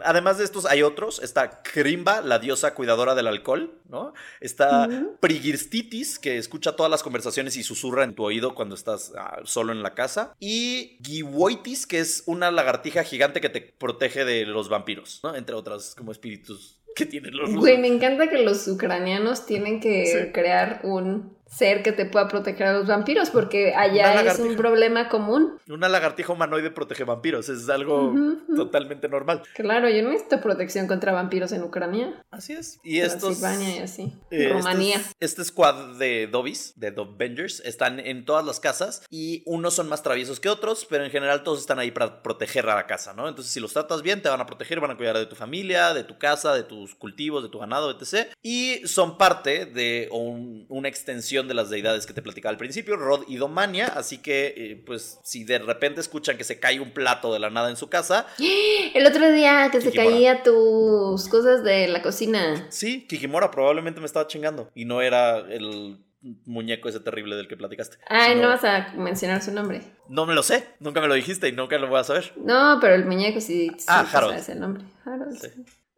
además 0.04 0.36
de 0.36 0.44
estos 0.44 0.66
hay 0.66 0.82
otros. 0.82 1.18
Está 1.22 1.62
Krimba, 1.62 2.20
la 2.20 2.38
diosa 2.38 2.74
cuidadora 2.74 3.14
del 3.14 3.26
alcohol, 3.26 3.72
¿no? 3.88 4.12
Está. 4.40 4.86
Prigirstitis, 5.20 6.18
que 6.18 6.36
escucha 6.36 6.76
todas 6.76 6.90
las 6.90 7.02
conversaciones 7.02 7.56
y 7.56 7.62
susurra 7.62 8.04
en 8.04 8.14
tu 8.14 8.22
oído 8.22 8.54
cuando 8.54 8.74
estás 8.74 9.14
ah, 9.16 9.38
solo 9.44 9.72
en 9.72 9.82
la 9.82 9.94
casa. 9.94 10.34
Y 10.40 10.98
Giwoitis, 11.02 11.86
que 11.86 12.00
es 12.00 12.22
una 12.26 12.50
lagartija 12.50 13.02
gigante 13.02 13.40
que 13.40 13.48
te 13.48 13.62
protege 13.62 14.26
de 14.26 14.44
los 14.44 14.68
vampiros, 14.68 15.20
¿no? 15.22 15.34
Entre 15.34 15.54
otras 15.54 15.94
como 15.94 16.12
espíritus 16.12 16.79
que 16.94 17.06
tienen 17.06 17.36
los 17.36 17.48
rusos. 17.48 17.60
Güey, 17.60 17.78
me 17.78 17.88
encanta 17.88 18.28
que 18.28 18.42
los 18.42 18.66
ucranianos 18.68 19.46
tienen 19.46 19.80
que 19.80 20.06
Sí. 20.06 20.32
crear 20.32 20.80
un 20.84 21.36
ser 21.50 21.82
que 21.82 21.90
te 21.92 22.06
pueda 22.06 22.28
proteger 22.28 22.68
a 22.68 22.72
los 22.74 22.86
vampiros, 22.86 23.28
porque 23.30 23.74
allá 23.74 24.22
es 24.22 24.38
un 24.38 24.54
problema 24.56 25.08
común. 25.08 25.58
Una 25.68 25.88
lagartija 25.88 26.32
humanoide 26.32 26.70
protege 26.70 27.02
vampiros, 27.04 27.48
es 27.48 27.68
algo 27.68 28.10
Ujú, 28.10 28.38
ujú. 28.48 28.54
totalmente 28.56 29.08
normal. 29.08 29.42
Claro, 29.54 29.88
yo 29.88 30.02
no 30.02 30.10
necesito 30.10 30.40
protección 30.40 30.86
contra 30.86 31.12
vampiros 31.12 31.50
en 31.52 31.62
Ucrania, 31.64 32.22
Así 32.30 32.52
es. 32.52 32.78
Y 32.84 33.00
estos... 33.00 33.40
Y 33.40 33.78
así. 33.80 34.12
Eh, 34.30 34.48
Rumanía. 34.52 34.96
Este, 34.96 35.24
este 35.26 35.44
squad 35.44 35.98
de 35.98 36.28
Dobbies, 36.28 36.74
de 36.76 36.92
Dovengers, 36.92 37.60
están 37.60 37.98
en 37.98 38.24
todas 38.24 38.46
las 38.46 38.60
casas 38.60 39.02
y 39.10 39.42
unos 39.44 39.74
son 39.74 39.88
más 39.88 40.02
traviesos 40.04 40.38
que 40.38 40.48
otros, 40.48 40.86
pero 40.88 41.04
en 41.04 41.10
general 41.10 41.42
todos 41.42 41.58
están 41.60 41.80
ahí 41.80 41.90
para 41.90 42.22
proteger 42.22 42.68
a 42.68 42.76
la 42.76 42.86
casa, 42.86 43.12
¿no? 43.12 43.28
Entonces, 43.28 43.52
si 43.52 43.58
los 43.58 43.72
tratas 43.72 44.02
bien, 44.02 44.22
te 44.22 44.28
van 44.28 44.40
a 44.40 44.46
proteger, 44.46 44.78
van 44.78 44.92
a 44.92 44.96
cuidar 44.96 45.18
de 45.18 45.26
tu 45.26 45.34
familia, 45.34 45.92
de 45.94 46.04
tu 46.04 46.16
casa, 46.18 46.54
de 46.54 46.62
tus 46.62 46.94
cultivos, 46.94 47.42
de 47.42 47.48
tu 47.48 47.58
ganado, 47.58 47.90
etc. 47.90 48.28
Y 48.42 48.86
son 48.86 49.18
parte 49.18 49.66
de 49.66 50.08
un- 50.12 50.66
una 50.68 50.88
extensión 50.88 51.39
de 51.48 51.54
las 51.54 51.70
deidades 51.70 52.06
que 52.06 52.12
te 52.12 52.22
platicaba 52.22 52.50
al 52.50 52.56
principio, 52.56 52.96
Rod 52.96 53.24
y 53.28 53.36
Domania, 53.36 53.86
así 53.86 54.18
que 54.18 54.54
eh, 54.56 54.82
pues 54.86 55.18
si 55.22 55.44
de 55.44 55.58
repente 55.58 56.00
escuchan 56.00 56.36
que 56.36 56.44
se 56.44 56.58
cae 56.60 56.80
un 56.80 56.92
plato 56.92 57.32
de 57.32 57.38
la 57.38 57.50
nada 57.50 57.70
en 57.70 57.76
su 57.76 57.88
casa, 57.88 58.26
El 58.94 59.06
otro 59.06 59.30
día 59.32 59.68
que 59.70 59.80
se 59.80 59.92
caía 59.92 60.42
tus 60.42 61.28
cosas 61.28 61.62
de 61.64 61.88
la 61.88 62.02
cocina. 62.02 62.66
sí, 62.70 63.06
Kikimora 63.06 63.50
probablemente 63.50 64.00
me 64.00 64.06
estaba 64.06 64.26
chingando 64.26 64.70
y 64.74 64.84
no 64.84 65.00
era 65.02 65.38
el 65.38 65.98
muñeco 66.44 66.88
ese 66.88 67.00
terrible 67.00 67.34
del 67.36 67.48
que 67.48 67.56
platicaste. 67.56 67.96
Ay, 68.08 68.32
sino- 68.34 68.42
no 68.42 68.48
vas 68.48 68.64
a 68.64 68.92
mencionar 68.94 69.42
su 69.42 69.52
nombre. 69.52 69.80
No 70.08 70.26
me 70.26 70.34
lo 70.34 70.42
sé, 70.42 70.66
nunca 70.80 71.00
me 71.00 71.08
lo 71.08 71.14
dijiste 71.14 71.48
y 71.48 71.52
nunca 71.52 71.78
lo 71.78 71.88
voy 71.88 72.00
a 72.00 72.04
saber. 72.04 72.32
No, 72.36 72.78
pero 72.80 72.94
el 72.94 73.06
muñeco 73.06 73.40
sí, 73.40 73.70
sí 73.78 73.86
Ah, 73.88 74.06
Harold. 74.12 74.32
sabes 74.32 74.48
el 74.50 74.60
nombre. 74.60 74.84
Harold. 75.06 75.38
Sí. 75.40 75.48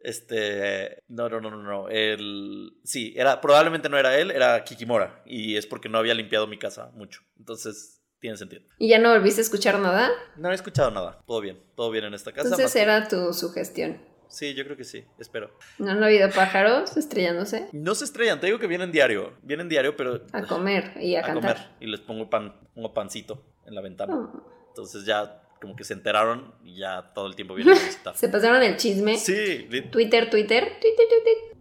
Este, 0.03 1.01
no, 1.07 1.29
no, 1.29 1.39
no, 1.39 1.49
no, 1.49 1.63
no, 1.63 1.89
el, 1.89 2.73
sí, 2.83 3.13
era, 3.15 3.39
probablemente 3.39 3.87
no 3.89 3.97
era 3.97 4.17
él, 4.17 4.31
era 4.31 4.63
Kikimora 4.63 5.23
y 5.25 5.55
es 5.55 5.65
porque 5.65 5.87
no 5.87 5.97
había 5.97 6.13
limpiado 6.13 6.45
mi 6.45 6.59
casa 6.59 6.91
mucho, 6.93 7.21
entonces 7.39 8.01
tiene 8.19 8.35
sentido. 8.37 8.63
¿Y 8.77 8.89
ya 8.89 8.99
no 8.99 9.11
volviste 9.13 9.39
a 9.41 9.43
escuchar 9.43 9.79
nada? 9.79 10.11
No 10.35 10.51
he 10.51 10.55
escuchado 10.55 10.91
nada, 10.91 11.23
todo 11.25 11.39
bien, 11.41 11.57
todo 11.75 11.89
bien 11.89 12.03
en 12.03 12.13
esta 12.13 12.31
casa. 12.33 12.49
Entonces 12.49 12.75
era 12.75 13.07
tu 13.07 13.33
sugestión. 13.33 13.97
Sí, 14.27 14.53
yo 14.55 14.65
creo 14.65 14.75
que 14.75 14.83
sí, 14.83 15.05
espero. 15.19 15.51
¿No 15.77 15.91
han 15.91 16.01
oído 16.03 16.29
pájaros 16.31 16.97
estrellándose? 16.97 17.69
No 17.71 17.95
se 17.95 18.03
estrellan, 18.05 18.39
te 18.39 18.47
digo 18.47 18.59
que 18.59 18.67
vienen 18.67 18.91
diario, 18.91 19.33
vienen 19.41 19.69
diario, 19.69 19.95
pero 19.95 20.25
A 20.33 20.41
comer 20.43 20.93
y 20.99 21.15
a, 21.15 21.19
a 21.19 21.23
cantar. 21.23 21.55
comer 21.55 21.69
y 21.79 21.87
les 21.87 21.99
pongo 22.01 22.29
pan, 22.29 22.59
pongo 22.75 22.93
pancito 22.93 23.45
en 23.65 23.75
la 23.75 23.81
ventana. 23.81 24.15
Oh. 24.15 24.65
Entonces 24.69 25.05
ya 25.05 25.42
como 25.63 25.75
que 25.75 25.83
se 25.85 25.93
enteraron 25.93 26.53
y 26.63 26.77
ya 26.79 27.13
todo 27.15 27.25
el 27.25 27.35
tiempo 27.35 27.55
vienen 27.55 27.75
a 27.77 27.79
visitar. 27.85 28.15
Se 28.15 28.29
pasaron 28.29 28.61
el 28.61 28.77
chisme. 28.77 29.17
Sí, 29.17 29.65
lit, 29.71 29.89
Twitter, 29.89 30.29
Twitter, 30.29 30.73
Twitter, 30.79 31.07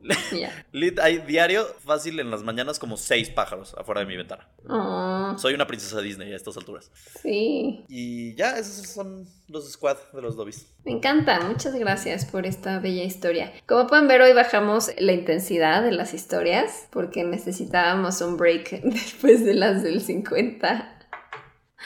lit, 0.72 0.98
hay 0.98 1.18
diario 1.18 1.64
fácil 1.84 2.18
en 2.18 2.28
las 2.30 2.42
mañanas 2.42 2.80
como 2.80 2.96
seis 2.96 3.30
pájaros 3.30 3.72
afuera 3.78 4.00
de 4.00 4.06
mi 4.08 4.16
ventana. 4.16 4.48
Oh, 4.68 5.36
Soy 5.38 5.54
una 5.54 5.68
princesa 5.68 6.00
Disney 6.00 6.32
a 6.32 6.36
estas 6.36 6.56
alturas. 6.56 6.90
sí. 7.22 7.84
Y 7.88 8.34
ya, 8.34 8.58
esos 8.58 8.88
son 8.88 9.28
los 9.46 9.70
squad 9.70 9.96
de 10.12 10.20
los 10.22 10.34
Dobbies. 10.36 10.66
Me 10.84 10.90
encanta, 10.90 11.38
muchas 11.42 11.74
gracias 11.76 12.24
por 12.24 12.46
esta 12.46 12.80
bella 12.80 13.04
historia. 13.04 13.52
Como 13.66 13.86
pueden 13.86 14.08
ver, 14.08 14.22
hoy 14.22 14.32
bajamos 14.32 14.90
la 14.98 15.12
intensidad 15.12 15.84
de 15.84 15.92
las 15.92 16.14
historias 16.14 16.88
porque 16.90 17.22
necesitábamos 17.22 18.20
un 18.22 18.36
break 18.36 18.70
después 18.82 19.44
de 19.44 19.54
las 19.54 19.84
del 19.84 20.00
50, 20.00 20.98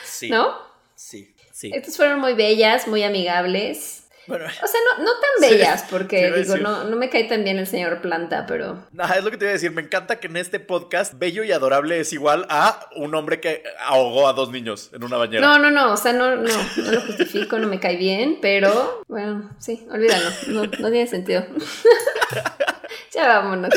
Sí. 0.04 0.30
¿no? 0.30 0.54
Sí, 0.94 1.34
sí. 1.56 1.70
Estas 1.74 1.96
fueron 1.96 2.20
muy 2.20 2.34
bellas, 2.34 2.86
muy 2.86 3.02
amigables. 3.02 4.02
Bueno, 4.26 4.44
O 4.44 4.66
sea, 4.66 4.80
no, 4.98 5.04
no 5.04 5.10
tan 5.12 5.50
bellas 5.50 5.86
porque 5.88 6.32
digo, 6.32 6.56
no, 6.56 6.84
no 6.84 6.96
me 6.96 7.08
cae 7.08 7.24
tan 7.24 7.44
bien 7.44 7.58
el 7.58 7.66
señor 7.66 8.00
Planta, 8.00 8.44
pero... 8.46 8.84
nada, 8.92 9.14
es 9.14 9.24
lo 9.24 9.30
que 9.30 9.36
te 9.36 9.44
iba 9.44 9.50
a 9.50 9.52
decir. 9.52 9.70
Me 9.70 9.82
encanta 9.82 10.18
que 10.18 10.26
en 10.26 10.36
este 10.36 10.58
podcast 10.58 11.14
bello 11.16 11.44
y 11.44 11.52
adorable 11.52 12.00
es 12.00 12.12
igual 12.12 12.44
a 12.50 12.88
un 12.96 13.14
hombre 13.14 13.40
que 13.40 13.62
ahogó 13.80 14.28
a 14.28 14.32
dos 14.32 14.50
niños 14.50 14.90
en 14.92 15.04
una 15.04 15.16
bañera. 15.16 15.46
No, 15.46 15.58
no, 15.58 15.70
no, 15.70 15.92
o 15.92 15.96
sea, 15.96 16.12
no, 16.12 16.36
no, 16.36 16.42
no 16.42 16.92
lo 16.92 17.00
justifico, 17.02 17.58
no 17.58 17.68
me 17.68 17.78
cae 17.78 17.96
bien, 17.96 18.38
pero 18.42 19.02
bueno, 19.06 19.50
sí, 19.58 19.86
olvídalo, 19.90 20.28
no, 20.48 20.64
no 20.64 20.90
tiene 20.90 21.06
sentido. 21.06 21.46
ya 23.14 23.26
vámonos. 23.28 23.70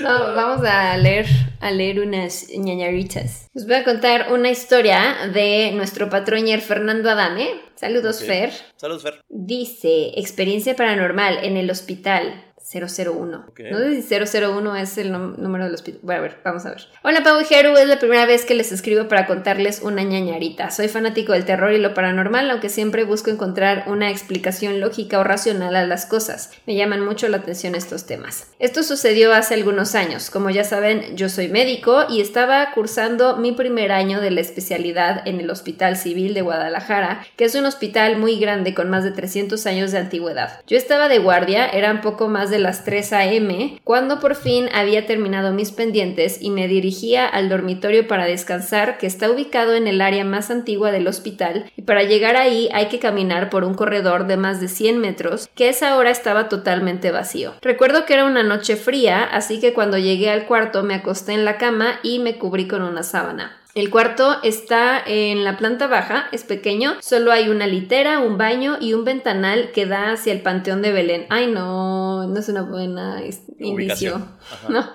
No, 0.00 0.34
vamos 0.34 0.64
a 0.66 0.96
leer, 0.96 1.26
a 1.60 1.70
leer 1.70 2.00
unas 2.00 2.48
ñañaritas. 2.50 3.48
Les 3.54 3.66
voy 3.66 3.76
a 3.76 3.84
contar 3.84 4.32
una 4.32 4.50
historia 4.50 5.28
de 5.32 5.72
nuestro 5.72 6.08
patroñer 6.08 6.60
Fernando 6.60 7.10
Adame. 7.10 7.60
Saludos. 7.74 8.22
Fer. 8.22 8.52
Saludos, 8.76 9.02
Fer. 9.02 9.20
Dice, 9.28 10.12
experiencia 10.16 10.74
paranormal 10.76 11.44
en 11.44 11.56
el 11.56 11.70
hospital 11.70 12.45
001. 12.68 13.44
Ok. 13.48 13.60
No 13.70 13.78
sé 13.78 14.02
si 14.02 14.38
001 14.40 14.76
es 14.76 14.98
el 14.98 15.12
número 15.12 15.64
del 15.64 15.74
hospital. 15.74 16.00
Bueno, 16.02 16.18
a 16.18 16.22
ver, 16.22 16.38
vamos 16.44 16.66
a 16.66 16.70
ver. 16.70 16.80
Hola, 17.04 17.22
Pau 17.22 17.40
y 17.40 17.44
Jeru, 17.44 17.76
es 17.76 17.86
la 17.86 18.00
primera 18.00 18.26
vez 18.26 18.44
que 18.44 18.54
les 18.54 18.72
escribo 18.72 19.06
para 19.06 19.26
contarles 19.26 19.82
una 19.82 20.02
ñañarita. 20.02 20.70
Soy 20.72 20.88
fanático 20.88 21.32
del 21.32 21.44
terror 21.44 21.72
y 21.72 21.78
lo 21.78 21.94
paranormal, 21.94 22.50
aunque 22.50 22.68
siempre 22.68 23.04
busco 23.04 23.30
encontrar 23.30 23.84
una 23.86 24.10
explicación 24.10 24.80
lógica 24.80 25.20
o 25.20 25.24
racional 25.24 25.76
a 25.76 25.86
las 25.86 26.06
cosas. 26.06 26.50
Me 26.66 26.74
llaman 26.74 27.04
mucho 27.04 27.28
la 27.28 27.36
atención 27.36 27.76
estos 27.76 28.06
temas. 28.06 28.48
Esto 28.58 28.82
sucedió 28.82 29.32
hace 29.32 29.54
algunos 29.54 29.94
años. 29.94 30.30
Como 30.30 30.50
ya 30.50 30.64
saben, 30.64 31.16
yo 31.16 31.28
soy 31.28 31.48
médico 31.48 32.06
y 32.08 32.20
estaba 32.20 32.72
cursando 32.72 33.36
mi 33.36 33.52
primer 33.52 33.92
año 33.92 34.20
de 34.20 34.32
la 34.32 34.40
especialidad 34.40 35.22
en 35.28 35.40
el 35.40 35.50
Hospital 35.50 35.96
Civil 35.96 36.34
de 36.34 36.42
Guadalajara, 36.42 37.24
que 37.36 37.44
es 37.44 37.54
un 37.54 37.66
hospital 37.66 38.18
muy 38.18 38.40
grande 38.40 38.74
con 38.74 38.90
más 38.90 39.04
de 39.04 39.12
300 39.12 39.64
años 39.66 39.92
de 39.92 39.98
antigüedad. 39.98 40.60
Yo 40.66 40.76
estaba 40.76 41.08
de 41.08 41.18
guardia, 41.20 41.68
eran 41.68 42.00
poco 42.00 42.28
más 42.28 42.50
de 42.50 42.55
las 42.58 42.84
3 42.84 43.12
a.m., 43.12 43.80
cuando 43.84 44.20
por 44.20 44.34
fin 44.34 44.68
había 44.72 45.06
terminado 45.06 45.52
mis 45.52 45.72
pendientes 45.72 46.38
y 46.40 46.50
me 46.50 46.68
dirigía 46.68 47.26
al 47.26 47.48
dormitorio 47.48 48.06
para 48.06 48.26
descansar, 48.26 48.98
que 48.98 49.06
está 49.06 49.30
ubicado 49.30 49.74
en 49.74 49.86
el 49.86 50.00
área 50.00 50.24
más 50.24 50.50
antigua 50.50 50.92
del 50.92 51.08
hospital, 51.08 51.70
y 51.76 51.82
para 51.82 52.02
llegar 52.02 52.36
ahí 52.36 52.68
hay 52.72 52.86
que 52.86 52.98
caminar 52.98 53.50
por 53.50 53.64
un 53.64 53.74
corredor 53.74 54.26
de 54.26 54.36
más 54.36 54.60
de 54.60 54.68
100 54.68 54.98
metros, 54.98 55.48
que 55.54 55.68
esa 55.68 55.96
hora 55.96 56.10
estaba 56.10 56.48
totalmente 56.48 57.10
vacío. 57.10 57.54
Recuerdo 57.62 58.06
que 58.06 58.14
era 58.14 58.24
una 58.24 58.42
noche 58.42 58.76
fría, 58.76 59.24
así 59.24 59.60
que 59.60 59.72
cuando 59.72 59.98
llegué 59.98 60.30
al 60.30 60.46
cuarto 60.46 60.82
me 60.82 60.94
acosté 60.94 61.32
en 61.32 61.44
la 61.44 61.58
cama 61.58 62.00
y 62.02 62.18
me 62.18 62.38
cubrí 62.38 62.66
con 62.66 62.82
una 62.82 63.02
sábana. 63.02 63.56
El 63.76 63.90
cuarto 63.90 64.38
está 64.42 65.02
en 65.04 65.44
la 65.44 65.58
planta 65.58 65.86
baja, 65.86 66.28
es 66.32 66.44
pequeño, 66.44 66.96
solo 67.02 67.30
hay 67.30 67.50
una 67.50 67.66
litera, 67.66 68.20
un 68.20 68.38
baño 68.38 68.78
y 68.80 68.94
un 68.94 69.04
ventanal 69.04 69.70
que 69.72 69.84
da 69.84 70.12
hacia 70.12 70.32
el 70.32 70.40
Panteón 70.40 70.80
de 70.80 70.92
Belén. 70.92 71.26
Ay, 71.28 71.48
no, 71.48 72.26
no 72.26 72.40
es 72.40 72.48
una 72.48 72.62
buena 72.62 73.20
inicio. 73.22 73.74
Ubicación. 73.74 74.28
Ajá. 74.50 74.68
No. 74.70 74.90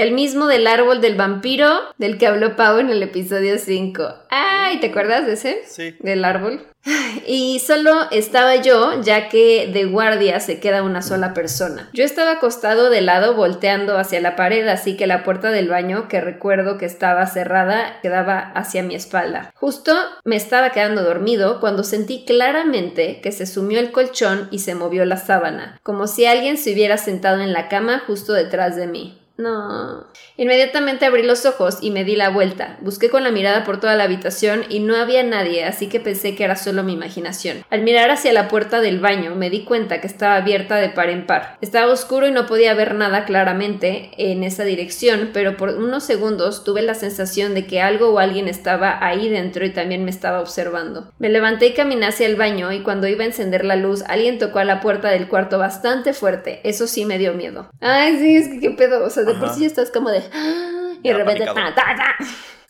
El 0.00 0.12
mismo 0.12 0.46
del 0.46 0.66
árbol 0.66 1.02
del 1.02 1.14
vampiro 1.14 1.78
del 1.98 2.16
que 2.16 2.26
habló 2.26 2.56
Pau 2.56 2.78
en 2.78 2.88
el 2.88 3.02
episodio 3.02 3.58
5. 3.58 4.14
Ay, 4.30 4.80
¿te 4.80 4.86
acuerdas 4.86 5.26
de 5.26 5.34
ese? 5.34 5.60
Sí. 5.66 5.94
Del 6.00 6.24
árbol. 6.24 6.66
Y 7.26 7.58
solo 7.58 8.10
estaba 8.10 8.56
yo, 8.56 9.02
ya 9.02 9.28
que 9.28 9.68
de 9.70 9.84
guardia 9.84 10.40
se 10.40 10.58
queda 10.58 10.82
una 10.82 11.02
sola 11.02 11.34
persona. 11.34 11.90
Yo 11.92 12.02
estaba 12.02 12.32
acostado 12.32 12.88
de 12.88 13.02
lado 13.02 13.34
volteando 13.34 13.98
hacia 13.98 14.22
la 14.22 14.36
pared, 14.36 14.66
así 14.68 14.96
que 14.96 15.06
la 15.06 15.22
puerta 15.22 15.50
del 15.50 15.68
baño, 15.68 16.08
que 16.08 16.22
recuerdo 16.22 16.78
que 16.78 16.86
estaba 16.86 17.26
cerrada, 17.26 18.00
quedaba 18.00 18.38
hacia 18.38 18.82
mi 18.82 18.94
espalda. 18.94 19.52
Justo 19.54 19.94
me 20.24 20.36
estaba 20.36 20.70
quedando 20.70 21.02
dormido 21.02 21.60
cuando 21.60 21.84
sentí 21.84 22.24
claramente 22.24 23.20
que 23.20 23.32
se 23.32 23.44
sumió 23.44 23.78
el 23.78 23.92
colchón 23.92 24.48
y 24.50 24.60
se 24.60 24.74
movió 24.74 25.04
la 25.04 25.18
sábana, 25.18 25.78
como 25.82 26.06
si 26.06 26.24
alguien 26.24 26.56
se 26.56 26.72
hubiera 26.72 26.96
sentado 26.96 27.42
en 27.42 27.52
la 27.52 27.68
cama 27.68 28.02
justo 28.06 28.32
detrás 28.32 28.76
de 28.76 28.86
mí. 28.86 29.19
No. 29.40 30.06
Inmediatamente 30.36 31.06
abrí 31.06 31.22
los 31.22 31.46
ojos 31.46 31.78
y 31.80 31.90
me 31.90 32.04
di 32.04 32.14
la 32.14 32.28
vuelta. 32.28 32.76
Busqué 32.82 33.08
con 33.08 33.24
la 33.24 33.30
mirada 33.30 33.64
por 33.64 33.80
toda 33.80 33.96
la 33.96 34.04
habitación 34.04 34.64
y 34.68 34.80
no 34.80 34.96
había 34.96 35.22
nadie, 35.22 35.64
así 35.64 35.88
que 35.88 35.98
pensé 35.98 36.34
que 36.34 36.44
era 36.44 36.56
solo 36.56 36.82
mi 36.82 36.92
imaginación. 36.92 37.64
Al 37.70 37.82
mirar 37.82 38.10
hacia 38.10 38.32
la 38.34 38.48
puerta 38.48 38.80
del 38.80 39.00
baño 39.00 39.34
me 39.34 39.48
di 39.48 39.64
cuenta 39.64 40.00
que 40.00 40.06
estaba 40.06 40.36
abierta 40.36 40.76
de 40.76 40.90
par 40.90 41.08
en 41.08 41.26
par. 41.26 41.56
Estaba 41.62 41.92
oscuro 41.92 42.26
y 42.26 42.32
no 42.32 42.46
podía 42.46 42.74
ver 42.74 42.94
nada 42.94 43.24
claramente 43.24 44.10
en 44.18 44.44
esa 44.44 44.64
dirección, 44.64 45.30
pero 45.32 45.56
por 45.56 45.70
unos 45.70 46.04
segundos 46.04 46.62
tuve 46.62 46.82
la 46.82 46.94
sensación 46.94 47.54
de 47.54 47.66
que 47.66 47.80
algo 47.80 48.10
o 48.10 48.18
alguien 48.18 48.46
estaba 48.46 49.04
ahí 49.04 49.30
dentro 49.30 49.64
y 49.64 49.70
también 49.70 50.04
me 50.04 50.10
estaba 50.10 50.40
observando. 50.40 51.10
Me 51.18 51.30
levanté 51.30 51.68
y 51.68 51.72
caminé 51.72 52.06
hacia 52.06 52.26
el 52.26 52.36
baño 52.36 52.72
y 52.72 52.82
cuando 52.82 53.08
iba 53.08 53.24
a 53.24 53.26
encender 53.26 53.64
la 53.64 53.76
luz 53.76 54.02
alguien 54.06 54.38
tocó 54.38 54.58
a 54.58 54.64
la 54.64 54.80
puerta 54.80 55.08
del 55.08 55.28
cuarto 55.28 55.58
bastante 55.58 56.12
fuerte. 56.12 56.60
Eso 56.64 56.86
sí 56.86 57.06
me 57.06 57.16
dio 57.16 57.32
miedo. 57.32 57.70
Ay, 57.80 58.18
sí, 58.18 58.36
es 58.36 58.48
que 58.48 58.60
qué 58.60 58.70
pedo. 58.70 59.04
O 59.04 59.10
sea, 59.10 59.24
de 59.34 59.38
por 59.38 59.54
sí 59.54 59.64
estás 59.64 59.90
como 59.90 60.10
de... 60.10 60.22
"Ah", 60.32 60.92
Y 61.02 61.08
de 61.08 61.14
repente... 61.14 61.44
panicado. 61.46 61.74
"Ta, 61.74 61.84
ta, 61.96 61.96
ta". 62.18 62.24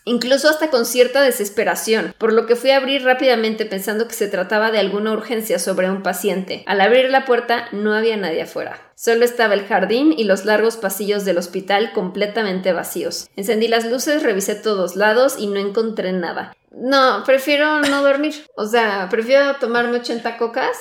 Incluso 0.07 0.49
hasta 0.49 0.71
con 0.71 0.87
cierta 0.87 1.21
desesperación, 1.21 2.15
por 2.17 2.33
lo 2.33 2.47
que 2.47 2.57
fui 2.57 2.71
a 2.71 2.79
abrir 2.79 3.05
rápidamente 3.05 3.67
pensando 3.67 4.09
que 4.09 4.15
se 4.15 4.29
trataba 4.29 4.71
de 4.71 4.79
alguna 4.79 5.13
urgencia 5.13 5.59
sobre 5.59 5.91
un 5.91 6.03
paciente. 6.03 6.65
Al 6.67 6.81
abrir 6.81 7.11
la 7.11 7.27
puerta 7.27 7.67
no 7.73 7.93
había 7.95 8.17
nadie 8.17 8.43
afuera. 8.43 8.81
Solo 8.95 9.27
estaba 9.27 9.53
el 9.55 9.67
jardín 9.67 10.15
y 10.17 10.25
los 10.25 10.47
largos 10.47 10.79
pasillos 10.79 11.27
del 11.27 11.37
hospital 11.37 11.93
completamente 11.93 12.73
vacíos. 12.73 13.29
Encendí 13.37 13.69
las 13.69 13.85
luces, 13.85 14.23
revisé 14.23 14.55
todos 14.55 14.97
lados 14.97 15.37
y 15.39 15.47
no 15.49 15.61
encontré 15.61 16.13
nada. 16.13 16.57
No, 16.71 17.23
prefiero 17.27 17.81
no 17.83 18.03
dormir. 18.03 18.35
O 18.57 18.67
sea, 18.67 19.07
prefiero 19.11 19.57
tomarme 19.57 19.99
80 19.99 20.39
cocas 20.39 20.77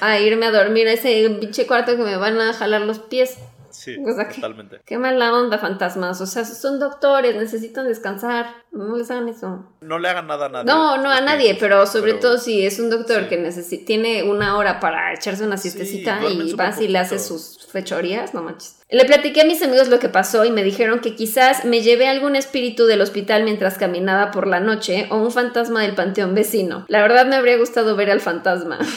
a 0.00 0.18
irme 0.18 0.46
a 0.46 0.50
dormir 0.50 0.88
a 0.88 0.92
ese 0.92 1.30
pinche 1.38 1.66
cuarto 1.66 1.96
que 1.96 2.02
me 2.02 2.16
van 2.16 2.40
a 2.40 2.52
jalar 2.52 2.80
los 2.80 2.98
pies. 2.98 3.36
Sí, 3.74 3.96
O 4.06 4.14
sea 4.14 4.28
que- 4.28 4.36
totalmente. 4.36 4.80
Qué 4.86 4.98
mala 4.98 5.32
onda, 5.34 5.58
fantasmas. 5.58 6.20
O 6.20 6.26
sea, 6.26 6.44
son 6.44 6.78
doctores, 6.78 7.34
necesitan 7.36 7.86
descansar. 7.86 8.46
No 8.72 8.96
les 8.96 9.10
hagan 9.10 9.28
eso. 9.28 9.66
No 9.80 9.98
le 9.98 10.08
hagan 10.08 10.26
nada 10.26 10.46
a 10.46 10.48
nadie. 10.48 10.64
No, 10.66 10.96
no 10.98 11.10
a 11.10 11.20
nadie, 11.20 11.56
pero 11.58 11.86
sobre 11.86 12.12
Pero- 12.12 12.20
todo 12.22 12.38
si 12.38 12.64
es 12.66 12.78
un 12.78 12.90
doctor 12.90 13.22
sí. 13.24 13.28
que 13.28 13.36
tiene 13.78 14.22
una 14.22 14.56
hora 14.56 14.80
para 14.80 15.12
echarse 15.14 15.44
una 15.44 15.56
siestecita 15.56 16.20
y 16.28 16.52
vas 16.54 16.80
y 16.80 16.88
le 16.88 16.98
haces 16.98 17.28
poquito. 17.28 17.38
sus 17.44 17.66
fechorías, 17.66 18.34
no 18.34 18.42
manches. 18.42 18.80
Le 18.90 19.06
platiqué 19.06 19.40
a 19.40 19.46
mis 19.46 19.62
amigos 19.62 19.88
lo 19.88 19.98
que 19.98 20.10
pasó 20.10 20.44
y 20.44 20.50
me 20.50 20.62
dijeron 20.62 21.00
que 21.00 21.14
quizás 21.14 21.64
me 21.64 21.80
llevé 21.80 22.06
algún 22.06 22.36
espíritu 22.36 22.84
del 22.84 23.00
hospital 23.00 23.42
mientras 23.42 23.78
caminaba 23.78 24.30
por 24.30 24.46
la 24.46 24.60
noche 24.60 25.06
o 25.10 25.16
un 25.16 25.32
fantasma 25.32 25.80
del 25.80 25.94
panteón 25.94 26.34
vecino. 26.34 26.84
La 26.88 27.00
verdad 27.00 27.24
me 27.24 27.36
habría 27.36 27.56
gustado 27.56 27.96
ver 27.96 28.10
al 28.10 28.20
fantasma. 28.20 28.78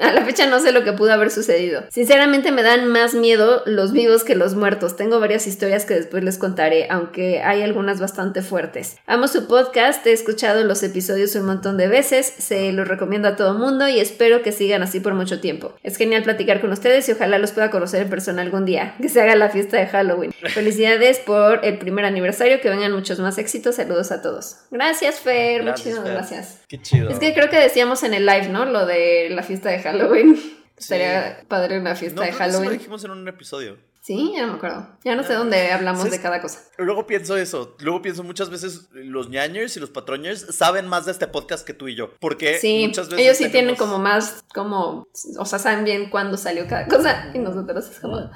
A 0.00 0.12
la 0.12 0.24
fecha 0.24 0.46
no 0.46 0.60
sé 0.60 0.72
lo 0.72 0.84
que 0.84 0.92
pudo 0.92 1.12
haber 1.12 1.30
sucedido. 1.30 1.82
Sinceramente 1.90 2.52
me 2.52 2.62
dan 2.62 2.88
más 2.88 3.14
miedo 3.14 3.62
los 3.66 3.92
vivos 3.92 4.24
que 4.24 4.34
los 4.34 4.54
muertos. 4.54 4.96
Tengo 4.96 5.20
varias 5.20 5.46
historias 5.46 5.84
que 5.84 5.94
después 5.94 6.22
les 6.22 6.38
contaré, 6.38 6.86
aunque 6.90 7.40
hay 7.42 7.62
algunas 7.62 8.00
bastante 8.00 8.42
fuertes. 8.42 8.96
Amo 9.06 9.28
su 9.28 9.46
podcast, 9.46 10.06
he 10.06 10.12
escuchado 10.12 10.64
los 10.64 10.82
episodios 10.82 11.34
un 11.36 11.46
montón 11.46 11.76
de 11.76 11.88
veces, 11.88 12.32
se 12.38 12.72
los 12.72 12.86
recomiendo 12.86 13.28
a 13.28 13.36
todo 13.36 13.54
mundo 13.54 13.88
y 13.88 14.00
espero 14.00 14.42
que 14.42 14.52
sigan 14.52 14.82
así 14.82 15.00
por 15.00 15.14
mucho 15.14 15.40
tiempo. 15.40 15.74
Es 15.82 15.96
genial 15.96 16.22
platicar 16.24 16.60
con 16.60 16.72
ustedes 16.72 17.08
y 17.08 17.12
ojalá 17.12 17.38
los 17.38 17.52
pueda 17.52 17.70
conocer 17.70 18.02
en 18.02 18.10
persona 18.10 18.42
algún 18.42 18.64
día, 18.64 18.96
que 19.00 19.08
se 19.08 19.20
haga 19.22 19.35
la 19.38 19.50
fiesta 19.50 19.76
de 19.76 19.86
Halloween. 19.86 20.32
Felicidades 20.32 21.18
por 21.20 21.64
el 21.64 21.78
primer 21.78 22.04
aniversario, 22.04 22.60
que 22.60 22.68
vengan 22.70 22.92
muchos 22.92 23.18
más 23.20 23.38
éxitos. 23.38 23.76
Saludos 23.76 24.10
a 24.12 24.22
todos. 24.22 24.56
Gracias, 24.70 25.20
Fer. 25.20 25.62
Gracias, 25.62 25.86
Muchísimas 25.86 26.04
Fer. 26.08 26.12
gracias. 26.14 26.60
Qué 26.68 26.80
chido. 26.82 27.10
Es 27.10 27.18
que 27.18 27.32
creo 27.34 27.48
que 27.50 27.58
decíamos 27.58 28.02
en 28.02 28.14
el 28.14 28.26
live, 28.26 28.48
¿no? 28.48 28.64
Lo 28.64 28.86
de 28.86 29.28
la 29.30 29.42
fiesta 29.42 29.70
de 29.70 29.80
Halloween. 29.80 30.38
Estaría 30.76 31.40
padre 31.48 31.78
una 31.78 31.94
fiesta 31.96 32.20
no, 32.20 32.26
de 32.26 32.28
creo 32.28 32.38
que 32.38 32.44
sí 32.44 32.50
lo 32.52 32.58
Halloween. 32.58 32.78
dijimos 32.78 33.04
en 33.04 33.10
un 33.12 33.26
episodio. 33.28 33.78
Sí, 34.02 34.34
ya 34.36 34.42
no 34.42 34.52
me 34.52 34.58
acuerdo. 34.58 34.86
Ya 35.02 35.16
no 35.16 35.24
sé 35.24 35.32
dónde 35.32 35.72
hablamos 35.72 36.02
¿Sabes? 36.02 36.12
de 36.12 36.20
cada 36.22 36.40
cosa. 36.40 36.60
Luego 36.78 37.08
pienso 37.08 37.36
eso. 37.36 37.74
Luego 37.80 38.02
pienso 38.02 38.22
muchas 38.22 38.50
veces 38.50 38.86
los 38.92 39.30
ñañers 39.30 39.76
y 39.76 39.80
los 39.80 39.90
patroñers 39.90 40.54
saben 40.54 40.86
más 40.86 41.06
de 41.06 41.12
este 41.12 41.26
podcast 41.26 41.66
que 41.66 41.74
tú 41.74 41.88
y 41.88 41.96
yo. 41.96 42.10
Porque 42.20 42.58
Sí, 42.60 42.84
muchas 42.86 43.08
veces. 43.08 43.24
ellos 43.24 43.36
sí 43.36 43.48
tienen 43.50 43.74
como 43.74 43.98
más, 43.98 44.44
como, 44.54 45.08
o 45.38 45.44
sea, 45.44 45.58
saben 45.58 45.84
bien 45.84 46.08
cuándo 46.08 46.36
salió 46.36 46.68
cada 46.68 46.86
cosa. 46.86 47.30
Y 47.34 47.38
nosotros 47.40 47.88
es 47.90 47.98
como, 47.98 48.30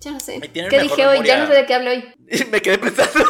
ya 0.00 0.12
no 0.12 0.20
sé. 0.20 0.40
¿Qué 0.40 0.80
dije 0.80 1.06
hoy? 1.06 1.24
Ya 1.24 1.38
no 1.38 1.46
sé 1.46 1.54
de 1.54 1.66
qué 1.66 1.74
hablé 1.74 1.90
hoy. 1.90 2.14
Y 2.30 2.44
me 2.50 2.60
quedé 2.60 2.78
pensando 2.78 3.24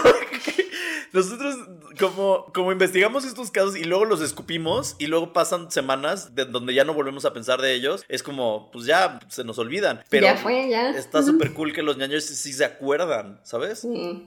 que 0.45 0.69
nosotros 1.13 1.57
como, 1.99 2.47
como 2.53 2.73
investigamos 2.73 3.25
estos 3.25 3.51
casos 3.51 3.77
y 3.77 3.85
luego 3.85 4.05
los 4.05 4.21
escupimos 4.21 4.97
y 4.99 5.07
luego 5.07 5.33
pasan 5.33 5.71
semanas 5.71 6.35
de 6.35 6.45
donde 6.45 6.75
ya 6.75 6.85
no 6.85 6.95
volvemos 6.95 7.25
a 7.25 7.33
pensar 7.33 7.61
de 7.61 7.73
ellos, 7.75 8.05
es 8.09 8.23
como, 8.23 8.71
pues 8.71 8.87
ya 8.87 9.21
se 9.29 9.45
nos 9.45 9.59
olvidan. 9.59 10.03
Pero 10.11 10.27
ya 10.27 10.37
fue, 10.37 10.69
ya. 10.69 10.91
está 10.91 11.23
súper 11.23 11.53
cool 11.55 11.73
que 11.73 11.83
los 11.83 11.97
ñaños 11.97 12.25
sí, 12.25 12.35
sí 12.35 12.53
se 12.53 12.65
acuerdan, 12.65 13.41
¿sabes? 13.43 13.81
Sí. 13.81 14.27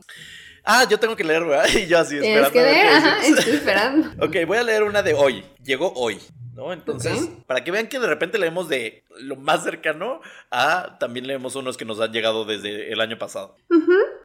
Ah, 0.64 0.86
yo 0.90 1.00
tengo 1.00 1.16
que 1.16 1.24
leer, 1.24 1.46
¿verdad? 1.46 1.68
Y 1.76 1.88
yo 1.88 2.00
así 2.00 2.20
Tienes 2.20 2.48
esperando. 2.48 2.52
que 2.52 2.62
ver 2.62 2.74
ver, 2.74 2.86
qué 2.86 3.08
ajá, 3.10 3.26
estoy 3.26 3.54
esperando. 3.54 4.26
Ok, 4.26 4.36
voy 4.48 4.58
a 4.58 4.64
leer 4.64 4.84
una 4.84 5.02
de 5.02 5.14
hoy. 5.14 5.44
Llegó 5.64 5.94
hoy. 5.96 6.20
¿No? 6.60 6.74
Entonces, 6.74 7.30
para 7.48 7.64
que 7.64 7.72
vean 7.72 7.88
que 7.88 8.00
de 8.00 8.08
repente 8.08 8.38
leemos 8.38 8.68
de 8.68 9.04
lo 9.22 9.38
más 9.38 9.64
cercano 9.64 10.20
a 10.52 10.98
también 11.00 11.26
leemos 11.26 11.56
unos 11.56 11.78
que 11.78 11.86
nos 11.86 12.00
han 12.02 12.12
llegado 12.12 12.44
desde 12.44 12.92
el 12.92 13.00
año 13.00 13.18
pasado. 13.18 13.56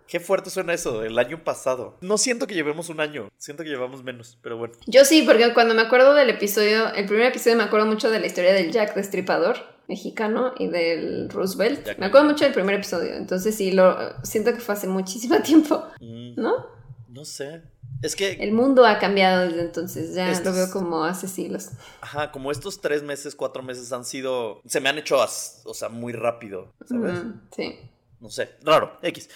Qué 0.09 0.21
fuerte 0.21 0.51
suena 0.51 0.75
eso, 0.75 1.03
el 1.05 1.19
año 1.19 1.45
pasado. 1.45 1.97
No 2.01 2.19
siento 2.19 2.47
que 2.47 2.55
llevemos 2.55 2.89
un 2.89 3.01
año, 3.01 3.31
siento 3.39 3.63
que 3.63 3.71
llevamos 3.71 4.03
menos, 4.03 4.39
pero 4.43 4.57
bueno. 4.59 4.75
Yo 4.87 5.05
sí, 5.05 5.23
porque 5.23 5.55
cuando 5.55 5.75
me 5.75 5.83
acuerdo 5.83 6.13
del 6.15 6.29
episodio, 6.31 6.93
el 6.93 7.07
primer 7.07 7.27
episodio 7.27 7.57
me 7.57 7.63
acuerdo 7.63 7.87
mucho 7.87 8.11
de 8.11 8.21
la 8.21 8.27
historia 8.27 8.53
del 8.53 8.71
Jack 8.71 8.95
Destripador 8.95 9.57
mexicano 9.89 10.53
y 10.59 10.69
del 10.69 11.29
Roosevelt. 11.31 11.87
Jack 11.87 11.99
me 11.99 12.07
acuerdo 12.07 12.29
mucho 12.29 12.45
del 12.45 12.53
primer 12.55 12.75
episodio, 12.75 13.15
entonces 13.15 13.55
sí, 13.55 13.71
lo 13.73 13.97
siento 14.25 14.53
que 14.53 14.61
fue 14.61 14.75
hace 14.75 14.89
muchísimo 14.89 15.39
tiempo, 15.43 15.85
Mm, 16.01 16.35
¿no? 16.41 16.74
No 17.15 17.25
sé. 17.25 17.63
Es 18.03 18.17
que, 18.17 18.33
El 18.33 18.53
mundo 18.53 18.85
ha 18.85 18.99
cambiado 18.99 19.47
desde 19.49 19.61
entonces, 19.63 20.15
ya 20.15 20.31
Estos- 20.31 20.47
lo 20.53 20.53
veo 20.53 20.71
como 20.71 21.05
hace 21.05 21.29
siglos. 21.29 21.69
ajá, 22.01 22.31
como 22.33 22.51
estos 22.51 22.81
tres 22.81 23.03
meses, 23.03 23.35
cuatro 23.37 23.63
meses 23.63 23.93
han 23.93 24.05
sido, 24.05 24.61
se 24.67 24.81
me 24.81 24.89
han 24.89 24.99
hecho, 24.99 25.23
as- 25.23 25.63
o 25.65 25.73
sea, 25.75 25.89
muy 25.89 26.13
rápido, 26.13 26.75
¿sabes? 26.87 27.21
Sí. 27.57 27.79
No 28.21 28.29
sé, 28.31 28.51
raro, 28.63 28.99
X. 29.03 29.31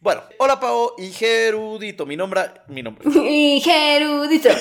Bueno, 0.00 0.22
hola 0.38 0.58
Pao 0.58 0.94
y 0.98 1.10
Gerudito, 1.12 2.04
mi 2.04 2.16
nombre, 2.16 2.42
mi 2.68 2.82
nombre. 2.82 3.04
Y 3.30 3.60
Gerudito. 3.60 4.48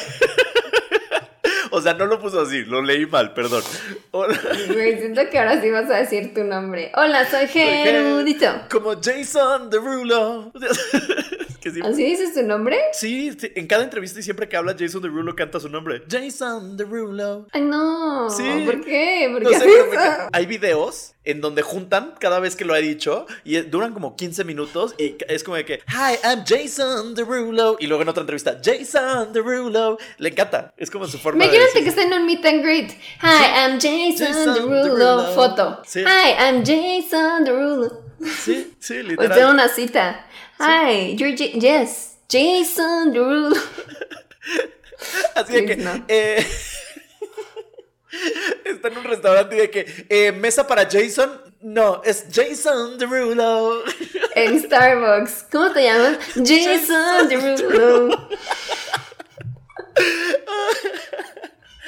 O 1.71 1.81
sea, 1.81 1.93
no 1.93 2.07
lo 2.07 2.19
puso 2.19 2.41
así, 2.41 2.65
lo 2.65 2.81
leí 2.81 3.05
mal, 3.05 3.35
perdón. 3.35 3.61
Hola. 4.09 4.35
Güey, 4.73 4.97
siento 4.97 5.21
que 5.29 5.37
ahora 5.37 5.61
sí 5.61 5.69
vas 5.69 5.87
a 5.91 5.97
decir 5.97 6.33
tu 6.33 6.43
nombre. 6.43 6.91
Hola, 6.95 7.29
soy 7.29 7.45
Gerudito. 7.47 8.47
Como 8.71 8.93
Jason 8.99 9.69
Derulo. 9.69 10.51
que 11.61 11.71
sí, 11.71 11.79
¿Así 11.83 12.03
dices 12.03 12.33
tu 12.33 12.43
nombre? 12.43 12.77
sí, 12.93 13.35
en 13.55 13.67
cada 13.67 13.83
entrevista 13.83 14.19
y 14.19 14.23
siempre 14.23 14.47
que 14.49 14.57
habla 14.57 14.75
Jason 14.77 15.01
Derulo 15.01 15.35
canta 15.35 15.59
su 15.59 15.69
nombre. 15.69 16.03
Jason 16.09 16.77
Derulo. 16.77 17.47
Ay, 17.51 17.61
no. 17.61 18.29
Sí. 18.29 18.43
¿Por 18.65 18.81
qué? 18.83 19.29
¿Por 19.31 19.41
No 19.43 19.49
qué 19.49 19.59
sé, 19.59 19.65
pero 19.89 20.01
hay 20.31 20.45
videos 20.45 21.13
en 21.25 21.41
donde 21.41 21.61
juntan 21.61 22.15
cada 22.19 22.39
vez 22.39 22.55
que 22.55 22.65
lo 22.65 22.73
ha 22.73 22.77
dicho 22.77 23.27
y 23.43 23.57
eh, 23.57 23.63
duran 23.63 23.93
como 23.93 24.15
15 24.15 24.43
minutos 24.45 24.95
y 24.97 25.15
es 25.27 25.43
como 25.43 25.57
de 25.57 25.65
que 25.65 25.75
Hi, 25.89 26.15
I'm 26.23 26.43
Jason 26.47 27.13
Derulo 27.13 27.77
y 27.79 27.87
luego 27.87 28.01
en 28.03 28.09
otra 28.09 28.21
entrevista 28.21 28.59
Jason 28.63 29.31
Derulo. 29.33 29.97
Le 30.17 30.29
encanta, 30.29 30.73
es 30.77 30.89
como 30.89 31.05
su 31.07 31.17
forma 31.17 31.39
de 31.45 31.45
Imagínate 31.45 31.69
decir. 31.79 31.83
que 31.83 31.89
estén 31.89 32.13
en 32.13 32.19
un 32.21 32.25
meet 32.25 32.45
and 32.45 32.63
greet. 32.63 32.91
Hi, 33.21 33.67
I'm 33.67 33.73
Jason, 33.79 34.27
Jason 34.33 34.53
Derulo. 34.53 34.83
Derulo. 34.83 35.33
Foto. 35.35 35.81
Sí. 35.85 35.99
Hi, 36.01 36.31
I'm 36.39 36.63
Jason 36.65 37.43
Derulo. 37.43 38.03
Sí, 38.43 38.73
sí, 38.79 38.97
O 38.99 39.03
literal. 39.03 39.37
sea, 39.37 39.49
una 39.51 39.67
cita. 39.69 40.25
Hi, 40.59 41.15
you're 41.17 41.35
Ja- 41.35 41.57
yes, 41.57 42.17
Jason 42.29 43.13
Derulo. 43.13 43.55
Así 45.35 45.53
de 45.53 45.65
que. 45.65 45.75
Please, 45.75 45.83
no. 45.83 46.05
eh, 46.09 46.45
está 48.65 48.89
en 48.89 48.97
un 48.97 49.03
restaurante 49.05 49.55
y 49.55 49.59
de 49.59 49.69
que. 49.71 50.05
eh, 50.09 50.31
mesa 50.33 50.67
para 50.67 50.89
Jason. 50.89 51.41
No, 51.61 52.01
es 52.03 52.25
Jason 52.31 52.97
Derulo. 52.97 53.83
En 54.35 54.61
Starbucks. 54.61 55.47
¿Cómo 55.51 55.71
te 55.71 55.83
llamas? 55.83 56.17
Jason 56.35 57.27
Derulo. 57.27 58.29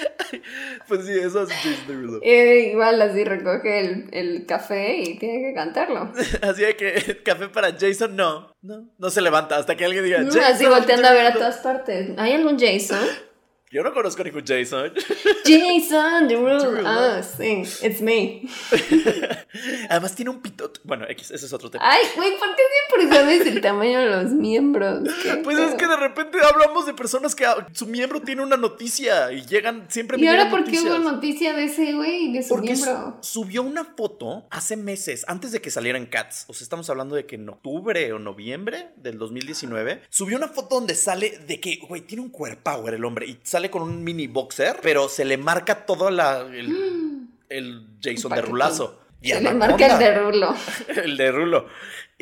Pues 0.87 1.05
sí, 1.05 1.13
eso 1.13 1.43
es 1.43 1.49
Jason 1.49 1.87
Derulo. 1.87 2.19
Eh, 2.23 2.69
igual 2.71 3.01
así 3.01 3.23
recoge 3.23 3.79
el, 3.79 4.09
el 4.11 4.45
café 4.45 4.97
y 4.97 5.17
tiene 5.17 5.49
que 5.49 5.53
cantarlo. 5.53 6.11
Así 6.41 6.63
de 6.63 6.75
que. 6.75 7.21
Café 7.23 7.49
para 7.49 7.71
Jason. 7.77 8.15
No, 8.15 8.53
no. 8.61 8.89
No 8.97 9.09
se 9.09 9.21
levanta 9.21 9.57
hasta 9.57 9.75
que 9.75 9.85
alguien 9.85 10.03
diga. 10.03 10.19
No, 10.19 10.27
Jason 10.27 10.43
así 10.43 10.65
volteando 10.65 11.07
a 11.07 11.11
ver 11.11 11.21
a 11.21 11.23
Derulo". 11.29 11.39
todas 11.45 11.57
partes. 11.61 12.11
¿Hay 12.17 12.33
algún 12.33 12.57
Jason? 12.59 12.99
Yo 13.71 13.83
no 13.83 13.93
conozco 13.93 14.21
ningún 14.21 14.43
Jason. 14.45 14.91
Jason 15.45 16.27
Derulo. 16.27 16.81
Ah, 16.85 17.21
sí, 17.23 17.63
it's 17.85 18.01
me. 18.01 18.43
Además 19.89 20.13
tiene 20.13 20.31
un 20.31 20.41
pitote. 20.41 20.81
Bueno, 20.83 21.05
X, 21.07 21.31
ese 21.31 21.45
es 21.45 21.53
otro 21.53 21.71
tema. 21.71 21.83
Ay, 21.87 22.01
güey, 22.17 22.37
¿por 22.37 22.49
qué 22.55 22.63
siempre 22.99 23.17
sabes 23.17 23.47
el 23.47 23.61
tamaño 23.61 23.99
de 23.99 24.07
los 24.07 24.31
miembros? 24.33 25.07
¿Qué 25.23 25.35
Pues 25.43 25.57
es 25.57 25.75
que 25.75 25.87
de 25.87 25.95
repente 25.95 26.37
hablamos 26.43 26.85
de 26.85 26.93
personas 26.93 27.33
que 27.33 27.45
ah, 27.45 27.65
su 27.71 27.87
miembro 27.87 28.21
tiene 28.21 28.41
una 28.41 28.57
noticia 28.57 29.31
y 29.31 29.45
llegan 29.45 29.85
siempre. 29.89 30.19
¿Y 30.19 30.27
ahora 30.27 30.49
por 30.49 30.65
qué 30.65 30.79
hubo 30.81 30.89
noticias. 30.89 31.13
noticia 31.13 31.53
de 31.53 31.63
ese 31.63 31.93
güey, 31.93 32.33
de 32.33 32.43
su 32.43 32.49
Porque 32.49 32.73
miembro? 32.73 33.19
subió 33.21 33.63
una 33.63 33.85
foto 33.85 34.47
hace 34.49 34.75
meses, 34.75 35.23
antes 35.29 35.53
de 35.53 35.61
que 35.61 35.71
salieran 35.71 36.07
Cats. 36.07 36.43
O 36.47 36.53
sea, 36.53 36.65
estamos 36.65 36.89
hablando 36.89 37.15
de 37.15 37.25
que 37.25 37.35
en 37.35 37.47
octubre 37.47 38.11
o 38.11 38.19
noviembre 38.19 38.89
del 38.97 39.17
2019. 39.17 40.01
Subió 40.09 40.35
una 40.35 40.49
foto 40.49 40.75
donde 40.75 40.95
sale 40.95 41.39
de 41.47 41.61
que, 41.61 41.79
güey, 41.87 42.01
tiene 42.01 42.21
un 42.21 42.29
cuerpower 42.29 42.93
el 42.93 43.05
hombre. 43.05 43.27
Y 43.27 43.39
sale 43.43 43.60
con 43.69 43.83
un 43.83 44.03
mini 44.03 44.27
boxer, 44.27 44.77
pero 44.81 45.09
se 45.09 45.25
le 45.25 45.37
marca 45.37 45.85
todo 45.85 46.09
la, 46.09 46.39
el, 46.41 47.27
el 47.49 47.87
Jason 48.01 48.31
de 48.31 48.41
rulazo. 48.41 48.99
Y 49.21 49.29
Se 49.29 49.41
le 49.41 49.53
marca 49.53 49.85
el 49.85 49.99
de 49.99 50.19
Rulo. 50.19 50.55
el 51.03 51.15
de 51.15 51.31
rulo. 51.31 51.67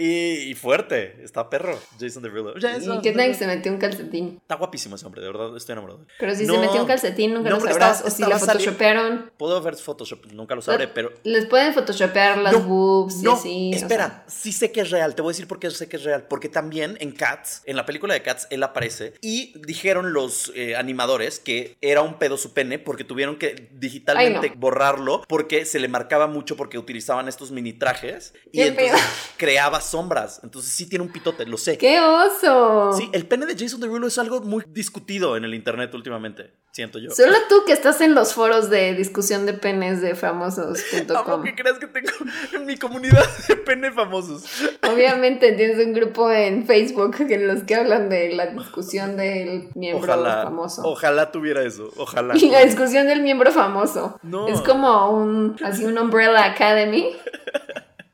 Y, 0.01 0.49
y 0.51 0.55
fuerte, 0.55 1.17
está 1.23 1.49
perro, 1.49 1.77
Jason 1.99 2.23
Derulo. 2.23 2.53
¿Y 2.57 2.61
Jason 2.61 3.01
qué 3.01 3.11
tal 3.11 3.21
que 3.21 3.27
Derulo. 3.27 3.37
se 3.37 3.47
metió 3.47 3.71
un 3.73 3.77
calcetín? 3.79 4.37
Está 4.41 4.55
guapísimo 4.55 4.95
ese 4.95 5.05
hombre, 5.05 5.21
de 5.21 5.27
verdad, 5.27 5.55
estoy 5.57 5.73
enamorado. 5.73 6.05
Pero 6.17 6.35
si 6.35 6.45
No. 6.45 6.53
se 6.53 6.59
metió 6.61 6.81
un 6.81 6.87
calcetín, 6.87 7.33
nunca 7.33 7.49
No, 7.49 7.55
lo 7.57 7.61
sabrás. 7.65 7.97
estaba- 7.97 8.07
o 8.07 8.11
si 8.15 8.23
la 8.23 8.39
photoshopearon. 8.39 9.31
Puedo 9.37 9.61
ver 9.61 9.75
Photoshop, 9.75 10.25
nunca 10.31 10.55
lo 10.55 10.61
sabré, 10.61 10.87
pero 10.87 11.11
Les 11.23 11.45
pueden 11.47 11.73
photoshopear 11.73 12.37
las 12.37 12.53
No, 12.53 12.61
boobs 12.61 13.19
y 13.19 13.23
no, 13.23 13.33
así. 13.33 13.71
o 13.73 13.75
espera, 13.75 14.07
sea. 14.07 14.23
sí 14.27 14.51
sé 14.53 14.71
que 14.71 14.81
es 14.81 14.89
real. 14.89 15.15
Te 15.15 15.21
voy 15.21 15.31
a 15.31 15.33
decir 15.33 15.47
por 15.47 15.59
qué 15.59 15.69
sé 15.71 15.89
que 15.89 15.97
es 15.97 16.03
real. 16.03 16.25
Porque 16.29 16.47
también 16.49 16.97
en 17.01 17.11
Cats, 17.11 17.61
en 17.65 17.75
la 17.75 17.85
película 17.85 18.13
de 18.13 18.21
Cats, 18.21 18.47
él 18.51 18.63
aparece 18.63 19.13
y 19.21 19.53
dijeron 19.65 20.13
los 20.13 20.51
eh, 20.55 20.75
animadores 20.77 21.39
que 21.39 21.75
era 21.81 22.01
un 22.01 22.15
pedo 22.19 22.37
su 22.37 22.53
pene 22.53 22.79
porque 22.79 23.03
tuvieron 23.03 23.37
que 23.37 23.69
digitalmente 23.73 24.47
Ay, 24.47 24.49
no. 24.55 24.59
borrarlo 24.61 25.23
porque 25.27 25.65
se 25.65 25.79
le 25.79 25.87
marcaba 25.87 26.27
mucho 26.27 26.55
porque 26.55 26.77
utilizaban 26.77 27.27
estos 27.27 27.51
mini 27.51 27.73
trajes 27.73 28.33
y 28.51 28.61
entonces 28.61 28.91
pedo. 28.93 29.01
creaba 29.37 29.81
sombras. 29.89 30.39
Entonces 30.43 30.71
sí 30.71 30.87
tiene 30.87 31.03
un 31.05 31.11
pitote, 31.11 31.45
lo 31.45 31.57
sé. 31.57 31.77
¡Qué 31.77 31.99
oso! 31.99 32.93
Sí, 32.93 33.09
el 33.13 33.25
pene 33.27 33.45
de 33.45 33.55
Jason 33.57 33.79
Derulo 33.79 34.07
es 34.07 34.17
algo 34.17 34.41
muy 34.41 34.63
discutido 34.69 35.35
en 35.37 35.43
el 35.45 35.53
internet 35.53 35.93
últimamente, 35.93 36.53
siento 36.71 36.99
yo. 36.99 37.11
Solo 37.11 37.35
tú 37.49 37.63
que 37.65 37.73
estás 37.73 38.01
en 38.01 38.15
los 38.15 38.33
foros 38.33 38.69
de 38.69 38.93
discusión 38.93 39.45
de 39.45 39.53
penes 39.53 40.01
de 40.01 40.11
Amo 40.11 40.19
famosos.com. 40.51 41.43
que 41.43 41.55
creas 41.55 41.79
que 41.79 41.87
tengo 41.87 42.09
en 42.53 42.65
mi 42.65 42.77
comunidad 42.77 43.25
de 43.47 43.55
pene 43.55 43.91
famosos. 43.91 44.45
Obviamente 44.91 45.51
tienes 45.53 45.85
un 45.85 45.93
grupo 45.93 46.31
en 46.31 46.65
Facebook 46.65 47.15
en 47.19 47.47
los 47.47 47.63
que 47.63 47.75
hablan 47.75 48.09
de 48.09 48.33
la 48.33 48.47
discusión 48.47 49.17
del 49.17 49.69
miembro 49.75 50.03
Ojalá, 50.13 50.43
famoso. 50.43 50.81
ojalá 50.85 51.31
tuviera 51.31 51.63
eso, 51.63 51.91
ojalá. 51.97 52.35
Y 52.37 52.49
la 52.49 52.63
discusión 52.63 53.07
del 53.07 53.21
miembro 53.21 53.51
famoso. 53.51 54.19
No. 54.23 54.47
Es 54.47 54.61
como 54.61 55.11
un, 55.11 55.55
así 55.63 55.85
un 55.85 55.97
Umbrella 55.97 56.45
Academy 56.45 57.11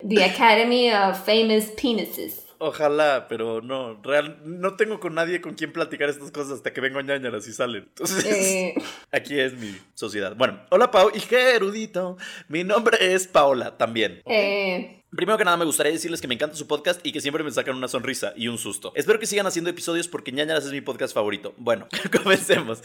The 0.08 0.24
Academy 0.26 0.92
of 0.92 1.24
Famous 1.26 1.66
Penises. 1.82 2.42
Ojalá, 2.58 3.28
pero 3.28 3.62
no, 3.62 4.02
real, 4.02 4.40
no 4.46 4.76
tengo 4.78 5.00
con 5.02 5.14
nadie 5.16 5.42
con 5.42 5.56
quien 5.56 5.74
platicar 5.74 6.10
estas 6.10 6.32
cosas 6.32 6.54
hasta 6.54 6.72
que 6.72 6.80
vengo 6.80 7.00
a 7.00 7.04
ñañaras 7.04 7.46
y 7.48 7.52
salen. 7.52 7.84
Entonces, 7.84 8.26
Eh, 8.26 8.74
aquí 9.12 9.38
es 9.40 9.54
mi 9.54 9.76
sociedad. 9.94 10.36
Bueno, 10.38 10.62
hola 10.72 10.90
Pau, 10.90 11.12
y 11.14 11.20
qué 11.20 11.56
erudito. 11.56 12.18
Mi 12.48 12.64
nombre 12.64 12.98
es 13.14 13.28
Paola 13.28 13.78
también. 13.78 14.22
eh, 14.26 15.04
Primero 15.16 15.38
que 15.38 15.46
nada, 15.46 15.56
me 15.56 15.64
gustaría 15.64 15.94
decirles 15.94 16.20
que 16.20 16.28
me 16.28 16.34
encanta 16.34 16.58
su 16.58 16.68
podcast 16.68 17.00
y 17.06 17.14
que 17.14 17.22
siempre 17.22 17.42
me 17.42 17.50
sacan 17.50 17.76
una 17.76 17.88
sonrisa 17.88 18.34
y 18.36 18.50
un 18.50 18.58
susto. 18.58 18.92
Espero 18.96 19.18
que 19.18 19.26
sigan 19.26 19.48
haciendo 19.48 19.70
episodios 19.70 20.10
porque 20.10 20.34
ñañaras 20.34 20.66
es 20.66 20.72
mi 20.74 20.82
podcast 20.82 21.14
favorito. 21.14 21.54
Bueno, 21.58 21.88
comencemos. 22.24 22.82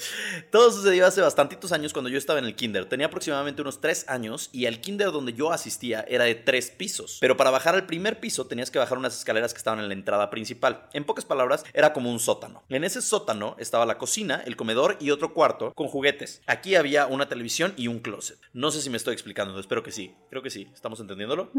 Todo 0.51 0.71
sucedió 0.71 1.07
hace 1.07 1.21
bastantitos 1.23 1.73
años 1.73 1.93
cuando 1.93 2.09
yo 2.09 2.19
estaba 2.19 2.39
en 2.39 2.45
el 2.45 2.55
kinder. 2.55 2.85
Tenía 2.85 3.07
aproximadamente 3.07 3.63
unos 3.63 3.81
3 3.81 4.05
años 4.09 4.49
y 4.53 4.67
el 4.67 4.81
kinder 4.81 5.11
donde 5.11 5.33
yo 5.33 5.51
asistía 5.51 6.05
era 6.09 6.25
de 6.25 6.37
3 6.37 6.71
pisos. 6.71 7.19
Pero 7.21 7.37
para 7.37 7.51
bajar 7.51 7.75
al 7.75 7.87
primer 7.87 8.21
piso 8.21 8.47
tenías 8.47 8.71
que 8.71 8.79
bajar 8.79 8.99
unas 8.99 9.19
escaleras 9.19 9.53
que 9.53 9.59
estaban 9.59 9.81
en 9.81 9.89
la 9.89 9.95
entrada 9.95 10.31
principal. 10.31 10.89
En 10.93 11.05
pocas 11.05 11.25
palabras, 11.25 11.65
era 11.75 11.93
como 11.93 12.13
un 12.13 12.21
sótano. 12.21 12.63
En 12.69 12.85
ese 12.85 13.03
sótano 13.03 13.57
estaba 13.59 13.87
la 13.87 13.99
cocina, 13.99 14.41
el 14.47 14.55
comedor 14.55 14.97
y 15.01 15.11
otro 15.11 15.35
cuarto 15.35 15.73
con 15.75 15.89
juguetes. 15.89 16.43
Aquí 16.47 16.77
había 16.77 17.09
una 17.09 17.29
televisión 17.29 17.73
y 17.77 17.89
un 17.89 17.99
closet. 17.99 18.39
No 18.53 18.71
sé 18.71 18.83
si 18.83 18.89
me 18.89 18.99
estoy 18.99 19.15
explicando, 19.15 19.59
espero 19.59 19.83
que 19.83 19.91
sí. 19.91 20.15
Creo 20.31 20.43
que 20.43 20.51
sí. 20.51 20.69
¿Estamos 20.73 21.01
entendiéndolo? 21.01 21.51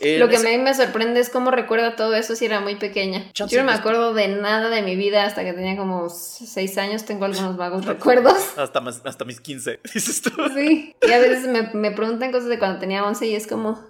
En 0.00 0.17
Lo 0.18 0.28
que 0.28 0.36
a 0.36 0.40
mí 0.40 0.58
me 0.58 0.74
sorprende 0.74 1.20
es 1.20 1.30
cómo 1.30 1.50
recuerdo 1.50 1.94
todo 1.94 2.14
eso 2.14 2.36
si 2.36 2.44
era 2.46 2.60
muy 2.60 2.76
pequeña. 2.76 3.30
Chance 3.32 3.54
Yo 3.56 3.62
no 3.62 3.70
me 3.70 3.76
acuerdo 3.76 4.14
de 4.14 4.28
nada 4.28 4.68
de 4.70 4.82
mi 4.82 4.96
vida 4.96 5.24
hasta 5.24 5.44
que 5.44 5.52
tenía 5.52 5.76
como 5.76 6.08
6 6.10 6.78
años. 6.78 7.04
Tengo 7.04 7.24
algunos 7.24 7.56
vagos 7.56 7.84
recuerdos. 7.86 8.36
Hasta, 8.58 8.80
más- 8.80 9.02
hasta 9.04 9.24
mis 9.24 9.40
15, 9.40 9.80
dices 9.94 10.20
tú. 10.22 10.30
Sí. 10.54 10.94
Y 11.02 11.12
a 11.12 11.18
veces 11.18 11.46
me, 11.46 11.62
me 11.74 11.90
preguntan 11.90 12.32
cosas 12.32 12.48
de 12.48 12.58
cuando 12.58 12.78
tenía 12.78 13.04
11 13.04 13.26
y 13.26 13.34
es 13.34 13.46
como, 13.46 13.82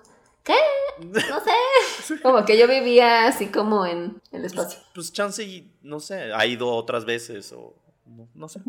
¿qué? 0.45 0.55
No 1.01 1.41
sé. 1.41 2.21
Como 2.23 2.45
que 2.45 2.59
yo 2.59 2.67
vivía 2.69 3.27
así 3.29 3.47
como 3.47 3.87
en 3.87 4.21
el 4.33 4.45
espacio. 4.45 4.81
Pues 4.95 5.13
chance 5.13 5.43
y, 5.45 5.71
no 5.83 6.01
sé, 6.01 6.33
ha 6.33 6.45
ido 6.47 6.69
otras 6.69 7.05
veces 7.05 7.53
o 7.53 7.75
no, 8.07 8.29
no 8.35 8.49
sé. 8.49 8.61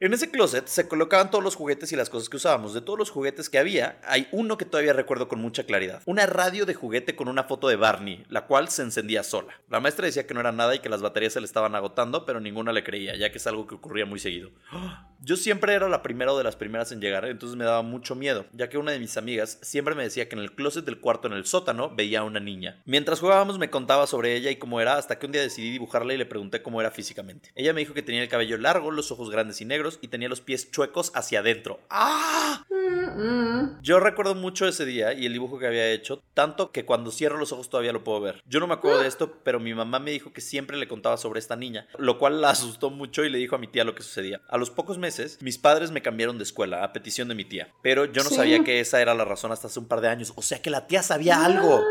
En 0.00 0.14
ese 0.14 0.30
closet 0.30 0.68
se 0.68 0.86
colocaban 0.86 1.28
todos 1.28 1.42
los 1.42 1.56
juguetes 1.56 1.90
y 1.90 1.96
las 1.96 2.08
cosas 2.08 2.28
que 2.28 2.36
usábamos. 2.36 2.72
De 2.72 2.80
todos 2.80 2.96
los 2.96 3.10
juguetes 3.10 3.50
que 3.50 3.58
había, 3.58 3.98
hay 4.04 4.28
uno 4.30 4.56
que 4.56 4.64
todavía 4.64 4.92
recuerdo 4.92 5.26
con 5.26 5.40
mucha 5.40 5.64
claridad. 5.64 6.02
Una 6.06 6.24
radio 6.24 6.66
de 6.66 6.74
juguete 6.74 7.16
con 7.16 7.26
una 7.26 7.42
foto 7.42 7.66
de 7.66 7.74
Barney, 7.74 8.24
la 8.28 8.46
cual 8.46 8.68
se 8.68 8.82
encendía 8.82 9.24
sola. 9.24 9.60
La 9.68 9.80
maestra 9.80 10.06
decía 10.06 10.24
que 10.24 10.34
no 10.34 10.40
era 10.40 10.52
nada 10.52 10.76
y 10.76 10.78
que 10.78 10.88
las 10.88 11.02
baterías 11.02 11.32
se 11.32 11.40
le 11.40 11.46
estaban 11.46 11.74
agotando, 11.74 12.24
pero 12.26 12.38
ninguna 12.38 12.72
le 12.72 12.84
creía, 12.84 13.16
ya 13.16 13.32
que 13.32 13.38
es 13.38 13.46
algo 13.48 13.66
que 13.66 13.74
ocurría 13.74 14.06
muy 14.06 14.20
seguido. 14.20 14.50
Yo 15.20 15.34
siempre 15.34 15.74
era 15.74 15.88
la 15.88 16.00
primera 16.00 16.32
o 16.32 16.38
de 16.38 16.44
las 16.44 16.54
primeras 16.54 16.92
en 16.92 17.00
llegar, 17.00 17.24
entonces 17.24 17.58
me 17.58 17.64
daba 17.64 17.82
mucho 17.82 18.14
miedo, 18.14 18.46
ya 18.52 18.68
que 18.68 18.78
una 18.78 18.92
de 18.92 19.00
mis 19.00 19.16
amigas 19.16 19.58
siempre 19.62 19.96
me 19.96 20.04
decía 20.04 20.28
que 20.28 20.36
en 20.36 20.42
el 20.42 20.54
closet 20.54 20.84
del 20.84 21.00
cuarto 21.00 21.26
en 21.26 21.34
el 21.34 21.44
sótano 21.44 21.92
veía 21.92 22.20
a 22.20 22.22
una 22.22 22.38
niña. 22.38 22.80
Mientras 22.84 23.18
jugábamos 23.18 23.58
me 23.58 23.68
contaba 23.68 24.06
sobre 24.06 24.36
ella 24.36 24.52
y 24.52 24.56
cómo 24.56 24.80
era, 24.80 24.96
hasta 24.96 25.18
que 25.18 25.26
un 25.26 25.32
día 25.32 25.42
decidí 25.42 25.72
dibujarla 25.72 26.14
y 26.14 26.18
le 26.18 26.26
pregunté 26.26 26.62
cómo 26.62 26.80
era 26.80 26.92
físicamente. 26.92 27.50
Ella 27.56 27.72
me 27.72 27.80
dijo 27.80 27.94
que 27.94 28.02
tenía 28.02 28.22
el 28.22 28.28
cabello 28.28 28.58
largo, 28.58 28.92
los 28.92 29.10
ojos 29.10 29.28
grandes 29.28 29.60
y 29.60 29.64
negros 29.64 29.87
y 30.02 30.08
tenía 30.08 30.28
los 30.28 30.40
pies 30.40 30.70
chuecos 30.70 31.10
hacia 31.14 31.40
adentro. 31.40 31.80
¡Ah! 31.88 32.64
Yo 33.82 34.00
recuerdo 34.00 34.34
mucho 34.34 34.66
ese 34.68 34.84
día 34.84 35.12
y 35.12 35.26
el 35.26 35.32
dibujo 35.32 35.58
que 35.58 35.66
había 35.66 35.90
hecho, 35.90 36.22
tanto 36.34 36.70
que 36.72 36.84
cuando 36.84 37.10
cierro 37.10 37.38
los 37.38 37.52
ojos 37.52 37.68
todavía 37.70 37.92
lo 37.92 38.04
puedo 38.04 38.20
ver. 38.20 38.42
Yo 38.46 38.60
no 38.60 38.66
me 38.66 38.74
acuerdo 38.74 39.00
de 39.00 39.08
esto, 39.08 39.38
pero 39.44 39.60
mi 39.60 39.74
mamá 39.74 39.98
me 39.98 40.10
dijo 40.10 40.32
que 40.32 40.40
siempre 40.40 40.76
le 40.76 40.88
contaba 40.88 41.16
sobre 41.16 41.40
esta 41.40 41.56
niña, 41.56 41.86
lo 41.98 42.18
cual 42.18 42.40
la 42.40 42.50
asustó 42.50 42.90
mucho 42.90 43.24
y 43.24 43.30
le 43.30 43.38
dijo 43.38 43.56
a 43.56 43.58
mi 43.58 43.66
tía 43.68 43.84
lo 43.84 43.94
que 43.94 44.02
sucedía. 44.02 44.40
A 44.48 44.58
los 44.58 44.70
pocos 44.70 44.98
meses, 44.98 45.38
mis 45.40 45.58
padres 45.58 45.90
me 45.90 46.02
cambiaron 46.02 46.38
de 46.38 46.44
escuela 46.44 46.84
a 46.84 46.92
petición 46.92 47.28
de 47.28 47.34
mi 47.34 47.44
tía, 47.44 47.68
pero 47.82 48.04
yo 48.04 48.22
no 48.22 48.30
Sí. 48.30 48.36
sabía 48.36 48.62
que 48.64 48.80
esa 48.80 49.00
era 49.00 49.14
la 49.14 49.24
razón 49.24 49.52
hasta 49.52 49.68
hace 49.68 49.78
un 49.80 49.88
par 49.88 50.00
de 50.00 50.08
años. 50.08 50.32
O 50.36 50.42
sea 50.42 50.60
que 50.62 50.70
la 50.70 50.86
tía 50.86 51.02
sabía 51.02 51.44
algo. 51.44 51.82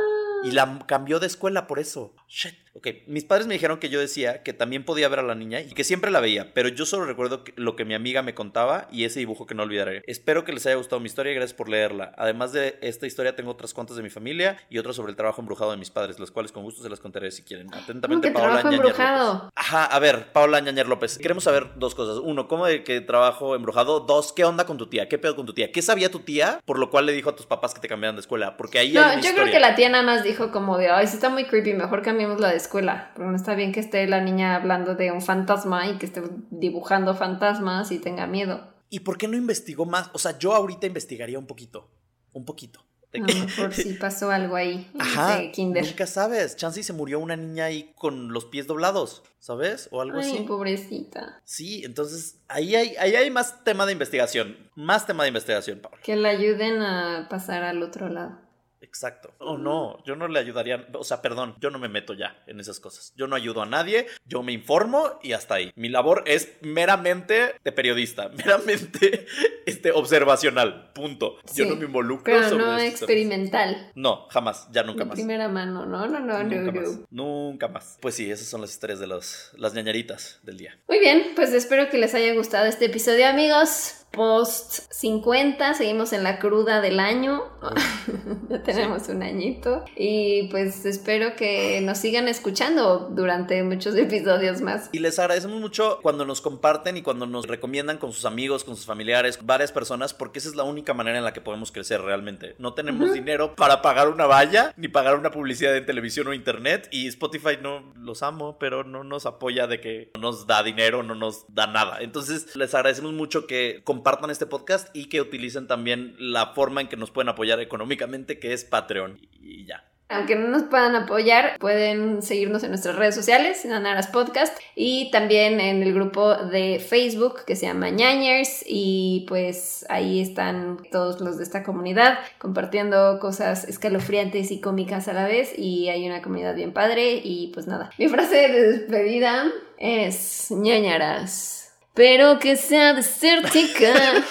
Y 0.44 0.52
la 0.52 0.80
cambió 0.86 1.20
de 1.20 1.26
escuela 1.26 1.66
por 1.66 1.80
eso. 1.80 2.14
Shit. 2.28 2.56
Ok, 2.74 2.88
mis 3.08 3.24
padres 3.24 3.48
me 3.48 3.56
dijeron 3.56 3.80
que 3.80 3.90
yo 3.90 4.00
decía 4.00 4.44
que 4.44 4.54
también 4.54 4.84
podía 4.84 5.10
ver 5.10 5.18
a 5.18 5.24
la 5.24 5.34
niña 5.34 5.62
y 5.62 5.70
que 5.70 5.84
siempre 5.84 6.12
la 6.12 6.20
veía, 6.20 6.54
pero 6.54 6.70
yo 6.70 6.86
solo 6.86 7.06
recuerdo 7.06 7.44
que- 7.44 7.52
lo 7.56 7.76
que 7.76 7.86
mi 7.86 7.96
amiga 7.96 8.22
me 8.22 8.36
contaba 8.36 8.88
y 8.92 9.06
ese 9.06 9.18
dibujo 9.20 9.48
que 9.48 9.56
no 9.56 9.64
olvidaré. 9.64 10.04
Espero 10.06 10.44
que 10.44 10.52
les 10.54 10.64
haya 10.68 10.76
gustado 10.76 11.00
mi 11.00 11.08
historia 11.08 11.32
y 11.32 11.36
gracias 11.36 11.56
por 11.58 11.70
leerla. 11.70 12.14
Además 12.18 12.52
de 12.54 12.78
esta 12.82 13.08
historia 13.08 13.36
tengo 13.36 13.50
otras 13.50 13.74
cuantas 13.74 13.98
de 13.98 14.04
mi 14.04 14.12
familia 14.12 14.58
y 14.70 14.78
otras 14.78 14.96
sobre 14.96 15.10
el 15.10 15.16
trabajo 15.16 15.42
embrujado 15.42 15.72
de 15.72 15.78
mis 15.78 15.90
padres, 15.90 16.20
las 16.20 16.30
cuales 16.30 16.52
con 16.52 16.62
gusto 16.64 16.84
se 16.84 16.90
las 16.90 17.00
contaré 17.00 17.32
si 17.32 17.42
quieren. 17.42 17.68
¿Cómo 17.70 17.82
Atentamente, 17.82 18.28
que 18.28 18.34
Paola 18.36 18.62
Ñañer 18.62 18.74
embrujado? 18.74 19.34
López. 19.36 19.50
Ajá, 19.56 19.86
a 19.86 20.00
ver, 20.00 20.32
Paola 20.32 20.60
Ñañer 20.60 20.88
López. 20.88 21.18
Queremos 21.18 21.46
saber 21.46 21.72
dos 21.78 21.96
cosas. 21.96 22.20
Uno, 22.24 22.48
¿cómo 22.48 22.68
de 22.68 22.84
que 22.84 23.02
trabajo 23.02 23.56
embrujado? 23.56 24.02
Dos, 24.02 24.34
¿qué 24.34 24.44
onda 24.46 24.66
con 24.68 24.78
tu 24.78 24.86
tía? 24.88 25.10
¿Qué 25.10 25.18
pedo 25.18 25.36
con 25.36 25.48
tu 25.48 25.54
tía? 25.56 25.72
¿Qué 25.72 25.82
sabía 25.82 26.12
tu 26.12 26.20
tía 26.20 26.60
por 26.66 26.78
lo 26.78 26.92
cual 26.92 27.08
le 27.08 27.14
dijo 27.14 27.32
a 27.32 27.36
tus 27.36 27.48
papás 27.48 27.74
que 27.74 27.80
te 27.82 27.88
cambiaran 27.88 28.16
de 28.16 28.20
escuela? 28.22 28.56
Porque 28.58 28.78
ahí 28.78 28.90
hay 28.90 28.94
No, 28.94 29.02
una 29.02 29.14
yo 29.14 29.20
historia. 29.20 29.42
creo 29.44 29.54
que 29.54 29.60
la 29.60 29.74
tía 29.76 29.90
nada 29.90 30.04
más 30.04 30.24
dijo 30.24 30.52
como 30.52 30.78
de, 30.78 30.90
ay, 30.90 31.08
sí 31.08 31.16
está 31.16 31.30
muy 31.30 31.46
creepy, 31.46 31.74
mejor 31.74 32.04
cambiemos 32.18 32.42
la 32.42 32.50
de 32.50 32.58
escuela. 32.58 33.12
Porque 33.14 33.30
no 33.30 33.36
está 33.36 33.54
bien 33.54 33.72
que 33.72 33.80
esté 33.80 34.08
la 34.08 34.22
niña 34.22 34.56
hablando 34.56 34.96
de 34.96 35.12
un 35.12 35.22
fantasma 35.22 35.88
y 35.88 35.98
que 36.00 36.08
esté 36.08 36.24
dibujando 36.50 37.14
fantasmas 37.14 37.92
y 37.92 38.00
tenga 38.00 38.26
miedo. 38.26 38.74
¿Y 38.90 39.02
por 39.02 39.18
qué 39.20 39.28
no 39.28 39.38
investigó 39.38 39.86
más? 39.86 40.10
O 40.14 40.18
sea, 40.18 40.40
yo 40.40 40.56
ahorita 40.56 40.88
investigaría 40.88 41.38
un 41.38 41.46
poquito. 41.46 41.92
Un 42.34 42.44
poquito. 42.44 42.84
A 43.14 43.18
lo 43.20 43.26
mejor 43.28 43.74
sí 43.74 43.94
pasó 43.94 44.32
algo 44.32 44.56
ahí. 44.56 44.90
Ajá, 44.98 45.40
kinder. 45.52 45.86
nunca 45.86 46.08
sabes. 46.08 46.56
Chance 46.56 46.80
y 46.80 46.84
se 46.84 46.94
murió 46.94 47.20
una 47.20 47.36
niña 47.36 47.66
ahí 47.66 47.94
con 47.96 48.34
los 48.34 48.46
pies 48.46 48.66
doblados, 48.66 49.22
¿sabes? 49.40 49.88
O 49.92 50.02
algo 50.02 50.18
Ay, 50.18 50.32
así. 50.32 50.44
pobrecita. 50.44 51.40
Sí, 51.46 51.84
entonces 51.86 52.40
ahí 52.48 52.76
hay, 52.76 52.96
ahí 52.98 53.16
hay 53.16 53.30
más 53.30 53.64
tema 53.64 53.86
de 53.86 53.92
investigación. 53.92 54.58
Más 54.76 55.06
tema 55.06 55.24
de 55.24 55.30
investigación, 55.30 55.80
Paula. 55.82 56.00
Que 56.02 56.16
la 56.16 56.30
ayuden 56.30 56.82
a 56.82 57.28
pasar 57.30 57.64
al 57.64 57.84
otro 57.84 58.10
lado. 58.10 58.40
Exacto. 58.82 59.34
Oh, 59.40 59.58
no, 59.58 60.04
yo 60.06 60.16
no 60.16 60.28
le 60.28 60.40
ayudaría. 60.40 60.88
O 60.94 61.04
sea, 61.04 61.22
perdón, 61.22 61.56
yo 61.60 61.70
no 61.70 61.80
me 61.80 61.90
meto 61.90 62.14
ya 62.14 62.42
en 62.48 62.60
esas 62.60 62.80
cosas. 62.80 63.14
Yo 63.16 63.28
no 63.28 63.36
ayudo 63.36 63.62
a 63.62 63.66
nadie, 63.66 64.08
yo 64.26 64.44
me 64.44 64.52
informo 64.54 65.20
y 65.24 65.34
hasta 65.34 65.56
ahí. 65.56 65.72
Mi 65.76 65.90
labor 65.90 66.24
es 66.26 66.52
meramente 66.62 67.56
de 67.64 67.72
periodista, 67.72 68.30
meramente 68.46 69.26
este, 69.66 69.92
observacional. 69.92 70.92
Punto. 70.94 71.38
Yo 71.56 71.66
no 71.66 71.76
me 71.76 71.86
involucro 71.86 72.24
Pero 72.34 72.50
sobre 72.50 72.64
no 72.64 72.78
temas. 72.78 72.84
experimental. 72.84 73.92
No, 73.96 74.28
jamás, 74.30 74.68
ya 74.72 74.84
nunca 74.84 75.00
de 75.04 75.06
más. 75.06 75.16
primera 75.16 75.48
mano. 75.50 75.86
No, 75.86 76.08
no, 76.08 76.20
no, 76.20 76.44
no, 76.44 76.44
Nunca 76.44 76.72
no. 76.72 76.82
más. 76.82 77.00
Nunca 77.10 77.68
más. 77.68 77.98
Pues 78.02 78.16
sí, 78.16 78.30
esas 78.32 78.48
son 78.48 78.62
las 78.62 78.72
historias 78.72 79.00
de 79.00 79.08
los, 79.08 79.52
las 79.58 79.74
ñañaritas 79.74 80.40
del 80.44 80.58
día. 80.58 80.78
Muy 80.88 81.00
bien, 81.00 81.32
pues 81.36 81.52
espero 81.54 81.90
que 81.90 81.98
les 81.98 82.14
haya 82.14 82.34
gustado 82.34 82.66
este 82.66 82.86
episodio, 82.86 83.28
amigos. 83.28 84.04
Post 84.12 84.92
50, 84.92 85.76
seguimos 85.76 86.12
en 86.12 86.24
la 86.24 86.40
cruda 86.40 86.82
del 86.82 87.00
año. 87.00 87.44
ya 88.50 88.64
tenemos 88.64 89.08
un 89.10 89.22
añito. 89.22 89.86
Y 89.96 90.48
pues 90.50 90.86
espero 90.86 91.36
que 91.36 91.82
nos 91.82 92.00
sigan 92.00 92.28
escuchando 92.28 93.10
durante 93.12 93.62
muchos 93.62 93.96
episodios 93.96 94.62
más. 94.62 94.90
Y 94.92 95.00
les 95.00 95.20
agradecemos 95.20 95.62
mucho 95.62 96.00
cuando 96.02 96.26
nos 96.26 96.42
comparten 96.42 96.98
y 96.98 97.04
cuando 97.04 97.28
nos 97.28 97.46
recomiendan 97.46 97.98
con 97.98 98.12
sus 98.12 98.26
amigos, 98.26 98.64
con 98.64 98.76
sus 98.76 98.86
familiares, 98.86 99.40
varias 99.44 99.72
personas, 99.72 100.14
porque 100.16 100.40
esa 100.40 100.50
es 100.50 100.56
la 100.56 100.64
única 100.64 100.96
manera 100.96 101.20
en 101.20 101.24
la 101.24 101.34
que 101.34 101.42
podemos 101.42 101.72
crecer 101.72 102.02
realmente. 102.02 102.56
No 102.58 102.74
tenemos 102.74 103.14
dinero 103.14 103.56
para 103.56 103.84
pagar 103.84 104.10
una 104.10 104.26
valla, 104.26 104.74
ni 104.78 104.88
pagar 104.88 105.16
una 105.16 105.30
publicidad 105.30 105.76
en 105.78 105.86
televisión 105.86 106.28
o 106.28 106.34
internet, 106.34 106.88
y 106.92 107.08
Spotify 107.08 107.58
no 107.62 107.94
los 107.96 108.24
amo, 108.24 108.58
pero 108.60 108.84
no 108.84 109.04
nos 109.04 109.28
apoya 109.28 109.68
de 109.68 109.80
que 109.80 110.12
no 110.16 110.22
nos 110.22 110.48
da 110.48 110.64
dinero, 110.64 111.04
no 111.04 111.14
nos 111.14 111.46
da 111.54 111.68
nada. 111.68 112.00
Entonces, 112.02 112.56
les 112.56 112.74
agradecemos 112.74 113.14
mucho 113.14 113.46
que 113.46 113.82
compartan 113.84 113.97
este 114.30 114.46
podcast 114.46 114.96
y 114.96 115.10
que 115.10 115.22
utilicen 115.22 115.68
también 115.68 116.16
la 116.20 116.48
forma 116.48 116.82
en 116.82 116.88
que 116.88 116.98
nos 116.98 117.12
pueden 117.12 117.30
apoyar 117.30 117.60
económicamente, 117.60 118.40
que 118.40 118.54
es 118.54 118.66
Patreon. 118.66 119.20
Y 119.42 119.66
ya. 119.66 119.84
Aunque 120.10 120.38
no 120.38 120.48
nos 120.48 120.64
puedan 120.64 120.96
apoyar, 120.96 121.58
pueden 121.60 122.22
seguirnos 122.22 122.64
en 122.64 122.70
nuestras 122.70 122.96
redes 122.96 123.14
sociales, 123.14 123.66
en 123.66 123.74
Anaras 123.74 124.08
Podcast, 124.08 124.58
y 124.74 125.12
también 125.12 125.60
en 125.60 125.84
el 125.84 125.94
grupo 125.94 126.34
de 126.34 126.80
Facebook 126.80 127.44
que 127.46 127.58
se 127.58 127.66
llama 127.66 127.90
Ñañers, 127.90 128.64
y 128.66 129.26
pues 129.28 129.86
ahí 129.90 130.22
están 130.22 130.78
todos 130.92 131.20
los 131.20 131.38
de 131.38 131.44
esta 131.44 131.64
comunidad 131.64 132.20
compartiendo 132.38 133.20
cosas 133.20 133.68
escalofriantes 133.68 134.52
y 134.52 134.62
cómicas 134.62 135.10
a 135.10 135.14
la 135.14 135.28
vez, 135.28 135.52
y 135.60 135.90
hay 135.90 136.08
una 136.08 136.22
comunidad 136.22 136.56
bien 136.56 136.72
padre, 136.72 137.20
y 137.22 137.52
pues 137.54 137.68
nada. 137.68 137.90
Mi 137.98 138.08
frase 138.08 138.48
de 138.48 138.72
despedida 138.72 139.52
es 139.78 140.50
Ñañaras, 140.52 141.57
pero 141.98 142.40
que 142.40 142.56
sea 142.56 142.94
desértica. 142.94 143.92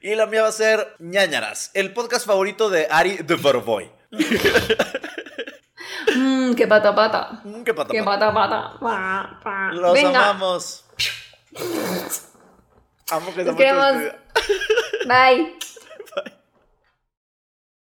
Y 0.00 0.14
la 0.14 0.26
mía 0.26 0.42
va 0.42 0.48
a 0.48 0.52
ser 0.52 0.94
ñañaras, 1.00 1.72
el 1.74 1.92
podcast 1.92 2.24
favorito 2.24 2.70
de 2.70 2.86
Ari 2.88 3.16
de 3.16 3.34
Verboy. 3.34 3.90
Mmm, 6.14 6.54
que 6.54 6.66
pata 6.68 6.94
pata. 6.94 7.40
Mm, 7.44 7.62
qué 7.64 7.74
pata 7.74 7.90
Que 7.92 8.02
pata. 8.04 8.32
pata 8.32 8.48
pata. 8.48 8.78
Pa, 8.80 9.40
pa. 9.42 9.72
Los 9.72 9.92
Venga. 9.92 10.30
amamos. 10.30 10.84
Amo 13.10 13.34
que 13.34 13.44
queremos. 13.56 13.98
despedida. 13.98 14.18
Bye. 15.06 15.58